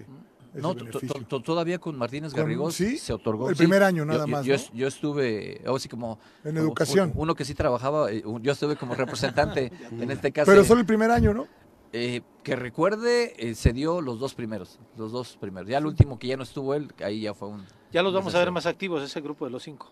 ese 0.55 0.61
No, 0.61 0.75
beneficio. 0.75 1.25
todavía 1.41 1.79
con 1.79 1.97
Martínez 1.97 2.35
Garrigós 2.35 2.75
sí, 2.75 2.99
se 2.99 3.12
otorgó. 3.12 3.49
el 3.51 3.55
sí. 3.55 3.59
primer 3.59 3.85
año 3.85 3.99
Yo- 4.03 4.07
nada 4.07 4.25
yo, 4.25 4.27
más, 4.27 4.45
Yo, 4.45 4.57
¿no? 4.57 4.62
yo 4.75 4.89
estuve, 4.89 5.62
o 5.69 5.77
así 5.77 5.89
como. 5.89 6.19
En 6.43 6.51
como 6.55 6.59
educación. 6.66 7.12
un- 7.14 7.23
Uno 7.23 7.35
que 7.37 7.45
sí 7.45 7.55
trabajaba, 7.55 8.11
eh, 8.11 8.25
yo 8.43 8.53
estuve 8.53 8.75
como 8.75 8.97
representante 8.97 9.71
en 9.93 10.11
este 10.11 10.33
caso. 10.33 10.51
Pero 10.51 10.64
solo 10.64 10.81
el 10.81 10.87
primer 10.87 11.12
año, 11.12 11.33
¿no? 11.33 11.47
Eh, 11.93 12.20
que 12.43 12.55
recuerde, 12.57 13.34
eh, 13.39 13.55
se 13.55 13.72
dio 13.72 14.01
los 14.01 14.18
dos 14.20 14.34
primeros, 14.34 14.78
los 14.97 15.11
dos 15.12 15.36
primeros. 15.39 15.68
Ya 15.70 15.78
el 15.78 15.86
último 15.86 16.18
que 16.18 16.26
ya 16.28 16.36
no 16.36 16.43
estuvo 16.43 16.74
él, 16.74 16.93
ahí 17.03 17.20
ya 17.22 17.32
fue 17.34 17.49
un... 17.49 17.64
ya 17.93 18.03
los 18.03 18.12
vamos 18.12 18.34
a 18.34 18.39
ver 18.39 18.51
más 18.51 18.66
activos, 18.66 19.03
ese 19.03 19.20
grupo 19.20 19.45
de 19.47 19.51
los 19.51 19.62
cinco. 19.62 19.91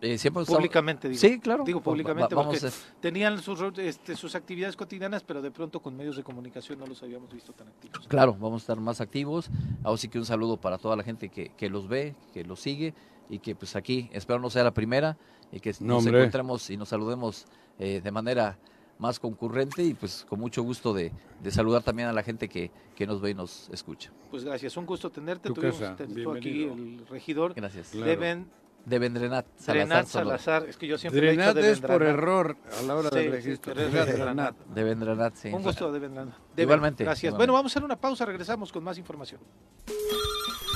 Eh, 0.00 0.16
siempre 0.16 0.44
Públicamente, 0.44 1.08
digo. 1.08 1.20
Sí, 1.20 1.40
claro. 1.40 1.64
Digo 1.64 1.80
Va- 1.80 1.82
va- 1.82 1.84
públicamente 1.86 2.32
vamos 2.36 2.56
porque 2.60 2.68
a- 2.68 3.00
tenían 3.00 3.42
sus, 3.42 3.60
este, 3.78 4.14
sus 4.14 4.36
actividades 4.36 4.76
cotidianas, 4.76 5.24
pero 5.24 5.42
de 5.42 5.50
pronto 5.50 5.80
con 5.80 5.96
medios 5.96 6.14
de 6.16 6.22
comunicación 6.22 6.78
no 6.78 6.86
los 6.86 7.02
habíamos 7.02 7.32
visto 7.32 7.52
tan 7.52 7.66
activos. 7.66 8.06
Claro, 8.06 8.32
vamos 8.34 8.62
a 8.62 8.64
estar 8.64 8.80
más 8.80 9.00
activos. 9.00 9.50
Así 9.82 10.08
que 10.08 10.20
un 10.20 10.24
saludo 10.24 10.56
para 10.56 10.78
toda 10.78 10.94
la 10.94 11.02
gente 11.02 11.30
que, 11.30 11.48
que 11.56 11.68
los 11.68 11.88
ve, 11.88 12.14
que 12.32 12.44
los 12.44 12.60
sigue 12.60 12.94
y 13.28 13.40
que 13.40 13.56
pues 13.56 13.74
aquí, 13.74 14.08
espero 14.12 14.38
no 14.38 14.50
sea 14.50 14.62
la 14.62 14.72
primera 14.72 15.18
y 15.50 15.58
que 15.58 15.72
No, 15.80 15.94
nos 15.94 16.04
hombre. 16.06 16.20
encontremos 16.20 16.70
y 16.70 16.76
nos 16.76 16.90
saludemos 16.90 17.46
eh, 17.80 18.00
de 18.00 18.10
manera 18.12 18.56
más 18.98 19.18
concurrente 19.20 19.82
y 19.82 19.94
pues 19.94 20.26
con 20.28 20.40
mucho 20.40 20.62
gusto 20.62 20.92
de, 20.92 21.12
de 21.42 21.50
saludar 21.50 21.82
también 21.82 22.08
a 22.08 22.12
la 22.12 22.22
gente 22.22 22.48
que, 22.48 22.70
que 22.96 23.06
nos 23.06 23.20
ve 23.20 23.30
y 23.30 23.34
nos 23.34 23.68
escucha. 23.70 24.10
Pues 24.30 24.44
gracias, 24.44 24.76
un 24.76 24.86
gusto 24.86 25.10
tenerte. 25.10 25.48
Tu 25.48 25.54
Tuvimos 25.54 25.76
casa, 25.78 25.96
te- 25.96 26.04
estuvo 26.04 26.32
aquí 26.32 26.50
bienvenido. 26.52 27.02
el 27.04 27.06
regidor. 27.08 27.54
Gracias. 27.54 27.88
Claro. 27.90 28.06
Deben 28.06 28.50
De 28.84 28.98
Vendrenat 28.98 29.46
Salazar. 29.56 29.74
Drenat. 29.74 30.06
Salazar. 30.06 30.66
Es 30.68 30.76
que 30.76 30.86
yo 30.86 30.96
siempre 30.98 31.20
le 31.20 31.28
he 31.28 31.30
dicho 31.32 31.54
Drenat 31.54 31.70
es 31.72 31.80
por 31.80 32.02
error 32.02 32.56
a 32.78 32.82
la 32.82 32.96
hora 32.96 33.10
Sí, 33.10 33.16
del 33.16 33.24
sí, 33.26 33.30
registro. 33.30 33.74
pero 33.74 33.86
es 33.86 33.94
Era 33.94 34.04
Devendranat. 34.06 34.54
Drenat. 34.56 34.74
De 34.74 34.84
Vendrenat, 34.84 35.34
sí. 35.36 35.48
Un 35.52 35.62
gusto, 35.62 35.92
Devendranat. 35.92 36.34
Igualmente, 36.56 37.04
Gracias. 37.04 37.24
igualmente. 37.24 37.36
Bueno, 37.38 37.52
vamos 37.52 37.70
a 37.70 37.72
hacer 37.74 37.84
una 37.84 37.96
pausa, 37.96 38.24
regresamos 38.24 38.72
con 38.72 38.82
más 38.84 38.98
información. 38.98 39.40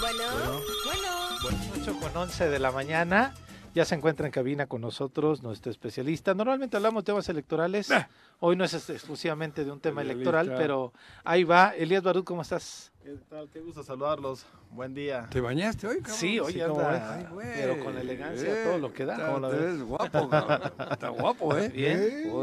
Bueno, 0.00 0.22
bueno. 0.84 1.08
Bueno, 1.42 1.58
8 1.80 1.98
con 2.00 2.16
11 2.16 2.48
de 2.50 2.58
la 2.58 2.70
mañana. 2.70 3.34
Ya 3.74 3.86
se 3.86 3.94
encuentra 3.94 4.26
en 4.26 4.32
cabina 4.32 4.66
con 4.66 4.82
nosotros 4.82 5.42
nuestro 5.42 5.72
especialista. 5.72 6.34
Normalmente 6.34 6.76
hablamos 6.76 7.04
de 7.04 7.06
temas 7.06 7.28
electorales. 7.30 7.88
Hoy 8.40 8.54
no 8.54 8.64
es 8.64 8.74
este- 8.74 8.92
exclusivamente 8.92 9.64
de 9.64 9.70
un 9.70 9.80
tema 9.80 10.02
electoral, 10.02 10.52
pero 10.58 10.92
ahí 11.24 11.44
va. 11.44 11.70
Elías 11.74 12.02
Barud, 12.02 12.22
¿cómo 12.24 12.42
estás? 12.42 12.92
¿Qué 13.02 13.16
tal? 13.30 13.48
Qué 13.48 13.60
gusto 13.60 13.82
saludarlos. 13.82 14.44
Buen 14.70 14.92
día. 14.94 15.26
¿Te 15.30 15.40
bañaste 15.40 15.86
hoy, 15.86 15.96
cabrón? 16.00 16.16
Sí, 16.16 16.38
hoy 16.38 16.60
¿cómo 16.60 16.76
ves? 16.76 16.86
anda, 16.86 17.14
Ay, 17.14 17.26
güey. 17.32 17.48
pero 17.54 17.84
con 17.84 17.96
elegancia, 17.98 18.64
todo 18.64 18.78
lo 18.78 18.92
que 18.92 19.04
da. 19.06 19.16
Está- 19.16 19.84
guapo, 19.84 20.28
cabrón. 20.28 20.72
Está 20.90 21.08
guapo, 21.08 21.56
¿eh? 21.56 21.68
Bien. 21.70 21.98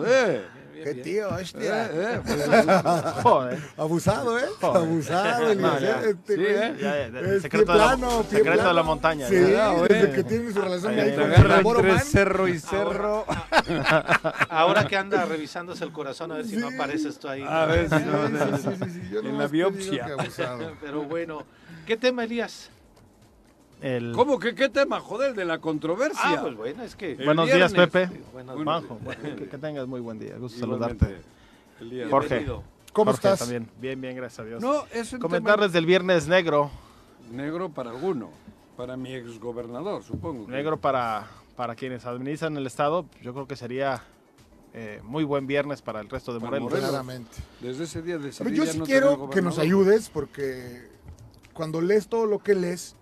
¿Eh? 0.07 0.45
Joder. 0.69 0.83
Qué 0.83 0.93
tío, 1.01 1.29
Eh, 1.37 1.41
hostia. 1.41 1.85
eh, 1.91 2.21
pues, 2.25 3.23
Joder. 3.23 3.59
Abusado, 3.77 4.39
¿eh? 4.39 4.45
Joder. 4.61 4.77
Abusado, 4.83 5.55
No, 5.55 5.79
ya. 5.79 6.01
¿eh? 6.01 6.09
Este 6.11 6.35
Sí. 6.35 6.43
¿eh? 6.47 6.75
Ya, 6.79 6.97
el 7.05 7.41
secreto, 7.41 7.65
pie 7.65 7.73
de 7.73 7.79
la, 7.79 7.85
plano, 7.95 8.23
pie 8.29 8.37
secreto 8.39 8.67
de 8.67 8.73
la 8.73 8.83
montaña. 8.83 9.27
Sí, 9.27 9.35
desde 9.35 10.11
que 10.13 10.23
tiene 10.23 10.51
su 10.53 10.61
relación 10.61 10.99
ahí 10.99 11.15
con 11.15 11.31
el 11.31 11.33
entre 11.33 11.91
Man. 11.93 11.99
cerro 12.05 12.47
y 12.47 12.59
cerro. 12.59 13.25
Ahora 14.49 14.85
que 14.87 14.97
anda 14.97 15.25
revisándose 15.25 15.83
el 15.83 15.91
corazón, 15.91 16.31
a 16.31 16.35
ver 16.35 16.45
si 16.45 16.55
no 16.57 16.69
Sí. 16.69 16.75
apareces 16.75 17.19
tú 17.19 17.27
ahí. 17.27 17.43
A 17.47 17.65
ver 17.65 17.89
si 17.89 17.95
Sí, 17.97 18.03
no. 18.05 18.27
sí, 18.27 18.63
sí, 18.63 18.69
sí, 18.83 18.89
sí, 18.91 19.09
yo 19.11 19.19
En 19.19 19.37
la 19.37 19.47
biopsia. 19.47 20.07
Pero 20.81 21.03
bueno, 21.03 21.43
¿qué 21.85 21.97
tema, 21.97 22.23
Elías? 22.23 22.69
El- 23.81 24.11
¿Cómo 24.13 24.39
que 24.39 24.55
qué 24.55 24.67
tema, 24.69 24.99
joder, 24.99 25.33
de 25.35 25.45
la 25.45 25.59
controversia? 25.59 26.19
Ah, 26.21 26.39
pues 26.41 26.55
bueno, 26.55 26.83
es 26.83 26.95
que... 26.95 27.15
Buenos 27.15 27.45
viernes. 27.45 27.71
días, 27.73 27.87
Pepe. 27.89 28.21
Buenas 28.33 28.55
Juanjo, 28.57 28.99
bueno, 29.03 29.21
que, 29.37 29.47
que 29.47 29.57
tengas 29.57 29.87
muy 29.87 30.01
buen 30.01 30.19
día. 30.19 30.35
Gusto 30.37 30.57
Igualmente, 30.65 30.97
saludarte. 31.05 31.25
el 31.79 31.89
día 31.89 32.03
de- 32.05 32.09
Jorge. 32.11 32.27
Bienvenido. 32.29 32.63
¿Cómo 32.91 33.11
Jorge 33.11 33.27
estás? 33.27 33.39
también. 33.39 33.69
Bien, 33.79 34.01
bien, 34.01 34.15
gracias 34.17 34.39
a 34.39 34.43
Dios. 34.43 34.61
No, 34.61 34.83
es 34.93 35.13
un 35.13 35.19
Comentarles 35.19 35.71
del 35.71 35.85
viernes 35.85 36.27
negro. 36.27 36.71
negro 37.31 37.69
para 37.69 37.91
alguno. 37.91 38.29
Para 38.75 38.97
mi 38.97 39.13
exgobernador, 39.13 40.03
supongo. 40.03 40.45
que- 40.45 40.51
Negro 40.51 40.77
para, 40.77 41.27
para 41.55 41.75
quienes 41.75 42.05
administran 42.05 42.57
el 42.57 42.67
Estado. 42.67 43.05
Yo 43.21 43.33
creo 43.33 43.47
que 43.47 43.55
sería 43.55 44.03
eh, 44.73 44.99
muy 45.03 45.23
buen 45.23 45.47
viernes 45.47 45.81
para 45.81 46.01
el 46.01 46.09
resto 46.09 46.33
de 46.33 46.39
Morelos. 46.39 46.73
Claramente. 46.73 47.37
Desde 47.61 47.85
ese 47.85 48.01
día 48.01 48.17
decidí 48.17 48.43
Pero 48.51 48.55
yo 48.65 48.71
sí 48.71 48.77
no 48.79 48.85
quiero 48.85 49.29
que 49.29 49.41
nos 49.41 49.57
ayudes 49.59 50.09
porque 50.09 50.87
cuando 51.53 51.79
lees 51.81 52.07
todo 52.07 52.25
lo 52.25 52.39
que 52.39 52.55
lees, 52.55 52.95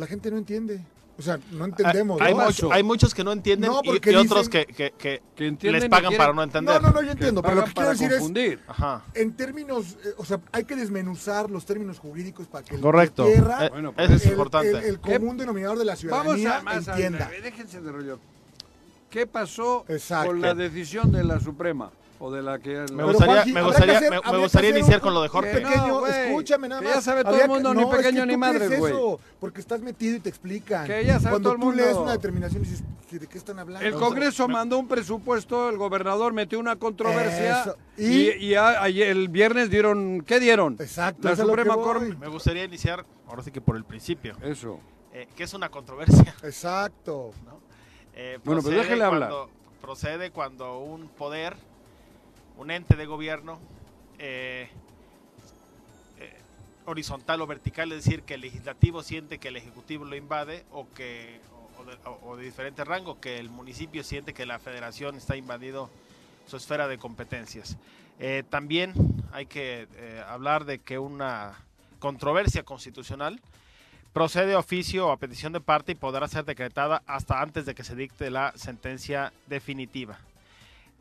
la 0.00 0.06
gente 0.06 0.30
no 0.30 0.38
entiende. 0.38 0.80
O 1.18 1.22
sea, 1.22 1.38
no 1.52 1.66
entendemos. 1.66 2.18
Hay, 2.22 2.32
¿no? 2.34 2.46
mucho- 2.46 2.72
hay 2.72 2.82
muchos 2.82 3.12
que 3.14 3.22
no 3.22 3.32
entienden 3.32 3.70
No, 3.70 3.82
y- 3.84 3.90
otros 3.98 4.00
dicen- 4.00 4.48
que, 4.50 4.64
que- 4.72 4.92
que 4.96 5.22
Que 5.36 5.46
entienden 5.46 5.82
les 5.82 5.90
pagan 5.90 6.14
para 6.16 6.32
no 6.32 6.42
entender. 6.42 6.80
No, 6.80 6.88
no, 6.88 6.94
no, 6.94 7.02
yo 7.02 7.10
entiendo. 7.10 7.42
Pero 7.42 7.56
lo 7.56 7.64
que 7.64 7.72
quiero 7.74 7.90
decir 7.90 8.06
es, 8.10 8.18
confundir. 8.20 8.60
Ajá. 8.66 9.04
en 9.12 9.32
términos, 9.36 9.98
eh, 10.02 10.14
o 10.16 10.24
sea, 10.24 10.40
hay 10.50 10.64
que 10.64 10.74
desmenuzar 10.76 11.50
los 11.50 11.66
términos 11.66 11.98
jurídicos 11.98 12.46
para 12.46 12.64
que 12.64 12.74
el 12.76 12.80
Correcto. 12.80 13.26
de 13.26 13.32
tierra, 13.34 13.66
Eh, 13.66 13.68
Bueno, 13.68 13.90
eso 13.90 13.96
pues 13.96 14.10
es 14.12 14.24
el, 14.24 14.30
importante. 14.32 14.70
el- 14.70 14.84
el 14.84 15.00
común 15.00 15.36
denominador 15.36 15.78
de 15.78 15.84
la 15.84 15.92
Vamos 15.92 16.00
ciudadanía 16.00 16.56
a 16.56 16.62
más 16.62 16.88
a- 16.88 16.92
entienda. 16.92 17.30
déjense 17.42 17.80
de 17.82 17.92
rollo. 17.92 18.18
¿Qué 19.10 19.26
pasó 19.26 19.84
Exacto. 19.88 20.28
con 20.28 20.40
la 20.40 20.54
decisión 20.54 21.12
de 21.12 21.22
la 21.24 21.38
Suprema? 21.38 21.90
O 22.22 22.30
de 22.30 22.42
la 22.42 22.58
que... 22.58 22.68
Me 22.80 22.86
Pero, 22.86 23.06
gustaría, 23.08 23.34
Juanji, 23.36 23.52
me 23.54 23.62
gustaría, 23.62 23.98
que 23.98 24.06
hacer- 24.08 24.22
me- 24.32 24.38
gustaría 24.38 24.70
iniciar 24.70 24.96
un- 24.96 25.00
con 25.00 25.14
lo 25.14 25.22
de 25.22 25.28
Jorge. 25.28 25.60
No, 25.60 25.68
pequeño, 25.70 25.98
güey, 26.00 26.12
escúchame 26.28 26.68
nada 26.68 26.80
que 26.82 26.86
más. 26.88 26.96
ya 26.96 27.00
sabe 27.00 27.24
todo 27.24 27.40
el 27.40 27.48
mundo, 27.48 27.70
que- 27.70 27.74
ni 27.76 27.80
no, 27.82 27.90
es 27.90 27.96
pequeño 27.96 28.20
que 28.20 28.26
ni 28.26 28.32
tú 28.34 28.38
madre, 28.38 28.76
güey. 28.76 28.92
eso, 28.92 29.20
Porque 29.40 29.60
estás 29.60 29.80
metido 29.80 30.16
y 30.16 30.20
te 30.20 30.28
explican. 30.28 30.86
Que 30.86 31.02
ya 31.04 31.14
sabe 31.18 31.30
Cuando 31.30 31.48
todo 31.48 31.54
el 31.54 31.60
tú 31.60 31.66
mundo. 31.66 31.82
lees 31.82 31.96
una 31.96 32.12
determinación 32.12 32.62
y 32.62 32.68
dices, 32.68 32.84
¿de 33.10 33.26
qué 33.26 33.38
están 33.38 33.58
hablando? 33.58 33.86
El 33.88 33.94
Congreso 33.94 34.46
mandó 34.48 34.78
un 34.78 34.86
presupuesto, 34.86 35.70
el 35.70 35.78
gobernador 35.78 36.34
metió 36.34 36.58
una 36.60 36.76
controversia 36.76 37.62
Eso. 37.62 37.76
y, 37.96 38.04
Y- 38.04 38.30
y 38.50 38.54
a- 38.54 38.82
ayer- 38.82 39.08
el 39.08 39.28
viernes 39.28 39.70
dieron, 39.70 40.20
¿qué 40.20 40.38
dieron? 40.40 40.76
Exacto, 40.78 41.26
La 41.26 41.36
Suprema. 41.36 41.74
Corte. 41.76 42.14
Me 42.20 42.28
gustaría 42.28 42.64
iniciar, 42.64 43.06
ahora 43.28 43.42
sí 43.42 43.50
que 43.50 43.62
por 43.62 43.76
el 43.76 43.84
principio, 43.84 44.36
Eso. 44.42 44.78
eh, 45.14 45.26
que 45.34 45.44
es 45.44 45.54
una 45.54 45.70
controversia. 45.70 46.34
Exacto. 46.42 47.30
Eh, 48.12 48.38
Bueno, 48.44 48.60
pues 48.60 48.74
procede 48.74 48.82
déjele 48.82 49.04
hablar. 49.04 49.32
Procede 49.80 50.30
cuando 50.30 50.78
un 50.80 51.08
poder, 51.08 51.56
un 52.60 52.70
ente 52.70 52.94
de 52.94 53.06
gobierno, 53.06 53.58
eh, 54.18 54.68
eh, 56.18 56.38
horizontal 56.84 57.40
o 57.40 57.46
vertical, 57.46 57.90
es 57.92 58.04
decir, 58.04 58.22
que 58.22 58.34
el 58.34 58.42
legislativo 58.42 59.02
siente 59.02 59.38
que 59.38 59.48
el 59.48 59.56
ejecutivo 59.56 60.04
lo 60.04 60.14
invade 60.14 60.64
o 60.70 60.86
que 60.94 61.40
o, 61.78 61.84
de, 61.84 61.96
o- 62.04 62.36
de 62.36 62.44
diferente 62.44 62.84
rango, 62.84 63.18
que 63.18 63.38
el 63.38 63.48
municipio 63.48 64.04
siente 64.04 64.34
que 64.34 64.44
la 64.44 64.58
federación 64.58 65.16
está 65.16 65.36
invadido 65.36 65.88
su 66.46 66.58
esfera 66.58 66.86
de 66.86 66.98
competencias. 66.98 67.78
Eh, 68.18 68.42
también 68.50 68.92
hay 69.32 69.46
que 69.46 69.88
hablar 70.28 70.66
de 70.66 70.80
que 70.80 70.98
una 70.98 71.54
controversia 71.98 72.62
constitucional 72.62 73.40
procede 74.12 74.52
a 74.52 74.58
oficio 74.58 75.06
o 75.06 75.12
a 75.12 75.16
petición 75.16 75.54
de 75.54 75.60
parte 75.60 75.92
y 75.92 75.94
podrá 75.94 76.28
ser 76.28 76.44
decretada 76.44 77.02
hasta 77.06 77.40
antes 77.40 77.64
de 77.64 77.74
que 77.74 77.84
se 77.84 77.94
dicte 77.96 78.28
la 78.30 78.52
sentencia 78.56 79.32
definitiva. 79.46 80.18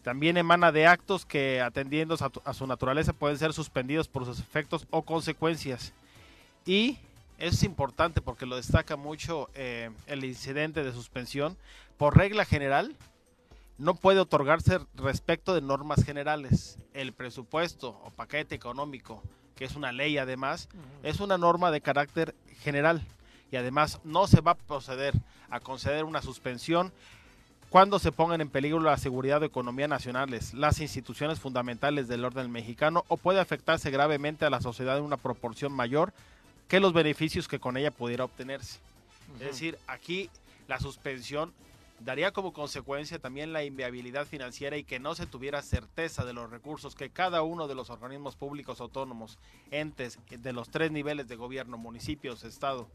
También 0.03 0.37
emana 0.37 0.71
de 0.71 0.87
actos 0.87 1.25
que, 1.25 1.61
atendiendo 1.61 2.15
a, 2.45 2.53
su 2.53 2.67
naturaleza, 2.67 3.13
pueden 3.13 3.37
ser 3.37 3.53
suspendidos 3.53 4.07
por 4.07 4.25
sus 4.25 4.39
efectos 4.39 4.87
o 4.89 5.01
consecuencias. 5.01 5.93
Y 6.65 6.97
es 7.37 7.63
importante 7.63 8.21
porque 8.21 8.45
lo 8.45 8.55
destaca 8.55 8.95
mucho 8.95 9.49
eh, 9.53 9.89
el 10.07 10.23
incidente 10.23 10.83
de 10.83 10.93
suspensión. 10.93 11.57
Por 11.97 12.17
regla 12.17 12.45
general, 12.45 12.95
no 13.77 13.95
puede 13.95 14.19
otorgarse 14.19 14.79
respecto 14.95 15.53
de 15.53 15.61
normas 15.61 16.03
generales. 16.03 16.77
El 16.93 17.13
presupuesto 17.13 17.99
o 18.03 18.11
paquete 18.11 18.55
económico, 18.55 19.21
que 19.55 19.65
es 19.65 19.75
una 19.75 19.91
ley 19.91 20.17
además, 20.17 20.69
es 21.03 21.19
una 21.19 21.37
norma 21.37 21.71
de 21.71 21.81
carácter 21.81 22.35
general 22.61 23.01
y 23.51 23.55
además 23.55 23.99
no 24.03 24.27
se 24.27 24.41
va 24.41 24.51
a 24.51 24.55
proceder 24.55 25.13
a 25.49 25.59
conceder 25.59 26.03
una 26.03 26.21
suspensión 26.21 26.91
cuando 27.69 27.99
se 27.99 28.11
pongan 28.11 28.41
en 28.41 28.49
peligro 28.49 28.79
la 28.79 28.97
seguridad 28.97 29.43
o 29.43 29.45
economía 29.45 29.87
nacionales, 29.87 30.55
las 30.55 30.79
instituciones 30.79 31.39
fundamentales 31.39 32.07
del 32.07 32.25
orden 32.25 32.51
mexicano 32.51 33.05
o 33.07 33.17
puede 33.17 33.39
afectarse 33.39 33.91
gravemente 33.91 34.43
a 34.45 34.49
la 34.49 34.61
sociedad 34.61 34.97
en 34.97 35.03
una 35.03 35.17
proporción 35.17 35.71
mayor 35.71 36.11
que 36.67 36.79
los 36.79 36.93
beneficios 36.93 37.47
que 37.47 37.59
con 37.59 37.77
ella 37.77 37.91
pudiera 37.91 38.23
obtenerse. 38.23 38.79
Es 39.35 39.45
decir, 39.45 39.77
aquí 39.85 40.31
la 40.67 40.79
suspensión 40.79 41.53
daría 41.99 42.31
como 42.31 42.53
consecuencia 42.53 43.19
también 43.19 43.53
la 43.53 43.63
inviabilidad 43.63 44.25
financiera 44.25 44.77
y 44.77 44.83
que 44.83 44.99
no 44.99 45.13
se 45.13 45.27
tuviera 45.27 45.61
certeza 45.61 46.25
de 46.25 46.33
los 46.33 46.49
recursos 46.49 46.95
que 46.95 47.11
cada 47.11 47.43
uno 47.43 47.67
de 47.67 47.75
los 47.75 47.91
organismos 47.91 48.35
públicos 48.35 48.81
autónomos, 48.81 49.37
entes 49.69 50.17
de 50.29 50.53
los 50.53 50.69
tres 50.69 50.91
niveles 50.91 51.27
de 51.27 51.35
gobierno, 51.35 51.77
municipios, 51.77 52.43
estado, 52.43 52.87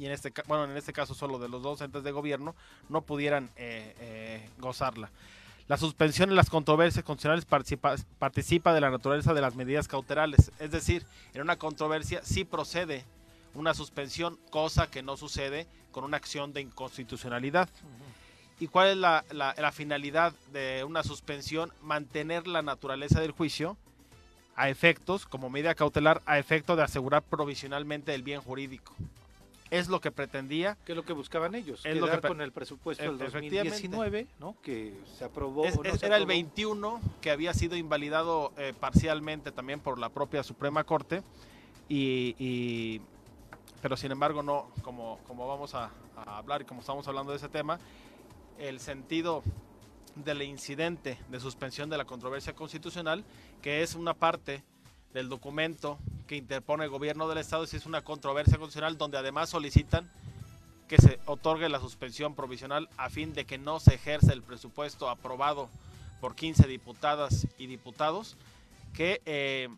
y 0.00 0.06
en 0.06 0.12
este, 0.12 0.32
bueno, 0.48 0.64
en 0.64 0.76
este 0.76 0.92
caso 0.94 1.14
solo 1.14 1.38
de 1.38 1.48
los 1.48 1.62
dos 1.62 1.80
entes 1.82 2.02
de 2.02 2.10
gobierno, 2.10 2.54
no 2.88 3.02
pudieran 3.02 3.50
eh, 3.56 3.94
eh, 4.00 4.48
gozarla. 4.58 5.10
La 5.68 5.76
suspensión 5.76 6.30
en 6.30 6.36
las 6.36 6.50
controversias 6.50 7.04
constitucionales 7.04 7.44
participa, 7.44 7.94
participa 8.18 8.72
de 8.72 8.80
la 8.80 8.90
naturaleza 8.90 9.34
de 9.34 9.40
las 9.40 9.54
medidas 9.54 9.86
cauterales, 9.86 10.50
es 10.58 10.70
decir, 10.70 11.04
en 11.34 11.42
una 11.42 11.56
controversia 11.56 12.22
sí 12.24 12.44
procede 12.44 13.04
una 13.54 13.74
suspensión, 13.74 14.38
cosa 14.50 14.90
que 14.90 15.02
no 15.02 15.16
sucede 15.16 15.66
con 15.92 16.02
una 16.04 16.16
acción 16.16 16.52
de 16.52 16.62
inconstitucionalidad. 16.62 17.68
¿Y 18.58 18.68
cuál 18.68 18.88
es 18.88 18.96
la, 18.96 19.24
la- 19.32 19.54
la 19.56 19.72
finalidad 19.72 20.32
de 20.52 20.84
una 20.84 21.02
suspensión? 21.02 21.72
Mantener 21.82 22.46
la 22.46 22.62
naturaleza 22.62 23.20
del 23.20 23.30
juicio 23.32 23.76
a 24.56 24.68
efectos, 24.68 25.24
como 25.26 25.50
medida 25.50 25.74
cautelar, 25.74 26.20
a 26.26 26.38
efecto 26.38 26.76
de 26.76 26.82
asegurar 26.82 27.22
provisionalmente 27.22 28.14
el 28.14 28.22
bien 28.22 28.40
jurídico. 28.40 28.94
Es 29.70 29.88
lo 29.88 30.00
que 30.00 30.10
pretendía. 30.10 30.76
¿Qué 30.84 30.92
es 30.92 30.96
lo 30.96 31.04
que 31.04 31.12
buscaban 31.12 31.54
ellos? 31.54 31.84
Es 31.86 31.96
lo 31.96 32.10
que 32.10 32.20
con 32.26 32.40
el 32.40 32.52
presupuesto 32.52 33.02
del 33.04 33.20
efectivamente. 33.22 33.70
2019, 33.70 34.26
¿no? 34.40 34.56
Que 34.62 34.94
se 35.16 35.24
aprobó. 35.24 35.64
Es- 35.64 35.76
o 35.76 35.82
no 35.82 35.90
es- 35.90 36.00
se 36.00 36.06
era 36.06 36.16
el 36.16 36.22
aprobó. 36.24 36.36
21 36.36 37.00
que 37.20 37.30
había 37.30 37.54
sido 37.54 37.76
invalidado 37.76 38.52
eh, 38.58 38.74
parcialmente 38.78 39.52
también 39.52 39.78
por 39.80 39.98
la 39.98 40.08
propia 40.08 40.42
Suprema 40.42 40.82
Corte. 40.84 41.22
Y, 41.88 42.34
y- 42.38 43.00
pero 43.82 43.96
sin 43.96 44.12
embargo, 44.12 44.42
no, 44.42 44.70
como, 44.82 45.18
como 45.26 45.46
vamos 45.48 45.74
a, 45.74 45.90
a 46.16 46.38
hablar 46.38 46.62
y 46.62 46.64
como 46.64 46.80
estamos 46.80 47.06
hablando 47.08 47.30
de 47.32 47.38
ese 47.38 47.48
tema, 47.48 47.78
el 48.58 48.78
sentido 48.80 49.42
del 50.16 50.42
incidente 50.42 51.18
de 51.28 51.40
suspensión 51.40 51.88
de 51.88 51.96
la 51.96 52.04
controversia 52.04 52.52
constitucional, 52.54 53.24
que 53.62 53.82
es 53.82 53.94
una 53.94 54.12
parte 54.14 54.62
del 55.14 55.28
documento 55.28 55.98
que 56.26 56.36
interpone 56.36 56.84
el 56.84 56.90
gobierno 56.90 57.28
del 57.28 57.38
Estado, 57.38 57.66
si 57.66 57.76
es 57.76 57.86
una 57.86 58.02
controversia 58.02 58.58
constitucional 58.58 58.96
donde 58.98 59.18
además 59.18 59.50
solicitan 59.50 60.08
que 60.88 60.98
se 60.98 61.18
otorgue 61.26 61.68
la 61.68 61.80
suspensión 61.80 62.34
provisional 62.34 62.88
a 62.96 63.10
fin 63.10 63.32
de 63.32 63.44
que 63.44 63.58
no 63.58 63.78
se 63.80 63.94
ejerza 63.94 64.32
el 64.32 64.42
presupuesto 64.42 65.08
aprobado 65.08 65.68
por 66.20 66.34
15 66.34 66.66
diputadas 66.66 67.46
y 67.58 67.66
diputados, 67.66 68.36
que 68.92 69.22
eh, 69.24 69.68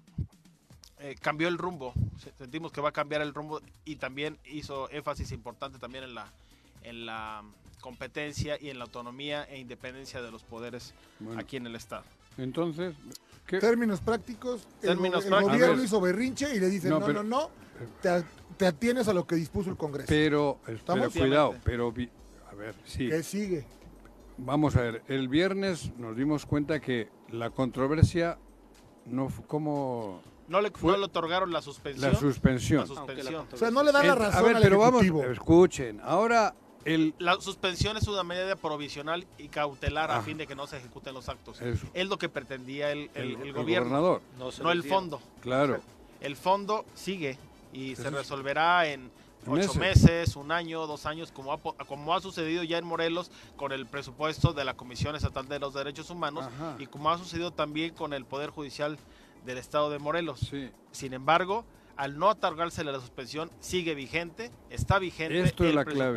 eh, 0.98 1.14
cambió 1.20 1.48
el 1.48 1.58
rumbo, 1.58 1.92
Se- 2.18 2.32
sentimos 2.32 2.72
que 2.72 2.80
va 2.80 2.88
a 2.90 2.92
cambiar 2.92 3.20
el 3.22 3.34
rumbo 3.34 3.60
y 3.84 3.96
también 3.96 4.38
hizo 4.44 4.90
énfasis 4.90 5.32
importante 5.32 5.78
también 5.78 6.04
en 6.04 6.14
la, 6.14 6.32
en 6.82 7.04
la 7.06 7.42
competencia 7.80 8.56
y 8.60 8.70
en 8.70 8.78
la 8.78 8.84
autonomía 8.84 9.44
e 9.44 9.58
independencia 9.58 10.22
de 10.22 10.30
los 10.30 10.42
poderes 10.44 10.94
Bueno, 11.20 11.40
aquí 11.40 11.56
en 11.56 11.66
el 11.66 11.76
Estado. 11.76 12.04
entonces, 12.38 12.94
¿qué? 13.46 13.58
Términos 13.58 14.00
prácticos. 14.00 14.66
el 14.82 14.88
Términos 14.90 15.20
go- 15.20 15.24
el, 15.24 15.28
prácticos. 15.30 15.58
gobierno 15.58 15.82
hizo 15.82 16.00
berrinche 16.00 16.54
y 16.54 16.60
le 16.60 16.68
dicen, 16.68 16.90
No, 16.90 17.00
no, 17.00 17.06
pero- 17.06 17.22
no, 17.22 17.40
no, 17.40 17.50
te, 18.00 18.24
te 18.56 18.66
atienes 18.66 19.08
a 19.08 19.14
lo 19.14 19.26
que 19.26 19.34
dispuso 19.36 19.70
el 19.70 19.76
Congreso. 19.76 20.06
Pero, 20.08 20.58
¿Estamos? 20.66 21.12
cuidado, 21.12 21.54
pero 21.64 21.90
vi- 21.92 22.10
A 22.50 22.54
ver, 22.54 22.74
sí. 22.84 23.08
¿Qué 23.08 23.22
sigue? 23.22 23.64
Vamos 24.38 24.76
a 24.76 24.82
ver, 24.82 25.02
el 25.08 25.28
viernes 25.28 25.92
nos 25.98 26.16
dimos 26.16 26.46
cuenta 26.46 26.80
que 26.80 27.08
la 27.30 27.50
controversia 27.50 28.38
no 29.06 29.28
fue 29.28 29.44
como 29.46 30.22
No 30.48 30.60
le, 30.60 30.70
Fue- 30.70 30.92
no 30.92 30.98
le 30.98 31.04
otorgaron 31.04 31.50
la 31.52 31.62
suspensión. 31.62 32.12
la 32.12 32.18
suspensión. 32.18 32.80
La 32.80 32.86
suspensión. 32.86 33.46
O 33.52 33.56
sea, 33.56 33.70
no 33.70 33.82
le 33.82 33.90
da 33.92 34.02
la 34.02 34.14
razón 34.14 34.38
a 34.38 34.42
ver, 34.42 34.56
al 34.56 34.62
pero 34.62 34.78
vamos, 34.78 35.02
escuchen, 35.30 36.00
ahora 36.02 36.54
el... 36.84 37.14
La 37.18 37.40
suspensión 37.40 37.96
es 37.96 38.06
una 38.08 38.22
medida 38.22 38.56
provisional 38.56 39.26
y 39.38 39.48
cautelar 39.48 40.10
a 40.10 40.18
Ah. 40.18 40.22
fin 40.22 40.36
de 40.38 40.46
que 40.46 40.54
no 40.54 40.66
se 40.66 40.76
ejecuten 40.78 41.14
los 41.14 41.28
actos. 41.28 41.60
Eso. 41.60 41.86
Es 41.94 42.08
lo 42.08 42.18
que 42.18 42.28
pretendía 42.28 42.90
el, 42.92 43.10
el- 43.14 43.22
el, 43.22 43.30
el 43.40 43.42
el 43.48 43.52
gobierno, 43.52 43.88
gobernador, 44.00 44.22
no 44.62 44.70
el 44.72 44.82
fondo. 44.84 45.20
claro. 45.40 45.80
El 46.20 46.36
fondo 46.36 46.84
sigue 46.94 47.36
y 47.72 47.96
se 47.96 48.02
Eso 48.02 48.08
es- 48.10 48.14
resolverá 48.14 48.86
en 48.86 49.10
ocho 49.44 49.74
Meses. 49.74 49.76
meses, 49.76 50.36
un 50.36 50.52
año, 50.52 50.86
dos 50.86 51.04
años, 51.04 51.32
como 51.32 51.52
ha, 51.52 51.56
po- 51.56 51.74
como 51.88 52.14
ha 52.14 52.20
sucedido 52.20 52.62
ya 52.62 52.78
en 52.78 52.84
Morelos 52.84 53.32
con 53.56 53.72
el 53.72 53.86
presupuesto 53.86 54.52
de 54.52 54.64
la 54.64 54.74
Comisión 54.74 55.16
Estatal 55.16 55.48
de 55.48 55.58
los 55.58 55.74
Derechos 55.74 56.10
Humanos 56.10 56.44
Ajá. 56.44 56.76
y 56.78 56.86
como 56.86 57.10
ha 57.10 57.18
sucedido 57.18 57.50
también 57.50 57.92
con 57.94 58.12
el 58.12 58.24
Poder 58.24 58.50
Judicial 58.50 58.98
del 59.44 59.58
Estado 59.58 59.90
de 59.90 59.98
Morelos. 59.98 60.38
Sí. 60.48 60.70
Sin 60.92 61.12
embargo, 61.12 61.64
al 61.96 62.16
no 62.18 62.28
otorgársele 62.28 62.92
la 62.92 63.00
suspensión, 63.00 63.50
sigue 63.58 63.96
vigente, 63.96 64.52
está 64.70 65.00
vigente 65.00 65.40
Esto 65.40 65.64
es 65.64 65.74
el 65.76 65.84
clave. 65.84 66.14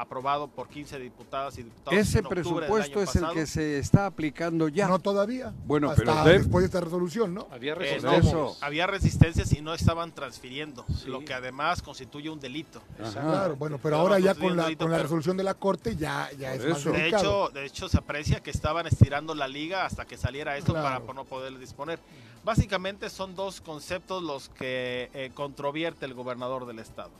Aprobado 0.00 0.48
por 0.48 0.68
15 0.68 0.98
diputadas 0.98 1.58
y 1.58 1.64
diputados. 1.64 1.98
Ese 1.98 2.20
en 2.20 2.26
presupuesto 2.26 3.02
es 3.02 3.16
el 3.16 3.28
que 3.30 3.46
se 3.46 3.78
está 3.78 4.06
aplicando 4.06 4.68
ya. 4.68 4.86
No 4.88 4.98
todavía. 4.98 5.52
Bueno, 5.66 5.90
Hasta 5.90 6.02
pero 6.02 6.24
de- 6.24 6.38
después 6.38 6.62
de 6.62 6.66
esta 6.66 6.80
resolución, 6.80 7.34
¿no? 7.34 7.48
Había 7.50 7.72
Eh, 7.72 7.74
resistencias. 7.74 8.58
había 8.62 8.86
resistencias 8.86 9.52
y 9.52 9.60
no 9.60 9.74
estaban 9.74 10.12
transfiriendo, 10.14 10.84
Sí. 10.88 11.08
lo 11.08 11.24
que 11.24 11.34
además 11.34 11.82
constituye 11.82 12.30
un 12.30 12.40
delito. 12.40 12.80
Claro, 13.12 13.56
bueno, 13.56 13.78
pero 13.82 13.96
ahora 13.96 14.18
ya 14.18 14.34
con 14.34 14.56
la, 14.56 14.64
delito, 14.64 14.84
con 14.84 14.90
la 14.92 14.98
pero- 14.98 15.02
resolución 15.04 15.36
de 15.36 15.42
la 15.44 15.54
Corte 15.54 15.96
ya, 15.96 16.30
ya 16.38 16.54
es 16.54 16.64
más 16.66 16.78
eso. 16.78 16.92
De 16.92 17.08
hecho, 17.08 17.50
de 17.52 17.66
hecho, 17.66 17.88
se 17.88 17.98
aprecia 17.98 18.40
que 18.40 18.50
estaban 18.50 18.86
estirando 18.86 19.34
la 19.34 19.48
liga 19.48 19.84
hasta 19.84 20.04
que 20.04 20.16
saliera 20.16 20.56
esto 20.56 20.72
Claro. 20.72 21.04
para 21.06 21.14
no 21.14 21.24
poder 21.24 21.58
disponer. 21.58 21.98
Básicamente 22.44 23.10
son 23.10 23.34
dos 23.34 23.60
conceptos 23.60 24.22
los 24.22 24.48
que 24.50 25.10
eh, 25.12 25.30
controvierte 25.34 26.06
el 26.06 26.14
gobernador 26.14 26.66
del 26.66 26.78
estado. 26.78 27.10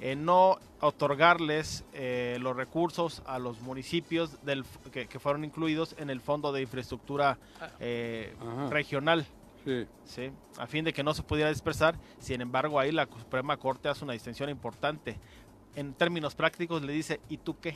Eh, 0.00 0.14
no 0.14 0.58
otorgarles 0.80 1.84
eh, 1.92 2.38
los 2.40 2.54
recursos 2.56 3.22
a 3.26 3.38
los 3.38 3.60
municipios 3.60 4.44
del, 4.44 4.60
f- 4.60 4.90
que, 4.90 5.06
que 5.08 5.18
fueron 5.18 5.44
incluidos 5.44 5.96
en 5.98 6.08
el 6.10 6.20
Fondo 6.20 6.52
de 6.52 6.62
Infraestructura 6.62 7.36
eh, 7.80 8.34
Ajá. 8.40 8.68
Regional. 8.70 9.26
Sí. 9.64 9.86
¿sí? 10.04 10.30
a 10.56 10.66
fin 10.66 10.84
de 10.84 10.92
que 10.92 11.02
no 11.02 11.12
se 11.14 11.22
pudiera 11.22 11.50
dispersar. 11.50 11.96
Sin 12.20 12.40
embargo, 12.40 12.78
ahí 12.78 12.92
la 12.92 13.06
Suprema 13.06 13.56
Corte 13.56 13.88
hace 13.88 14.04
una 14.04 14.12
distinción 14.12 14.48
importante. 14.48 15.18
En 15.74 15.92
términos 15.94 16.34
prácticos 16.34 16.80
le 16.82 16.92
dice, 16.92 17.20
¿y 17.28 17.38
tú 17.38 17.58
qué? 17.60 17.74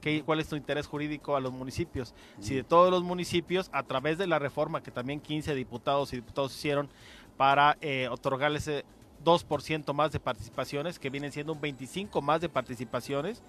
¿Qué- 0.00 0.22
¿Cuál 0.24 0.40
es 0.40 0.48
tu 0.48 0.56
interés 0.56 0.86
jurídico 0.86 1.36
a 1.36 1.40
los 1.40 1.52
municipios? 1.52 2.14
Si 2.40 2.54
de 2.54 2.64
todos 2.64 2.90
los 2.90 3.02
municipios, 3.02 3.68
a 3.72 3.82
través 3.82 4.16
de 4.16 4.26
la 4.26 4.38
reforma 4.38 4.82
que 4.82 4.90
también 4.90 5.20
15 5.20 5.54
diputados 5.54 6.12
y 6.12 6.16
diputados 6.16 6.56
hicieron 6.56 6.88
para 7.36 7.76
eh, 7.82 8.08
otorgarles 8.10 8.68
2% 9.24 9.92
más 9.94 10.12
de 10.12 10.20
participaciones, 10.20 10.98
que 10.98 11.10
vienen 11.10 11.32
siendo 11.32 11.52
un 11.52 11.60
25 11.60 12.22
más 12.22 12.40
de 12.40 12.48
participaciones, 12.48 13.42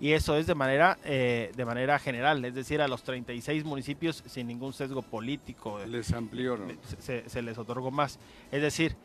y 0.00 0.12
eso 0.12 0.36
es 0.36 0.46
de 0.46 0.54
manera, 0.54 0.98
eh, 1.04 1.52
de 1.56 1.64
manera 1.64 1.98
general, 1.98 2.44
es 2.44 2.54
decir, 2.54 2.80
a 2.80 2.88
los 2.88 3.02
36 3.02 3.64
municipios 3.64 4.22
sin 4.26 4.46
ningún 4.46 4.72
sesgo 4.72 5.02
político, 5.02 5.78
Les 5.86 6.12
ampliaron. 6.12 6.76
se, 6.88 7.02
se- 7.22 7.28
se 7.28 7.42
les 7.42 7.58
otorgó 7.58 7.90
más. 7.90 8.18
Es 8.52 8.62
decir, 8.62 8.96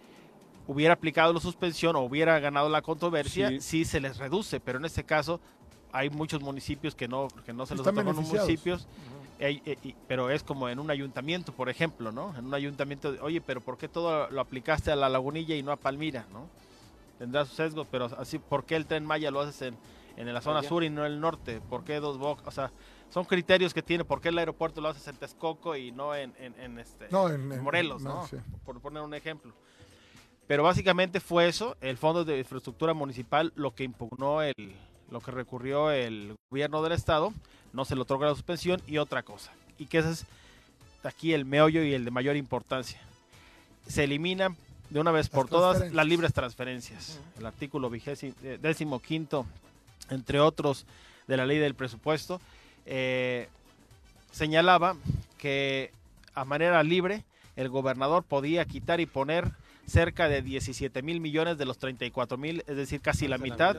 hubiera 0.68 0.94
aplicado 0.94 1.34
la 1.34 1.40
suspensión 1.40 1.96
o 1.96 2.02
hubiera 2.02 2.40
ganado 2.40 2.70
la 2.70 2.82
controversia, 2.82 3.50
Sí. 3.50 3.60
sí, 3.62 3.86
se 3.86 4.00
les 4.00 4.18
reduce, 4.18 4.60
pero 4.60 4.78
en 4.80 4.86
este 4.86 5.04
caso 5.04 5.40
hay 5.94 6.10
muchos 6.10 6.42
municipios 6.42 6.96
que 6.96 7.08
no, 7.10 7.28
que 7.46 7.52
no 7.52 7.66
se 7.66 7.74
Están 7.74 7.94
los 7.96 8.06
beneficiados. 8.06 8.48
municipios, 8.48 8.82
eh, 8.84 8.86
eh, 8.86 9.11
pero 10.08 10.30
es 10.30 10.44
como 10.44 10.70
en 10.70 10.80
un 10.80 10.92
ayuntamiento, 10.92 11.52
por 11.52 11.70
ejemplo, 11.70 12.12
¿no? 12.12 12.36
En 12.38 12.46
un 12.46 12.54
ayuntamiento, 12.54 13.12
de, 13.12 13.20
oye, 13.22 13.42
pero 13.42 13.62
¿por 13.62 13.78
qué 13.78 13.88
todo 13.88 14.30
lo 14.30 14.42
aplicaste 14.42 14.92
a 14.92 14.96
la 14.96 15.10
lagunilla 15.10 15.56
y 15.56 15.64
no 15.64 15.72
a 15.72 15.78
Palmira, 15.78 16.26
¿no? 16.32 16.48
Tendrá 17.18 17.46
sus 17.46 17.56
sesgos, 17.56 17.88
pero 17.90 18.06
así, 18.18 18.40
¿por 18.40 18.66
qué 18.66 18.76
el 18.76 18.86
tren 18.86 19.06
Maya 19.06 19.32
lo 19.32 19.42
haces 19.42 19.62
en, 19.64 19.78
en 20.18 20.34
la 20.34 20.42
zona 20.42 20.60
Allá. 20.60 20.70
sur 20.70 20.84
y 20.84 20.90
no 20.90 21.06
en 21.06 21.14
el 21.14 21.20
norte? 21.20 21.62
¿Por 21.62 21.84
qué 21.84 22.00
dos 22.00 22.18
bocas? 22.18 22.48
O 22.48 22.52
sea, 22.52 22.72
son 23.10 23.26
criterios 23.26 23.74
que 23.74 23.82
tiene. 23.84 24.06
¿Por 24.06 24.22
qué 24.22 24.30
el 24.30 24.38
aeropuerto 24.38 24.82
lo 24.82 24.90
haces 24.90 25.08
en 25.08 25.16
Texcoco 25.18 25.76
y 25.76 25.92
no 25.92 26.16
en, 26.16 26.34
en, 26.40 26.60
en 26.60 26.80
este, 26.80 27.08
No, 27.12 27.30
en, 27.30 27.52
en- 27.52 27.62
Morelos, 27.64 28.02
no, 28.02 28.16
¿no? 28.22 28.28
sí. 28.28 28.38
Por 28.66 28.80
poner 28.80 29.04
un 29.04 29.14
ejemplo. 29.14 29.54
Pero 30.48 30.64
básicamente 30.64 31.20
fue 31.20 31.48
eso, 31.48 31.78
el 31.82 31.98
Fondo 31.98 32.26
de 32.26 32.40
Infraestructura 32.40 32.94
Municipal, 32.94 33.54
lo 33.56 33.74
que 33.74 33.84
impugnó 33.84 34.42
el, 34.42 34.54
lo 35.10 35.20
que 35.22 35.32
recurrió 35.32 35.92
el 35.92 36.36
gobierno 36.50 36.82
del 36.82 36.92
estado, 36.94 37.32
no 37.74 37.86
se 37.86 37.96
le 37.96 38.02
otorga 38.02 38.28
la 38.28 38.34
suspensión 38.34 38.82
y 38.88 38.98
otra 38.98 39.24
cosa. 39.24 39.52
Y 39.78 39.86
que 39.86 40.00
ese 40.00 40.12
es 40.12 40.26
aquí 41.04 41.34
el 41.34 41.46
meollo 41.46 41.84
y 41.84 41.94
el 41.94 42.06
de 42.06 42.12
mayor 42.12 42.36
importancia. 42.36 43.00
Se 43.88 44.04
eliminan 44.04 44.56
de 44.90 45.00
una 45.00 45.12
vez 45.12 45.30
por 45.30 45.48
todas 45.48 45.92
las 45.94 46.06
libres 46.06 46.34
transferencias. 46.34 47.20
El 47.38 47.46
artículo 47.46 47.90
vigésimo, 47.90 48.34
eh, 48.44 48.60
décimo 48.62 49.00
quinto, 49.00 49.46
entre 50.10 50.40
otros, 50.40 50.86
de 51.28 51.38
la 51.38 51.46
ley 51.46 51.58
del 51.58 51.76
presupuesto, 51.76 52.42
eh, 52.86 53.48
señalaba 54.32 54.96
que 55.38 55.92
a 56.34 56.46
manera 56.46 56.84
libre 56.84 57.24
el 57.56 57.70
gobernador 57.70 58.24
podía 58.24 58.66
quitar 58.66 59.00
y 59.00 59.06
poner 59.06 59.52
cerca 59.88 60.30
de 60.30 60.42
17 60.42 61.02
mil 61.02 61.20
millones 61.20 61.58
de 61.58 61.66
los 61.66 61.78
34 61.78 62.38
mil, 62.38 62.64
es 62.68 62.76
decir, 62.76 63.02
casi 63.02 63.28
la 63.28 63.38
mitad, 63.38 63.78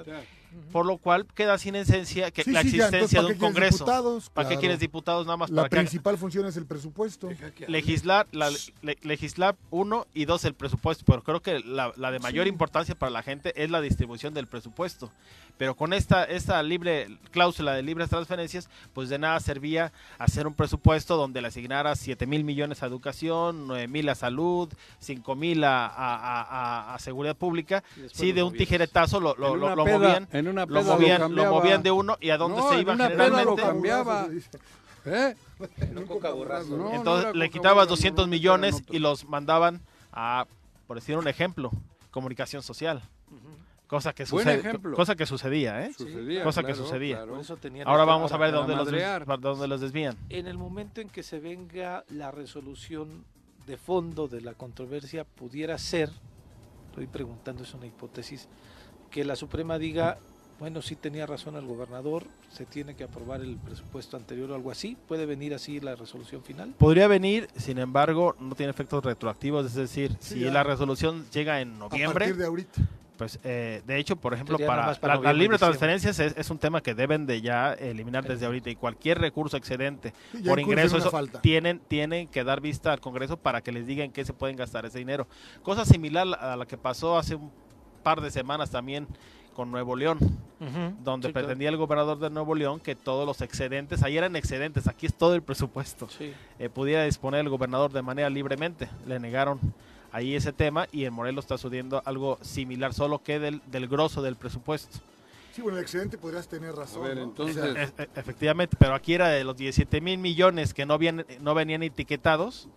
por 0.72 0.86
lo 0.86 0.98
cual 0.98 1.26
queda 1.34 1.58
sin 1.58 1.74
esencia 1.76 2.30
que 2.30 2.44
Sí, 2.44 2.50
la 2.52 2.62
sí, 2.62 2.70
ya, 2.76 2.86
existencia 2.86 2.98
entonces, 2.98 3.10
de 3.12 3.18
un 3.20 3.24
¿para 3.26 3.34
qué 3.34 3.38
Congreso. 3.54 3.76
diputados? 3.84 4.30
¿Para 4.30 4.48
qué 4.48 4.54
Claro. 4.54 4.60
quieres 4.60 4.78
diputados 4.80 5.26
nada 5.26 5.36
más? 5.36 5.50
La 5.50 5.56
para 5.62 5.68
que 5.68 5.76
haga- 5.76 5.82
principal 5.82 6.18
función 6.18 6.46
es 6.46 6.56
el 6.56 6.66
presupuesto. 6.66 7.28
legislar, 7.68 8.26
la, 8.32 8.50
le- 8.82 8.98
legislar 9.02 9.56
uno 9.70 10.06
y 10.14 10.24
dos 10.24 10.44
el 10.44 10.54
presupuesto, 10.54 11.04
pero 11.06 11.22
creo 11.22 11.40
que 11.40 11.60
la, 11.60 11.92
la 11.96 12.10
de 12.10 12.18
mayor 12.18 12.44
Sí. 12.44 12.48
importancia 12.50 12.94
para 12.94 13.10
la 13.10 13.22
gente 13.22 13.52
es 13.62 13.70
la 13.70 13.80
distribución 13.80 14.34
del 14.34 14.46
presupuesto. 14.46 15.10
Pero 15.58 15.76
con 15.76 15.92
esta, 15.92 16.24
esta 16.24 16.60
libre 16.62 17.18
cláusula 17.30 17.74
de 17.74 17.82
libres 17.82 18.08
transferencias, 18.08 18.68
pues 18.94 19.08
de 19.10 19.18
nada 19.18 19.38
servía 19.38 19.92
hacer 20.18 20.46
un 20.46 20.54
presupuesto 20.54 21.16
donde 21.16 21.40
le 21.42 21.48
asignara 21.48 21.94
7 21.94 22.26
mil 22.26 22.42
millones 22.42 22.82
a 22.82 22.86
educación, 22.86 23.66
9 23.68 23.86
mil 23.86 24.08
a 24.08 24.14
salud, 24.14 24.68
5 24.98 25.36
mil 25.36 25.62
a, 25.64 25.86
a- 25.86 26.16
a- 26.16 26.42
a- 26.42 26.94
a 26.94 26.98
seguridad 26.98 27.36
pública. 27.36 27.84
Sí, 28.12 28.32
de 28.32 28.42
un 28.42 28.54
tijeretazo 28.54 29.20
lo, 29.20 29.34
lo- 29.36 29.54
lo- 29.54 29.66
una 29.66 29.76
lo 29.76 29.84
peda- 29.84 29.98
movían, 29.98 30.28
en 30.32 30.41
una 30.48 30.62
lo 30.66 30.68
peda 30.74 30.82
lo 30.82 30.92
movían, 30.94 31.20
lo 31.20 31.26
cambiaba. 31.28 31.50
movían 31.50 31.82
de 31.82 31.90
uno 31.90 32.16
y 32.20 32.30
a 32.30 32.36
dónde 32.38 32.58
No, 32.58 32.68
se 32.70 32.80
iba 32.80 32.92
una 32.94 33.08
peda 33.08 33.28
lo 33.44 33.56
generalmente. 33.56 33.62
cambiaba. 33.62 34.28
¿Eh? 35.04 35.34
Un 35.90 36.78
No, 36.78 36.92
Entonces 36.94 37.34
le 37.34 37.46
Coca 37.46 37.52
quitabas 37.52 37.84
Cola, 37.84 37.86
200 37.86 38.26
no, 38.26 38.30
millones 38.30 38.82
y 38.90 38.98
los 38.98 39.24
mandaban 39.28 39.80
a, 40.12 40.46
por 40.86 40.96
decir 40.96 41.16
un 41.16 41.26
ejemplo, 41.28 41.70
comunicación 42.10 42.62
social. 42.62 43.02
Cosa 43.86 44.14
que, 44.14 44.24
sucede, 44.24 44.78
cosa 44.94 45.16
que 45.16 45.26
sucedía, 45.26 45.84
¿eh? 45.84 45.92
Sucedía, 45.92 46.42
Cosa 46.44 46.62
que 46.62 46.74
sucedía. 46.74 47.16
claro. 47.16 47.38
Eso 47.38 47.58
Ahora 47.84 48.04
vamos 48.04 48.32
a 48.32 48.38
ver 48.38 48.50
dónde 48.50 48.74
los, 48.74 48.88
dónde 49.42 49.68
los 49.68 49.80
desvían. 49.82 50.16
En 50.30 50.46
el 50.46 50.56
momento 50.56 51.02
en 51.02 51.10
que 51.10 51.22
se 51.22 51.40
venga 51.40 52.02
la 52.08 52.30
resolución 52.30 53.22
de 53.66 53.76
fondo 53.76 54.28
de 54.28 54.40
la 54.40 54.54
controversia, 54.54 55.24
pudiera 55.24 55.76
ser, 55.76 56.10
estoy 56.88 57.06
preguntando, 57.06 57.64
es 57.64 57.74
una 57.74 57.84
hipótesis, 57.84 58.48
que 59.10 59.26
la 59.26 59.36
Suprema 59.36 59.76
diga, 59.76 60.16
bueno, 60.58 60.80
sí 60.82 60.94
tenía 60.96 61.26
razón 61.26 61.56
el 61.56 61.66
gobernador, 61.66 62.24
se 62.52 62.64
tiene 62.66 62.94
que 62.94 63.04
aprobar 63.04 63.40
el 63.40 63.56
presupuesto 63.56 64.16
anterior 64.16 64.50
o 64.50 64.54
algo 64.54 64.70
así, 64.70 64.96
puede 65.08 65.26
venir 65.26 65.54
así 65.54 65.80
la 65.80 65.94
resolución 65.96 66.42
final. 66.42 66.74
Podría 66.78 67.08
venir, 67.08 67.48
sin 67.56 67.78
embargo, 67.78 68.36
no 68.38 68.54
tiene 68.54 68.70
efectos 68.70 69.04
retroactivos, 69.04 69.66
es 69.66 69.74
decir, 69.74 70.16
Sí, 70.20 70.34
si 70.34 70.40
ya. 70.40 70.52
la 70.52 70.62
resolución 70.62 71.24
llega 71.32 71.60
en 71.60 71.72
A 71.74 71.78
noviembre, 71.78 72.26
partir 72.26 72.36
de 72.36 72.46
ahorita. 72.46 72.80
pues 73.16 73.38
eh, 73.44 73.82
de 73.86 73.98
hecho, 73.98 74.16
por 74.16 74.34
ejemplo, 74.34 74.56
para, 74.58 74.94
para 75.00 75.16
la- 75.20 75.32
diciembre. 75.32 75.58
transferencias 75.58 76.18
es, 76.18 76.34
es 76.36 76.50
un 76.50 76.58
tema 76.58 76.80
que 76.80 76.94
deben 76.94 77.26
de 77.26 77.40
ya 77.40 77.72
eliminar 77.74 78.24
desde 78.26 78.46
ahorita 78.46 78.70
y 78.70 78.76
cualquier 78.76 79.18
recurso 79.20 79.56
excedente 79.56 80.12
ya 80.32 80.50
por 80.50 80.58
ingreso 80.60 80.96
eso 80.98 81.10
falta. 81.10 81.40
tienen 81.40 81.80
tienen 81.88 82.26
que 82.28 82.42
dar 82.44 82.60
vista 82.60 82.92
al 82.92 83.00
Congreso 83.00 83.36
para 83.36 83.60
que 83.62 83.70
les 83.72 83.86
digan 83.86 84.10
qué 84.12 84.24
se 84.24 84.32
pueden 84.32 84.56
gastar 84.56 84.86
ese 84.86 84.98
dinero. 84.98 85.26
Cosa 85.62 85.84
similar 85.84 86.26
a 86.40 86.56
la 86.56 86.66
que 86.66 86.76
pasó 86.78 87.16
hace 87.18 87.34
un 87.36 87.50
par 88.02 88.20
de 88.20 88.30
semanas 88.32 88.70
también 88.70 89.06
con 89.52 89.70
Nuevo 89.70 89.96
León, 89.96 90.18
donde 91.02 91.28
Sí, 91.28 91.32
claro. 91.32 91.46
pretendía 91.46 91.68
el 91.68 91.76
gobernador 91.76 92.18
de 92.18 92.30
Nuevo 92.30 92.54
León 92.54 92.80
que 92.80 92.94
todos 92.94 93.26
los 93.26 93.40
excedentes, 93.40 94.02
ahí 94.02 94.16
eran 94.16 94.36
excedentes, 94.36 94.86
aquí 94.86 95.06
es 95.06 95.14
todo 95.14 95.34
el 95.34 95.42
presupuesto, 95.42 96.08
Sí. 96.08 96.32
eh, 96.58 96.68
pudiera 96.68 97.04
disponer 97.04 97.40
el 97.40 97.48
gobernador 97.48 97.92
de 97.92 98.02
manera 98.02 98.30
libremente. 98.30 98.88
Le 99.06 99.18
negaron 99.18 99.58
ahí 100.12 100.34
ese 100.34 100.52
tema 100.52 100.86
y 100.92 101.04
en 101.04 101.12
Morelos 101.14 101.44
está 101.44 101.58
sucediendo 101.58 102.02
algo 102.04 102.38
similar, 102.42 102.94
solo 102.94 103.22
que 103.22 103.38
del, 103.38 103.60
del 103.66 103.88
grosso 103.88 104.22
del 104.22 104.36
presupuesto. 104.36 104.98
Sí, 105.52 105.60
bueno, 105.60 105.76
el 105.78 105.82
excedente 105.84 106.16
podrías 106.16 106.48
tener 106.48 106.74
razón. 106.74 107.04
A 107.04 107.08
ver, 107.08 107.16
¿no? 107.18 107.24
entonces- 107.24 107.56
O 107.58 107.72
sea, 107.74 107.82
E- 107.82 107.92
e- 108.04 108.08
efectivamente, 108.16 108.74
pero 108.78 108.94
aquí 108.94 109.12
era 109.14 109.28
de 109.28 109.44
los 109.44 109.54
17 109.56 110.00
mil 110.00 110.16
millones 110.18 110.72
que 110.72 110.86
no, 110.86 110.94
habían, 110.94 111.26
no 111.40 111.54
venían 111.54 111.82
etiquetados, 111.82 112.68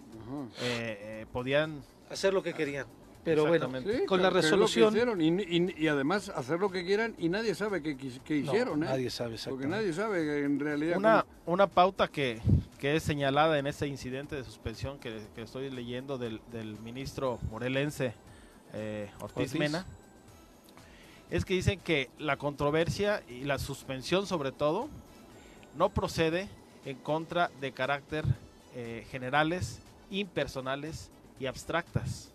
eh, 0.62 1.22
eh, 1.22 1.26
podían 1.32 1.82
Hacer 2.10 2.34
lo 2.34 2.44
que 2.44 2.54
querían. 2.54 2.86
Pero 3.26 3.48
bueno. 3.48 3.70
Sí, 3.82 4.06
con 4.06 4.22
la 4.22 4.30
resolución... 4.30 4.94
hicieron, 4.94 5.20
y, 5.20 5.28
y- 5.28 5.76
y 5.78 5.88
además 5.88 6.30
hacer 6.30 6.60
lo 6.60 6.70
que 6.70 6.86
quieran 6.86 7.16
y 7.18 7.28
nadie 7.28 7.56
sabe 7.56 7.82
qué, 7.82 7.96
No, 7.96 8.36
hicieron, 8.36 8.84
¿eh? 8.84 8.86
Nadie 8.86 9.10
sabe 9.10 9.36
Porque 9.50 9.66
nadie 9.68 9.92
sabe 9.94 10.44
en 10.46 10.60
realidad. 10.60 10.96
Una, 10.98 11.22
cómo- 11.44 11.54
una 11.56 11.68
pauta 11.68 12.08
que, 12.08 12.40
que 12.80 12.96
es 12.96 13.04
señalada 13.04 13.58
en 13.58 13.66
este 13.68 13.88
incidente 13.88 14.36
de 14.36 14.44
suspensión 14.44 15.00
que, 15.00 15.22
que 15.34 15.42
estoy 15.42 15.72
leyendo 15.72 16.18
del, 16.20 16.40
del 16.52 16.80
ministro 16.80 17.40
morelense 17.50 18.14
eh, 18.74 19.10
Ortiz, 19.20 19.38
Ortiz. 19.38 19.56
Mena, 19.60 19.86
es 21.32 21.44
que 21.46 21.56
dicen 21.56 21.80
que 21.80 22.10
la 22.20 22.38
controversia 22.38 23.24
y 23.28 23.44
la 23.46 23.58
suspensión 23.58 24.28
sobre 24.28 24.52
todo 24.52 24.88
no 25.76 25.90
procede 25.90 26.48
en 26.86 26.98
contra 26.98 27.50
de 27.60 27.72
carácter 27.72 28.24
eh, 28.76 29.04
generales, 29.10 29.80
impersonales 30.12 31.10
y 31.40 31.48
abstractas. 31.48 32.32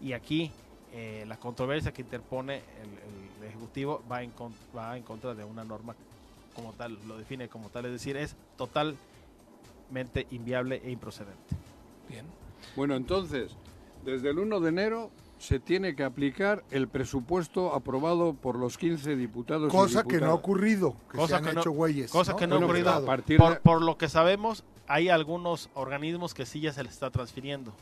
Y 0.00 0.12
aquí 0.12 0.50
eh, 0.92 1.24
la 1.26 1.36
controversia 1.38 1.92
que 1.92 2.02
interpone 2.02 2.56
el, 2.56 3.42
el 3.42 3.48
Ejecutivo 3.48 4.02
va 4.10 4.22
en, 4.22 4.30
con- 4.30 4.54
va 4.76 4.96
en 4.96 5.02
contra 5.02 5.34
de 5.34 5.44
una 5.44 5.64
norma 5.64 5.94
como 6.54 6.72
tal, 6.72 6.96
lo 7.08 7.18
define 7.18 7.48
como 7.48 7.68
tal, 7.68 7.86
es 7.86 7.92
decir, 7.92 8.16
es 8.16 8.36
totalmente 8.56 10.26
inviable 10.30 10.80
e 10.84 10.90
improcedente. 10.90 11.56
Bien. 12.08 12.24
Bueno, 12.76 12.94
entonces, 12.94 13.56
desde 14.04 14.30
el 14.30 14.38
1 14.38 14.60
de 14.60 14.68
enero 14.68 15.10
se 15.38 15.58
tiene 15.58 15.94
que 15.96 16.04
aplicar 16.04 16.62
el 16.70 16.88
presupuesto 16.88 17.74
aprobado 17.74 18.34
por 18.34 18.56
los 18.56 18.78
15 18.78 19.16
diputados. 19.16 19.68
y 19.72 19.76
Cosa 19.76 20.04
que 20.04 20.20
no 20.20 20.26
ha 20.30 20.34
ocurrido, 20.34 20.94
que 21.10 21.18
Cosa 21.18 21.28
se 21.28 21.34
han 21.36 21.44
que 21.44 21.52
no- 21.54 21.60
hecho 21.60 21.70
güeyes. 21.72 22.10
cosa 22.10 22.36
que 22.36 22.46
no 22.46 22.54
ha 22.56 22.58
ocurrido. 22.58 22.88
Estado. 22.88 23.04
A 23.04 23.06
partir 23.06 23.38
Por, 23.38 23.60
por 23.60 23.82
lo 23.82 23.98
que 23.98 24.08
sabemos, 24.08 24.64
hay 24.86 25.08
algunos 25.08 25.70
organismos 25.74 26.34
que 26.34 26.46
sí 26.46 26.60
ya 26.60 26.72
se 26.72 26.82
les 26.84 26.92
está 26.92 27.10
transfiriendo. 27.10 27.72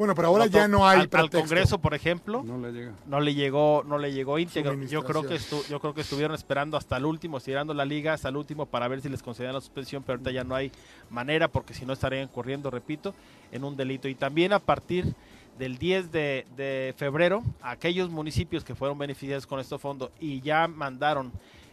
Bueno, 0.00 0.14
pero 0.14 0.28
ahora 0.28 0.46
No 0.46 0.50
ya 0.50 0.66
no 0.66 0.88
hay 0.88 1.00
al, 1.00 1.08
al. 1.12 1.28
Congreso, 1.28 1.76
por 1.78 1.92
ejemplo, 1.92 2.42
No 2.42 2.56
le 2.56 2.72
llega. 2.72 2.92
no 3.06 3.20
le 3.20 3.34
llegó 3.34 3.84
no 3.86 3.98
le 3.98 4.14
llegó 4.14 4.38
íntegro. 4.38 4.72
Yo 4.84 5.04
creo 5.04 5.20
que 5.20 5.38
Suministración. 5.38 5.60
estu- 5.60 5.68
yo 5.68 5.78
creo 5.78 5.92
que 5.92 6.00
estuvieron 6.00 6.34
esperando 6.34 6.78
hasta 6.78 6.96
el 6.96 7.04
último, 7.04 7.36
estirando 7.36 7.74
la 7.74 7.84
liga 7.84 8.14
hasta 8.14 8.30
el 8.30 8.36
último 8.38 8.64
para 8.64 8.88
ver 8.88 9.02
si 9.02 9.10
les 9.10 9.22
concedían 9.22 9.52
la 9.52 9.60
suspensión, 9.60 10.02
pero 10.02 10.14
ahorita 10.14 10.30
ya 10.30 10.42
no 10.42 10.54
hay 10.54 10.72
manera 11.10 11.48
porque 11.48 11.74
si 11.74 11.84
no 11.84 11.92
estarían 11.92 12.28
corriendo, 12.28 12.70
repito, 12.70 13.14
en 13.52 13.62
un 13.62 13.76
delito. 13.76 14.08
Y 14.08 14.14
también 14.14 14.54
a 14.54 14.58
partir 14.58 15.14
del 15.58 15.76
10 15.76 16.10
de, 16.10 16.46
de 16.56 16.94
febrero, 16.96 17.42
aquellos 17.60 18.08
municipios 18.08 18.64
que 18.64 18.74
fueron 18.74 18.96
beneficiados 18.96 19.46
con 19.46 19.60
este 19.60 19.76
fondo 19.76 20.10
y 20.18 20.40
ya 20.40 20.66
mandaron 20.66 21.30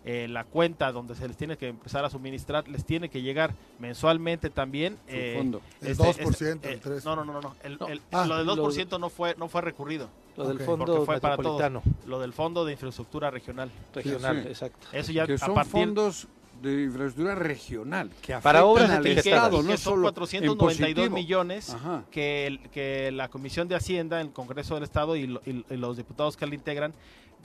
eh, 0.09 0.27
la 0.29 0.45
cuenta 0.45 0.91
donde 0.93 1.15
se 1.15 1.27
les 1.27 1.35
tiene 1.35 1.57
que 1.57 1.67
empezar 1.67 2.05
a 2.05 2.09
suministrar, 2.09 2.67
les 2.67 2.85
tiene 2.85 3.09
que 3.09 3.21
llegar 3.21 3.53
mensualmente 3.77 4.49
también. 4.49 4.93
Su 5.07 5.15
eh, 5.15 5.33
fondo. 5.37 5.61
El 5.81 5.87
este- 5.89 6.03
2%, 6.03 6.63
este- 6.63 6.73
el 6.73 6.81
3%. 6.81 7.03
No, 7.03 7.15
no, 7.25 7.33
no, 7.33 7.41
no. 7.41 7.55
El, 7.63 7.77
No. 7.77 7.87
el- 7.87 8.01
Ah, 8.11 8.25
lo 8.25 8.37
del 8.37 8.45
lo- 8.47 8.55
2% 8.55 8.99
no 8.99 9.09
fue 9.09 9.35
no 9.37 9.47
fue 9.49 9.61
recurrido. 9.61 10.09
Lo 10.37 10.47
del 10.47 10.57
Ok. 10.57 10.63
fondo 10.63 11.05
fue 11.05 11.19
para 11.19 11.35
todos. 11.35 11.83
Lo 12.05 12.19
del 12.19 12.31
Fondo 12.31 12.63
de 12.63 12.71
Infraestructura 12.73 13.29
Regional. 13.31 13.69
regional, 13.93 14.43
sí. 14.43 14.47
exacto. 14.49 14.87
Eso 14.93 15.11
ya 15.11 15.25
que 15.27 15.33
a 15.33 15.37
son 15.39 15.55
partir 15.55 15.71
fondos 15.71 16.27
de 16.61 16.83
infraestructura 16.83 17.35
regional 17.35 18.09
que 18.21 18.33
Para 18.33 18.59
afectan 18.59 18.63
obras 18.63 18.89
al 18.91 19.03
que- 19.03 19.11
Estado, 19.13 19.57
que 19.57 19.63
no 19.63 19.69
son 19.71 19.77
solo 19.77 20.01
492 20.03 20.53
en 20.79 20.85
positivo. 20.95 21.15
millones 21.15 21.69
Ajá. 21.71 22.03
que, 22.11 22.47
el- 22.47 22.59
que 22.69 23.11
la 23.11 23.27
Comisión 23.29 23.67
de 23.67 23.75
Hacienda, 23.75 24.21
el 24.21 24.31
Congreso 24.31 24.75
del 24.75 24.83
Estado 24.83 25.15
y, 25.15 25.27
lo- 25.27 25.41
y- 25.45 25.65
y 25.69 25.75
los 25.77 25.97
diputados 25.97 26.37
que 26.37 26.47
la 26.47 26.55
integran, 26.55 26.93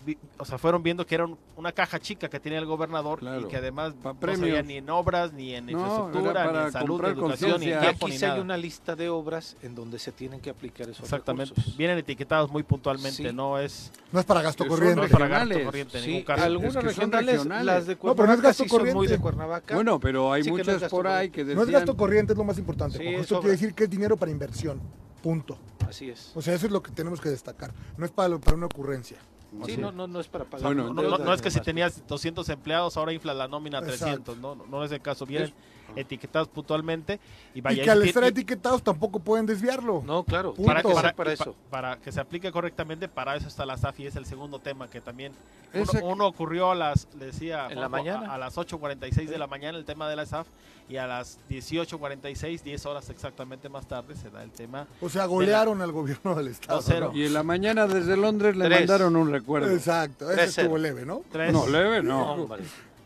vi- 0.04 0.18
o 0.38 0.44
sea, 0.44 0.58
fueron 0.58 0.82
viendo 0.82 1.06
que 1.06 1.14
era 1.14 1.24
un- 1.24 1.38
una 1.56 1.72
caja 1.72 1.98
chica 2.00 2.28
que 2.28 2.40
tenía 2.40 2.58
el 2.58 2.66
gobernador 2.66 3.18
Claro. 3.20 3.40
y 3.40 3.44
que 3.48 3.56
además 3.56 3.94
Pa' 4.02 4.12
no 4.12 4.20
premios. 4.20 4.64
ni 4.64 4.76
en 4.78 4.90
obras, 4.90 5.32
ni 5.32 5.54
en 5.54 5.66
No, 5.66 5.72
infraestructura, 5.72 6.42
ni 6.42 6.48
para 6.50 6.66
en 6.66 6.72
salud, 6.72 6.82
ni 6.86 6.88
comprar 6.88 7.12
educación, 7.12 7.60
ni 7.60 7.66
en. 7.72 7.82
Y 7.82 7.86
aquí 7.86 8.04
ni 8.06 8.18
sí 8.18 8.24
hay 8.24 8.40
una 8.40 8.56
lista 8.56 8.96
de 8.96 9.08
obras 9.08 9.56
en 9.62 9.74
donde 9.74 9.98
se 9.98 10.12
tienen 10.12 10.40
que 10.40 10.50
aplicar 10.50 10.88
esos 10.88 11.04
Exactamente. 11.04 11.50
recursos. 11.54 11.76
Vienen 11.76 11.98
etiquetados 11.98 12.50
muy 12.50 12.62
puntualmente, 12.62 13.28
Sí. 13.28 13.32
no 13.34 13.58
es, 13.58 13.92
No 14.12 14.20
es 14.20 14.26
para 14.26 14.42
gasto 14.42 14.66
corriente. 14.66 14.96
no 14.96 15.04
es 15.04 15.10
para 15.12 15.28
gasto 15.28 15.62
corriente 15.64 15.98
en 15.98 16.04
Sí, 16.04 16.10
ningún 16.10 16.24
caso. 16.24 16.44
algunas 16.44 16.74
Es 16.76 16.80
que 16.80 16.86
regionales, 16.88 17.32
regionales. 17.34 17.66
las 17.66 17.86
de 17.86 17.94
No, 17.94 17.98
pero 18.00 18.06
no 18.06 18.12
es 18.12 18.16
Cuernavaca 18.16 18.48
gasto 18.48 18.62
sí 18.64 18.68
son 18.68 18.78
muy 18.82 18.92
corriente. 18.92 19.12
de 19.16 19.20
Cuernavaca. 19.22 19.74
Bueno, 19.74 20.00
pero 20.00 20.32
hay 20.32 20.42
muchas 20.44 20.90
por 20.90 21.06
ahí 21.06 21.28
corriente. 21.28 21.32
que 21.32 21.44
decían... 21.44 21.56
No 21.58 21.62
es 21.64 21.70
gasto 21.70 21.96
corriente, 21.96 22.32
es 22.32 22.38
lo 22.38 22.44
más 22.44 22.58
importante. 22.58 23.14
Es 23.14 23.20
Esto 23.22 23.40
quiere 23.40 23.52
decir 23.52 23.74
que 23.74 23.84
es 23.84 23.90
dinero 23.90 24.16
para 24.16 24.30
inversión. 24.32 24.80
Punto. 25.22 25.56
Así 25.88 26.08
es. 26.10 26.32
O 26.34 26.42
sea, 26.42 26.54
eso 26.54 26.66
es 26.66 26.72
lo 26.72 26.82
que 26.82 26.90
tenemos 26.90 27.20
que 27.20 27.28
destacar. 27.28 27.72
No 27.96 28.04
es 28.04 28.10
para, 28.10 28.38
para 28.38 28.56
una 28.56 28.66
ocurrencia. 28.66 29.18
Sí, 29.66 29.76
no, 29.76 29.92
no, 29.92 30.06
no 30.06 30.20
es 30.20 30.28
para 30.28 30.44
pagar. 30.44 30.64
Bueno, 30.74 30.92
No, 30.94 31.18
no- 31.18 31.34
es 31.34 31.42
que 31.42 31.50
si 31.50 31.60
tenías 31.60 32.06
200 32.06 32.48
empleados, 32.48 32.96
ahora 32.96 33.12
infla 33.12 33.34
la 33.34 33.48
nómina 33.48 33.78
a 33.78 33.82
Exacto. 33.82 34.04
300. 34.32 34.38
No, 34.38 34.54
no, 34.54 34.66
no 34.66 34.84
es 34.84 34.92
el 34.92 35.00
caso. 35.00 35.26
Vienen 35.26 35.52
etiquetados 35.96 36.48
puntualmente 36.48 37.20
y 37.54 37.60
vaya. 37.60 37.82
y 37.82 37.84
que 37.84 37.90
al 37.90 38.04
y- 38.04 38.08
estar 38.08 38.24
y- 38.24 38.26
etiquetados 38.28 38.82
tampoco 38.82 39.18
pueden 39.20 39.46
desviarlo. 39.46 40.02
No, 40.06 40.24
claro. 40.24 40.54
Punto. 40.54 40.66
para, 40.66 40.82
que, 40.82 40.88
Para, 40.88 41.00
para, 41.02 41.12
para 41.14 41.32
y 41.32 41.36
pa- 41.36 41.42
eso. 41.44 41.54
para 41.70 41.96
que 41.96 42.12
se 42.12 42.20
aplique 42.20 42.50
correctamente, 42.52 43.08
para 43.08 43.36
eso 43.36 43.48
está 43.48 43.66
la 43.66 43.76
SAF 43.76 44.00
y 44.00 44.06
es 44.06 44.16
el 44.16 44.26
segundo 44.26 44.58
tema 44.58 44.88
que 44.88 45.00
también 45.00 45.32
uno, 45.74 45.90
uno 46.04 46.26
ocurrió 46.26 46.70
a 46.70 46.74
las, 46.74 47.08
le 47.18 47.26
decía, 47.26 47.66
En 47.70 47.80
la 47.80 47.88
mañana. 47.88 48.30
a, 48.30 48.34
a 48.34 48.38
las 48.38 48.56
8.46 48.56 49.26
de 49.28 49.38
la 49.38 49.46
mañana 49.46 49.78
el 49.78 49.84
tema 49.84 50.08
de 50.08 50.16
la 50.16 50.26
SAF 50.26 50.46
y 50.88 50.96
a 50.96 51.06
las 51.06 51.38
18.46, 51.48 52.62
10 52.62 52.86
horas 52.86 53.08
exactamente 53.08 53.68
más 53.68 53.86
tarde 53.86 54.14
se 54.16 54.28
da 54.30 54.42
el 54.42 54.50
tema. 54.50 54.86
O 55.00 55.08
sea, 55.08 55.24
golearon 55.26 55.80
al 55.80 55.92
gobierno 55.92 56.34
del 56.34 56.48
Estado. 56.48 56.80
2-0. 56.80 57.00
¿no? 57.12 57.16
Y 57.16 57.24
en 57.26 57.32
la 57.34 57.42
mañana 57.42 57.86
desde 57.86 58.16
Londres 58.16 58.56
le 58.56 58.66
Tres. 58.66 58.80
mandaron 58.80 59.16
un 59.16 59.30
recuerdo. 59.30 59.70
Exacto, 59.70 60.30
ese 60.30 60.42
3-0. 60.42 60.44
estuvo 60.62 60.78
leve, 60.78 61.06
¿no? 61.06 61.22
Tres. 61.30 61.52
No, 61.52 61.66
leve 61.66 62.02
No, 62.02 62.36
no. 62.36 62.56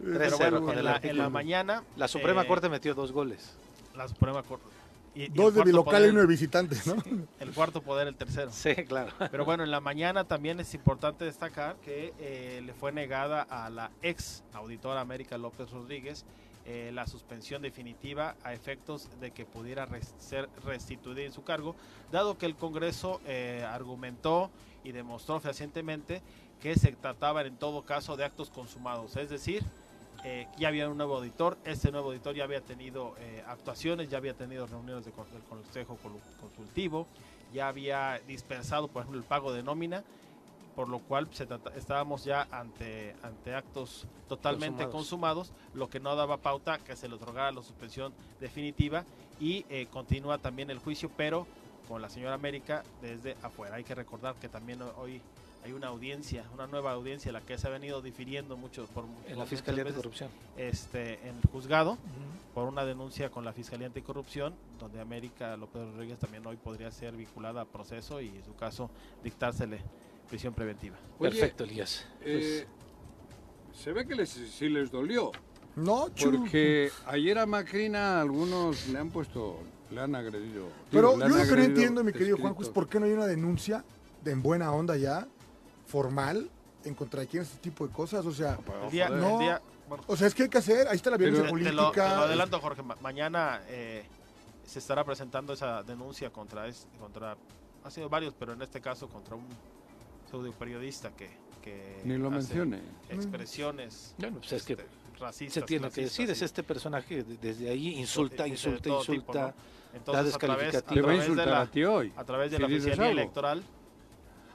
Hombre. 0.01 0.19
Pero 0.19 0.37
3-0 0.37 0.39
bueno, 0.39 0.61
con 0.63 0.73
en 0.73 0.79
el 0.79 0.85
la, 0.85 0.91
en 0.91 0.97
artículo. 0.97 1.23
la 1.23 1.29
mañana. 1.31 1.83
La 1.97 2.09
Suprema 2.09 2.43
eh, 2.43 2.47
Corte 2.47 2.69
metió 2.69 2.95
dos 2.95 3.13
goles. 3.13 3.55
La 3.95 4.07
Suprema 4.09 4.43
Corte. 4.43 4.67
y- 5.15 5.21
y 5.23 5.25
el 5.27 5.33
Dos 5.35 5.55
de 5.55 5.63
cuarto 5.63 5.77
local 5.77 6.05
y 6.07 6.09
uno 6.11 6.21
de 6.21 6.27
visitante, 6.27 6.77
¿no? 6.85 6.97
El 7.41 7.53
cuarto 7.53 7.81
poder, 7.83 8.07
el 8.09 8.15
tercero. 8.17 8.51
Sí, 8.53 8.75
claro. 8.87 9.11
Pero 9.31 9.45
bueno, 9.47 9.65
en 9.65 9.71
la 9.71 9.81
mañana 9.81 10.25
también 10.25 10.61
es 10.61 10.75
importante 10.75 11.25
destacar 11.25 11.77
que 11.77 12.13
eh, 12.19 12.61
le 12.65 12.75
fue 12.75 12.93
negada 12.93 13.43
a 13.43 13.71
la 13.71 13.91
ex 14.03 14.43
auditora 14.53 15.01
América 15.01 15.39
López 15.39 15.71
Rodríguez 15.71 16.25
eh, 16.69 16.91
la 16.93 17.07
suspensión 17.07 17.63
definitiva 17.63 18.35
a 18.43 18.53
efectos 18.53 19.09
de 19.21 19.31
que 19.31 19.47
pudiera 19.47 19.87
ser 20.19 20.49
restituida 20.65 21.23
en 21.23 21.31
su 21.33 21.45
cargo, 21.45 21.77
dado 22.11 22.37
que 22.39 22.45
el 22.45 22.57
Congreso 22.57 23.21
eh, 23.25 23.65
argumentó 23.67 24.51
y 24.83 24.91
demostró 24.91 25.39
fehacientemente 25.39 26.23
que 26.61 26.75
se 26.75 26.91
trataba 26.93 27.43
en 27.43 27.57
todo 27.57 27.83
caso 27.83 28.17
de 28.17 28.25
actos 28.25 28.51
consumados, 28.51 29.17
es 29.17 29.31
decir, 29.31 29.63
eh, 30.29 30.49
ya 30.59 30.67
había 30.67 30.89
un 30.89 30.97
nuevo 30.97 31.19
auditor, 31.19 31.57
este 31.65 31.93
nuevo 31.93 32.09
auditor 32.09 32.35
ya 32.35 32.43
había 32.43 32.61
tenido 32.61 33.15
eh, 33.21 33.45
actuaciones, 33.47 34.11
ya 34.11 34.19
había 34.19 34.35
tenido 34.35 34.67
reuniones 34.67 35.05
de 35.05 35.13
del 35.13 35.43
Consejo 35.49 35.97
Consultivo, 36.41 37.07
ya 37.55 37.69
había 37.69 38.21
dispensado, 38.27 38.89
por 38.89 39.03
ejemplo, 39.03 39.21
el 39.21 39.25
pago 39.25 39.53
de 39.53 39.63
nómina, 39.63 40.03
por 40.75 40.89
lo 40.89 40.99
cual 40.99 41.29
se 41.31 41.47
trata- 41.47 41.73
estábamos 41.77 42.25
ya 42.25 42.49
ante, 42.51 43.15
ante 43.23 43.55
actos 43.55 44.09
totalmente 44.29 44.89
Consumados. 44.91 45.49
consumados. 45.49 45.75
lo 45.75 45.89
que 45.89 46.01
no 46.01 46.17
daba 46.17 46.39
pauta 46.39 46.79
que 46.81 46.97
se 46.97 47.09
le 47.09 47.15
otorgara 47.15 47.53
la 47.53 47.63
suspensión 47.63 48.13
definitiva 48.41 49.05
y 49.39 49.65
eh, 49.71 49.87
continúa 49.93 50.39
también 50.39 50.71
el 50.71 50.81
juicio, 50.81 51.09
pero 51.17 51.47
con 51.87 52.03
la 52.03 52.11
señora 52.11 52.35
América 52.35 52.83
desde 53.01 53.37
afuera. 53.45 53.77
Hay 53.77 53.85
que 53.85 53.95
recordar 53.95 54.35
que 54.35 54.49
también 54.49 54.81
hoy 54.97 55.23
hay 55.67 55.73
una 55.73 55.89
audiencia, 55.89 56.45
una 56.55 56.67
nueva 56.69 56.93
audiencia, 56.93 57.33
la 57.33 57.41
que 57.41 57.59
se 57.59 57.67
ha 57.67 57.71
venido 57.71 58.01
difiriendo 58.01 58.57
mucho 58.57 58.87
por 58.87 59.05
En 59.27 59.37
la 59.39 59.47
Fiscalía 59.47 59.83
de 59.83 59.91
veces, 59.91 59.97
Corrupción. 59.97 60.31
este, 60.57 61.15
en 61.29 61.37
el 61.37 61.51
juzgado 61.51 61.99
por 62.55 62.69
una 62.69 62.85
denuncia 62.85 63.31
con 63.31 63.45
la 63.45 63.53
Fiscalía 63.53 63.89
Anticorrupción, 63.89 64.55
donde 64.79 65.01
América 65.01 65.57
López 65.57 65.83
Rodríguez 65.83 66.19
también 66.19 66.47
hoy 66.47 66.57
podría 66.57 66.91
ser 66.93 67.15
vinculada 67.17 67.63
a 67.63 67.65
proceso 67.65 68.21
y 68.21 68.29
en 68.29 68.45
su 68.45 68.55
caso 68.55 68.91
dictársele 69.25 69.81
prisión 70.29 70.55
preventiva. 70.55 70.97
Oye, 71.19 71.31
Perfecto, 71.31 71.65
Elías. 71.65 72.07
Eh, 72.23 72.65
se 73.75 73.93
ve 73.93 74.07
que 74.07 74.15
les, 74.15 74.31
sí 74.31 74.69
les 74.69 74.91
dolió. 74.91 75.33
No. 75.75 76.07
Porque 76.23 76.91
ayer 77.07 77.39
a 77.39 77.47
Macrina 77.47 78.21
algunos 78.21 78.89
le 78.89 78.99
han 79.01 79.11
puesto, 79.11 79.59
le 79.91 80.01
han 80.01 80.15
agredido. 80.15 80.69
Pero 80.93 81.15
Digo, 81.15 81.25
le 81.25 81.29
yo 81.29 81.35
han 81.35 81.41
lo 81.43 81.55
que 81.55 81.57
no 81.61 81.63
entiendo, 81.65 82.05
mi 82.05 82.13
querido 82.13 82.39
Juanjo, 82.39 82.63
es 82.63 82.69
por 82.69 82.89
qué 82.89 83.01
no 83.01 83.07
hay 83.07 83.13
una 83.13 83.27
denuncia 83.27 83.85
de 84.25 84.31
en 84.33 84.43
buena 84.43 84.73
onda 84.73 84.97
ya, 84.97 85.29
formal, 85.87 86.51
en 86.85 86.95
contra 86.95 87.21
de 87.21 87.27
quién 87.27 87.43
este 87.43 87.59
tipo 87.59 87.87
de 87.87 87.93
cosas. 87.93 88.25
O 88.27 88.33
sea, 88.33 88.59
El 88.85 88.91
día, 88.91 89.09
joder. 89.09 89.25
el 89.33 89.39
día- 89.39 89.63
bueno, 89.89 90.03
o 90.09 90.17
sea, 90.17 90.27
es 90.27 90.35
que 90.35 90.45
hay 90.45 90.49
que 90.49 90.59
hacer, 90.59 90.89
ahí 90.89 90.97
está 90.97 91.11
la 91.11 91.17
te, 91.17 91.25
violencia 91.25 91.43
te 91.45 91.73
lo, 91.73 91.83
política. 91.83 92.09
te 92.11 92.17
lo 92.17 92.23
adelanto, 92.23 92.61
Jorge. 92.61 92.83
ma- 92.83 92.97
mañana 93.01 93.61
eh, 93.69 94.05
se 94.65 94.81
estará 94.81 95.05
presentando 95.05 95.53
esa 95.53 95.83
denuncia 95.85 96.31
contra, 96.31 96.67
es- 96.67 96.87
contra, 96.99 97.37
ha 97.85 97.91
sido 97.91 98.09
varios, 98.09 98.35
pero 98.39 98.53
en 98.53 98.63
este 98.63 98.81
caso 98.81 99.09
contra 99.09 99.37
un 99.37 99.47
pseudo 100.29 100.51
periodista 100.53 101.11
que, 101.11 101.31
que 101.63 102.01
Ni 102.05 102.17
lo 102.19 102.31
mencione. 102.33 102.81
expresiones 103.09 104.15
Bueno, 104.19 104.39
pues 104.39 104.53
es 104.53 104.63
que 104.65 104.73
este, 104.73 104.87
racistas, 105.21 105.55
se 105.55 105.63
tiene 105.63 105.89
que 105.91 106.03
decir, 106.03 106.29
es 106.31 106.43
este 106.43 106.63
personaje 106.65 107.23
de- 107.23 107.37
desde 107.37 107.69
ahí 107.71 107.95
insulta, 107.95 108.47
insulta, 108.47 108.83
tipo, 108.83 108.99
insulta. 108.99 109.43
¿no? 109.49 109.55
Entonces, 109.99 110.35
a 110.35 110.39
través, 110.39 110.75
a 110.75 110.83
Te 110.83 110.87
va 110.87 110.91
a 110.91 110.95
través 111.03 111.19
de 111.21 111.25
insultar 111.27 111.47
la, 111.49 111.61
a 111.63 111.67
ti 111.71 111.85
hoy. 111.85 112.13
a 112.17 112.25
través 112.25 112.51
de 112.51 112.57
si 112.57 112.61
la 112.63 112.67
oficialía 112.67 113.05
algo. 113.07 113.21
electoral, 113.21 113.63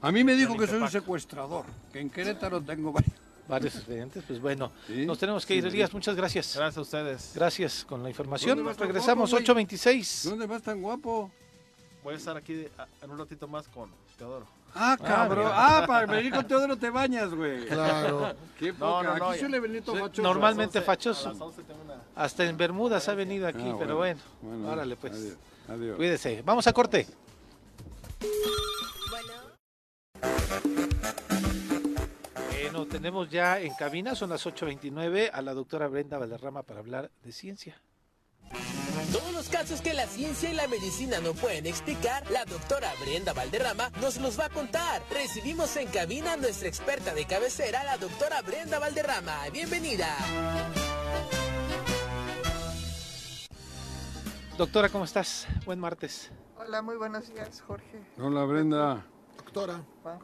A 0.01 0.11
mí 0.11 0.23
me 0.23 0.35
dijo 0.35 0.55
que 0.57 0.67
soy 0.67 0.81
un 0.81 0.89
secuestrador, 0.89 1.65
que 1.93 1.99
en 1.99 2.09
Querétaro 2.09 2.61
tengo 2.61 2.91
varios. 2.91 3.13
Varios 3.47 3.75
expedientes, 3.75 4.23
pues 4.25 4.39
bueno, 4.39 4.71
Sí, 4.87 5.05
nos 5.05 5.17
tenemos 5.19 5.45
que 5.45 5.55
ir, 5.55 5.63
sí, 5.63 5.67
Elías, 5.69 5.93
muchas 5.93 6.15
gracias. 6.15 6.55
gracias 6.55 6.77
a 6.77 6.81
ustedes. 6.81 7.31
Gracias 7.35 7.83
con 7.85 8.01
la 8.01 8.09
información. 8.09 8.51
¿Dónde 8.51 8.63
vas 8.69 8.77
tan 8.77 8.87
Regresamos 8.87 9.29
guapo, 9.29 9.43
güey? 9.53 9.65
8.26. 9.65 10.29
¿Dónde 10.29 10.45
vas 10.47 10.61
tan 10.61 10.81
guapo? 10.81 11.31
Voy 12.03 12.13
a 12.13 12.17
estar 12.17 12.37
aquí 12.37 12.53
de- 12.53 12.71
a- 12.77 12.87
en 13.03 13.11
un 13.11 13.17
ratito 13.17 13.47
más 13.49 13.67
con 13.67 13.89
Teodoro. 14.17 14.47
Ah, 14.73 14.97
cabrón. 15.03 15.51
Ah, 15.53 15.83
para 15.85 16.05
venir 16.05 16.33
con 16.33 16.47
Teodoro 16.47 16.77
te 16.77 16.89
bañas, 16.89 17.33
güey. 17.33 17.65
Claro. 17.67 18.33
Qué 18.59 18.71
No, 18.71 18.79
poca. 18.79 19.03
no, 19.03 19.17
no, 19.17 19.25
Aquí 19.25 19.33
ya- 19.35 19.39
suele 19.41 19.59
venir 19.59 19.83
todo 19.83 19.97
fachoso. 19.97 20.21
normalmente 20.21 20.77
A 20.77 20.81
las 20.81 20.85
fachoso. 20.85 21.29
11 21.37 21.63
tengo 21.63 21.81
una- 21.83 22.01
Hasta 22.15 22.45
en 22.45 22.55
Bermudas 22.57 23.07
ha 23.09 23.15
venido 23.15 23.47
aquí, 23.47 23.69
Ah, 23.69 23.75
pero 23.77 23.97
bueno, 23.97 24.19
Bueno, 24.41 24.69
órale 24.71 24.95
pues. 24.95 25.13
Adiós. 25.13 25.35
adiós. 25.67 25.97
Cuídese. 25.97 26.41
Vamos 26.45 26.65
a 26.67 26.73
corte. 26.73 27.05
Bueno, 32.81 32.93
tenemos 32.93 33.29
ya 33.29 33.59
en 33.59 33.75
cabina, 33.75 34.15
son 34.15 34.31
las 34.31 34.43
8.29, 34.43 35.29
a 35.31 35.43
la 35.43 35.53
doctora 35.53 35.87
Brenda 35.87 36.17
Valderrama 36.17 36.63
para 36.63 36.79
hablar 36.79 37.11
de 37.23 37.31
ciencia. 37.31 37.79
Todos 39.11 39.31
los 39.33 39.49
casos 39.49 39.81
que 39.81 39.93
la 39.93 40.07
ciencia 40.07 40.49
y 40.49 40.55
la 40.55 40.67
medicina 40.67 41.19
no 41.19 41.35
pueden 41.35 41.67
explicar, 41.67 42.23
la 42.31 42.43
doctora 42.43 42.91
Brenda 42.99 43.33
Valderrama 43.33 43.91
nos 44.01 44.17
los 44.17 44.39
va 44.39 44.45
a 44.45 44.49
contar. 44.49 45.03
Recibimos 45.11 45.77
en 45.77 45.89
cabina 45.89 46.33
a 46.33 46.37
nuestra 46.37 46.69
experta 46.69 47.13
de 47.13 47.25
cabecera, 47.25 47.83
la 47.83 47.97
doctora 47.97 48.41
Brenda 48.41 48.79
Valderrama. 48.79 49.47
Bienvenida. 49.53 50.07
Doctora, 54.57 54.89
¿cómo 54.89 55.05
estás? 55.05 55.47
Buen 55.67 55.79
martes. 55.79 56.31
Hola, 56.57 56.81
muy 56.81 56.95
buenos 56.95 57.31
días, 57.31 57.61
Jorge. 57.61 58.01
Hola, 58.17 58.43
Brenda. 58.45 59.05
Doctora. 59.53 59.83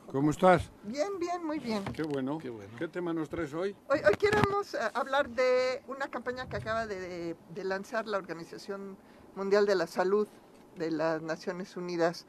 ¿Cómo 0.10 0.32
estás? 0.32 0.72
Bien, 0.84 1.20
bien, 1.20 1.46
muy 1.46 1.60
bien. 1.60 1.84
Qué 1.94 2.04
bueno. 2.04 2.38
Qué 2.38 2.50
bueno. 2.50 2.72
¿Qué 2.78 2.88
tema 2.88 3.14
nos 3.14 3.28
traes 3.28 3.54
hoy? 3.54 3.76
Hoy, 3.90 4.00
hoy 4.08 4.16
queremos 4.16 4.74
eh, 4.74 4.78
hablar 4.94 5.30
de 5.30 5.84
una 5.88 6.08
campaña 6.08 6.48
que 6.48 6.56
acaba 6.56 6.88
de, 6.88 6.98
de- 7.00 7.36
de 7.50 7.64
lanzar 7.66 8.08
la 8.08 8.18
Organización 8.18 8.98
Mundial 9.36 9.66
de 9.66 9.76
la 9.76 9.86
Salud 9.86 10.30
de 10.78 10.92
las 10.92 11.22
Naciones 11.22 11.76
Unidas 11.76 12.26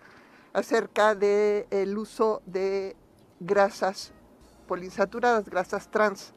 acerca 0.53 1.15
del 1.15 1.67
el 1.71 1.97
uso 1.97 2.43
de 2.47 2.97
grasas 3.39 4.13
poliinsaturadas, 4.67 5.49
grasas 5.49 5.89
trans. 5.93 6.33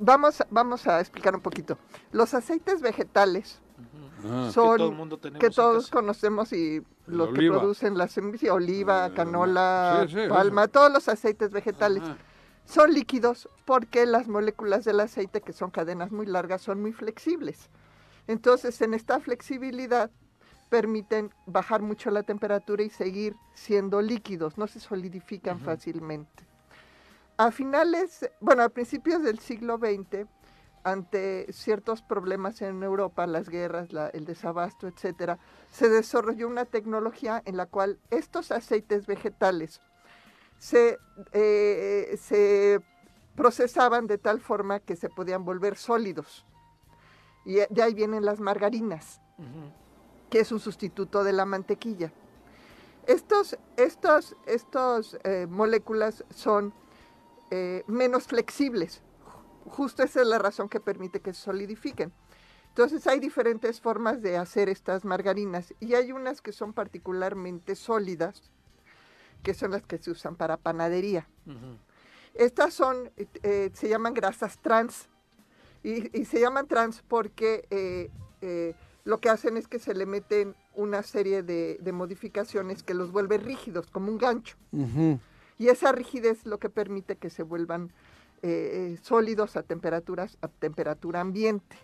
Vamos, 0.00 0.42
vamos 0.48 0.86
a 0.86 0.98
explicar 1.00 1.34
un 1.34 1.42
poquito. 1.42 1.76
Los 2.10 2.32
aceites 2.32 2.80
vegetales 2.80 3.60
Ah, 4.24 4.50
son 4.52 4.76
todo 4.78 4.88
el 4.90 4.94
mundo 4.96 5.18
tenemos 5.18 5.40
que 5.40 5.50
todos 5.54 5.84
casa. 5.84 5.92
conocemos 5.92 6.52
y 6.52 6.82
los 7.06 7.28
que 7.32 7.48
producen 7.48 7.96
las 7.96 8.12
semillas, 8.12 8.50
oliva, 8.50 9.06
Eh, 9.06 9.12
canola, 9.14 10.04
sí, 10.08 10.14
sí, 10.14 10.20
eso. 10.20 10.34
palma, 10.34 10.66
todos 10.68 10.92
los 10.92 11.08
aceites 11.08 11.50
vegetales 11.52 12.02
ajá. 12.02 12.16
son 12.64 12.92
líquidos 12.92 13.48
porque 13.64 14.04
las 14.06 14.26
moléculas 14.26 14.84
del 14.84 14.98
aceite, 15.00 15.40
que 15.40 15.52
son 15.52 15.70
cadenas 15.70 16.10
muy 16.10 16.26
largas, 16.26 16.62
son 16.62 16.80
muy 16.82 16.92
flexibles. 16.92 17.70
Entonces, 18.26 18.80
en 18.82 18.92
esta 18.94 19.20
flexibilidad 19.20 20.10
permiten 20.68 21.30
bajar 21.46 21.80
mucho 21.80 22.10
la 22.10 22.24
temperatura 22.24 22.82
y 22.82 22.90
seguir 22.90 23.36
siendo 23.54 24.02
líquidos, 24.02 24.58
no 24.58 24.66
se 24.66 24.80
solidifican 24.80 25.60
fácilmente. 25.60 26.44
A 27.38 27.52
finales, 27.52 28.28
bueno, 28.40 28.64
a 28.64 28.68
principios 28.68 29.22
del 29.22 29.38
siglo 29.38 29.78
XX, 29.78 30.26
ante 30.84 31.46
ciertos 31.52 32.02
problemas 32.02 32.62
en 32.62 32.82
Europa, 32.82 33.26
las 33.26 33.48
guerras, 33.48 33.92
la- 33.92 34.08
el 34.08 34.24
desabasto, 34.24 34.86
etcétera, 34.88 35.38
se 35.70 35.88
desarrolló 35.88 36.48
una 36.48 36.64
tecnología 36.64 37.42
en 37.44 37.56
la 37.56 37.66
cual 37.66 37.98
estos 38.10 38.50
aceites 38.52 39.06
vegetales 39.06 39.80
se, 40.58 40.98
eh, 41.32 42.18
se 42.20 42.80
procesaban 43.36 44.06
de 44.06 44.18
tal 44.18 44.40
forma 44.40 44.80
que 44.80 44.96
se 44.96 45.08
podían 45.08 45.44
volver 45.44 45.76
sólidos. 45.76 46.44
Y 47.44 47.54
de 47.70 47.82
ahí 47.82 47.94
vienen 47.94 48.24
las 48.24 48.40
margarinas, 48.40 49.20
que 50.30 50.40
es 50.40 50.52
un 50.52 50.60
sustituto 50.60 51.24
de 51.24 51.32
la 51.32 51.44
mantequilla. 51.44 52.12
Estos, 53.06 53.56
estos, 53.76 54.36
estos 54.44 55.16
eh, 55.24 55.46
moléculas 55.48 56.24
son 56.30 56.74
eh, 57.50 57.82
menos 57.86 58.24
flexibles. 58.26 59.00
Justo 59.68 60.02
esa 60.02 60.20
es 60.20 60.26
la 60.26 60.38
razón 60.38 60.68
que 60.68 60.80
permite 60.80 61.20
que 61.20 61.32
se 61.32 61.42
solidifiquen. 61.42 62.12
Entonces 62.68 63.06
hay 63.06 63.18
diferentes 63.18 63.80
formas 63.80 64.22
de 64.22 64.36
hacer 64.36 64.68
estas 64.68 65.04
margarinas 65.04 65.74
y 65.80 65.94
hay 65.94 66.12
unas 66.12 66.40
que 66.40 66.52
son 66.52 66.72
particularmente 66.72 67.74
sólidas, 67.74 68.52
que 69.42 69.54
son 69.54 69.72
las 69.72 69.82
que 69.82 69.98
se 69.98 70.10
usan 70.10 70.36
para 70.36 70.56
panadería. 70.56 71.28
Estas 72.34 72.74
son, 72.74 73.10
eh, 73.16 73.70
se 73.72 73.88
llaman 73.88 74.14
grasas 74.14 74.58
trans. 74.58 75.08
Y, 75.82 76.16
y 76.16 76.24
se 76.24 76.40
llaman 76.40 76.66
trans 76.66 77.02
porque 77.06 77.66
eh, 77.70 78.10
eh, 78.42 78.74
lo 79.04 79.18
que 79.18 79.28
hacen 79.28 79.56
es 79.56 79.68
que 79.68 79.78
se 79.78 79.94
le 79.94 80.06
meten 80.06 80.54
una 80.74 81.02
serie 81.02 81.42
de, 81.42 81.78
de 81.80 81.92
modificaciones 81.92 82.82
que 82.82 82.94
los 82.94 83.10
vuelve 83.10 83.38
rígidos, 83.38 83.90
como 83.90 84.10
un 84.12 84.18
gancho. 84.18 84.56
Y 85.58 85.68
esa 85.68 85.90
rigidez 85.90 86.40
es 86.40 86.46
lo 86.46 86.58
que 86.58 86.70
permite 86.70 87.16
que 87.16 87.30
se 87.30 87.42
vuelvan 87.42 87.92
eh, 88.42 88.98
sólidos 89.02 89.56
a 89.56 89.62
temperaturas, 89.62 90.38
a 90.42 90.48
temperatura 90.48 91.20
ambiente. 91.20 91.76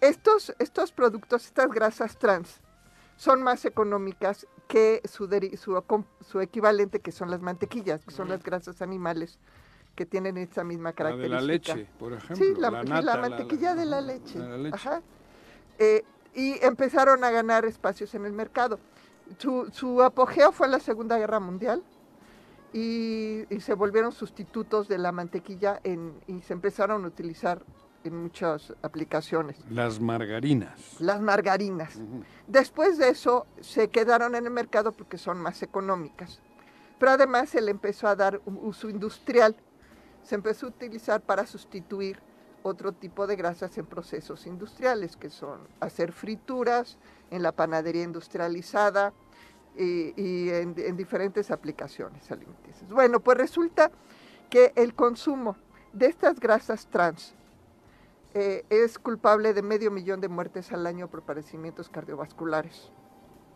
Estos, 0.00 0.52
estos 0.58 0.90
productos, 0.90 1.44
estas 1.46 1.68
grasas 1.68 2.18
trans, 2.18 2.60
son 3.16 3.40
más 3.42 3.64
económicas 3.64 4.48
que 4.66 5.00
su, 5.04 5.28
deri- 5.28 5.56
su, 5.56 6.40
equivalente, 6.40 6.98
que 6.98 7.12
son 7.12 7.30
las 7.30 7.40
mantequillas, 7.40 8.04
que 8.04 8.10
son 8.10 8.28
las 8.28 8.42
grasas 8.42 8.82
animales 8.82 9.38
que 9.94 10.06
tienen 10.06 10.36
esa 10.38 10.64
misma 10.64 10.88
La 10.88 10.90
de 10.90 10.96
característica. 10.96 11.36
la 11.40 11.46
leche, 11.46 11.88
por 12.00 12.12
ejemplo. 12.14 12.36
Sí, 12.44 12.54
la, 12.58 12.68
sí, 12.82 12.88
nata, 12.88 13.02
la 13.02 13.16
mantequilla 13.18 13.74
de 13.76 13.84
la 13.86 14.00
leche. 14.00 14.40
Ajá. 14.72 15.02
Eh, 15.78 16.02
y 16.34 16.58
empezaron 16.64 17.22
a 17.22 17.30
ganar 17.30 17.64
espacios 17.64 18.12
en 18.16 18.26
el 18.26 18.32
mercado. 18.32 18.80
Su, 19.38 19.70
su 19.72 20.02
apogeo 20.02 20.50
fue 20.50 20.66
en 20.66 20.72
la 20.72 20.80
Segunda 20.80 21.16
Guerra 21.16 21.38
Mundial 21.38 21.84
y, 22.74 23.46
y 23.54 23.60
se 23.60 23.72
volvieron 23.74 24.10
sustitutos 24.12 24.88
de 24.88 24.98
la 24.98 25.12
mantequilla 25.12 25.80
en- 25.84 26.20
y 26.26 26.42
se 26.42 26.52
empezaron 26.52 27.04
a 27.04 27.06
utilizar 27.08 27.62
en 28.02 28.20
muchas 28.20 28.74
aplicaciones. 28.82 29.56
Las 29.70 30.00
margarinas. 30.00 31.00
Las 31.00 31.20
margarinas. 31.22 31.96
Ujú. 31.96 32.22
Después 32.48 32.98
de 32.98 33.08
eso 33.10 33.46
se 33.60 33.88
quedaron 33.88 34.34
en 34.34 34.44
el 34.44 34.50
mercado 34.50 34.92
porque 34.92 35.16
son 35.16 35.38
más 35.38 35.62
económicas. 35.62 36.40
Pero 36.98 37.12
además 37.12 37.48
se 37.50 37.60
le 37.62 37.70
empezó 37.70 38.08
a 38.08 38.16
dar 38.16 38.40
un 38.44 38.58
uso 38.60 38.90
industrial. 38.90 39.56
Se 40.22 40.34
empezó 40.34 40.66
a 40.66 40.70
utilizar 40.70 41.20
para 41.22 41.46
sustituir 41.46 42.18
otro 42.62 42.92
tipo 42.92 43.26
de 43.26 43.36
grasas 43.36 43.76
en 43.78 43.86
procesos 43.86 44.46
industriales, 44.46 45.16
que 45.16 45.30
son 45.30 45.60
hacer 45.80 46.12
frituras 46.12 46.98
en 47.30 47.42
la 47.42 47.52
panadería 47.52 48.02
industrializada 48.02 49.12
y, 49.76 50.14
y 50.16 50.50
en, 50.50 50.74
en 50.76 50.96
diferentes 50.96 51.50
aplicaciones 51.50 52.30
alimenticias. 52.30 52.88
Bueno, 52.88 53.20
pues 53.20 53.38
resulta 53.38 53.90
que 54.50 54.72
el 54.76 54.94
consumo 54.94 55.56
de 55.92 56.06
estas 56.06 56.38
grasas 56.40 56.86
trans 56.86 57.34
eh, 58.34 58.64
es 58.68 58.98
culpable 58.98 59.52
de 59.54 59.62
medio 59.62 59.90
millón 59.90 60.20
de 60.20 60.28
muertes 60.28 60.72
al 60.72 60.86
año 60.86 61.08
por 61.08 61.22
padecimientos 61.22 61.88
cardiovasculares. 61.88 62.90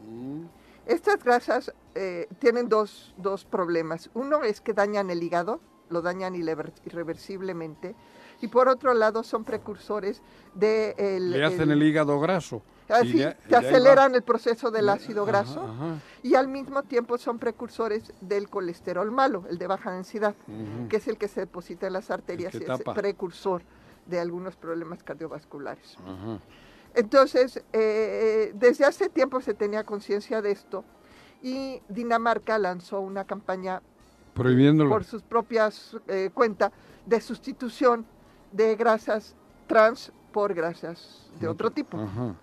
Mm. 0.09 0.45
Estas 0.87 1.23
grasas 1.23 1.73
eh, 1.95 2.29
tienen 2.39 2.69
dos, 2.69 3.15
dos 3.17 3.45
problemas. 3.45 4.11
Uno 4.15 4.43
es 4.43 4.61
que 4.61 4.73
dañan 4.73 5.11
el 5.11 5.23
hígado, 5.23 5.61
lo 5.91 6.01
dañan 6.01 6.35
irrever- 6.35 6.73
irreversiblemente, 6.85 7.95
y 8.41 8.49
por 8.49 8.69
otro 8.69 8.95
lado 8.95 9.23
son 9.23 9.45
precursores 9.45 10.23
de... 10.55 10.95
el- 10.97 11.33
Le 11.33 11.45
hacen 11.45 11.71
el 11.71 11.83
hígado 11.83 12.19
graso. 12.21 12.63
Y 13.05 13.13
sí, 13.13 13.19
de- 13.19 13.37
y 13.45 13.49
te 13.49 13.57
aceleran 13.57 14.15
el 14.15 14.23
proceso 14.23 14.71
del 14.71 14.89
ácido 14.89 15.25
graso 15.27 15.61
ajá. 15.63 15.99
y 16.23 16.35
al 16.35 16.49
mismo 16.49 16.83
tiempo 16.83 17.19
son 17.19 17.39
precursores 17.39 18.13
del 18.23 18.49
colesterol 18.49 19.11
malo, 19.11 19.45
el 19.51 19.59
de 19.59 19.67
baja 19.67 19.93
densidad, 19.93 20.35
que 20.89 20.97
es 20.97 21.07
el 21.09 21.19
que 21.19 21.29
se 21.29 21.41
deposita 21.41 21.87
en 21.87 21.93
las 21.93 22.11
arterias 22.11 22.55
y 22.55 22.59
es 22.65 22.83
precursor 22.95 23.63
de 24.07 24.19
algunos 24.21 24.57
problemas 24.57 25.03
cardiovasculares. 25.03 25.97
Ajá. 26.03 26.39
Entonces, 26.95 27.63
eh, 27.75 28.53
desde 28.55 28.87
hace 28.87 29.09
tiempo 29.11 29.41
se 29.43 29.53
tenía 29.55 29.85
conciencia 29.85 30.41
de 30.41 30.51
esto 30.53 30.83
y 31.43 31.83
Dinamarca 31.91 32.59
lanzó 32.59 33.01
una 33.01 33.25
campaña 33.25 33.83
Prohibiéndolo. 34.35 34.89
por 34.91 35.05
sus 35.05 35.23
propias 35.23 35.97
eh, 36.09 36.31
cuentas 36.33 36.73
de 37.05 37.21
sustitución 37.21 38.07
de 38.51 38.75
grasas 38.77 39.37
trans 39.67 40.11
por 40.33 40.55
grasas 40.55 41.29
de 41.39 41.49
otro 41.49 41.71
tipo. 41.71 41.99
Ajá. 41.99 42.35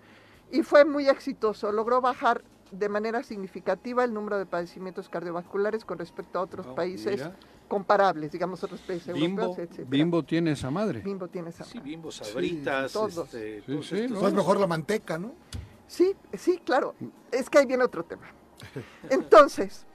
Y 0.50 0.62
fue 0.62 0.84
muy 0.84 1.08
exitoso, 1.08 1.72
logró 1.72 2.00
bajar 2.00 2.42
de 2.70 2.88
manera 2.88 3.22
significativa 3.22 4.04
el 4.04 4.12
número 4.14 4.38
de 4.38 4.46
padecimientos 4.46 5.08
cardiovasculares 5.08 5.84
con 5.84 5.98
respecto 5.98 6.38
a 6.38 6.42
otros 6.42 6.66
Oh, 6.66 6.74
países 6.74 7.16
mira. 7.16 7.36
comparables, 7.68 8.32
digamos 8.32 8.62
otros 8.64 8.80
países 8.80 9.14
Bimbo, 9.14 9.42
europeos, 9.42 9.70
etc. 9.70 9.88
Bimbo 9.88 10.22
tiene 10.24 10.52
esa 10.52 10.70
madre. 10.70 11.00
Bimbo 11.00 11.28
tiene 11.28 11.50
esa 11.50 11.64
Sí, 11.64 11.78
bimbo, 11.80 12.10
sabritas, 12.10 12.92
todos. 12.92 13.16
este, 13.18 13.60
Sí, 13.60 13.66
todos 13.66 13.86
sí, 13.86 13.94
estos- 13.96 14.10
¿no? 14.16 14.20
no 14.22 14.28
es 14.28 14.34
mejor 14.34 14.58
la 14.60 14.66
manteca, 14.66 15.18
¿no? 15.18 15.32
Sí, 15.86 16.14
sí, 16.32 16.60
claro. 16.64 16.94
Es 17.30 17.48
que 17.48 17.58
ahí 17.58 17.66
viene 17.66 17.84
otro 17.84 18.04
tema. 18.04 18.26
Entonces, 19.10 19.86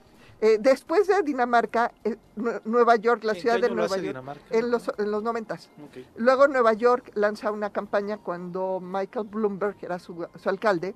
eh, 0.41 0.57
después 0.59 1.07
de 1.07 1.21
Dinamarca, 1.21 1.91
eh, 2.03 2.17
Nue- 2.35 2.61
Nueva 2.65 2.95
York, 2.95 3.23
la 3.23 3.31
¿En 3.33 3.35
qué 3.35 3.41
ciudad 3.41 3.59
de 3.61 3.69
Nueva 3.69 3.95
York, 3.95 4.01
Dinamarca? 4.07 4.43
en 4.49 4.71
los, 4.71 4.91
en 4.97 5.11
los 5.11 5.21
90. 5.23 5.53
Ok. 5.53 5.97
Luego 6.17 6.47
Nueva 6.47 6.73
York 6.73 7.11
lanza 7.13 7.51
una 7.51 7.69
campaña 7.71 8.17
cuando 8.17 8.79
Michael 8.81 9.27
Bloomberg 9.27 9.77
era 9.81 9.99
su, 9.99 10.27
su 10.35 10.49
alcalde 10.49 10.95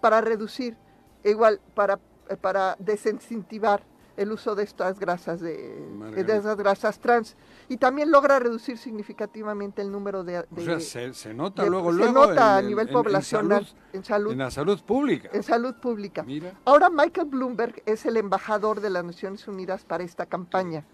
para 0.00 0.20
reducir, 0.20 0.76
igual, 1.24 1.60
para, 1.74 2.00
eh, 2.28 2.36
para 2.36 2.76
desincentivar 2.80 3.82
el 4.20 4.32
uso 4.32 4.54
de 4.54 4.64
estas 4.64 5.00
grasas 5.00 5.40
de, 5.40 5.82
Margarina. 5.96 6.26
de 6.34 6.38
esas 6.38 6.56
grasas 6.58 6.98
trans 6.98 7.36
y 7.70 7.78
también 7.78 8.10
logra 8.10 8.38
reducir 8.38 8.76
significativamente 8.76 9.80
el 9.80 9.90
número 9.90 10.24
de, 10.24 10.40
O 10.40 10.44
de- 10.50 10.64
sea, 10.64 10.78
se, 10.80 11.14
se 11.14 11.32
nota 11.32 11.62
de- 11.64 11.70
luego, 11.70 11.90
se 11.90 11.96
luego. 11.98 12.26
nota 12.26 12.58
a 12.58 12.62
nivel 12.62 12.88
en- 12.88 12.88
en 12.88 12.92
poblacional 13.02 13.64
salud, 13.66 13.80
en 13.94 14.04
salud 14.04 14.32
En 14.32 14.38
la 14.38 14.50
salud 14.50 14.78
pública. 14.82 15.30
en 15.32 15.42
salud 15.42 15.74
pública. 15.76 16.22
Mira. 16.22 16.52
Ahora 16.66 16.90
Michael 16.90 17.28
Bloomberg 17.28 17.82
es 17.86 18.04
el 18.04 18.18
embajador 18.18 18.80
de 18.82 18.90
las 18.90 19.04
Naciones 19.04 19.48
Unidas 19.48 19.84
para 19.86 20.04
esta 20.04 20.26
campaña. 20.26 20.84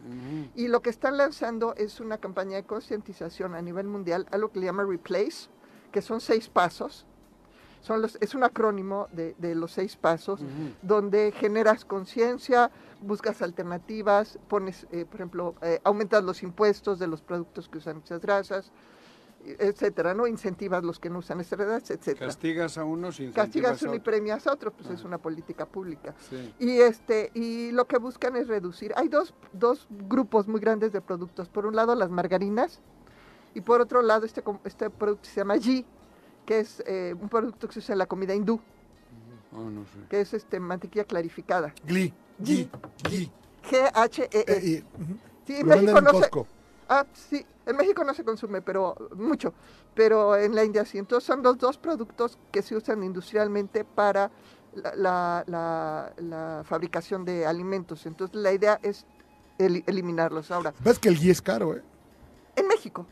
Y 0.55 0.69
lo 0.69 0.81
que 0.81 0.91
están 0.91 1.17
lanzando 1.17 1.75
es 1.77 1.99
una 1.99 2.19
campaña 2.19 2.57
de 2.57 2.63
concientización 2.63 3.55
a 3.57 3.61
nivel 3.63 3.89
mundial, 3.89 4.27
algo 4.31 4.53
que 4.53 4.61
le 4.61 4.67
llama 4.67 4.85
Replace, 4.85 5.49
que 5.91 6.01
son 6.01 6.21
seis 6.21 6.49
pasos. 6.49 7.07
Son 7.83 8.03
los, 8.03 8.19
es 8.21 8.35
un 8.35 8.43
acrónimo 8.43 9.07
de, 9.13 9.37
de 9.39 9.55
los 9.55 9.71
seis 9.71 9.95
pasos, 9.97 10.41
donde 10.83 11.31
generas 11.31 11.85
conciencia, 11.85 12.73
buscas 13.01 13.43
alternativas, 13.43 14.39
pones, 14.49 14.87
eh, 14.93 15.05
por 15.05 15.17
ejemplo, 15.17 15.55
eh, 15.63 15.81
aumentas 15.85 16.23
los 16.25 16.43
impuestos 16.43 16.99
de 16.99 17.07
los 17.07 17.23
productos 17.23 17.69
que 17.69 17.79
usan 17.79 18.03
esas 18.05 18.21
grasas, 18.21 18.73
etcétera, 19.45 20.13
¿no? 20.13 20.27
Incentivas 20.27 20.83
los 20.83 20.99
que 20.99 21.09
no 21.09 21.21
usan 21.21 21.39
esas 21.41 21.59
grasas, 21.59 21.91
etcétera. 21.91 22.27
Castigas 22.27 22.79
a 22.79 22.85
unos, 22.85 23.21
incentivas 23.21 23.47
Castigas 23.47 23.83
a 23.83 23.85
uno 23.85 23.95
y 23.95 23.99
otros. 23.99 24.05
premias 24.15 24.47
a 24.47 24.53
otro, 24.53 24.73
pues 24.73 24.91
es 24.91 25.03
Ah. 25.05 25.07
una 25.07 25.19
política 25.19 25.67
pública. 25.67 26.15
Sí. 26.29 26.53
Y 26.59 26.79
este 26.81 27.31
y 27.35 27.71
lo 27.71 27.87
que 27.87 27.99
buscan 27.99 28.35
es 28.37 28.49
reducir. 28.49 28.93
Hay 28.97 29.09
dos, 29.09 29.35
dos 29.53 29.87
grupos 30.09 30.49
muy 30.49 30.59
grandes 30.61 30.93
de 30.93 31.01
productos. 31.01 31.49
Por 31.49 31.65
un 31.67 31.77
lado 31.77 31.95
las 31.95 32.11
margarinas 32.11 32.81
y 33.55 33.61
por 33.61 33.81
otro 33.81 34.03
lado 34.03 34.27
este, 34.27 34.43
este 34.65 34.91
producto 34.91 35.29
se 35.29 35.37
llama 35.37 35.57
ghee, 35.59 35.85
que 36.45 36.59
es 36.61 36.83
eh, 36.87 37.15
un 37.21 37.29
producto 37.29 37.69
que 37.69 37.75
se 37.75 37.79
usa 37.81 37.93
en 37.93 37.99
la 37.99 38.07
comida 38.07 38.35
hindú, 38.35 38.61
Oh, 39.53 39.71
no 39.71 39.85
sé. 39.85 39.99
que 40.11 40.21
es 40.23 40.35
este 40.35 40.59
mantequilla 40.59 41.05
clarificada. 41.05 41.73
Glee, 41.87 42.13
Glee, 42.39 42.69
Glee. 43.03 43.31
G-H-E-E. 43.71 44.61
Y, 44.65 44.79
ujú. 45.03 45.19
Sí, 45.47 45.55
en 45.57 45.67
México 45.69 46.01
no 46.01 46.13
se, 46.21 46.31
ah, 46.89 47.07
sí, 47.13 47.47
en 47.67 47.77
México 47.77 48.05
no 48.05 48.15
se 48.15 48.25
consume, 48.25 48.63
pero 48.63 48.95
mucho, 49.17 49.55
pero 49.95 50.37
en 50.37 50.55
la 50.55 50.65
India 50.65 50.85
sí. 50.85 50.99
Entonces 50.99 51.27
son 51.27 51.43
los 51.43 51.57
dos 51.59 51.79
productos 51.79 52.39
que 52.53 52.63
se 52.63 52.75
usan 52.77 53.03
industrialmente 53.03 53.85
para 53.85 54.31
la, 54.75 54.95
la- 54.97 55.45
la- 55.47 56.13
la 56.19 56.63
fabricación 56.65 57.25
de 57.25 57.47
alimentos. 57.47 58.07
Entonces 58.07 58.37
la 58.37 58.53
idea 58.53 58.79
es 58.83 59.07
eli- 59.59 59.85
eliminarlos. 59.87 60.51
Ahora, 60.51 60.75
Ves 60.81 60.99
que 60.99 61.09
el 61.09 61.19
guía 61.19 61.33
es 61.33 61.41
caro, 61.43 61.75
¿eh? 61.77 61.83
en 62.57 62.67
México, 62.69 63.07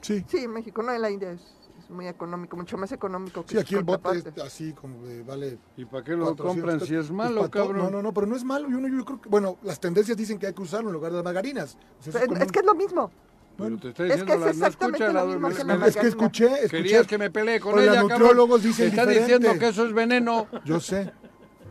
Sí. 0.00 0.24
sí, 0.28 0.38
en 0.44 0.52
México, 0.52 0.82
no 0.82 0.92
en 0.92 1.02
la 1.02 1.10
India 1.10 1.30
es, 1.32 1.40
es 1.88 1.94
muy 1.94 2.06
económico, 2.06 2.56
mucho 2.56 2.76
más 2.76 2.92
económico 2.92 3.42
que 3.44 3.52
Sí, 3.54 3.58
aquí 3.58 3.74
el 3.74 3.82
bote 3.84 4.18
es 4.18 4.38
así 4.42 4.72
como 4.72 5.04
de 5.06 5.22
vale. 5.22 5.58
¿Y 5.76 5.84
para 5.86 6.04
qué 6.04 6.12
lo 6.12 6.26
400 6.34 6.46
compran 6.46 6.80
si 6.80 6.94
es 6.94 7.10
malo, 7.10 7.40
Pues 7.40 7.50
cabrón? 7.50 7.76
No, 7.78 7.90
no, 7.90 8.02
no, 8.02 8.12
pero 8.12 8.26
no 8.26 8.36
es 8.36 8.44
malo. 8.44 8.68
Yo, 8.68 8.78
no- 8.78 8.88
yo 8.88 9.04
creo 9.04 9.20
que, 9.20 9.28
bueno, 9.28 9.56
las 9.62 9.80
tendencias 9.80 10.16
dicen 10.16 10.38
que 10.38 10.46
hay 10.48 10.52
que 10.54 10.62
usarlo 10.62 10.88
en 10.90 10.94
lugar 10.94 11.10
de 11.12 11.16
las 11.18 11.24
margarinas. 11.24 11.76
O 12.00 12.02
sea, 12.02 12.10
eso 12.10 12.18
Es, 12.18 12.26
como 12.26 12.36
es 12.36 12.42
un- 12.46 12.50
que 12.50 12.58
es 12.60 12.66
lo 12.66 12.74
mismo. 12.74 13.10
Pero 13.56 13.76
te 13.78 13.88
está 13.88 14.04
Es 14.04 14.08
que 14.10 14.20
diciendo, 14.20 14.34
es 14.34 14.40
la- 14.40 14.46
no 14.46 14.50
exactamente 14.50 14.98
escucha 15.04 15.06
lo 15.08 15.12
la 15.12 15.24
mismo 15.34 15.48
que 15.48 15.64
la 15.64 15.86
Es 15.86 15.96
que 15.96 16.06
escuché, 16.06 16.44
escuché. 16.46 16.68
Querías 16.68 17.06
que 17.06 17.18
me 17.18 17.30
pelee 17.30 17.58
con 17.58 17.72
Pero 17.74 17.82
ella, 17.90 18.00
los 18.02 18.08
cabrón. 18.10 18.18
nutriólogos 18.20 18.62
dicen 18.62 18.88
Está 18.88 19.06
diferente. 19.06 19.34
diciendo 19.38 19.58
que 19.58 19.68
eso 19.68 19.86
es 19.86 19.92
veneno 19.94 20.46
Yo 20.64 20.78
sé. 20.78 21.10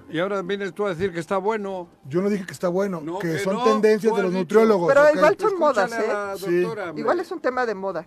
y 0.09 0.19
ahora 0.19 0.41
vienes 0.41 0.73
tú 0.73 0.85
a 0.85 0.89
decir 0.89 1.13
que 1.13 1.19
está 1.19 1.37
bueno. 1.37 1.87
Yo 2.09 2.21
no 2.21 2.29
dije 2.29 2.45
que 2.45 2.51
está 2.53 2.67
bueno, 2.69 2.99
No, 3.01 3.19
que, 3.19 3.33
que 3.33 3.39
son 3.39 3.53
no, 3.55 3.63
tendencias 3.63 4.13
de 4.15 4.21
los 4.21 4.31
dicho. 4.31 4.39
nutriólogos. 4.41 4.87
Pero 4.89 5.03
ok. 5.07 5.15
igual 5.15 5.37
son 5.39 5.59
modas, 5.59 5.91
Escúchale 5.91 6.13
la 6.13 6.35
Sí. 6.37 6.59
doctora. 6.61 6.93
Igual 6.95 7.19
es 7.21 7.31
un 7.31 7.39
tema 7.39 7.65
de 7.65 7.75
moda. 7.75 8.05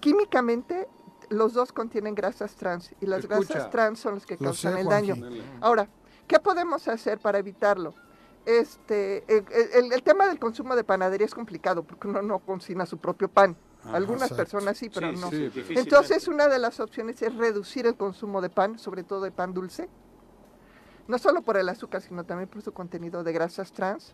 Químicamente, 0.00 0.86
los 1.30 1.52
dos 1.52 1.72
contienen 1.72 2.14
grasas 2.14 2.54
trans 2.56 2.94
y 3.00 3.06
las 3.06 3.20
Escucha. 3.24 3.38
grasas 3.54 3.70
trans 3.70 3.98
son 4.00 4.14
las 4.14 4.26
que 4.26 4.36
causan 4.36 4.74
sé, 4.74 4.80
el 4.80 4.88
daño. 4.88 5.14
Ahora, 5.60 5.88
¿qué 6.26 6.38
podemos 6.38 6.86
hacer 6.88 7.18
para 7.18 7.38
evitarlo? 7.38 7.94
Este, 8.46 9.24
el, 9.28 9.44
el- 9.74 9.92
el 9.92 10.02
tema 10.02 10.26
del 10.26 10.38
consumo 10.38 10.74
de 10.74 10.84
panadería 10.84 11.26
es 11.26 11.34
complicado 11.34 11.82
porque 11.82 12.08
uno 12.08 12.22
no 12.22 12.38
cocina 12.38 12.86
su 12.86 12.98
propio 12.98 13.28
pan. 13.28 13.56
Algunas 13.84 14.22
exacto. 14.30 14.36
personas 14.36 14.76
sí, 14.76 14.90
pero 14.90 15.12
no. 15.12 15.30
sí, 15.30 15.50
Entonces, 15.70 16.28
una 16.28 16.48
de 16.48 16.58
las 16.58 16.80
opciones 16.80 17.20
es 17.22 17.34
reducir 17.36 17.86
el 17.86 17.94
consumo 17.96 18.40
de 18.40 18.50
pan, 18.50 18.78
sobre 18.78 19.02
todo 19.04 19.20
de 19.22 19.30
pan 19.30 19.54
dulce. 19.54 19.88
No 21.06 21.16
solo 21.18 21.40
por 21.42 21.56
el 21.56 21.68
azúcar, 21.68 22.02
sino 22.02 22.24
también 22.24 22.48
por 22.48 22.60
su 22.60 22.72
contenido 22.72 23.22
de 23.24 23.32
grasas 23.32 23.72
trans. 23.72 24.12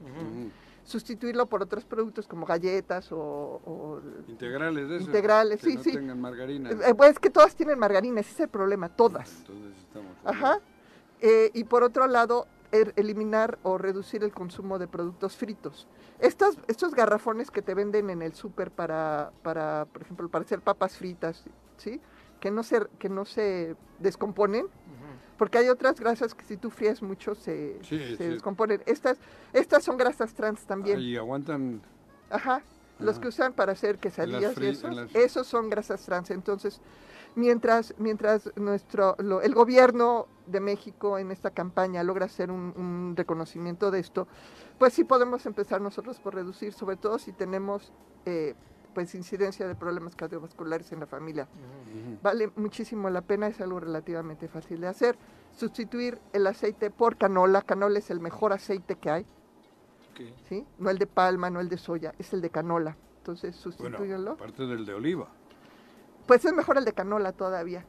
Sustituirlo 0.84 1.46
por 1.46 1.62
otros 1.62 1.84
productos 1.84 2.28
como 2.28 2.44
galletas 2.46 3.10
o, 3.10 3.18
o 3.18 4.00
Integrales 4.28 4.88
de 4.88 4.96
esos. 4.96 5.06
Integrales, 5.08 5.60
que 5.60 5.70
sí, 5.70 5.76
no 5.76 5.82
sí. 5.82 5.92
tengan 5.92 6.20
margarina. 6.20 6.70
Eh, 6.70 6.94
pues 6.94 7.12
es 7.12 7.18
que 7.18 7.30
todas 7.30 7.56
tienen 7.56 7.78
margarina, 7.78 8.20
ese 8.20 8.32
es 8.32 8.40
el 8.40 8.48
problema, 8.48 8.88
todas. 8.90 9.38
Entonces 9.38 9.78
estamos. 9.78 10.12
Ajá. 10.24 10.60
Eh, 11.20 11.50
y 11.54 11.64
por 11.64 11.82
otro 11.84 12.06
lado, 12.06 12.46
er- 12.70 12.92
eliminar 12.96 13.58
o 13.62 13.78
reducir 13.78 14.22
el 14.24 14.32
consumo 14.32 14.78
de 14.78 14.86
productos 14.86 15.36
fritos. 15.36 15.88
Estos, 16.18 16.58
estos 16.68 16.94
garrafones 16.94 17.50
que 17.50 17.62
te 17.62 17.74
venden 17.74 18.10
en 18.10 18.20
el 18.20 18.34
súper 18.34 18.70
para, 18.70 19.32
para, 19.42 19.86
por 19.90 20.02
ejemplo, 20.02 20.28
para 20.28 20.44
hacer 20.44 20.60
papas 20.60 20.96
fritas, 20.98 21.44
¿sí? 21.78 21.98
Que 22.40 22.50
no 22.50 22.62
se, 22.62 22.86
que 22.98 23.08
no 23.08 23.24
se 23.24 23.74
descomponen, 24.00 24.66
porque 25.36 25.58
hay 25.58 25.68
otras 25.68 25.98
grasas 26.00 26.34
que 26.34 26.44
si 26.44 26.56
tú 26.56 26.70
fríes 26.70 27.02
mucho 27.02 27.34
se, 27.34 27.78
Sí, 27.82 27.98
se 27.98 28.16
sí. 28.16 28.24
descomponen. 28.24 28.82
Estas, 28.86 29.18
estas 29.52 29.82
son 29.84 29.96
grasas 29.96 30.34
trans 30.34 30.64
también. 30.66 31.00
Y 31.00 31.16
aguantan. 31.16 31.82
Ajá, 32.30 32.62
los 32.98 33.14
Ajá. 33.16 33.20
que 33.22 33.28
usan 33.28 33.52
para 33.52 33.72
hacer 33.72 33.98
quesadillas 33.98 34.56
y 34.58 34.66
esos, 34.66 34.84
en 34.84 34.96
las- 34.96 35.14
esos 35.14 35.46
son 35.46 35.70
grasas 35.70 36.04
trans. 36.04 36.30
Entonces, 36.30 36.80
mientras, 37.34 37.94
mientras 37.98 38.50
nuestro, 38.56 39.16
lo- 39.18 39.40
el 39.42 39.54
gobierno 39.54 40.26
de 40.46 40.60
México 40.60 41.18
en 41.18 41.30
esta 41.30 41.50
campaña 41.50 42.02
logra 42.02 42.26
hacer 42.26 42.50
un, 42.50 42.72
un 42.76 43.14
reconocimiento 43.16 43.90
de 43.90 44.00
esto, 44.00 44.28
pues 44.78 44.92
sí 44.92 45.04
podemos 45.04 45.46
empezar 45.46 45.80
nosotros 45.80 46.18
por 46.20 46.34
reducir, 46.34 46.72
sobre 46.72 46.96
todo 46.96 47.18
si 47.18 47.32
tenemos 47.32 47.92
eh, 48.26 48.54
pues 48.94 49.14
incidencia 49.14 49.66
de 49.68 49.74
problemas 49.74 50.16
cardiovasculares 50.16 50.90
en 50.92 51.00
la 51.00 51.06
familia. 51.06 51.48
Vale 52.22 52.50
muchísimo 52.56 53.10
la 53.10 53.20
pena, 53.20 53.48
es 53.48 53.60
algo 53.60 53.80
relativamente 53.80 54.48
fácil 54.48 54.80
de 54.80 54.86
hacer. 54.86 55.18
Sustituir 55.52 56.18
el 56.32 56.46
aceite 56.46 56.90
por 56.90 57.16
canola, 57.16 57.62
canola 57.62 57.98
es 57.98 58.10
el 58.10 58.20
mejor 58.20 58.52
aceite 58.52 58.96
que 58.96 59.10
hay. 59.10 59.26
¿sí? 60.48 60.64
No 60.78 60.90
el 60.90 60.98
de 60.98 61.06
palma, 61.06 61.50
no 61.50 61.60
el 61.60 61.68
de 61.68 61.76
soya, 61.76 62.14
es 62.18 62.32
el 62.32 62.40
de 62.40 62.50
canola. 62.50 62.96
Entonces, 63.18 63.54
Bueno, 63.64 63.76
sustitúyenlo. 63.98 64.32
aparte 64.32 64.66
del 64.66 64.86
de 64.86 64.94
oliva. 64.94 65.28
Pues 66.26 66.44
es 66.44 66.52
mejor 66.54 66.78
el 66.78 66.84
de 66.84 66.92
canola 66.92 67.32
todavía. 67.32 67.84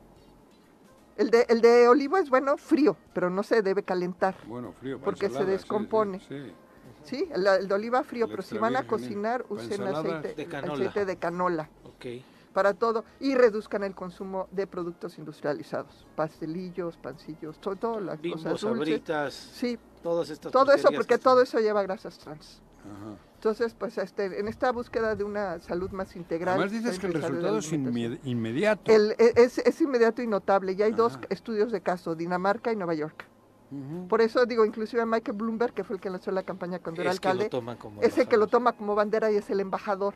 El 1.18 1.30
de, 1.30 1.46
el 1.48 1.62
de 1.62 1.88
olivo 1.88 2.18
es 2.18 2.30
bueno 2.30 2.58
frío, 2.58 2.98
pero 3.14 3.30
no 3.30 3.44
se 3.44 3.62
debe 3.62 3.84
calentar. 3.84 4.36
Bueno, 4.48 4.74
frío. 4.74 4.98
para 4.98 5.06
Porque 5.06 5.22
se 5.22 5.26
ensalada, 5.28 5.46
sí, 5.46 5.52
sí, 5.52 5.58
descompone. 5.64 6.20
Sí, 6.20 6.52
Sí, 7.06 7.28
el, 7.34 7.46
el 7.48 7.68
de 7.68 7.74
oliva 7.74 8.04
frío, 8.04 8.26
El 8.26 8.32
pero 8.32 8.42
si 8.44 8.58
van 8.58 8.76
a 8.76 8.86
cocinar, 8.88 9.46
usen 9.50 9.82
aceite 9.84 10.34
De 10.36 10.46
canola. 10.46 10.74
aceite 10.74 11.06
de 11.06 11.18
canola 11.18 11.70
Ok. 11.84 12.06
para 12.54 12.74
todo 12.74 13.06
y 13.20 13.36
reduzcan 13.36 13.84
el 13.84 13.94
consumo 13.96 14.48
de 14.52 14.66
productos 14.68 15.18
industrializados, 15.18 16.06
pastelillos, 16.16 16.98
pancillos, 16.98 17.60
todo, 17.60 17.76
todas 17.76 18.04
las 18.04 18.20
Bimbos, 18.22 18.44
cosas 18.44 18.62
dulces. 18.62 18.78
sabritas, 18.80 19.34
Sí, 19.34 19.78
todas 20.04 20.30
estas 20.30 20.52
todo 20.52 20.72
eso, 20.74 20.90
porque 20.92 21.16
que 21.16 21.18
todo 21.20 21.42
eso 21.42 21.60
lleva 21.60 21.82
grasas 21.84 22.18
trans. 22.18 22.62
Ajá. 22.84 23.16
Entonces, 23.36 23.76
pues 23.76 23.98
este, 24.00 24.40
en 24.40 24.48
esta 24.48 24.72
búsqueda 24.72 25.16
de 25.16 25.24
una 25.24 25.60
salud 25.60 25.92
más 25.92 26.16
integral. 26.16 26.56
Además 26.60 26.72
dices 26.72 26.98
que 27.00 27.06
el 27.08 27.14
resultado 27.14 27.58
es 27.60 27.72
inmediato. 27.72 28.92
El- 28.92 29.12
e- 29.20 29.34
es, 29.36 29.60
es 29.60 29.82
inmediato 29.82 30.22
y 30.24 30.28
notable. 30.28 30.74
Y 30.74 30.82
hay 30.82 30.92
dos 30.94 31.20
estudios 31.30 31.72
de 31.72 31.82
caso, 31.82 32.16
Dinamarca 32.16 32.72
y 32.72 32.76
Nueva 32.76 32.96
York. 32.96 33.26
Por 34.08 34.22
eso 34.22 34.46
digo, 34.46 34.66
inclusive 34.66 35.06
Michael 35.06 35.38
Bloomberg, 35.38 35.74
que 35.74 35.84
fue 35.84 35.96
el 35.96 36.02
que 36.02 36.10
lanzó 36.10 36.32
la 36.32 36.44
campaña 36.44 36.80
cuando 36.80 37.02
era 37.02 37.12
es 37.12 37.20
que 37.20 37.28
lo 37.34 37.42
alcalde, 37.42 37.98
es 38.02 38.18
el 38.18 38.28
que 38.28 38.38
lo 38.38 38.48
toma 38.48 38.74
como 38.74 38.96
bandera 38.96 39.32
y 39.32 39.36
es 39.36 39.50
el 39.50 39.60
embajador 39.60 40.14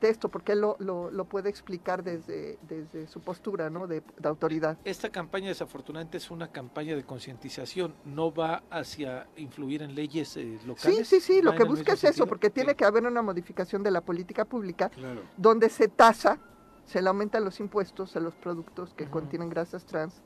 de 0.00 0.08
esto, 0.08 0.30
porque 0.30 0.52
él 0.52 0.62
lo, 0.62 0.76
lo, 0.78 1.10
lo 1.10 1.24
puede 1.26 1.50
explicar 1.50 2.02
desde, 2.02 2.58
desde 2.66 3.06
su 3.06 3.20
postura 3.20 3.68
¿no? 3.68 3.86
de, 3.86 4.02
de 4.18 4.28
autoridad. 4.28 4.78
Esta 4.84 5.10
campaña 5.10 5.48
desafortunadamente 5.48 6.16
es 6.16 6.30
una 6.30 6.48
campaña 6.50 6.96
de 6.96 7.04
concientización, 7.04 7.94
no 8.06 8.32
va 8.32 8.62
hacia 8.70 9.28
influir 9.36 9.82
en 9.82 9.94
leyes 9.94 10.36
eh, 10.38 10.58
Sí, 10.58 10.66
locales. 10.66 11.06
sí, 11.06 11.20
sí, 11.20 11.42
lo 11.42 11.50
¿Va 11.50 11.56
en 11.56 11.62
que 11.62 11.68
busca 11.68 11.92
es 11.92 12.04
eso, 12.04 12.26
porque 12.26 12.48
tiene 12.48 12.74
que 12.74 12.86
haber 12.86 13.04
una 13.04 13.20
modificación 13.20 13.82
de 13.82 13.90
la 13.90 14.00
política 14.00 14.46
pública 14.46 14.88
Claro. 14.88 15.20
donde 15.36 15.68
se 15.68 15.88
tasa, 15.88 16.38
se 16.86 17.02
le 17.02 17.08
aumentan 17.08 17.44
los 17.44 17.60
impuestos 17.60 18.16
a 18.16 18.20
los 18.20 18.34
productos 18.36 18.94
que 18.94 19.06
contienen 19.06 19.50
grasas 19.50 19.84
trans 19.84 20.22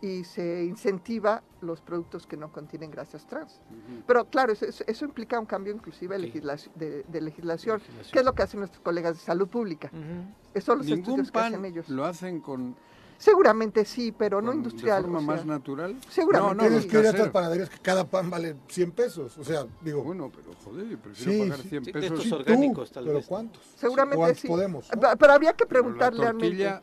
y 0.00 0.22
se 0.24 0.64
incentiva 0.64 1.42
los 1.60 1.80
productos 1.80 2.26
que 2.26 2.36
no 2.36 2.52
contienen 2.52 2.90
grasas 2.90 3.26
trans. 3.26 3.54
Ujú. 3.70 4.02
Pero 4.06 4.24
claro, 4.26 4.52
eso, 4.52 4.64
eso- 4.64 4.84
eso 4.86 5.04
implica 5.04 5.40
un 5.40 5.46
cambio 5.46 5.74
inclusive 5.74 6.16
Ok. 6.16 6.22
legislaci- 6.22 6.72
de, 6.74 7.02
de 7.02 7.20
legislación. 7.20 7.78
Legislación. 7.78 8.12
¿Qué 8.12 8.18
es 8.20 8.24
lo 8.24 8.32
que 8.34 8.42
hacen 8.42 8.60
nuestros 8.60 8.82
colegas 8.82 9.14
de 9.14 9.20
salud 9.24 9.48
pública? 9.48 9.90
Ujú. 9.92 10.24
Esos 10.54 10.64
son 10.64 10.78
los 10.78 10.86
Ningún 10.86 11.00
estudios 11.00 11.30
que 11.32 11.38
hacen 11.40 11.52
pan 11.54 11.64
ellos. 11.64 11.88
lo 11.88 12.04
hacen 12.04 12.40
con, 12.40 12.76
Seguramente 13.20 13.84
sí, 13.84 14.12
pero 14.16 14.40
no 14.40 14.52
industrial. 14.54 14.98
de 14.98 15.02
forma 15.02 15.18
o 15.18 15.22
más 15.22 15.40
sea, 15.40 15.46
natural. 15.46 15.96
seguramente 16.08 16.64
no, 16.70 16.76
no, 16.76 16.80
sí. 16.80 16.86
que 16.86 17.00
ir 17.00 17.06
a 17.06 17.10
estas 17.10 17.30
panaderías 17.30 17.68
que 17.68 17.78
cada 17.80 18.04
pan 18.04 18.30
vale 18.30 18.54
100 18.68 18.92
pesos. 18.92 19.36
O 19.38 19.42
sea, 19.42 19.66
digo, 19.80 20.04
Bueno, 20.04 20.30
pero 20.32 20.52
joder, 20.64 20.86
yo 20.86 20.96
prefiero 21.00 21.32
Sí, 21.32 21.38
pagar 21.40 21.58
sí. 21.64 21.68
100 21.70 21.84
Sí, 21.84 21.90
de 21.90 22.00
pesos. 22.00 22.10
estos 22.12 22.24
sí, 22.28 22.32
orgánicos, 22.32 22.88
tú, 22.90 22.94
tal 22.94 23.04
pero 23.06 23.16
vez. 23.16 23.26
¿cuántos? 23.26 23.62
Seguramente 23.74 24.16
¿Cuántos 24.18 24.40
sí. 24.40 24.46
podemos? 24.46 24.88
no? 24.94 25.00
Pero 25.18 25.32
habría 25.32 25.52
que 25.54 25.66
Pero 25.66 25.68
preguntarle 25.82 26.20
la 26.20 26.26
al 26.30 26.38
tortilla 26.38 26.82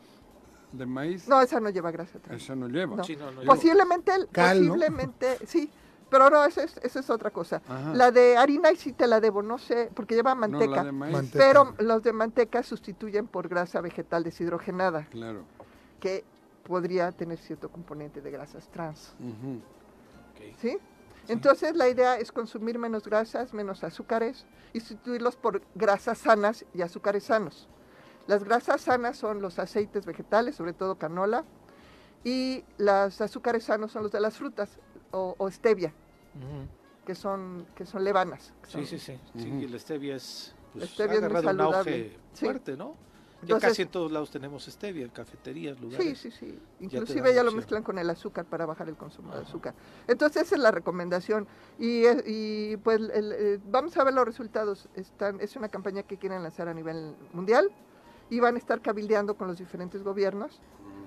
de 0.76 0.86
maíz, 0.86 1.26
No, 1.28 1.40
esa 1.40 1.60
no 1.60 1.70
lleva 1.70 1.90
grasa 1.90 2.18
trans. 2.18 2.42
esa 2.42 2.54
no 2.56 2.68
lleva. 2.68 2.96
No. 2.96 3.04
Sí, 3.04 3.16
no, 3.16 3.30
no, 3.30 3.42
yo- 3.42 3.46
Posiblemente, 3.48 4.12
Cal, 4.32 4.62
¿no? 4.62 4.68
posiblemente, 4.74 5.38
sí, 5.46 5.70
Pero 6.08 6.30
no, 6.30 6.44
esa 6.44 6.62
es, 6.62 6.76
esa 6.84 7.00
es 7.00 7.10
otra 7.10 7.30
cosa. 7.32 7.60
Ajá. 7.68 7.92
La 7.92 8.12
de 8.12 8.36
harina 8.36 8.70
y 8.70 8.76
sí 8.76 8.92
te 8.92 9.08
la 9.08 9.20
debo, 9.20 9.42
no 9.42 9.58
sé, 9.58 9.90
porque 9.92 10.14
lleva 10.14 10.34
No, 10.36 10.42
manteca. 10.42 10.76
la 10.76 10.84
de 10.84 10.92
maíz. 10.92 11.12
Manteca. 11.12 11.44
pero 11.44 11.74
los 11.78 12.02
de 12.04 12.12
manteca 12.12 12.62
sustituyen 12.62 13.26
por 13.26 13.48
grasa 13.48 13.80
vegetal 13.80 14.22
deshidrogenada, 14.22 15.06
Claro. 15.10 15.42
que 15.98 16.24
podría 16.62 17.10
tener 17.10 17.38
cierto 17.38 17.68
componente 17.70 18.20
de 18.20 18.30
grasas 18.30 18.68
trans. 18.68 19.14
Ujú. 19.18 19.60
¿Sí? 20.60 20.78
Entonces 21.28 21.74
la 21.74 21.88
idea 21.88 22.18
es 22.18 22.30
consumir 22.30 22.78
menos 22.78 23.04
grasas, 23.04 23.52
menos 23.52 23.82
azúcares 23.82 24.46
y 24.72 24.78
sustituirlos 24.80 25.34
por 25.36 25.60
grasas 25.74 26.18
sanas 26.18 26.64
y 26.72 26.82
azúcares 26.82 27.24
sanos. 27.24 27.68
Las 28.26 28.42
grasas 28.44 28.80
sanas 28.80 29.16
son 29.16 29.40
los 29.40 29.58
aceites 29.58 30.04
vegetales, 30.06 30.56
sobre 30.56 30.72
todo 30.72 30.96
canola, 30.96 31.44
y 32.24 32.64
los 32.78 33.20
azúcares 33.20 33.64
sanos 33.64 33.92
son 33.92 34.02
los 34.02 34.12
de 34.12 34.20
las 34.20 34.36
frutas 34.36 34.78
o, 35.12 35.34
o 35.38 35.50
stevia, 35.50 35.92
que 37.04 37.14
son, 37.14 37.66
que 37.76 37.86
son 37.86 38.02
levanas. 38.02 38.52
que 38.62 38.66
Sí, 38.66 38.72
son- 38.72 38.86
sí, 38.86 38.98
sí. 38.98 39.20
sí 39.38 39.48
y 39.48 39.64
el 39.64 39.78
stevia 39.78 40.16
es, 40.16 40.54
pues, 40.72 40.90
Stevia 40.90 41.12
ha 41.12 41.14
es 41.16 41.20
muy 41.22 41.30
agarrado 41.30 41.50
un 41.50 41.72
saludable. 41.72 41.92
auge 42.04 42.18
Sí. 42.32 42.44
fuerte, 42.44 42.76
¿no? 42.76 42.94
Ya 43.42 43.54
Entonces- 43.54 43.68
casi 43.68 43.82
en 43.82 43.88
todos 43.88 44.10
lados 44.10 44.30
tenemos 44.30 44.64
stevia, 44.64 45.04
en 45.04 45.10
cafeterías, 45.10 45.76
Sí, 45.76 45.82
lugares. 45.82 46.18
sí, 46.18 46.30
sí. 46.30 46.58
te 46.78 46.84
Inclusive 46.86 47.32
ya 47.34 47.44
lo 47.44 47.52
mezclan 47.52 47.82
con 47.82 47.98
el 47.98 48.08
azúcar 48.10 48.44
para 48.46 48.64
bajar 48.66 48.88
el 48.88 48.96
consumo 48.96 49.32
de 49.34 49.42
azúcar. 49.42 49.74
Entonces 50.08 50.42
esa 50.42 50.54
es 50.56 50.60
la 50.60 50.70
recomendación. 50.72 51.46
Y, 51.78 52.04
y, 52.24 52.76
pues 52.78 52.98
el- 53.12 53.32
eh, 53.32 53.60
vamos 53.66 53.96
a 53.98 54.04
ver 54.04 54.14
los 54.14 54.24
resultados. 54.24 54.88
Están, 54.96 55.38
es 55.40 55.54
una 55.54 55.68
campaña 55.68 56.02
que 56.02 56.16
quieren 56.16 56.42
lanzar 56.42 56.66
a 56.68 56.74
nivel 56.74 57.14
mundial 57.34 57.70
y 58.30 58.40
van 58.40 58.54
a 58.56 58.58
estar 58.58 58.80
cabildeando 58.80 59.34
con 59.36 59.48
los 59.48 59.58
diferentes 59.58 60.02
gobiernos 60.02 60.60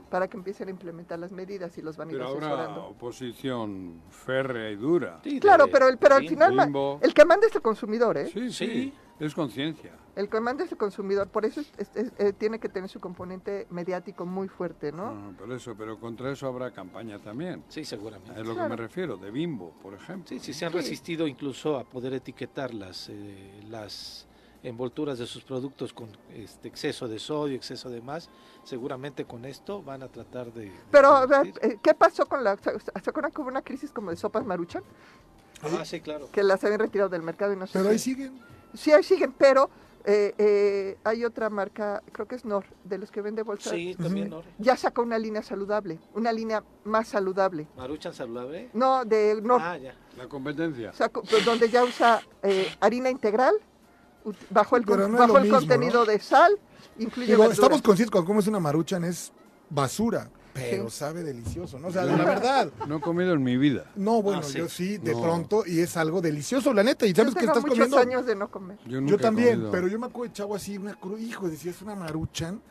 para 0.09 0.27
que 0.27 0.37
empiecen 0.37 0.69
a 0.69 0.71
implementar 0.71 1.19
las 1.19 1.31
medidas 1.31 1.77
y 1.77 1.81
los 1.83 1.95
van 1.95 2.09
a 2.09 2.11
ir 2.11 2.17
Pero 2.17 2.29
ahora 2.29 2.47
asesorando. 2.47 2.85
oposición 2.87 4.01
férrea 4.09 4.71
y 4.71 4.75
dura. 4.75 5.19
Sí, 5.23 5.39
Claro, 5.39 5.67
pero, 5.71 5.87
el, 5.87 5.97
pero 5.97 6.15
al 6.15 6.27
final 6.27 6.99
el 7.01 7.13
que 7.13 7.25
manda 7.25 7.45
es 7.47 7.55
el 7.55 7.61
consumidor, 7.61 8.17
¿eh? 8.17 8.25
Sí, 8.27 8.51
sí, 8.51 8.65
Sí. 8.65 8.93
es 9.19 9.35
conciencia. 9.35 9.93
El 10.15 10.27
que 10.27 10.39
manda 10.41 10.63
es 10.65 10.71
el 10.71 10.77
consumidor. 10.77 11.27
Por 11.29 11.45
eso 11.45 11.61
es- 11.61 11.71
es- 11.77 11.95
es- 11.95 12.11
eh, 12.17 12.33
tiene 12.33 12.59
que 12.59 12.67
tener 12.67 12.89
su 12.89 12.99
componente 12.99 13.67
mediático 13.69 14.25
muy 14.25 14.47
fuerte, 14.47 14.91
¿no? 14.91 15.05
Ah, 15.09 15.31
por 15.37 15.51
eso, 15.51 15.75
pero 15.77 15.97
contra 15.99 16.31
eso 16.31 16.47
habrá 16.47 16.71
campaña 16.71 17.19
también. 17.19 17.63
Sí, 17.69 17.85
seguramente. 17.85 18.41
Es 18.41 18.45
lo 18.47 18.55
que 18.55 18.67
me 18.67 18.75
refiero, 18.75 19.15
de 19.15 19.29
Bimbo, 19.31 19.71
por 19.81 19.93
ejemplo. 19.93 20.27
Sí, 20.27 20.39
sí, 20.39 20.53
se 20.53 20.65
han 20.65 20.71
Sí. 20.71 20.77
resistido 20.79 21.27
incluso 21.27 21.77
a 21.77 21.83
poder 21.83 22.13
etiquetar 22.15 22.73
las, 22.73 23.09
eh, 23.09 23.61
las 23.69 24.27
envolturas 24.63 25.17
de 25.19 25.25
sus 25.25 25.43
productos 25.43 25.93
con 25.93 26.09
este 26.33 26.67
exceso 26.67 27.07
de 27.07 27.19
sodio, 27.19 27.55
exceso 27.55 27.89
de 27.89 28.01
más. 28.01 28.29
Seguramente 28.63 29.25
con 29.25 29.45
esto 29.45 29.81
van 29.81 30.03
a 30.03 30.07
tratar 30.07 30.51
de... 30.53 30.65
de 30.65 30.71
Pero, 30.91 31.23
eh, 31.61 31.77
¿qué 31.81 31.93
pasó 31.93 32.25
con 32.25 32.43
la... 32.43 32.57
¿Se 32.57 33.09
acuerdan 33.09 33.31
que 33.31 33.41
hubo 33.41 33.49
una 33.49 33.61
crisis 33.61 33.91
como 33.91 34.09
de 34.11 34.17
sopas 34.17 34.45
maruchan? 34.45 34.83
Ah, 35.61 35.83
sí, 35.85 35.99
claro. 36.01 36.29
Que 36.31 36.43
las 36.43 36.63
habían 36.63 36.79
retirado 36.79 37.09
del 37.09 37.21
mercado 37.21 37.53
y 37.53 37.55
no 37.55 37.67
sé 37.67 37.77
Pero 37.79 37.89
ahí 37.89 37.99
siguen. 37.99 38.39
Sí, 38.73 38.91
ahí 38.91 39.03
siguen, 39.03 39.33
pero 39.37 39.69
eh, 40.05 40.33
eh, 40.37 40.97
hay 41.03 41.25
otra 41.25 41.49
marca, 41.49 42.01
creo 42.11 42.27
que 42.27 42.35
es 42.35 42.45
Nor, 42.45 42.65
de 42.83 42.97
los 42.97 43.11
que 43.11 43.21
vende 43.21 43.41
bolsas. 43.43 43.73
Sí, 43.73 43.95
también, 44.01 44.29
¿no? 44.29 44.43
Ya 44.57 44.77
sacó 44.77 45.01
una 45.01 45.17
línea 45.19 45.43
saludable, 45.43 45.99
una 46.13 46.31
línea 46.31 46.63
más 46.85 47.07
saludable. 47.09 47.67
Maruchan 47.75 48.13
saludable. 48.13 48.69
No, 48.73 49.03
de 49.05 49.39
Nor, 49.41 49.61
Ah, 49.61 49.77
ya. 49.77 49.95
La 50.17 50.27
competencia. 50.27 50.93
sacó- 50.93 51.23
pues, 51.23 51.43
donde 51.45 51.69
ya 51.69 51.83
usa 51.83 52.21
eh, 52.43 52.67
harina 52.79 53.09
integral, 53.09 53.55
bajo 54.49 54.75
el, 54.77 54.85
con- 54.85 54.99
no 55.11 55.17
bajo 55.17 55.37
el 55.37 55.43
mismo, 55.43 55.57
contenido 55.59 55.99
¿no? 56.01 56.05
de 56.05 56.19
sal, 56.19 56.57
incluye 56.97 57.27
Digo, 57.31 57.45
estamos 57.51 57.81
conscientes 57.81 58.11
cuando 58.11 58.27
comes 58.27 58.47
una 58.47 58.59
maruchan 58.59 59.03
es 59.03 59.31
basura, 59.69 60.29
pero 60.53 60.89
Sí. 60.89 60.97
sabe 60.97 61.23
delicioso, 61.23 61.79
¿no? 61.79 61.87
O 61.87 61.91
sea, 61.91 62.03
la 62.03 62.15
verdad. 62.17 62.69
No 62.87 62.97
he 62.97 63.01
comido 63.01 63.33
en 63.33 63.43
mi 63.43 63.55
vida. 63.57 63.85
No, 63.95 64.21
bueno, 64.21 64.41
Ah, 64.43 64.47
sí. 64.47 64.57
yo 64.57 64.67
sí, 64.67 64.97
de 64.97 65.13
No. 65.13 65.21
pronto, 65.21 65.63
y 65.65 65.79
es 65.79 65.95
algo 65.95 66.21
delicioso, 66.21 66.73
la 66.73 66.83
neta. 66.83 67.05
Y 67.05 67.13
Yo 67.13 67.23
sabes 67.23 67.33
que 67.35 67.41
tengo 67.41 67.53
estás 67.53 67.63
muchos 67.63 67.77
comiendo. 67.87 67.97
años 67.97 68.25
de 68.25 68.35
no 68.35 68.49
comer. 68.51 68.77
Yo, 68.85 68.99
nunca 68.99 69.09
Yo 69.11 69.15
he 69.15 69.19
también, 69.19 69.53
comido. 69.55 69.71
pero 69.71 69.87
yo 69.87 69.99
me 69.99 70.07
acuerdo 70.07 70.29
de 70.31 70.37
chavo 70.37 70.55
así, 70.55 70.77
una 70.77 70.99
cru- 70.99 71.19
hijo, 71.19 71.47
decía, 71.49 71.71
es 71.71 71.81
una 71.81 71.95
maruchan. 71.95 72.61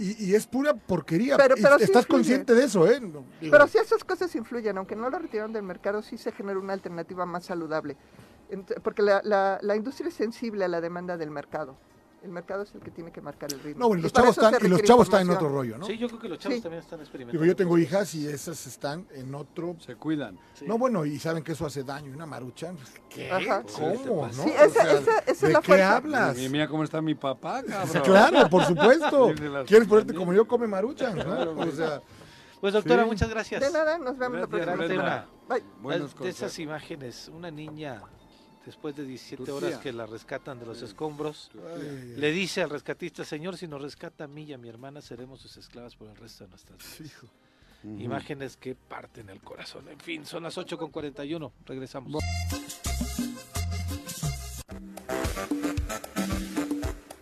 Y, 0.00 0.26
y 0.26 0.34
es 0.36 0.46
pura 0.46 0.74
porquería. 0.74 1.36
Pero- 1.36 1.56
y 1.58 1.62
pero 1.62 1.76
sí 1.78 1.84
estás 1.84 2.02
influye. 2.04 2.18
consciente 2.22 2.54
de 2.54 2.64
eso, 2.64 2.86
¿eh? 2.88 3.00
No, 3.00 3.24
Pero 3.40 3.66
si 3.66 3.78
esas 3.78 4.04
cosas 4.04 4.32
influyen, 4.36 4.78
aunque 4.78 4.94
no 4.94 5.10
lo 5.10 5.18
retiraron 5.18 5.52
del 5.52 5.64
mercado, 5.64 6.02
sí 6.02 6.16
se 6.16 6.30
genera 6.30 6.56
una 6.58 6.72
alternativa 6.72 7.26
más 7.26 7.44
saludable. 7.46 7.96
Porque 8.82 9.02
la, 9.02 9.20
la- 9.24 9.58
la 9.62 9.76
industria 9.76 10.08
es 10.08 10.14
sensible 10.14 10.64
a 10.64 10.68
la 10.68 10.80
demanda 10.80 11.16
del 11.16 11.30
mercado. 11.30 11.76
El 12.20 12.30
mercado 12.30 12.64
es 12.64 12.74
el 12.74 12.80
que 12.80 12.90
tiene 12.90 13.12
que 13.12 13.20
marcar 13.20 13.52
el 13.52 13.60
ritmo. 13.60 13.78
No, 13.78 13.86
bueno, 13.88 14.00
y 14.00 14.02
los 14.02 14.12
chavos 14.12 14.36
están, 14.36 14.54
y 14.60 14.66
los 14.68 14.82
chavos 14.82 15.06
están 15.06 15.20
en 15.22 15.30
otro 15.30 15.48
rollo, 15.50 15.78
¿no? 15.78 15.86
Sí, 15.86 15.96
yo 15.96 16.08
creo 16.08 16.18
que 16.18 16.28
los 16.28 16.38
chavos 16.40 16.56
Sí. 16.56 16.62
también 16.62 16.82
están 16.82 16.98
experimentando. 16.98 17.40
Digo, 17.40 17.44
yo 17.52 17.54
tengo 17.54 17.78
hijas 17.78 18.12
y 18.16 18.26
esas 18.26 18.66
están 18.66 19.06
en 19.12 19.32
otro. 19.36 19.76
Se 19.78 19.94
cuidan. 19.94 20.36
Sí. 20.54 20.64
No, 20.66 20.78
bueno, 20.78 21.06
y 21.06 21.16
saben 21.20 21.44
que 21.44 21.52
eso 21.52 21.64
hace 21.64 21.84
daño. 21.84 22.10
y 22.10 22.14
Una 22.14 22.26
maruchan, 22.26 22.76
¿qué? 23.08 23.30
Ajá. 23.30 23.62
¿Cómo? 23.72 24.26
¿no? 24.26 24.32
Sí, 24.32 24.50
esa- 24.50 24.64
esa- 24.64 25.18
esa 25.18 25.22
es 25.26 25.40
¿De 25.42 25.52
la 25.52 25.60
qué 25.60 25.66
fuerza. 25.66 25.96
hablas? 25.96 26.36
Mira 26.38 26.66
cómo 26.66 26.82
está 26.82 27.00
mi 27.00 27.14
papá, 27.14 27.62
cabrón. 27.62 28.02
Claro, 28.02 28.50
por 28.50 28.64
supuesto. 28.66 29.32
¿Quieres 29.66 29.86
ponerte 29.86 30.12
como 30.14 30.32
yo 30.34 30.48
come 30.48 30.66
maruchan? 30.66 31.16
¿no? 31.16 31.24
Claro, 31.24 31.56
O 31.56 31.70
sea, 31.70 32.02
Pues 32.60 32.74
doctora, 32.74 33.04
Sí. 33.04 33.08
muchas 33.10 33.30
gracias. 33.30 33.60
De 33.60 33.70
nada, 33.70 33.96
nos 33.96 34.18
vemos 34.18 34.40
la 34.40 34.46
Gracias, 34.46 34.48
próxima 34.48 34.74
Grande 34.74 34.88
semana. 34.88 35.28
Buenos 35.80 36.18
de 36.18 36.28
esas 36.30 36.40
consejos. 36.40 36.58
imágenes, 36.58 37.28
una 37.32 37.52
niña 37.52 38.02
después 38.68 38.94
de 38.94 39.04
17 39.06 39.44
Tu 39.44 39.54
horas 39.54 39.78
que 39.78 39.94
la 39.94 40.04
rescatan 40.04 40.60
de 40.60 40.66
los 40.66 40.82
escombros, 40.82 41.50
ay, 41.74 42.16
le 42.18 42.30
dice 42.32 42.62
al 42.62 42.68
rescatista, 42.68 43.24
señor, 43.24 43.56
si 43.56 43.66
nos 43.66 43.80
rescata 43.80 44.24
a 44.24 44.26
mí 44.26 44.42
y 44.42 44.52
a 44.52 44.58
mi 44.58 44.68
hermana, 44.68 45.00
seremos 45.00 45.40
sus 45.40 45.56
esclavas 45.56 45.96
por 45.96 46.06
el 46.10 46.16
resto 46.16 46.44
de 46.44 46.50
nuestras 46.50 46.78
vidas. 46.78 47.00
hijo. 47.00 47.26
Imágenes 47.82 48.58
que 48.58 48.74
parten 48.74 49.30
el 49.30 49.40
corazón. 49.40 49.88
En 49.88 49.98
fin, 49.98 50.26
son 50.26 50.42
las 50.42 50.58
8 50.58 50.76
con 50.76 50.90
41. 50.90 51.50
Regresamos. 51.64 52.22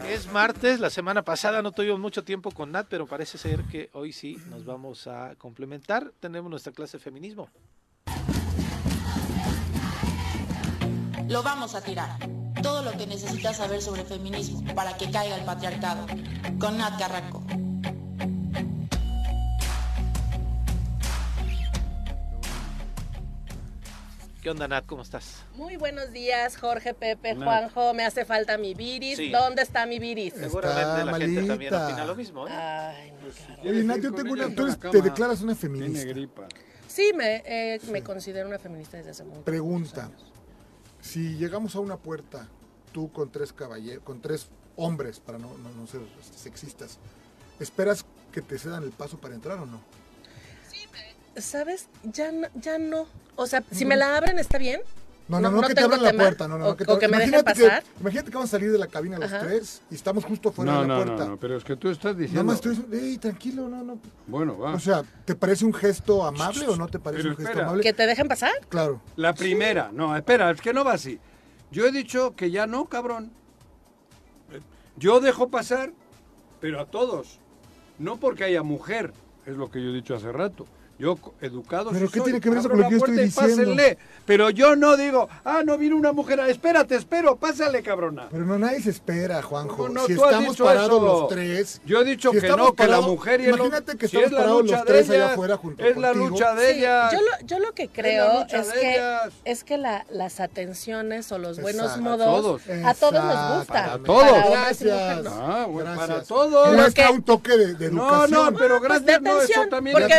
Es 0.09 0.32
martes, 0.32 0.81
la 0.81 0.90
semana 0.90 1.23
pasada 1.23 1.62
no 1.62 1.70
tuvimos 1.70 2.01
mucho 2.01 2.24
tiempo 2.24 2.51
con 2.51 2.73
Nat, 2.73 2.89
pero 2.89 3.06
parece 3.06 3.39
ser 3.39 3.62
que 3.64 3.89
hoy 3.93 4.12
sí 4.12 4.36
nos 4.48 4.64
vamos 4.64 5.06
a 5.06 5.36
complementar. 5.36 6.12
Tenemos 6.18 6.51
nuestra 6.51 6.73
clase 6.73 6.97
de 6.97 7.05
feminismo. 7.05 7.48
Lo 11.28 11.43
vamos 11.43 11.74
a 11.74 11.81
tirar. 11.81 12.11
Todo 12.62 12.82
lo 12.82 12.93
que 12.93 13.07
necesitas 13.07 13.57
saber 13.57 13.82
sobre 13.82 14.05
feminismo 14.05 14.62
para 14.74 14.97
que 14.97 15.11
caiga 15.11 15.36
el 15.36 15.44
patriarcado. 15.44 16.07
Con 16.59 16.78
Nat 16.78 16.98
Carranco. 16.98 17.43
¿Qué 24.43 24.51
onda, 24.51 24.69
Nat? 24.69 24.86
¿Cómo 24.86 25.03
estás? 25.03 25.43
Muy 25.57 25.77
buenos 25.77 26.12
días, 26.12 26.57
Jorge, 26.57 26.94
Pepe, 26.94 27.35
Nat. 27.35 27.44
Juanjo. 27.44 27.94
Me 27.94 28.05
hace 28.05 28.24
falta 28.24 28.57
mi 28.59 28.74
viris. 28.74 29.16
Sí. 29.16 29.31
¿Dónde 29.31 29.62
está 29.62 29.86
mi 29.86 29.98
viris? 29.98 30.35
Seguramente 30.35 31.05
la 31.05 31.16
gente 31.19 31.47
también 31.47 31.73
malita. 31.73 31.86
opina 31.89 32.05
lo 32.05 32.15
mismo. 32.15 32.47
¿eh? 32.47 32.53
Ay, 32.53 33.11
no, 33.11 33.19
carajo. 33.48 33.69
Oye, 33.69 33.82
Nat, 33.85 33.98
yo 33.98 34.12
tengo 34.15 34.32
una. 34.32 34.55
Tú 34.55 34.62
eres- 34.62 34.78
te 34.78 35.03
declaras 35.03 35.43
una 35.43 35.55
Tiene 35.57 35.77
feminista. 35.78 36.09
gripa. 36.09 36.47
Sí, 36.86 37.11
me, 37.16 37.43
eh, 37.44 37.81
me 37.90 38.03
considero 38.03 38.48
una 38.48 38.59
feminista 38.61 38.97
desde 38.97 39.11
hace 39.11 39.24
mucho 39.24 39.43
Pregunta. 39.43 40.11
Si 41.06 41.36
llegamos 41.36 41.76
a 41.76 41.80
una 41.80 41.96
puerta, 41.96 42.48
tú 42.92 43.12
con 43.12 43.30
tres 43.30 43.52
caballeros, 43.52 44.02
con 44.02 44.20
tres 44.20 44.48
hombres, 44.76 45.20
para 45.20 45.38
no, 45.38 45.56
no- 45.58 45.70
no 45.70 45.86
ser 45.86 46.00
este, 46.20 46.36
sexistas, 46.36 46.98
¿esperas 47.60 48.04
que 48.32 48.42
te 48.42 48.58
cedan 48.58 48.82
el 48.82 48.90
paso 48.90 49.18
para 49.18 49.34
entrar 49.34 49.58
o 49.58 49.66
no? 49.66 49.80
¿Sabes? 51.40 51.88
Ya 52.02 52.32
no, 52.32 52.48
ya 52.54 52.78
no. 52.78 53.06
O 53.36 53.46
sea, 53.46 53.62
si 53.70 53.84
me 53.84 53.96
la 53.96 54.16
abren, 54.16 54.38
¿está 54.38 54.58
bien? 54.58 54.80
No, 55.28 55.40
no, 55.40 55.51
no, 55.51 55.61
No 55.61 55.66
que 55.66 55.74
te 55.74 55.81
abran 55.81 56.03
la 56.05 56.12
puerta, 56.12 56.47
no, 56.47 56.57
no, 56.57 56.66
O- 56.66 56.69
no, 56.70 56.77
que 56.77 56.85
te 56.85 56.93
o 56.93 56.98
que 57.01 57.09
me 57.09 57.16
dejen 57.19 57.35
imagínate 57.35 57.61
que- 57.61 57.66
pasar. 57.69 57.85
imagínate 58.01 58.31
que 58.31 58.36
vamos 58.36 58.48
a 58.48 58.51
salir 58.53 58.70
de 58.70 58.78
la 58.78 58.86
cabina 58.86 59.19
los 59.19 59.32
Ajá. 59.32 59.44
tres 59.44 59.82
y 59.90 59.94
estamos 59.97 60.24
justo 60.24 60.53
fuera 60.53 60.73
No, 60.73 60.82
de 60.82 60.86
la 60.89 60.94
no, 60.98 61.05
puerta. 61.05 61.24
no, 61.24 61.31
no, 61.31 61.36
pero 61.36 61.57
es 61.57 61.65
que 61.65 61.74
tú 61.77 61.89
estás 61.90 62.12
Nada 62.12 62.19
diciendo... 62.20 62.44
más 62.44 62.55
estoy 62.57 62.70
diciendo, 62.77 62.97
ey, 62.97 63.19
tranquilo, 63.19 63.69
no, 63.69 63.82
no. 63.82 63.98
Bueno, 64.28 64.57
va. 64.57 64.74
O 64.74 64.78
sea, 64.78 65.03
¿te 65.24 65.35
parece 65.35 65.65
un 65.65 65.74
gesto 65.74 66.24
amable 66.24 66.69
o 66.69 66.77
no 66.77 66.86
te 66.86 67.01
parece 67.01 67.23
Pero 67.24 67.31
un 67.31 67.36
gesto 67.39 67.51
espera. 67.51 67.66
amable? 67.66 67.82
¿Que 67.82 67.93
te 67.93 68.07
dejen 68.07 68.28
pasar? 68.28 68.53
Claro. 68.69 69.01
La 69.16 69.35
primera, 69.35 69.90
no, 69.93 70.16
espera, 70.16 70.48
es 70.53 70.61
que 70.61 70.73
no 70.73 70.85
va 70.85 70.93
así. 70.93 71.19
Yo 71.73 71.86
he 71.86 71.90
dicho 71.90 72.36
que 72.36 72.53
ya 72.53 72.69
no, 72.69 72.85
cabrón. 72.86 73.32
Yo 74.97 75.20
dejo 75.20 75.48
pasar, 75.48 75.93
pero 76.61 76.81
a 76.81 76.86
todos. 76.86 77.40
No 77.98 78.16
porque 78.19 78.44
haya 78.44 78.62
mujer, 78.62 79.12
es 79.44 79.57
lo 79.57 79.70
que 79.70 79.82
yo 79.82 79.90
he 79.90 79.93
dicho 79.93 80.15
hace 80.15 80.31
rato. 80.31 80.66
Yo 80.98 81.18
educado 81.43 81.90
¿Pero 81.90 82.06
sí 82.06 82.12
qué 82.12 82.18
soy. 82.20 82.24
tiene 82.24 82.40
que 82.40 82.48
ver 82.48 82.59
eso 82.60 82.70
con 82.70 82.78
lo 82.81 82.85
que 82.85 82.90
yo 82.93 82.97
estoy 82.97 83.16
diciendo? 83.18 83.56
pásenle. 83.56 83.98
Pero 84.24 84.48
yo 84.51 84.77
no 84.77 84.97
digo, 84.97 85.28
ah, 85.44 85.62
no 85.64 85.77
vino 85.77 85.94
una 85.97 86.12
mujer, 86.12 86.40
espérate, 86.48 86.97
espero, 86.97 87.36
pásale, 87.36 87.82
cabrona. 87.82 88.28
Pero 88.31 88.44
no, 88.47 88.59
nadie 88.59 88.81
se 88.81 88.90
espera, 88.90 89.43
Juanjo. 89.43 89.77
¿Cómo 89.77 89.89
no? 89.90 90.06
si 90.06 90.14
estamos 90.14 90.56
parados 90.56 90.86
eso. 90.97 91.01
los 91.20 91.28
tres. 91.28 91.81
Yo 91.85 92.01
he 92.01 92.05
dicho 92.05 92.31
si 92.32 92.40
que 92.40 92.47
estamos 92.47 92.68
no, 92.68 92.74
que 92.74 92.82
la 92.85 92.89
parados- 92.97 93.06
mujer 93.09 93.40
y 93.40 93.44
el 93.44 93.51
hombre- 93.52 93.66
Imagínate 93.68 93.98
que 93.98 94.09
si 94.09 94.16
estamos 94.16 94.27
es 94.27 94.32
la 94.32 94.39
parados 94.39 94.62
lucha 94.62 94.77
los 94.77 94.85
de 94.86 94.93
tres 94.93 95.10
allá 95.10 95.16
ellas, 95.18 95.32
afuera 95.32 95.56
junto 95.59 95.85
Es 95.85 95.97
la 95.98 96.09
contigo. 96.09 96.28
lucha 96.31 96.55
de 96.55 96.73
Sí, 96.73 96.78
ellas. 96.78 97.12
yo 97.12 97.18
lo, 97.20 97.47
yo 97.47 97.59
lo 97.59 97.73
que 97.74 97.89
creo 97.89 98.47
es 98.48 98.66
de 98.73 98.81
que, 98.81 98.94
ellas. 98.94 99.32
es 99.44 99.64
que 99.64 99.77
la- 99.78 100.06
las 100.10 100.40
atenciones 100.40 101.31
o 101.31 101.39
los 101.39 101.60
buenos 101.60 101.82
Exacto. 101.97 102.02
modos 102.02 102.23
A 102.27 102.31
todos. 102.31 102.62
a 102.62 102.94
todos 102.94 103.12
les 103.12 103.23
Exacto. 103.23 103.56
gusta. 103.59 103.73
Para 103.74 103.98
todos. 103.98 104.51
Gracias. 104.51 105.16
mujeres. 105.18 105.32
Ah, 105.36 105.66
bueno, 105.68 105.90
Gracias. 105.90 106.09
para 106.09 106.23
todos. 106.24 106.74
Muestra 106.74 107.06
que- 107.06 107.12
un 107.12 107.23
toque 107.23 107.56
de, 107.56 107.74
de 107.74 107.90
No, 107.90 108.02
educación. 108.09 108.52
no, 108.52 108.59
pero 108.59 108.78
Pues 108.78 108.90
gracias, 108.90 109.23
no, 109.23 109.40
eso 109.40 109.66
también 109.70 109.97
porque, 109.98 110.14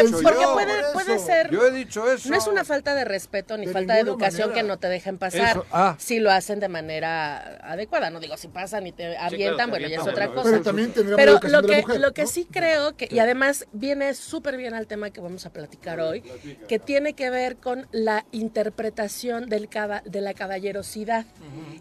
puede 0.94 1.20
ser. 1.20 1.52
Yo 1.52 1.66
he 1.66 1.72
dicho 1.72 2.12
eso. 2.12 2.30
No 2.30 2.36
es 2.36 2.48
una 2.48 2.64
falta 2.66 2.96
de 2.96 3.06
respeto 3.06 3.58
ni 3.58 3.66
De 3.68 3.74
falta 3.74 3.94
de 3.94 4.02
educación 4.02 4.50
manera. 4.50 4.62
que 4.62 4.68
no 4.68 4.78
te 4.78 4.88
dejen 4.88 5.18
pasar 5.18 5.64
ah. 5.72 5.96
si 6.00 6.20
lo 6.20 6.32
hacen 6.32 6.60
de 6.60 6.68
manera 6.68 7.58
adecuada. 7.64 8.10
No 8.10 8.20
digo 8.20 8.38
si 8.38 8.48
pasan 8.48 8.88
y 8.88 8.92
te 8.92 9.18
avientan, 9.18 9.70
bueno, 9.70 9.88
ya 9.88 9.98
es 9.98 10.08
otra 10.08 10.30
cosa. 10.30 10.50
Pero 10.50 10.64
también 10.64 10.94
Pero 10.94 11.40
lo 11.44 11.62
de 11.62 11.68
la 11.68 11.76
que, 11.76 11.82
mujer, 11.82 12.00
lo 12.00 12.14
que 12.14 12.24
¿no? 12.24 12.28
sí 12.28 12.48
creo 12.50 12.96
que, 12.96 13.08
y 13.12 13.20
además 13.20 13.66
viene 13.72 14.14
súper 14.14 14.58
bien 14.58 14.74
al 14.74 14.88
tema 14.88 15.12
que 15.12 15.22
vamos 15.22 15.46
a 15.46 15.52
platicar 15.52 16.00
hoy, 16.00 16.24
que 16.68 16.80
tiene 16.80 17.14
que 17.14 17.30
ver 17.30 17.58
con 17.58 17.88
la 17.92 18.26
interpretación 18.32 19.50
del 19.50 19.68
de 20.06 20.22
la 20.22 20.34
caballerosidad 20.34 21.26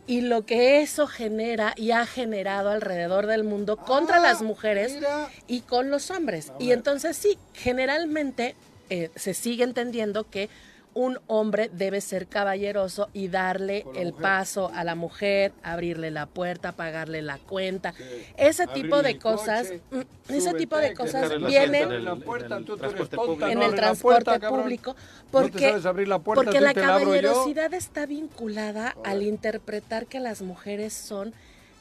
y 0.06 0.20
lo 0.22 0.44
que 0.44 0.80
eso 0.80 1.06
genera 1.06 1.72
y 1.76 1.92
ha 1.92 2.06
generado 2.06 2.70
alrededor 2.70 3.26
del 3.26 3.44
mundo 3.44 3.76
contra 3.76 4.18
las 4.20 4.42
mujeres 4.42 4.94
mira. 4.94 5.28
y 5.46 5.60
con 5.62 5.90
los 5.90 6.10
hombres. 6.10 6.52
Y 6.58 6.72
entonces 6.72 7.16
sí, 7.16 7.38
generalmente 7.54 8.54
eh, 8.90 9.10
se 9.16 9.34
sigue 9.34 9.64
entendiendo 9.64 10.28
que 10.28 10.48
un 10.94 11.18
hombre 11.26 11.68
debe 11.74 12.00
ser 12.00 12.26
caballeroso 12.26 13.10
y 13.12 13.28
darle 13.28 13.84
el 13.96 14.12
mujer. 14.12 14.22
paso 14.22 14.70
a 14.74 14.82
la 14.82 14.94
mujer, 14.94 15.52
abrirle 15.62 16.10
la 16.10 16.24
puerta, 16.24 16.72
pagarle 16.72 17.20
la 17.20 17.36
cuenta. 17.36 17.92
Ese 18.38 18.66
tipo 18.68 19.02
de 19.02 19.18
cosas, 19.18 19.66
coche, 19.68 19.80
mm, 19.90 20.32
ese 20.32 20.54
tipo 20.54 20.78
de 20.78 20.94
cosas 20.94 21.28
vienen 21.44 21.92
el- 21.92 22.22
puerta, 22.22 22.54
en 22.56 22.60
el 22.60 22.64
tú, 22.64 22.78
tú 22.78 22.84
eres 22.84 22.94
transporte 22.94 23.16
tonta, 23.16 23.26
público. 23.26 23.46
en 23.50 23.62
el 23.62 23.74
transporte 23.74 24.24
puerta, 24.24 24.48
público 24.48 24.96
porque, 25.30 25.78
la 26.06 26.18
puerta, 26.18 26.44
porque 26.44 26.60
la 26.62 26.72
caballerosidad 26.72 27.74
está 27.74 28.06
vinculada 28.06 28.96
al 29.04 29.22
interpretar 29.22 30.06
que 30.06 30.18
las 30.18 30.40
mujeres 30.40 30.94
son 30.94 31.34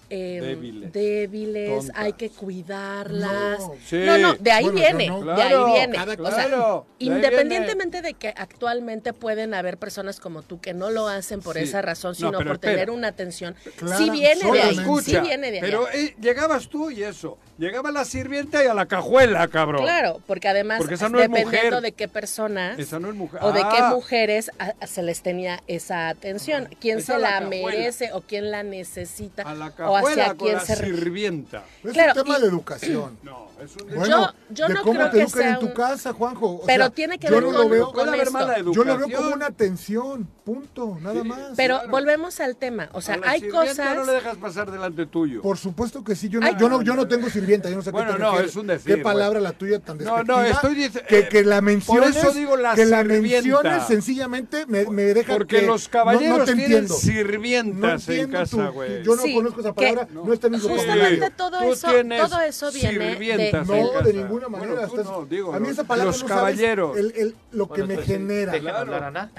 eh, 0.09 0.39
Débiles. 0.41 0.91
débiles, 0.93 1.91
hay 1.95 2.13
que 2.13 2.29
cuidarlas. 2.29 3.59
No. 3.59 3.73
Sí. 3.85 3.97
No, 3.97 4.17
no, 4.17 4.33
de 4.35 4.51
ahí 4.51 4.65
Bueno, 4.65 4.79
viene, 4.79 5.07
no. 5.07 5.21
de 5.35 5.41
ahí 5.41 5.71
viene. 5.73 5.95
cada- 5.97 6.13
O 6.13 6.31
sea, 6.31 6.47
claro, 6.47 6.85
ahí 6.99 7.07
independientemente 7.07 8.01
de 8.01 8.13
que 8.13 8.29
actualmente 8.29 9.13
pueden 9.13 9.53
haber 9.53 9.77
personas 9.77 10.19
como 10.19 10.41
tú 10.41 10.59
que 10.59 10.73
no 10.73 10.89
lo 10.91 11.07
hacen 11.07 11.41
por 11.41 11.55
Sí. 11.57 11.63
esa 11.63 11.81
razón, 11.81 12.11
No, 12.19 12.27
sino 12.27 12.31
por 12.39 12.47
espera. 12.53 12.73
tener 12.73 12.89
una 12.89 13.07
atención, 13.09 13.55
Clara, 13.77 13.97
sí 13.97 14.09
viene 14.09 14.51
de 14.51 14.61
ahí, 14.61 14.75
sí 14.75 14.81
Escucha, 14.81 15.21
viene 15.21 15.51
de 15.51 15.57
allá. 15.59 15.67
pero 15.67 15.87
eh, 15.91 16.15
llegabas 16.21 16.67
tú 16.69 16.91
y 16.91 17.03
eso. 17.03 17.37
Llegaba 17.57 17.89
la 17.91 18.03
sirvienta 18.03 18.61
y 18.63 18.67
a 18.67 18.73
la 18.73 18.85
cajuela, 18.85 19.47
cabrón. 19.47 19.81
Claro, 19.83 20.21
porque 20.27 20.49
además, 20.49 20.79
Porque 20.79 20.95
esa 20.95 21.07
no 21.07 21.19
es 21.19 21.29
dependiendo 21.29 21.77
mujer. 21.77 21.81
de 21.81 21.91
qué 21.93 22.07
personas 22.09 22.77
Esa 22.77 22.99
no 22.99 23.07
es 23.09 23.15
mujer. 23.15 23.39
o 23.43 23.53
de 23.53 23.61
qué 23.61 23.77
Ah, 23.79 23.91
mujeres 23.93 24.51
a- 24.59 24.73
a- 24.81 24.87
se 24.87 25.01
les 25.03 25.21
tenía 25.21 25.63
esa 25.67 26.09
atención, 26.09 26.67
quién 26.81 26.97
Esa 26.97 27.13
se 27.15 27.19
la 27.19 27.31
la 27.31 27.39
cajuela. 27.39 27.67
merece 27.69 28.11
o 28.11 28.21
quién 28.21 28.51
la 28.51 28.63
necesita 28.63 29.43
A 29.43 29.53
la 29.55 29.71
o 30.03 30.07
hacia 30.07 30.35
quién 30.35 30.53
la 30.55 30.59
se 30.65 30.75
sirvienta. 30.75 31.63
Es 31.83 31.93
Claro, 31.93 32.13
un 32.15 32.23
tema 32.25 32.37
y- 32.37 32.41
de 32.41 32.47
educación. 32.47 33.17
No, 33.23 33.47
es 33.63 33.75
un 33.75 33.95
Bueno, 33.95 34.05
Yo- 34.49 34.53
yo 34.55 34.67
de 34.67 34.73
no 34.73 34.81
cómo 34.83 34.99
creo 34.99 35.09
te 35.11 35.17
que 35.17 35.23
educan 35.23 35.41
sea 35.41 35.53
en 35.53 35.59
tu 35.59 35.65
un- 35.67 35.71
casa, 35.73 36.13
Juanjo. 36.13 36.47
O 36.47 36.65
Pero 36.65 36.83
sea, 36.85 36.89
tiene 36.91 37.17
que 37.19 37.29
ver 37.29 37.41
no 37.41 37.47
con, 37.47 37.55
lo 37.57 37.69
veo, 37.69 37.91
con 37.91 38.13
esto. 38.15 38.31
mala 38.31 38.57
yo 38.59 38.83
lo 38.83 38.97
veo 38.97 39.09
como 39.17 39.33
una 39.33 39.45
atención, 39.47 40.27
punto, 40.43 40.97
nada 41.01 41.23
más. 41.23 41.39
Pero 41.55 41.75
Claro. 41.75 41.91
volvemos 41.91 42.39
al 42.39 42.55
tema, 42.57 42.89
o 42.93 43.01
sea, 43.01 43.15
A 43.15 43.17
la 43.17 43.29
hay 43.31 43.47
cosas... 43.49 43.95
no 43.95 44.03
le 44.05 44.11
dejas 44.13 44.37
pasar 44.37 44.71
delante 44.71 45.05
tuyo. 45.05 45.41
Por 45.41 45.57
supuesto 45.57 46.03
que 46.03 46.15
sí, 46.15 46.29
yo 46.29 46.39
no, 46.39 46.47
Ay. 46.47 46.55
yo 46.59 46.69
no, 46.69 46.81
yo 46.81 46.95
no 46.95 47.07
tengo 47.07 47.29
sirvienta, 47.29 47.69
yo 47.69 47.77
no 47.77 47.81
sé 47.81 47.89
qué 47.89 47.93
Bueno, 47.93 48.13
te 48.13 48.19
no, 48.19 48.25
refieres. 48.31 48.51
es 48.51 48.57
un 48.57 48.67
decir, 48.67 48.95
¿Qué 48.95 49.01
palabra 49.03 49.39
güey. 49.39 49.51
la 49.51 49.57
tuya 49.57 49.79
tan 49.79 49.97
No, 49.97 50.03
despectiva? 50.03 50.41
no, 50.41 50.45
estoy 50.47 50.75
dice- 50.75 51.03
que, 51.07 51.19
eh, 51.19 51.27
que 51.29 51.43
la 51.43 51.61
menciones, 51.61 52.15
por 52.15 52.25
eso 52.27 52.31
digo 52.37 52.57
la 52.57 52.75
que 52.75 52.85
la 52.85 53.03
menciones 53.03 53.83
sencillamente 53.87 54.65
me, 54.67 54.85
me 54.85 55.03
deja 55.03 55.33
Porque 55.33 55.61
que 55.61 55.65
los 55.65 55.85
no- 55.87 55.91
caballeros 55.91 56.39
no, 56.39 56.45
te 56.45 56.55
tienen. 56.55 56.87
No 56.87 56.93
sirvientas 56.93 58.07
en 58.09 58.13
entiendo 58.15 58.37
casa, 58.39 58.67
tu- 58.67 58.73
güey. 58.73 59.03
Yo 59.03 59.15
no 59.15 59.21
Sí, 59.23 59.33
conozco 59.33 59.59
esa 59.61 59.73
que 59.73 59.84
palabra, 59.93 60.07
no, 60.13 60.33
está 60.33 60.49
Justamente 60.49 61.29
todo 61.31 61.59
eso, 61.61 61.87
todo 61.87 62.41
eso 62.41 62.71
viene 62.71 63.15
de... 63.15 63.51
No, 63.65 64.01
de 64.01 64.13
ninguna 64.13 64.47
manera. 64.49 64.73
Bueno, 64.73 64.87
tú 64.87 64.95
estás- 64.97 65.05
no, 65.11 65.25
digo, 65.25 65.53
a 65.53 65.59
mí 65.59 65.67
los- 65.67 65.73
esa 65.77 65.83
palabra 65.83 66.11
los 66.11 66.21
no 66.21 66.27
sabes 66.27 66.39
caballeros. 66.55 66.97
el- 66.97 67.13
el- 67.15 67.35
lo 67.51 67.67
que 67.69 67.83
Bueno, 67.83 67.99
me 67.99 68.05
genera. 68.05 68.51
dejen 68.53 68.63
Claro. 68.67 68.79
hablar 68.79 69.03
a 69.03 69.07
Ana. 69.07 69.31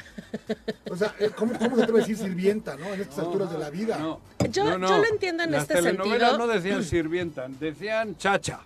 O 0.90 0.96
sea, 0.96 1.14
eh, 1.18 1.30
¿cómo, 1.34 1.58
¿cómo 1.58 1.76
se 1.76 1.82
atreve 1.82 1.98
a 2.00 2.02
decir 2.02 2.16
sirvienta, 2.18 2.76
no? 2.76 2.92
En 2.92 3.00
estas 3.00 3.18
alturas 3.20 3.50
de 3.52 3.58
la 3.58 3.70
vida. 3.70 3.96
No, 3.98 4.20
Yo- 4.50 4.64
no, 4.64 4.78
no. 4.78 4.88
yo 4.88 4.98
lo 4.98 5.04
entiendo 5.06 5.42
en 5.44 5.52
Las 5.52 5.62
este 5.62 5.74
telenovelas 5.74 6.30
sentido. 6.30 6.38
no 6.38 6.46
decían 6.52 6.84
sirvienta, 6.84 7.46
decían 7.60 8.16
chacha. 8.16 8.60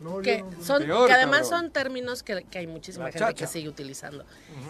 No, 0.00 0.20
que 0.22 0.42
no- 0.42 0.62
son 0.62 0.82
Peor, 0.84 1.06
que 1.06 1.12
además 1.12 1.42
cabrón. 1.42 1.60
son 1.64 1.70
términos 1.72 2.22
que, 2.22 2.44
que 2.50 2.58
hay 2.58 2.66
muchísima 2.66 3.04
La 3.06 3.12
gente 3.12 3.34
que 3.34 3.46
sigue 3.46 3.68
utilizando. 3.68 4.24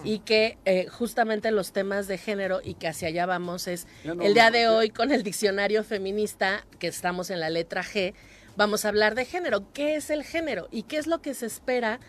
Y 0.05 0.19
que 0.19 0.59
eh, 0.65 0.87
justamente 0.89 1.51
los 1.53 1.73
temas 1.73 2.09
de 2.09 2.19
género 2.19 2.61
y 2.63 2.75
que 2.75 2.89
hacia 2.89 3.09
allá 3.09 3.27
vamos 3.27 3.69
es 3.69 3.87
no 4.05 4.21
el 4.23 4.35
día 4.35 4.51
de 4.51 4.69
hoy 4.69 4.91
con 4.91 5.13
el 5.13 5.23
diccionario 5.23 5.85
feminista 5.85 6.67
que 6.79 6.89
estamos 6.89 7.31
en 7.31 7.41
la 7.41 7.49
letra 7.49 7.83
G 7.85 8.13
vamos 8.57 8.85
a 8.85 8.89
hablar 8.89 9.15
de 9.15 9.25
género. 9.25 9.73
Qué 9.73 9.95
es 9.95 10.11
el 10.11 10.25
género 10.25 10.67
y 10.71 10.83
qué 10.83 10.99
es 10.99 11.07
lo 11.07 11.23
que 11.23 11.33
se 11.35 11.47
espera 11.47 12.01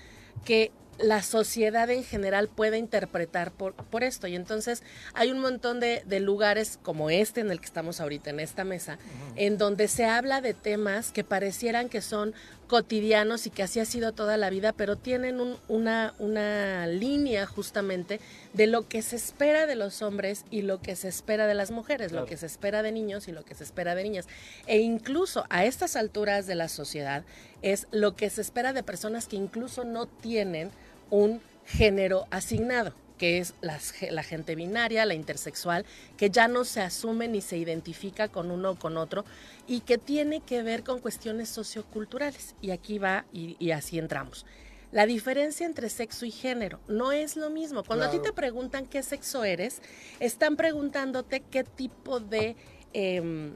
que 0.43 0.72
la 0.99 1.23
sociedad 1.23 1.89
en 1.89 2.03
general 2.03 2.47
pueda 2.47 2.77
interpretar 2.77 3.51
por, 3.51 3.73
por 3.73 4.03
esto. 4.03 4.27
Y 4.27 4.35
entonces 4.35 4.84
hay 5.13 5.31
un 5.31 5.39
montón 5.39 5.80
de, 5.80 6.03
de 6.05 6.19
lugares 6.19 6.77
como 6.84 7.09
este 7.09 7.41
en 7.41 7.49
el 7.49 7.59
que 7.59 7.65
estamos 7.65 7.99
ahorita, 7.99 8.30
en 8.30 8.39
esta 8.39 8.63
mesa, 8.63 8.99
en 9.35 9.57
donde 9.57 9.88
se 9.88 10.05
habla 10.05 10.41
de 10.41 10.53
temas 10.53 11.11
que 11.11 11.23
parecieran 11.23 11.89
que 11.89 12.01
son 12.01 12.34
cotidianos 12.68 13.47
y 13.47 13.49
que 13.49 13.63
así 13.63 13.81
ha 13.81 13.85
sido 13.85 14.13
toda 14.13 14.38
la 14.38 14.49
vida, 14.49 14.72
pero 14.72 14.95
tienen 14.95 15.41
un- 15.41 15.57
una, 15.68 16.13
una 16.19 16.88
línea 16.88 17.45
justamente 17.45 18.22
de 18.53 18.65
lo 18.68 18.88
que 18.88 19.01
se 19.01 19.18
espera 19.18 19.65
de 19.68 19.76
los 19.76 20.01
hombres 20.01 20.45
y 20.51 20.61
lo 20.61 20.81
que 20.81 20.95
se 20.95 21.09
espera 21.09 21.47
de 21.47 21.53
las 21.53 21.72
mujeres, 21.72 22.13
lo 22.13 22.26
que 22.26 22.38
se 22.38 22.45
espera 22.45 22.81
de 22.81 22.93
niños 22.93 23.27
y 23.27 23.34
lo 23.34 23.43
que 23.43 23.55
se 23.55 23.65
espera 23.65 23.93
de 23.93 24.03
niñas. 24.03 24.27
E 24.68 24.80
incluso 24.80 25.45
a 25.49 25.65
estas 25.65 25.97
alturas 25.97 26.47
de 26.47 26.55
la 26.55 26.69
sociedad 26.69 27.23
es 27.61 27.88
lo 27.91 28.15
que 28.15 28.29
se 28.29 28.41
espera 28.41 28.73
de 28.73 28.83
personas 28.83 29.27
que 29.27 29.35
incluso 29.35 29.83
no 29.83 30.05
tienen 30.05 30.71
un 31.09 31.41
género 31.65 32.27
asignado 32.31 32.93
que 33.21 33.38
es 33.38 33.53
la 33.61 34.23
gente 34.23 34.55
binaria, 34.55 35.05
la 35.05 35.13
intersexual, 35.13 35.85
que 36.17 36.31
ya 36.31 36.47
no 36.47 36.65
se 36.65 36.81
asume 36.81 37.27
ni 37.27 37.41
se 37.41 37.55
identifica 37.55 38.29
con 38.29 38.49
uno 38.49 38.71
o 38.71 38.79
con 38.79 38.97
otro 38.97 39.25
y 39.67 39.81
que 39.81 39.99
tiene 39.99 40.39
que 40.39 40.63
ver 40.63 40.83
con 40.83 40.99
cuestiones 40.99 41.47
socioculturales. 41.49 42.55
Y 42.61 42.71
aquí 42.71 42.97
va 42.97 43.25
y, 43.31 43.57
y 43.59 43.73
así 43.73 43.99
entramos. 43.99 44.47
La 44.91 45.05
diferencia 45.05 45.67
entre 45.67 45.89
sexo 45.89 46.25
y 46.25 46.31
género 46.31 46.79
no 46.88 47.11
es 47.11 47.38
lo 47.38 47.51
mismo. 47.51 47.83
Cuando 47.83 48.05
a 48.05 48.09
ti 48.09 48.17
te 48.17 48.33
preguntan 48.33 48.88
qué 48.88 49.03
sexo 49.03 49.43
eres, 49.43 49.83
están 50.19 50.55
preguntándote 50.55 51.41
qué 51.41 51.63
tipo 51.63 52.19
de... 52.19 52.55
em. 52.93 53.53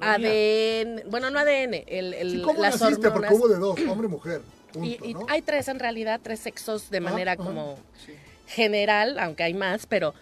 ADN, 0.00 1.02
bueno, 1.10 1.30
no 1.30 1.38
ADN, 1.38 1.74
el, 1.86 2.14
el- 2.14 2.30
Sí, 2.32 2.42
¿Cómo 2.42 2.60
las 2.60 2.80
naciste? 2.80 3.06
hormonas. 3.08 3.30
Porque 3.30 3.34
hubo 3.34 3.48
de 3.48 3.58
dos, 3.58 3.80
hombre 3.90 4.06
y 4.08 4.10
mujer. 4.10 4.42
Punto, 4.72 4.88
Y, 4.88 5.10
y 5.10 5.14
¿no? 5.14 5.26
hay 5.28 5.42
tres 5.42 5.68
en 5.68 5.78
realidad, 5.78 6.20
tres 6.22 6.40
sexos 6.40 6.90
de 6.90 7.00
manera 7.00 7.36
como 7.36 7.78
general, 8.46 9.18
aunque 9.18 9.42
hay 9.44 9.54
más, 9.54 9.86
pero 9.86 10.14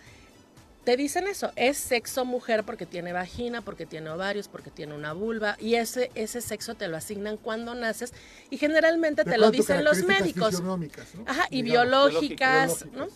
te 0.84 0.96
dicen 0.96 1.26
eso, 1.28 1.52
es 1.54 1.76
sexo 1.78 2.24
mujer 2.24 2.64
porque 2.64 2.86
tiene 2.86 3.12
vagina, 3.12 3.62
porque 3.62 3.86
tiene 3.86 4.10
ovarios, 4.10 4.48
porque 4.48 4.70
tiene 4.70 4.94
una 4.94 5.12
vulva, 5.12 5.56
y 5.60 5.76
ese, 5.76 6.10
ese 6.16 6.40
sexo 6.40 6.74
te 6.74 6.88
lo 6.88 6.96
asignan 6.96 7.36
cuando 7.36 7.74
naces, 7.74 8.12
y 8.50 8.58
generalmente 8.58 9.22
De 9.24 9.30
te 9.30 9.38
lo 9.38 9.50
dicen 9.50 9.84
los 9.84 10.02
médicos. 10.04 10.60
¿no? 10.60 10.78
Ajá, 11.26 11.46
y 11.50 11.62
Digamos. 11.62 11.88
biológicas, 11.88 12.86
¿no? 12.92 13.06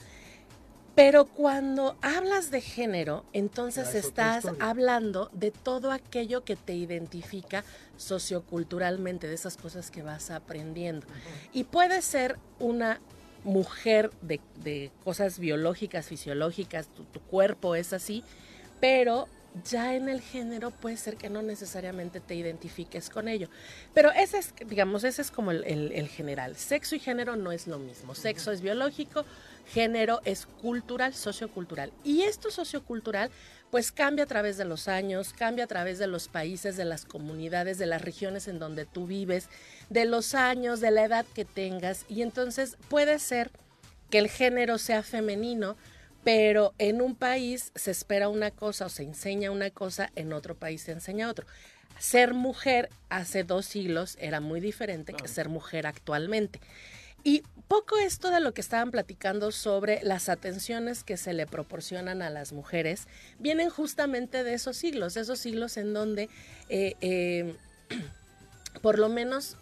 Pero 0.96 1.26
cuando 1.26 1.96
hablas 2.02 2.50
de 2.50 2.60
género, 2.62 3.24
entonces 3.32 3.84
estás 4.08 4.44
hablando 4.62 5.30
de 5.34 5.50
todo 5.52 5.92
aquello 5.92 6.42
que 6.42 6.56
te 6.56 6.74
identifica 6.74 7.64
socioculturalmente, 7.98 9.28
de 9.28 9.34
esas 9.34 9.56
cosas 9.56 9.90
que 9.90 10.02
vas 10.02 10.30
aprendiendo. 10.30 11.06
Y 11.52 11.64
puede 11.64 12.02
ser 12.02 12.38
una 12.58 12.98
mujer 13.44 14.10
de, 14.22 14.40
de 14.64 14.90
cosas 15.04 15.38
biológicas, 15.38 16.06
fisiológicas, 16.06 16.88
tu, 16.88 17.04
tu 17.04 17.20
cuerpo 17.20 17.74
es 17.76 17.92
así, 17.92 18.24
pero 18.80 19.28
ya 19.64 19.94
en 19.94 20.08
el 20.08 20.20
género 20.20 20.70
puede 20.70 20.96
ser 20.96 21.16
que 21.16 21.30
no 21.30 21.40
necesariamente 21.42 22.20
te 22.20 22.34
identifiques 22.34 23.08
con 23.08 23.28
ello. 23.28 23.48
Pero 23.94 24.10
ese 24.12 24.38
es, 24.38 24.52
digamos, 24.66 25.04
ese 25.04 25.22
es 25.22 25.30
como 25.30 25.50
el, 25.50 25.62
el- 25.64 25.92
el 25.92 26.08
general. 26.08 26.56
Sexo 26.56 26.94
y 26.96 26.98
género 26.98 27.36
no 27.36 27.52
es 27.52 27.66
lo 27.66 27.78
mismo. 27.78 28.14
Sexo 28.14 28.50
es 28.52 28.60
biológico, 28.60 29.24
género 29.72 30.20
es 30.24 30.46
cultural, 30.46 31.14
sociocultural. 31.14 31.92
Y 32.04 32.22
esto 32.22 32.50
sociocultural 32.50 33.30
pues 33.70 33.90
cambia 33.92 34.24
a 34.24 34.28
través 34.28 34.56
de 34.56 34.64
los 34.64 34.88
años, 34.88 35.32
cambia 35.32 35.64
a 35.64 35.66
través 35.66 35.98
de 35.98 36.06
los 36.06 36.28
países, 36.28 36.76
de 36.76 36.84
las 36.84 37.04
comunidades, 37.04 37.78
de 37.78 37.86
las 37.86 38.00
regiones 38.00 38.48
en 38.48 38.58
donde 38.58 38.86
tú 38.86 39.06
vives, 39.06 39.48
de 39.90 40.04
los 40.04 40.34
años, 40.34 40.80
de 40.80 40.92
la 40.92 41.04
edad 41.04 41.26
que 41.34 41.44
tengas. 41.44 42.04
Y 42.08 42.22
entonces 42.22 42.76
puede 42.88 43.18
ser 43.18 43.50
que 44.08 44.18
el 44.18 44.28
género 44.28 44.78
sea 44.78 45.02
femenino, 45.02 45.76
pero 46.22 46.74
en 46.78 47.02
un 47.02 47.16
país 47.16 47.72
se 47.74 47.90
espera 47.90 48.28
una 48.28 48.50
cosa 48.50 48.86
o 48.86 48.88
se 48.88 49.02
enseña 49.02 49.50
una 49.50 49.70
cosa, 49.70 50.10
en 50.14 50.32
otro 50.32 50.54
país 50.54 50.82
se 50.82 50.92
enseña 50.92 51.28
otro. 51.28 51.46
Ser 51.98 52.34
mujer 52.34 52.88
hace 53.08 53.42
dos 53.42 53.66
siglos 53.66 54.16
era 54.20 54.40
muy 54.40 54.60
diferente 54.60 55.12
que 55.12 55.28
ser 55.28 55.48
mujer 55.48 55.86
actualmente. 55.86 56.60
Y 57.24 57.42
poco 57.68 57.98
esto 57.98 58.30
de 58.30 58.40
lo 58.40 58.54
que 58.54 58.60
estaban 58.60 58.90
platicando 58.90 59.50
sobre 59.50 60.00
las 60.02 60.28
atenciones 60.28 61.02
que 61.02 61.16
se 61.16 61.32
le 61.32 61.46
proporcionan 61.46 62.22
a 62.22 62.30
las 62.30 62.52
mujeres 62.52 63.06
vienen 63.38 63.70
justamente 63.70 64.44
de 64.44 64.54
esos 64.54 64.76
siglos, 64.76 65.16
esos 65.16 65.38
siglos 65.38 65.76
en 65.76 65.92
donde 65.92 66.28
eh, 66.68 66.94
eh, 67.00 67.56
por 68.82 68.98
lo 68.98 69.08
menos 69.08 69.56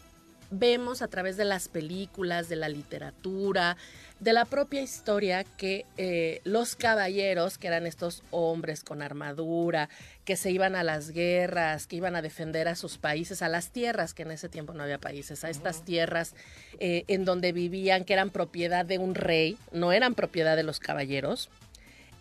vemos 0.51 1.03
a 1.03 1.09
través 1.09 1.37
de 1.37 1.45
las 1.45 1.69
películas, 1.69 2.49
de 2.49 2.57
la 2.57 2.69
literatura, 2.69 3.77
de 4.21 4.33
la 4.33 4.45
propia 4.45 4.81
historia 4.81 5.45
que 5.45 5.85
eh, 5.97 6.41
los 6.45 6.77
caballeros, 6.77 7.59
que 7.59 7.67
eran 7.67 7.87
estos 7.87 8.23
hombres 8.31 8.83
con 8.85 9.03
armadura, 9.03 9.89
que 10.25 10.37
se 10.37 10.51
iban 10.51 10.77
a 10.77 10.85
las 10.85 11.11
guerras, 11.11 11.87
que 11.87 11.97
iban 11.97 12.17
a 12.17 12.23
defender 12.23 12.69
a 12.69 12.77
sus 12.77 12.97
países, 12.97 13.43
a 13.43 13.49
las 13.49 13.71
tierras, 13.71 14.15
que 14.15 14.23
en 14.23 14.31
ese 14.31 14.49
tiempo 14.49 14.73
no 14.73 14.83
había 14.83 14.99
países, 14.99 15.45
a 15.45 15.51
estas 15.51 15.85
tierras 15.85 16.35
eh, 16.79 17.05
en 17.09 17.25
donde 17.25 17.53
vivían, 17.53 18.05
que 18.05 18.13
eran 18.13 18.31
propiedad 18.31 18.87
de 18.87 18.99
un 18.99 19.15
rey, 19.15 19.59
no 19.73 19.93
eran 19.93 20.15
propiedad 20.15 20.57
de 20.57 20.63
los 20.63 20.81
caballeros, 20.81 21.51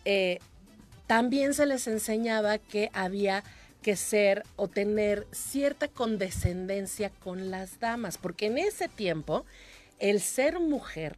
eh, 0.06 0.40
también 1.08 1.54
se 1.54 1.66
les 1.66 1.88
enseñaba 1.88 2.58
que 2.58 2.90
había 2.94 3.44
que 3.82 3.96
ser 3.96 4.44
o 4.56 4.68
tener 4.68 5.28
cierta 5.32 5.88
condescendencia 5.88 7.12
con 7.12 7.52
las 7.52 7.80
damas, 7.80 8.18
porque 8.18 8.48
en 8.48 8.58
ese 8.58 8.88
tiempo 8.88 9.46
el 10.00 10.22
ser 10.22 10.60
mujer 10.60 11.18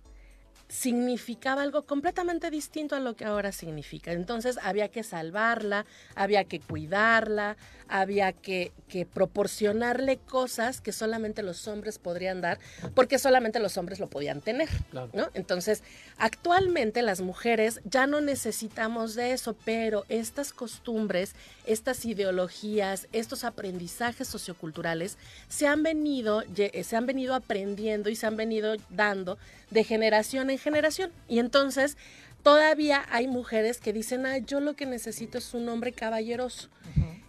significaba 0.67 1.61
algo 1.61 1.83
completamente 1.83 2.49
distinto 2.49 2.95
a 2.95 2.99
lo 2.99 3.15
que 3.15 3.25
ahora 3.25 3.51
significa. 3.51 4.11
Entonces 4.11 4.57
había 4.63 4.87
que 4.89 5.03
salvarla, 5.03 5.85
había 6.15 6.43
que 6.45 6.59
cuidarla, 6.59 7.55
había 7.87 8.33
que, 8.33 8.71
que, 8.87 9.05
proporcionarle 9.05 10.17
cosas 10.17 10.81
que 10.81 10.91
solamente 10.91 11.43
los 11.43 11.67
hombres 11.67 11.99
podrían 11.99 12.41
dar, 12.41 12.59
porque 12.95 13.19
solamente 13.19 13.59
los 13.59 13.77
hombres 13.77 13.99
lo 13.99 14.07
podían 14.09 14.41
tener. 14.41 14.69
¿no? 15.13 15.29
Entonces, 15.35 15.83
actualmente 16.17 17.03
las 17.03 17.21
mujeres 17.21 17.81
ya 17.83 18.07
no 18.07 18.21
necesitamos 18.21 19.13
de 19.13 19.33
eso, 19.33 19.55
pero 19.65 20.03
estas 20.09 20.51
costumbres, 20.51 21.35
estas 21.67 22.05
ideologías, 22.05 23.07
estos 23.11 23.43
aprendizajes 23.43 24.27
socioculturales 24.27 25.17
se 25.47 25.67
han 25.67 25.83
venido, 25.83 26.43
se 26.83 26.95
han 26.95 27.05
venido 27.05 27.35
aprendiendo 27.35 28.09
y 28.09 28.15
se 28.15 28.25
han 28.25 28.35
venido 28.35 28.75
dando 28.89 29.37
de 29.71 29.83
generación 29.83 30.49
en 30.49 30.54
generación. 30.57 31.11
Y 31.27 31.39
entonces 31.39 31.97
todavía 32.43 33.05
hay 33.09 33.27
mujeres 33.27 33.79
que 33.79 33.93
dicen, 33.93 34.25
ah, 34.25 34.37
yo 34.37 34.59
lo 34.59 34.75
que 34.75 34.85
necesito 34.85 35.37
es 35.37 35.53
un 35.53 35.67
hombre 35.69 35.91
caballeroso. 35.91 36.69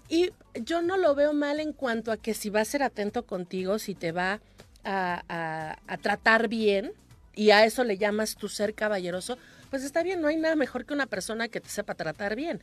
Y 0.09 0.31
yo 0.55 0.83
no 0.83 0.97
lo 0.97 1.15
veo 1.15 1.33
mal 1.33 1.59
en 1.59 1.73
cuanto 1.73 2.13
a 2.13 2.17
que 2.17 2.35
si 2.35 2.51
va 2.51 2.61
a 2.61 2.65
ser 2.65 2.83
atento 2.83 3.27
contigo, 3.27 3.79
si 3.79 3.95
te 3.95 4.13
va 4.13 4.41
a, 4.85 5.77
tratar 6.01 6.49
bien, 6.49 6.93
y 7.35 7.51
a 7.51 7.65
eso 7.65 7.83
le 7.83 7.99
llamas 7.99 8.37
tu 8.37 8.49
ser 8.49 8.75
caballeroso, 8.75 9.37
pues 9.69 9.83
está 9.83 10.03
bien, 10.03 10.21
no 10.21 10.29
hay 10.29 10.37
nada 10.37 10.55
mejor 10.55 10.87
que 10.87 10.95
una 10.95 11.07
persona 11.07 11.49
que 11.49 11.61
te 11.61 11.69
sepa 11.69 11.95
tratar 11.95 12.37
bien. 12.37 12.61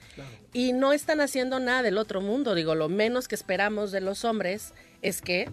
Y 0.53 0.73
no 0.73 0.94
están 0.94 1.22
haciendo 1.22 1.60
nada 1.60 1.81
del 1.81 1.98
otro 1.98 2.22
mundo, 2.22 2.56
digo, 2.56 2.76
lo 2.76 2.88
menos 2.88 3.27
que 3.27 3.35
esperamos 3.35 3.91
de 3.91 4.02
los 4.02 4.23
hombres 4.23 4.73
es 5.02 5.22
que 5.22 5.49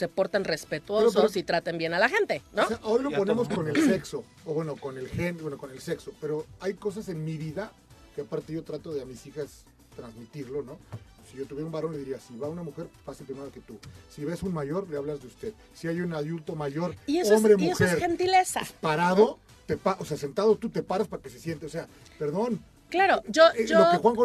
se 0.00 0.08
porten 0.08 0.44
respetuosos 0.44 1.36
y 1.36 1.42
traten 1.42 1.76
bien 1.76 1.92
a 1.92 1.98
la 1.98 2.08
gente, 2.08 2.42
¿no? 2.54 2.66
hoy 2.84 3.02
lo 3.02 3.10
ponemos 3.10 3.48
con 3.48 3.68
el 3.68 3.76
sexo, 3.76 4.24
o 4.46 4.54
bueno, 4.54 4.74
con 4.76 4.96
el 4.96 5.08
gen, 5.08 5.36
bueno, 5.42 5.58
con 5.58 5.70
el 5.70 5.78
sexo, 5.78 6.12
pero 6.22 6.46
hay 6.60 6.72
cosas 6.72 7.10
en 7.10 7.22
mi 7.22 7.36
vida 7.36 7.70
que 8.14 8.22
aparte 8.22 8.54
yo 8.54 8.62
trato 8.62 8.94
de 8.94 9.02
a 9.02 9.04
mis 9.04 9.26
hijas 9.26 9.64
transmitirlo, 9.94 10.62
¿no? 10.62 10.78
Si 11.30 11.36
yo 11.36 11.44
tuviera 11.44 11.66
un 11.66 11.72
varón, 11.72 11.92
le 11.92 11.98
diría, 11.98 12.18
si 12.18 12.34
va 12.38 12.48
una 12.48 12.62
mujer, 12.62 12.86
pase 13.04 13.24
primero 13.24 13.52
que 13.52 13.60
tú. 13.60 13.78
Si 14.08 14.24
ves 14.24 14.42
un 14.42 14.54
mayor, 14.54 14.88
le 14.88 14.96
hablas 14.96 15.20
de 15.20 15.28
usted. 15.28 15.52
Si 15.74 15.86
hay 15.86 16.00
un 16.00 16.12
adulto 16.12 16.56
mayor, 16.56 16.96
hombre, 17.32 17.56
mujer. 17.56 17.60
Y 17.60 17.68
eso 17.68 17.84
es 17.84 17.94
gentileza. 17.96 18.62
Parado, 18.80 19.38
te 19.66 19.78
o 19.84 20.04
sea, 20.04 20.16
sentado 20.16 20.56
tú 20.56 20.70
te 20.70 20.82
paras 20.82 21.06
para 21.06 21.22
que 21.22 21.30
se 21.30 21.38
siente. 21.38 21.66
O 21.66 21.68
sea, 21.68 21.86
perdón, 22.18 22.60
Claro, 22.90 23.22
yo, 23.28 23.44
eh, 23.56 23.66
yo, 23.66 23.78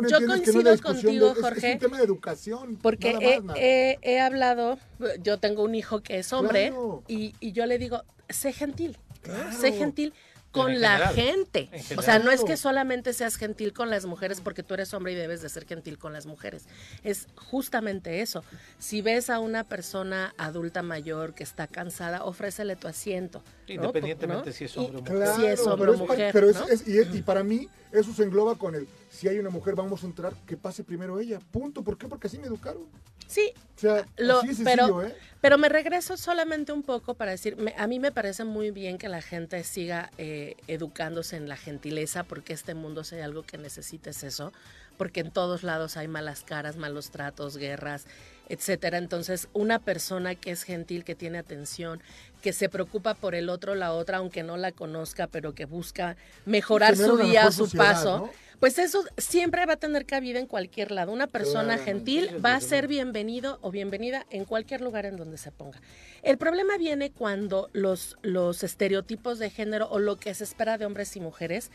yo 0.08 0.28
coincido 0.28 0.78
contigo, 0.82 1.34
Jorge. 1.40 1.68
Es, 1.68 1.74
un 1.76 1.80
tema 1.80 1.98
de 1.98 2.04
educación. 2.04 2.78
Porque 2.82 3.40
he, 4.02 4.20
hablado, 4.20 4.78
yo 5.22 5.40
tengo 5.40 5.64
un 5.64 5.76
hijo 5.76 6.02
que 6.02 6.20
es 6.20 6.34
hombre 6.34 6.74
y, 7.08 7.34
y, 7.40 7.52
yo 7.52 7.66
le 7.66 7.78
digo, 7.78 8.04
sé 8.30 8.52
gentil, 8.52 8.98
sé 9.60 9.72
gentil 9.72 10.14
con 10.56 10.80
la 10.82 11.10
gente. 11.10 11.70
O 11.98 12.02
sea, 12.02 12.20
no 12.20 12.32
es 12.32 12.44
que 12.44 12.58
solamente 12.58 13.14
seas 13.14 13.36
gentil 13.36 13.74
con 13.74 13.90
las 13.90 14.06
mujeres 14.06 14.42
porque 14.42 14.64
tú 14.64 14.74
eres 14.74 14.94
hombre 14.94 15.12
y 15.12 15.16
debes 15.16 15.42
de 15.42 15.50
ser 15.50 15.66
gentil 15.66 15.98
con 15.98 16.14
las 16.14 16.26
mujeres. 16.26 16.66
Es 17.04 17.28
justamente 17.36 18.22
eso. 18.22 18.44
Si 18.80 19.02
ves 19.02 19.30
a 19.30 19.40
una 19.40 19.64
persona 19.64 20.34
adulta 20.38 20.82
mayor 20.82 21.34
que 21.34 21.44
está 21.44 21.68
cansada, 21.68 22.24
ofrécele 22.24 22.76
tu 22.76 22.88
asiento. 22.88 23.44
Independientemente 23.68 24.54
si 24.54 24.66
es 24.66 24.78
hombre 24.78 25.00
o 25.00 25.02
mujer. 25.02 25.28
si 25.36 25.46
es 25.46 25.60
hombre 25.68 25.92
o 25.92 25.98
mujer. 25.98 26.30
Pero 26.32 26.48
y, 26.86 27.22
para 27.22 27.44
mí 27.44 27.68
eso 27.92 28.14
se 28.14 28.24
engloba 28.24 28.58
con 28.58 28.76
el, 28.76 28.88
si 29.16 29.28
hay 29.28 29.40
una 29.40 29.50
mujer, 29.50 29.76
vamos 29.76 30.04
a 30.04 30.06
entrar, 30.06 30.34
que 30.46 30.58
pase 30.58 30.84
primero 30.84 31.20
ella. 31.20 31.40
Punto. 31.52 31.84
¿Por 31.84 31.98
qué? 31.98 32.08
Porque 32.08 32.28
así 32.28 32.38
me 32.38 32.48
educaron. 32.48 32.84
Sí, 33.28 33.54
o 33.76 33.80
sea, 33.80 34.06
lo, 34.18 34.40
así 34.40 34.50
es 34.50 34.62
pero, 34.64 35.04
¿eh? 35.04 35.16
pero 35.42 35.58
me 35.58 35.68
regreso 35.68 36.16
solamente 36.16 36.72
un 36.72 36.84
poco 36.84 37.16
para 37.16 37.32
decir, 37.32 37.58
a 37.76 37.88
mí 37.88 38.00
me 38.00 38.12
parece 38.12 38.44
muy 38.44 38.70
bien 38.70 39.00
que 39.00 39.10
la 39.10 39.22
gente 39.22 39.64
siga 39.64 40.12
eh, 40.20 40.56
educándose 40.68 41.36
en 41.36 41.50
la 41.50 41.58
gentileza, 41.58 42.24
porque 42.24 42.54
este 42.54 42.76
mundo 42.76 43.04
si 43.04 43.16
hay 43.16 43.22
algo 43.22 43.42
que 43.42 43.58
necesita 43.58 44.12
es 44.12 44.24
eso, 44.24 44.54
porque 44.98 45.22
en 45.22 45.32
todos 45.32 45.64
lados 45.64 45.98
hay 45.98 46.08
malas 46.08 46.44
caras, 46.44 46.78
malos 46.78 47.10
tratos, 47.10 47.58
guerras, 47.58 48.06
etcétera. 48.48 48.98
Entonces, 48.98 49.48
una 49.54 49.80
persona 49.80 50.36
que 50.36 50.52
es 50.52 50.64
gentil, 50.64 51.04
que 51.04 51.16
tiene 51.16 51.40
atención, 51.40 52.02
que 52.42 52.54
se 52.54 52.70
preocupa 52.70 53.16
por 53.16 53.34
el 53.34 53.50
otro, 53.50 53.76
la 53.76 53.92
otra, 53.92 54.18
aunque 54.18 54.44
no 54.44 54.56
la 54.56 54.72
conozca, 54.72 55.28
pero 55.28 55.54
que 55.54 55.66
busca 55.66 56.16
mejorar 56.46 56.96
su 56.96 57.18
día, 57.18 57.52
su 57.52 57.70
paso. 57.72 58.30
Pues 58.60 58.80
eso 58.80 59.04
siempre 59.18 59.66
va 59.66 59.74
a 59.74 59.78
tener 59.78 60.06
cabida 60.06 60.40
en 60.40 60.48
cualquier 60.48 60.92
lado. 60.92 61.12
Una 61.12 61.28
persona 61.28 61.78
gentil 61.78 62.30
va 62.44 62.56
a 62.56 62.62
ser 62.62 62.88
bienvenido 62.88 63.60
o 63.62 63.72
bienvenida 63.72 64.26
en 64.30 64.46
cualquier 64.46 64.82
lugar 64.82 65.06
en 65.06 65.18
donde 65.18 65.38
se 65.38 65.52
ponga. 65.52 65.82
El 66.24 66.38
problema 66.38 66.78
viene 66.78 67.12
cuando 67.12 67.70
los, 67.74 68.18
los 68.22 68.64
estereotipos 68.64 69.40
de 69.40 69.50
género 69.50 69.88
o 69.90 70.00
lo 70.00 70.16
que 70.18 70.34
se 70.34 70.44
espera 70.44 70.78
de 70.78 70.86
hombres 70.86 71.16
y 71.16 71.20
mujeres 71.20 71.70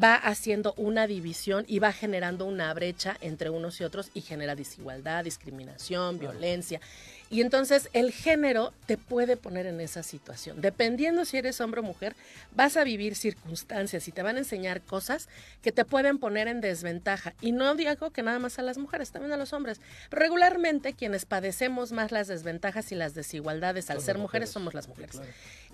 va 0.00 0.14
haciendo 0.14 0.74
una 0.76 1.06
división 1.06 1.64
y 1.66 1.78
va 1.78 1.92
generando 1.92 2.44
una 2.44 2.72
brecha 2.74 3.16
entre 3.20 3.50
unos 3.50 3.80
y 3.80 3.84
otros 3.84 4.10
y 4.14 4.20
genera 4.20 4.54
desigualdad, 4.54 5.24
discriminación, 5.24 6.18
violencia. 6.18 6.80
Y 7.28 7.40
entonces 7.40 7.88
el 7.92 8.12
género 8.12 8.72
te 8.86 8.96
puede 8.96 9.36
poner 9.36 9.66
en 9.66 9.80
esa 9.80 10.02
situación. 10.02 10.60
Dependiendo 10.60 11.24
si 11.24 11.36
eres 11.36 11.60
hombre 11.60 11.80
o 11.80 11.82
mujer, 11.82 12.14
vas 12.54 12.76
a 12.76 12.84
vivir 12.84 13.16
circunstancias 13.16 14.06
y 14.06 14.12
te 14.12 14.22
van 14.22 14.36
a 14.36 14.40
enseñar 14.40 14.80
cosas 14.80 15.28
que 15.62 15.72
te 15.72 15.84
pueden 15.84 16.18
poner 16.18 16.46
en 16.46 16.60
desventaja. 16.60 17.34
Y 17.40 17.52
no 17.52 17.74
digo 17.74 18.10
que 18.10 18.22
nada 18.22 18.38
más 18.38 18.58
a 18.58 18.62
las 18.62 18.78
mujeres, 18.78 19.10
también 19.10 19.32
a 19.32 19.36
los 19.36 19.52
hombres. 19.52 19.80
Regularmente 20.10 20.92
quienes 20.92 21.24
padecemos 21.24 21.92
más 21.92 22.12
las 22.12 22.28
desventajas 22.28 22.92
y 22.92 22.94
las 22.94 23.14
desigualdades 23.14 23.90
al 23.90 24.00
ser 24.00 24.18
mujeres, 24.18 24.50
somos 24.50 24.74
las 24.74 24.88
mujeres. 24.88 25.20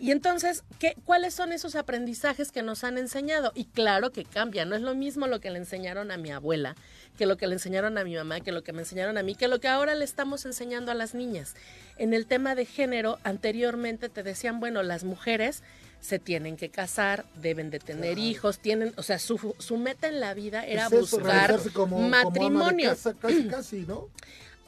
Y 0.02 0.10
entonces, 0.10 0.64
¿qué, 0.80 0.96
¿cuáles 1.04 1.32
son 1.32 1.52
esos 1.52 1.76
aprendizajes 1.76 2.50
que 2.50 2.62
nos 2.62 2.82
han 2.82 2.98
enseñado? 2.98 3.52
Y 3.54 3.66
claro 3.66 4.10
que 4.10 4.24
cambia, 4.24 4.64
no 4.64 4.74
es 4.74 4.82
lo 4.82 4.96
mismo 4.96 5.28
lo 5.28 5.38
que 5.38 5.48
le 5.48 5.58
enseñaron 5.58 6.10
a 6.10 6.16
mi 6.16 6.32
abuela, 6.32 6.74
que 7.16 7.24
lo 7.24 7.36
que 7.36 7.46
le 7.46 7.52
enseñaron 7.52 7.96
a 7.96 8.02
mi 8.02 8.16
mamá, 8.16 8.40
que 8.40 8.50
lo 8.50 8.64
que 8.64 8.72
me 8.72 8.80
enseñaron 8.80 9.16
a 9.16 9.22
mí, 9.22 9.36
que 9.36 9.46
lo 9.46 9.60
que 9.60 9.68
ahora 9.68 9.94
le 9.94 10.04
estamos 10.04 10.44
enseñando 10.44 10.90
a 10.90 10.94
las 10.94 11.14
niñas. 11.14 11.54
En 11.98 12.14
el 12.14 12.26
tema 12.26 12.56
de 12.56 12.64
género, 12.64 13.20
anteriormente 13.22 14.08
te 14.08 14.24
decían, 14.24 14.58
bueno, 14.58 14.82
las 14.82 15.04
mujeres 15.04 15.62
se 16.00 16.18
tienen 16.18 16.56
que 16.56 16.68
casar, 16.68 17.24
deben 17.40 17.70
de 17.70 17.78
tener 17.78 18.18
hijos, 18.18 18.58
tienen, 18.58 18.92
o 18.96 19.04
sea, 19.04 19.20
su, 19.20 19.54
su, 19.58 19.76
meta 19.76 20.08
en 20.08 20.18
la 20.18 20.34
vida 20.34 20.66
era 20.66 20.88
buscar 20.88 21.60
matrimonio. 21.88 22.96
casi, 23.20 23.46
casi, 23.46 23.80
¿no? 23.86 24.08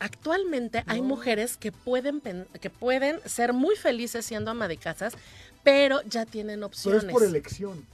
Actualmente 0.00 0.84
hay 0.86 1.02
mujeres 1.02 1.56
que 1.56 1.72
pueden, 1.72 2.20
que 2.60 2.70
pueden 2.70 3.20
ser 3.26 3.52
muy 3.52 3.76
felices 3.76 4.26
siendo 4.26 4.50
ama 4.50 4.68
de 4.68 4.76
casas, 4.76 5.14
pero 5.62 6.02
ya 6.02 6.26
tienen 6.26 6.62
opciones. 6.62 7.04
Pero 7.04 7.10
es 7.10 7.20
por 7.20 7.24
elección. 7.24 7.86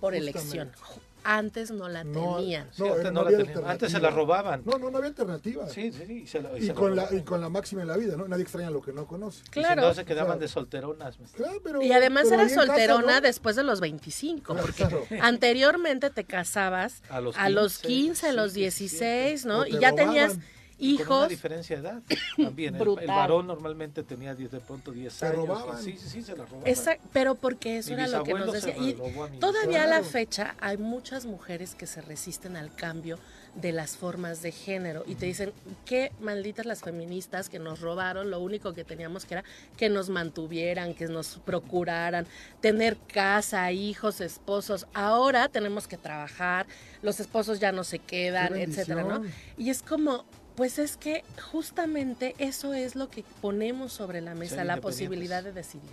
Por 0.00 0.14
elección 0.14 0.70
antes 1.26 1.72
no 1.72 1.88
la 1.88 2.04
tenían. 2.04 2.70
No, 2.78 2.92
antes, 2.94 3.12
no 3.12 3.24
la 3.24 3.36
tenían. 3.36 3.64
antes 3.66 3.92
se 3.92 3.98
la 3.98 4.10
robaban. 4.10 4.62
No, 4.64 4.78
no, 4.78 4.90
no 4.90 4.98
había 4.98 5.08
alternativa. 5.08 5.68
Sí, 5.68 5.90
sí, 5.90 6.22
y, 6.22 6.26
se 6.26 6.38
y, 6.58 6.70
con 6.70 6.94
la, 6.94 7.08
y, 7.12 7.22
con 7.22 7.40
la, 7.40 7.48
máxima 7.48 7.82
en 7.82 7.88
la 7.88 7.96
vida, 7.96 8.16
¿no? 8.16 8.28
Nadie 8.28 8.44
extraña 8.44 8.70
lo 8.70 8.80
que 8.80 8.92
no 8.92 9.06
conoce. 9.06 9.42
Claro. 9.50 9.82
Y 9.82 9.84
si 9.84 9.88
no 9.88 9.94
se 9.94 10.04
quedaban 10.04 10.38
de 10.38 10.46
solteronas. 10.46 11.18
Claro, 11.34 11.60
pero, 11.64 11.82
y 11.82 11.90
además 11.92 12.30
era 12.30 12.48
solterona 12.48 13.20
después 13.20 13.56
de 13.56 13.64
los 13.64 13.80
25, 13.80 14.54
porque 14.54 14.86
anteriormente 15.20 16.10
te 16.10 16.24
casabas 16.24 17.02
a 17.08 17.20
los 17.20 17.34
15, 17.34 17.44
a 17.44 17.50
los, 17.50 17.78
15, 17.78 18.28
a 18.28 18.32
los 18.32 18.54
16, 18.54 19.46
¿no? 19.46 19.66
Y 19.66 19.78
ya 19.80 19.92
tenías 19.92 20.38
hijos. 20.78 21.06
Con 21.06 21.18
una 21.18 21.28
diferencia 21.28 21.76
de 21.76 21.88
edad 21.88 22.02
también. 22.36 22.76
El, 22.76 22.98
el, 23.00 23.06
varón 23.06 23.46
normalmente 23.46 24.02
tenía 24.02 24.34
10, 24.34 24.50
de 24.50 24.60
pronto 24.60 24.92
10 24.92 25.12
se 25.12 25.26
años. 25.26 25.36
Robaban. 25.46 25.82
Sí, 25.82 25.96
sí, 25.98 26.08
sí, 26.08 26.22
se 26.22 26.36
la 26.36 26.44
robaban. 26.44 26.66
Exacto, 26.66 27.08
pero 27.12 27.34
porque 27.34 27.78
eso 27.78 27.90
Mi 27.90 27.94
era 28.02 28.08
lo 28.08 28.24
que 28.24 28.34
nos 28.34 28.52
decía. 28.52 28.76
Y 28.76 28.94
todavía 29.38 29.84
a 29.84 29.86
la 29.86 30.02
fecha 30.02 30.54
hay 30.60 30.76
muchas 30.76 31.26
mujeres 31.26 31.74
que 31.74 31.86
se 31.86 32.00
resisten 32.00 32.56
al 32.56 32.74
cambio 32.74 33.18
de 33.56 33.72
las 33.72 33.96
formas 33.96 34.42
de 34.42 34.52
género 34.52 35.02
y 35.06 35.14
te 35.14 35.26
dicen 35.26 35.52
qué 35.86 36.12
malditas 36.20 36.66
las 36.66 36.82
feministas 36.82 37.48
que 37.48 37.58
nos 37.58 37.80
robaron, 37.80 38.30
lo 38.30 38.40
único 38.40 38.74
que 38.74 38.84
teníamos 38.84 39.24
que 39.24 39.34
era 39.34 39.44
que 39.78 39.88
nos 39.88 40.10
mantuvieran, 40.10 40.94
que 40.94 41.06
nos 41.06 41.38
procuraran, 41.38 42.26
tener 42.60 42.98
casa, 42.98 43.72
hijos, 43.72 44.20
esposos. 44.20 44.86
Ahora 44.92 45.48
tenemos 45.48 45.88
que 45.88 45.96
trabajar, 45.96 46.66
los 47.02 47.18
esposos 47.18 47.58
ya 47.58 47.72
no 47.72 47.82
se 47.82 47.98
quedan, 47.98 48.56
etcétera, 48.56 49.04
¿no? 49.04 49.22
Y 49.56 49.70
es 49.70 49.82
como 49.82 50.26
Pues 50.56 50.78
es 50.78 50.96
que 50.96 51.22
justamente 51.52 52.34
eso 52.38 52.74
es 52.74 52.96
lo 52.96 53.08
que 53.10 53.24
ponemos 53.40 53.92
sobre 53.92 54.20
la 54.20 54.34
mesa, 54.34 54.64
la 54.64 54.78
posibilidad 54.78 55.44
de 55.44 55.52
decidir, 55.52 55.90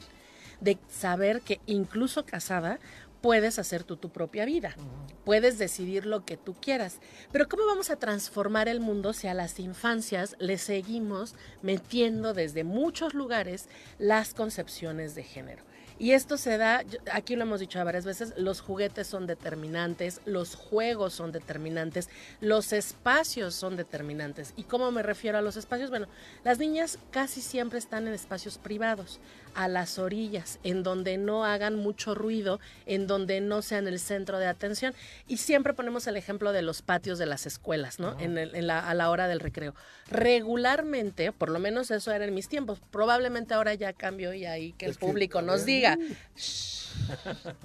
de 0.61 0.77
saber 0.89 1.41
que 1.41 1.59
incluso 1.65 2.25
casada 2.25 2.79
puedes 3.23 3.57
hacer 3.59 3.83
tú 3.83 3.95
tu 3.95 4.09
propia 4.09 4.43
vida, 4.43 4.75
puedes 5.23 5.57
decidir 5.57 6.05
lo 6.05 6.25
que 6.25 6.35
tú 6.35 6.55
quieras. 6.55 6.99
Pero 7.31 7.47
¿cómo 7.47 7.65
vamos 7.65 7.89
a 7.89 7.95
transformar 7.95 8.67
el 8.67 8.81
mundo 8.81 9.13
si 9.13 9.27
a 9.27 9.33
las 9.33 9.59
infancias 9.59 10.35
le 10.39 10.57
seguimos 10.57 11.35
metiendo 11.61 12.33
desde 12.33 12.63
muchos 12.63 13.13
lugares 13.13 13.69
las 13.97 14.33
concepciones 14.33 15.15
de 15.15 15.23
género? 15.23 15.63
Y 15.99 16.11
esto 16.11 16.37
se 16.37 16.57
da, 16.57 16.83
aquí 17.11 17.35
lo 17.35 17.43
hemos 17.43 17.59
dicho 17.59 17.83
varias 17.83 18.05
veces, 18.05 18.33
los 18.37 18.61
juguetes 18.61 19.07
son 19.07 19.27
determinantes, 19.27 20.21
los 20.25 20.55
juegos 20.55 21.13
son 21.13 21.31
determinantes, 21.31 22.09
los 22.41 22.73
espacios 22.73 23.55
son 23.55 23.77
determinantes. 23.77 24.53
¿Y 24.57 24.63
cómo 24.63 24.91
me 24.91 25.03
refiero 25.03 25.37
a 25.37 25.41
los 25.41 25.57
espacios? 25.57 25.89
Bueno, 25.89 26.07
las 26.43 26.57
niñas 26.57 26.97
casi 27.11 27.41
siempre 27.41 27.79
están 27.79 28.07
en 28.07 28.13
espacios 28.13 28.57
privados, 28.57 29.19
a 29.55 29.67
las 29.67 29.99
orillas, 29.99 30.59
en 30.63 30.83
donde 30.83 31.17
no 31.17 31.45
hagan 31.45 31.75
mucho 31.75 32.15
ruido, 32.15 32.59
en 32.85 33.07
donde 33.07 33.41
no 33.41 33.61
sean 33.61 33.87
el 33.87 33.99
centro 33.99 34.39
de 34.39 34.47
atención. 34.47 34.93
Y 35.27 35.37
siempre 35.37 35.73
ponemos 35.73 36.07
el 36.07 36.17
ejemplo 36.17 36.51
de 36.51 36.61
los 36.61 36.81
patios 36.81 37.17
de 37.19 37.25
las 37.25 37.45
escuelas, 37.45 37.99
¿no? 37.99 38.19
En 38.19 38.37
el- 38.37 38.55
en 38.55 38.67
la- 38.67 38.87
a 38.87 38.93
la 38.93 39.09
hora 39.09 39.27
del 39.27 39.39
recreo. 39.39 39.73
Regularmente, 40.09 41.31
por 41.31 41.49
lo 41.49 41.59
menos 41.59 41.91
eso 41.91 42.11
era 42.11 42.25
en 42.25 42.33
mis 42.33 42.47
tiempos, 42.47 42.79
probablemente 42.91 43.53
ahora 43.53 43.73
ya 43.73 43.93
cambió 43.93 44.33
y 44.33 44.45
ahí 44.45 44.73
que 44.73 44.85
el 44.85 44.91
Es 44.91 44.97
que, 44.97 45.05
público 45.05 45.39
a 45.39 45.41
nos 45.41 45.65
diga. 45.65 45.97
Shh, 46.35 46.83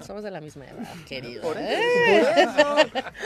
somos 0.05 0.23
de 0.23 0.31
la 0.31 0.41
misma 0.41 0.65
edad, 0.65 0.87
querido. 1.07 1.41
Por 1.43 1.57
¿eh? 1.57 1.79
eso, 2.37 2.75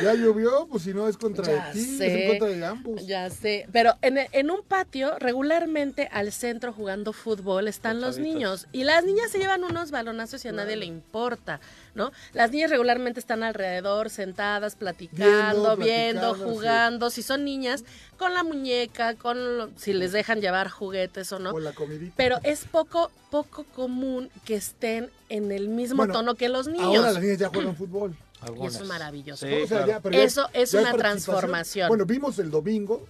ya 0.03 0.13
llovió, 0.13 0.67
pues 0.69 0.83
si 0.83 0.93
no 0.93 1.07
es 1.07 1.17
contra 1.17 1.45
Ya 1.45 1.67
de 1.67 1.73
ti, 1.73 1.79
es 1.79 1.97
sé. 1.97 2.23
en 2.25 2.29
contra 2.39 2.47
de 2.57 2.65
ambos. 2.65 3.05
Ya 3.07 3.29
sé, 3.29 3.67
pero 3.71 3.95
en, 4.01 4.17
en 4.31 4.51
un 4.51 4.61
patio, 4.63 5.17
regularmente 5.19 6.09
al 6.11 6.31
centro 6.31 6.73
jugando 6.73 7.13
fútbol 7.13 7.67
están 7.67 8.01
los, 8.01 8.15
chavitos. 8.15 8.33
niños 8.35 8.52
y 8.71 8.83
las 8.83 9.03
niñas 9.05 9.31
se 9.31 9.37
llevan 9.39 9.63
unos 9.63 9.91
balonazos 9.91 10.43
y 10.45 10.47
a 10.47 10.51
nadie 10.51 10.75
le 10.75 10.85
importa, 10.85 11.59
¿no? 11.95 12.11
Las 12.33 12.51
niñas 12.51 12.69
regularmente 12.69 13.19
están 13.19 13.43
alrededor, 13.43 14.09
sentadas, 14.09 14.75
platicando, 14.75 15.75
Viendo, 15.75 15.77
viendo, 15.77 16.21
platicando, 16.21 16.35
sí. 16.35 16.43
jugando. 16.43 17.09
Si 17.09 17.23
son 17.23 17.43
niñas, 17.45 17.83
con 18.17 18.33
la 18.33 18.43
muñeca, 18.43 19.15
con 19.15 19.57
lo- 19.57 19.69
si 19.77 19.93
les 19.93 20.11
dejan 20.11 20.41
llevar 20.41 20.69
juguetes 20.69 21.31
o 21.31 21.39
no. 21.39 21.51
O 21.51 21.59
la 21.59 21.73
comidita. 21.73 22.13
Pero 22.17 22.39
es 22.43 22.65
poco, 22.65 23.11
poco 23.29 23.63
común 23.65 24.29
que 24.45 24.55
estén 24.55 25.09
en 25.29 25.51
el 25.51 25.67
mismo 25.69 25.97
Bueno, 25.97 26.13
tono 26.13 26.35
que 26.35 26.49
los 26.49 26.67
niños. 26.67 26.85
Ahora 26.97 27.11
las 27.13 27.21
niñas 27.21 27.37
ya 27.39 27.49
juegan 27.49 27.75
fútbol. 27.75 28.15
Y 28.61 28.65
eso 28.67 28.83
es 28.83 28.89
maravilloso. 28.89 29.47
Sí, 29.47 29.53
O 29.53 29.57
sea, 29.67 29.67
claro. 29.77 29.87
ya- 29.87 29.99
pero 30.01 30.17
ya- 30.17 30.23
Eso 30.23 30.49
es 30.51 30.71
ya 30.73 30.81
una 30.81 30.91
transformación. 30.95 31.87
Bueno, 31.87 32.05
vimos 32.05 32.37
el 32.39 32.51
domingo, 32.51 33.07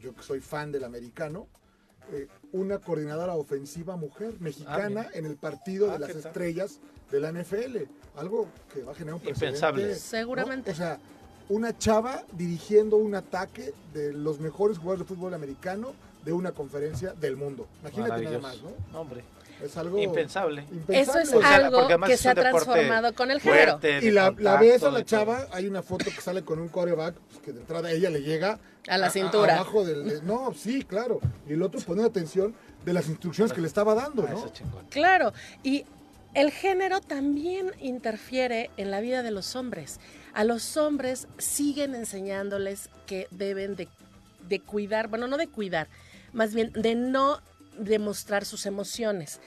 yo 0.00 0.14
que 0.14 0.22
soy 0.22 0.40
fan 0.40 0.72
del 0.72 0.84
americano, 0.84 1.46
eh, 2.10 2.26
una 2.52 2.78
coordinadora 2.78 3.34
ofensiva 3.34 3.96
mujer 3.96 4.34
mexicana 4.40 4.88
mira. 4.88 5.10
en 5.14 5.26
el 5.26 5.36
partido 5.36 5.90
Ah, 5.90 5.94
de 5.94 5.98
las 6.00 6.08
¿qué 6.08 6.14
tal? 6.14 6.26
estrellas 6.26 6.78
de 7.10 7.20
la 7.20 7.30
NFL. 7.32 7.76
Algo 8.16 8.46
que 8.72 8.82
va 8.82 8.92
a 8.92 8.94
generar 8.94 9.14
un 9.14 9.20
precedente. 9.20 9.46
Impensable. 9.46 9.88
¿no? 9.88 9.94
Seguramente. 9.94 10.70
O 10.70 10.74
sea, 10.74 10.98
una 11.48 11.76
chava 11.76 12.22
dirigiendo 12.32 12.96
un 12.96 13.14
ataque 13.14 13.72
de 13.94 14.12
los 14.12 14.38
mejores 14.40 14.78
jugadores 14.78 15.06
de 15.08 15.14
fútbol 15.14 15.34
americano 15.34 15.92
de 16.24 16.32
una 16.32 16.52
conferencia 16.52 17.12
del 17.14 17.36
mundo. 17.36 17.66
Imagínate 17.80 18.22
nada 18.24 18.38
más. 18.38 18.58
¿no? 18.62 18.98
Hombre, 19.00 19.24
Es 19.64 19.76
algo 19.76 19.98
impensable. 19.98 20.62
impensable. 20.70 21.00
Eso 21.00 21.18
es 21.18 21.32
O 21.34 21.40
sea, 21.40 21.54
algo 21.56 21.88
que 22.06 22.16
se 22.16 22.28
ha 22.28 22.34
transformado 22.34 23.14
con 23.14 23.30
el 23.30 23.40
género. 23.40 23.78
fuerte, 23.78 24.04
Y 24.06 24.10
la, 24.10 24.22
la 24.24 24.28
contacto, 24.30 24.60
ves 24.60 24.82
a 24.82 24.90
la 24.90 25.04
chava, 25.04 25.46
hay 25.52 25.66
una 25.66 25.82
foto 25.82 26.04
que 26.06 26.20
sale 26.20 26.42
con 26.42 26.58
un 26.58 26.68
coreback, 26.68 27.14
pues, 27.14 27.38
que 27.40 27.52
de 27.52 27.60
entrada 27.60 27.90
ella 27.90 28.10
le 28.10 28.22
llega 28.22 28.58
A 28.88 28.98
la 28.98 29.10
cintura. 29.10 29.54
abajo 29.54 29.84
del, 29.84 30.04
de- 30.08 30.22
no, 30.22 30.52
sí, 30.54 30.82
claro. 30.84 31.20
Y 31.48 31.52
el 31.52 31.62
otro 31.62 31.80
poniendo 31.80 32.08
atención 32.10 32.54
de 32.84 32.92
las 32.92 33.08
instrucciones 33.08 33.52
que 33.52 33.60
le 33.60 33.66
estaba 33.68 33.94
dando, 33.94 34.24
Ah, 34.28 34.32
¿no? 34.32 34.52
Claro, 34.90 35.32
y 35.62 35.84
el 36.34 36.50
género 36.50 37.00
también 37.00 37.72
interfiere 37.80 38.70
en 38.76 38.90
la 38.90 39.00
vida 39.00 39.22
de 39.22 39.30
los 39.30 39.54
hombres. 39.54 40.00
A 40.34 40.44
los 40.44 40.76
hombres 40.78 41.28
siguen 41.38 41.94
enseñándoles 41.94 42.88
que 43.06 43.28
deben 43.30 43.76
de, 43.76 43.86
de 44.48 44.60
cuidar, 44.60 45.08
bueno, 45.08 45.26
no 45.28 45.36
de 45.36 45.46
cuidar, 45.46 45.88
más 46.32 46.54
bien 46.54 46.72
de 46.72 46.94
no 46.94 47.40
demostrar 47.78 48.44
sus 48.44 48.66
emociones. 48.66 49.40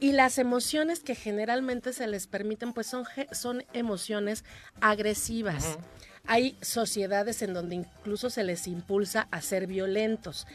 Y 0.00 0.12
las 0.12 0.38
emociones 0.38 1.00
que 1.00 1.14
generalmente 1.14 1.92
se 1.92 2.06
les 2.08 2.26
permiten, 2.26 2.72
pues 2.72 2.88
son, 2.88 3.04
son 3.30 3.64
emociones 3.72 4.44
agresivas. 4.80 5.78
Hay 6.26 6.56
sociedades 6.60 7.42
en 7.42 7.54
donde 7.54 7.76
incluso 7.76 8.28
se 8.30 8.44
les 8.44 8.66
impulsa 8.66 9.28
a 9.30 9.40
ser 9.42 9.66
violentos. 9.66 10.46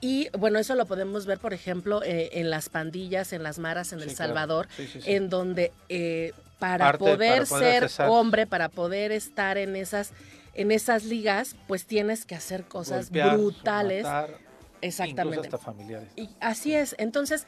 Y 0.00 0.28
bueno, 0.38 0.58
eso 0.58 0.74
lo 0.74 0.86
podemos 0.86 1.24
ver, 1.26 1.38
por 1.38 1.54
ejemplo, 1.54 2.02
eh, 2.02 2.30
en 2.34 2.50
las 2.50 2.68
pandillas, 2.68 3.32
en 3.32 3.42
las 3.42 3.58
maras 3.58 3.92
en 3.92 4.00
Sí, 4.00 4.08
El. 4.10 4.14
Salvador, 4.16 4.68
Sí, 4.76 4.86
sí, 4.86 5.00
sí. 5.00 5.12
en 5.12 5.30
donde 5.30 5.72
eh, 5.88 6.32
para, 6.58 6.86
Parte 6.86 6.98
poder 6.98 7.18
para 7.18 7.46
poder 7.46 7.72
ser 7.80 7.88
cesar. 7.88 8.08
hombre, 8.10 8.46
para 8.46 8.68
poder 8.68 9.10
estar 9.12 9.56
en 9.56 9.74
esas, 9.76 10.12
en 10.54 10.70
esas 10.70 11.04
ligas, 11.04 11.56
pues 11.66 11.86
tienes 11.86 12.24
que 12.26 12.34
hacer 12.34 12.64
cosas 12.64 13.06
Golpear, 13.06 13.36
brutales. 13.36 14.02
matar, 14.04 14.38
Exactamente. 14.82 15.38
Incluso 15.38 15.56
hasta 15.56 15.72
familiares. 15.72 16.08
Y 16.16 16.30
así 16.40 16.74
es. 16.74 16.94
Entonces, 16.98 17.46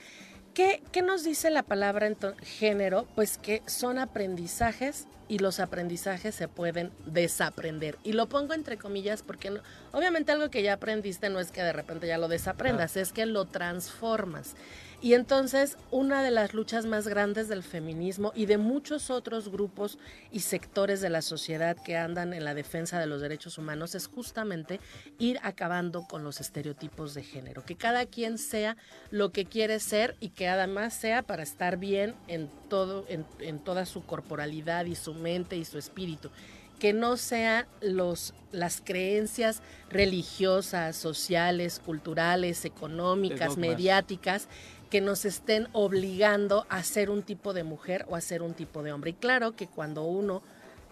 ¿qué, 0.54 0.82
qué 0.92 1.02
nos 1.02 1.24
dice 1.24 1.50
la 1.50 1.62
palabra 1.62 2.06
género? 2.42 3.06
Pues 3.14 3.38
que 3.38 3.62
son 3.66 3.98
aprendizajes 3.98 5.06
y 5.28 5.38
los 5.40 5.60
aprendizajes 5.60 6.34
se 6.34 6.48
pueden 6.48 6.90
desaprender. 7.04 7.98
Y 8.02 8.12
lo 8.12 8.28
pongo 8.28 8.54
entre 8.54 8.78
comillas 8.78 9.22
porque 9.22 9.50
no- 9.50 9.60
obviamente 9.92 10.32
algo 10.32 10.50
que 10.50 10.62
ya 10.62 10.72
aprendiste 10.74 11.28
no 11.28 11.38
es 11.38 11.50
que 11.52 11.62
de 11.62 11.72
repente 11.72 12.06
ya 12.06 12.16
lo 12.18 12.28
desaprendas, 12.28 12.96
es 12.96 13.12
que 13.12 13.26
lo 13.26 13.44
transformas. 13.44 14.54
Y 15.00 15.14
entonces 15.14 15.78
una 15.92 16.24
de 16.24 16.32
las 16.32 16.54
luchas 16.54 16.84
más 16.84 17.06
grandes 17.06 17.48
del 17.48 17.62
feminismo 17.62 18.32
y 18.34 18.46
de 18.46 18.58
muchos 18.58 19.10
otros 19.10 19.48
grupos 19.48 19.96
y 20.32 20.40
sectores 20.40 21.00
de 21.00 21.08
la 21.08 21.22
sociedad 21.22 21.76
que 21.76 21.96
andan 21.96 22.32
en 22.32 22.44
la 22.44 22.52
defensa 22.54 22.98
de 22.98 23.06
los 23.06 23.20
derechos 23.20 23.58
humanos 23.58 23.94
es 23.94 24.08
justamente 24.08 24.80
ir 25.20 25.38
acabando 25.44 26.02
con 26.02 26.24
los 26.24 26.40
estereotipos 26.40 27.14
de 27.14 27.22
género, 27.22 27.64
que 27.64 27.76
cada 27.76 28.06
quien 28.06 28.38
sea 28.38 28.76
lo 29.12 29.30
que 29.30 29.44
quiere 29.44 29.78
ser 29.78 30.16
y 30.18 30.30
que 30.30 30.48
además 30.48 30.94
sea 30.94 31.22
para 31.22 31.44
estar 31.44 31.76
bien 31.76 32.16
en 32.26 32.50
todo, 32.68 33.04
en, 33.08 33.24
en 33.38 33.60
toda 33.60 33.86
su 33.86 34.04
corporalidad 34.04 34.84
y 34.86 34.96
su 34.96 35.14
mente 35.14 35.56
y 35.56 35.64
su 35.64 35.78
espíritu. 35.78 36.30
Que 36.80 36.92
no 36.92 37.16
sean 37.16 37.66
los, 37.80 38.34
las 38.52 38.80
creencias 38.80 39.62
religiosas, 39.90 40.94
sociales, 40.94 41.80
culturales, 41.84 42.64
económicas, 42.64 43.56
mediáticas, 43.56 44.48
que 44.90 45.00
nos 45.00 45.24
estén 45.24 45.68
obligando 45.72 46.66
a 46.68 46.82
ser 46.82 47.10
un 47.10 47.22
tipo 47.22 47.52
de 47.52 47.64
mujer 47.64 48.06
o 48.08 48.16
a 48.16 48.20
ser 48.20 48.42
un 48.42 48.54
tipo 48.54 48.82
de 48.82 48.92
hombre. 48.92 49.10
Y 49.10 49.14
claro 49.14 49.54
que 49.54 49.66
cuando 49.66 50.04
uno 50.04 50.42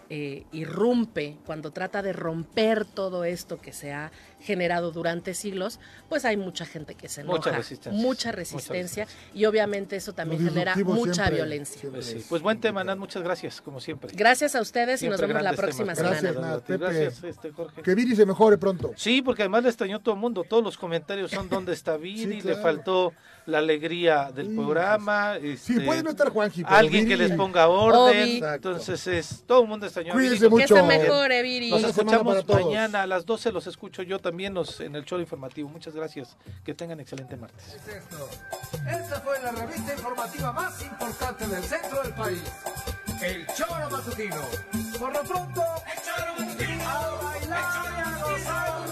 eh, 0.09 0.45
irrumpe, 0.53 1.35
cuando 1.45 1.71
trata 1.71 2.01
de 2.01 2.13
romper 2.13 2.85
todo 2.85 3.25
esto 3.25 3.59
que 3.59 3.73
se 3.73 3.91
ha 3.91 4.11
generado 4.39 4.91
durante 4.91 5.33
siglos, 5.33 5.79
pues 6.09 6.23
hay 6.25 6.37
mucha 6.37 6.65
gente 6.65 6.95
que 6.95 7.09
se 7.09 7.21
enoja, 7.21 7.37
Mucha 7.37 7.51
resistencia. 7.51 7.91
mucha 7.91 8.07
Mucha 8.07 8.31
resistencia, 8.31 9.07
y 9.33 9.45
obviamente 9.45 9.95
eso 9.95 10.13
también 10.13 10.43
genera 10.47 10.75
mucha 10.75 11.13
siempre- 11.13 11.35
violencia. 11.35 11.79
siempre 11.79 12.01
Pues, 12.01 12.05
sí. 12.11 12.17
es 12.19 12.25
Pues 12.27 12.41
buen 12.41 12.59
tema. 12.61 12.83
Nat, 12.83 12.97
muchas 12.97 13.23
gracias, 13.23 13.61
como 13.61 13.79
siempre. 13.79 14.11
Gracias 14.13 14.55
a 14.55 14.61
ustedes 14.61 15.01
y 15.03 15.09
nos 15.09 15.19
vemos 15.19 15.41
la 15.41 15.53
próxima 15.53 15.93
temas. 15.93 16.17
semana. 16.19 16.21
Gracias, 16.21 16.41
Nat, 16.41 16.63
Pepe. 16.63 16.77
Gracias, 16.85 17.23
este, 17.23 17.51
Jorge. 17.51 17.81
Que 17.81 17.95
Viri 17.95 18.15
se 18.15 18.25
mejore 18.25 18.57
pronto. 18.57 18.91
Sí, 18.95 19.21
porque 19.21 19.41
además 19.43 19.63
le 19.63 19.69
extrañó 19.69 19.99
todo 20.01 20.15
el 20.15 20.21
mundo. 20.21 20.43
Todos 20.47 20.63
los 20.63 20.77
comentarios 20.77 21.31
son 21.31 21.49
dónde 21.49 21.73
está 21.73 21.97
Viri, 21.97 22.35
Sí, 22.35 22.41
claro. 22.41 22.57
le 22.57 22.63
faltó 22.63 23.13
la 23.47 23.59
alegría 23.59 24.29
del 24.33 24.47
Sí, 24.49 24.55
programa. 24.55 25.35
Sí, 25.39 25.47
este, 25.49 25.81
puede 25.81 26.03
no 26.03 26.09
estar 26.11 26.29
Juanji, 26.29 26.63
alguien 26.67 27.07
que 27.07 27.15
les 27.17 27.31
ponga 27.31 27.67
orden. 27.69 28.23
Obi. 28.23 28.35
Exacto. 28.37 28.69
Entonces, 28.71 29.07
es, 29.07 29.43
todo 29.47 29.61
el 29.63 29.67
mundo 29.69 29.85
extrañó. 29.85 30.13
Cuídense 30.13 30.49
mucho. 30.49 30.75
Que 30.75 30.81
se 30.81 30.83
mejore, 30.83 31.41
Viri. 31.43 31.69
Nos 31.71 31.83
escuchamos 31.83 32.45
mañana 32.47 33.03
a 33.03 33.07
las 33.07 33.25
12, 33.25 33.51
los 33.51 33.65
escucho 33.67 34.03
yo 34.03 34.19
también 34.19 34.26
también 34.27 34.53
nos, 34.53 34.81
en 34.81 34.93
el 34.93 35.05
show 35.05 35.19
informativo. 35.21 35.69
Muchas 35.69 35.95
gracias. 35.95 36.35
Que 36.65 36.73
tengan 36.73 36.99
excelente 36.99 37.37
martes. 37.37 37.75
Es 37.75 37.87
esto. 37.87 38.29
Esta 38.85 39.21
fue 39.21 39.41
la 39.41 39.51
revista 39.51 39.93
informativa 39.93 40.51
más 40.51 40.81
importante 40.81 41.47
del 41.47 41.63
centro 41.63 42.03
del 42.03 42.13
país. 42.13 42.43
El 43.21 43.47
Choro 43.55 43.89
Matutino. 43.89 44.41
Por 44.99 45.13
lo 45.13 45.23
pronto, 45.23 45.63
el 45.93 46.01
Choro 46.03 46.33
Matutino. 46.39 46.89
A 46.89 47.23
bailar 47.23 47.85
y 47.85 47.99
a 47.99 48.23
gozar. 48.25 48.87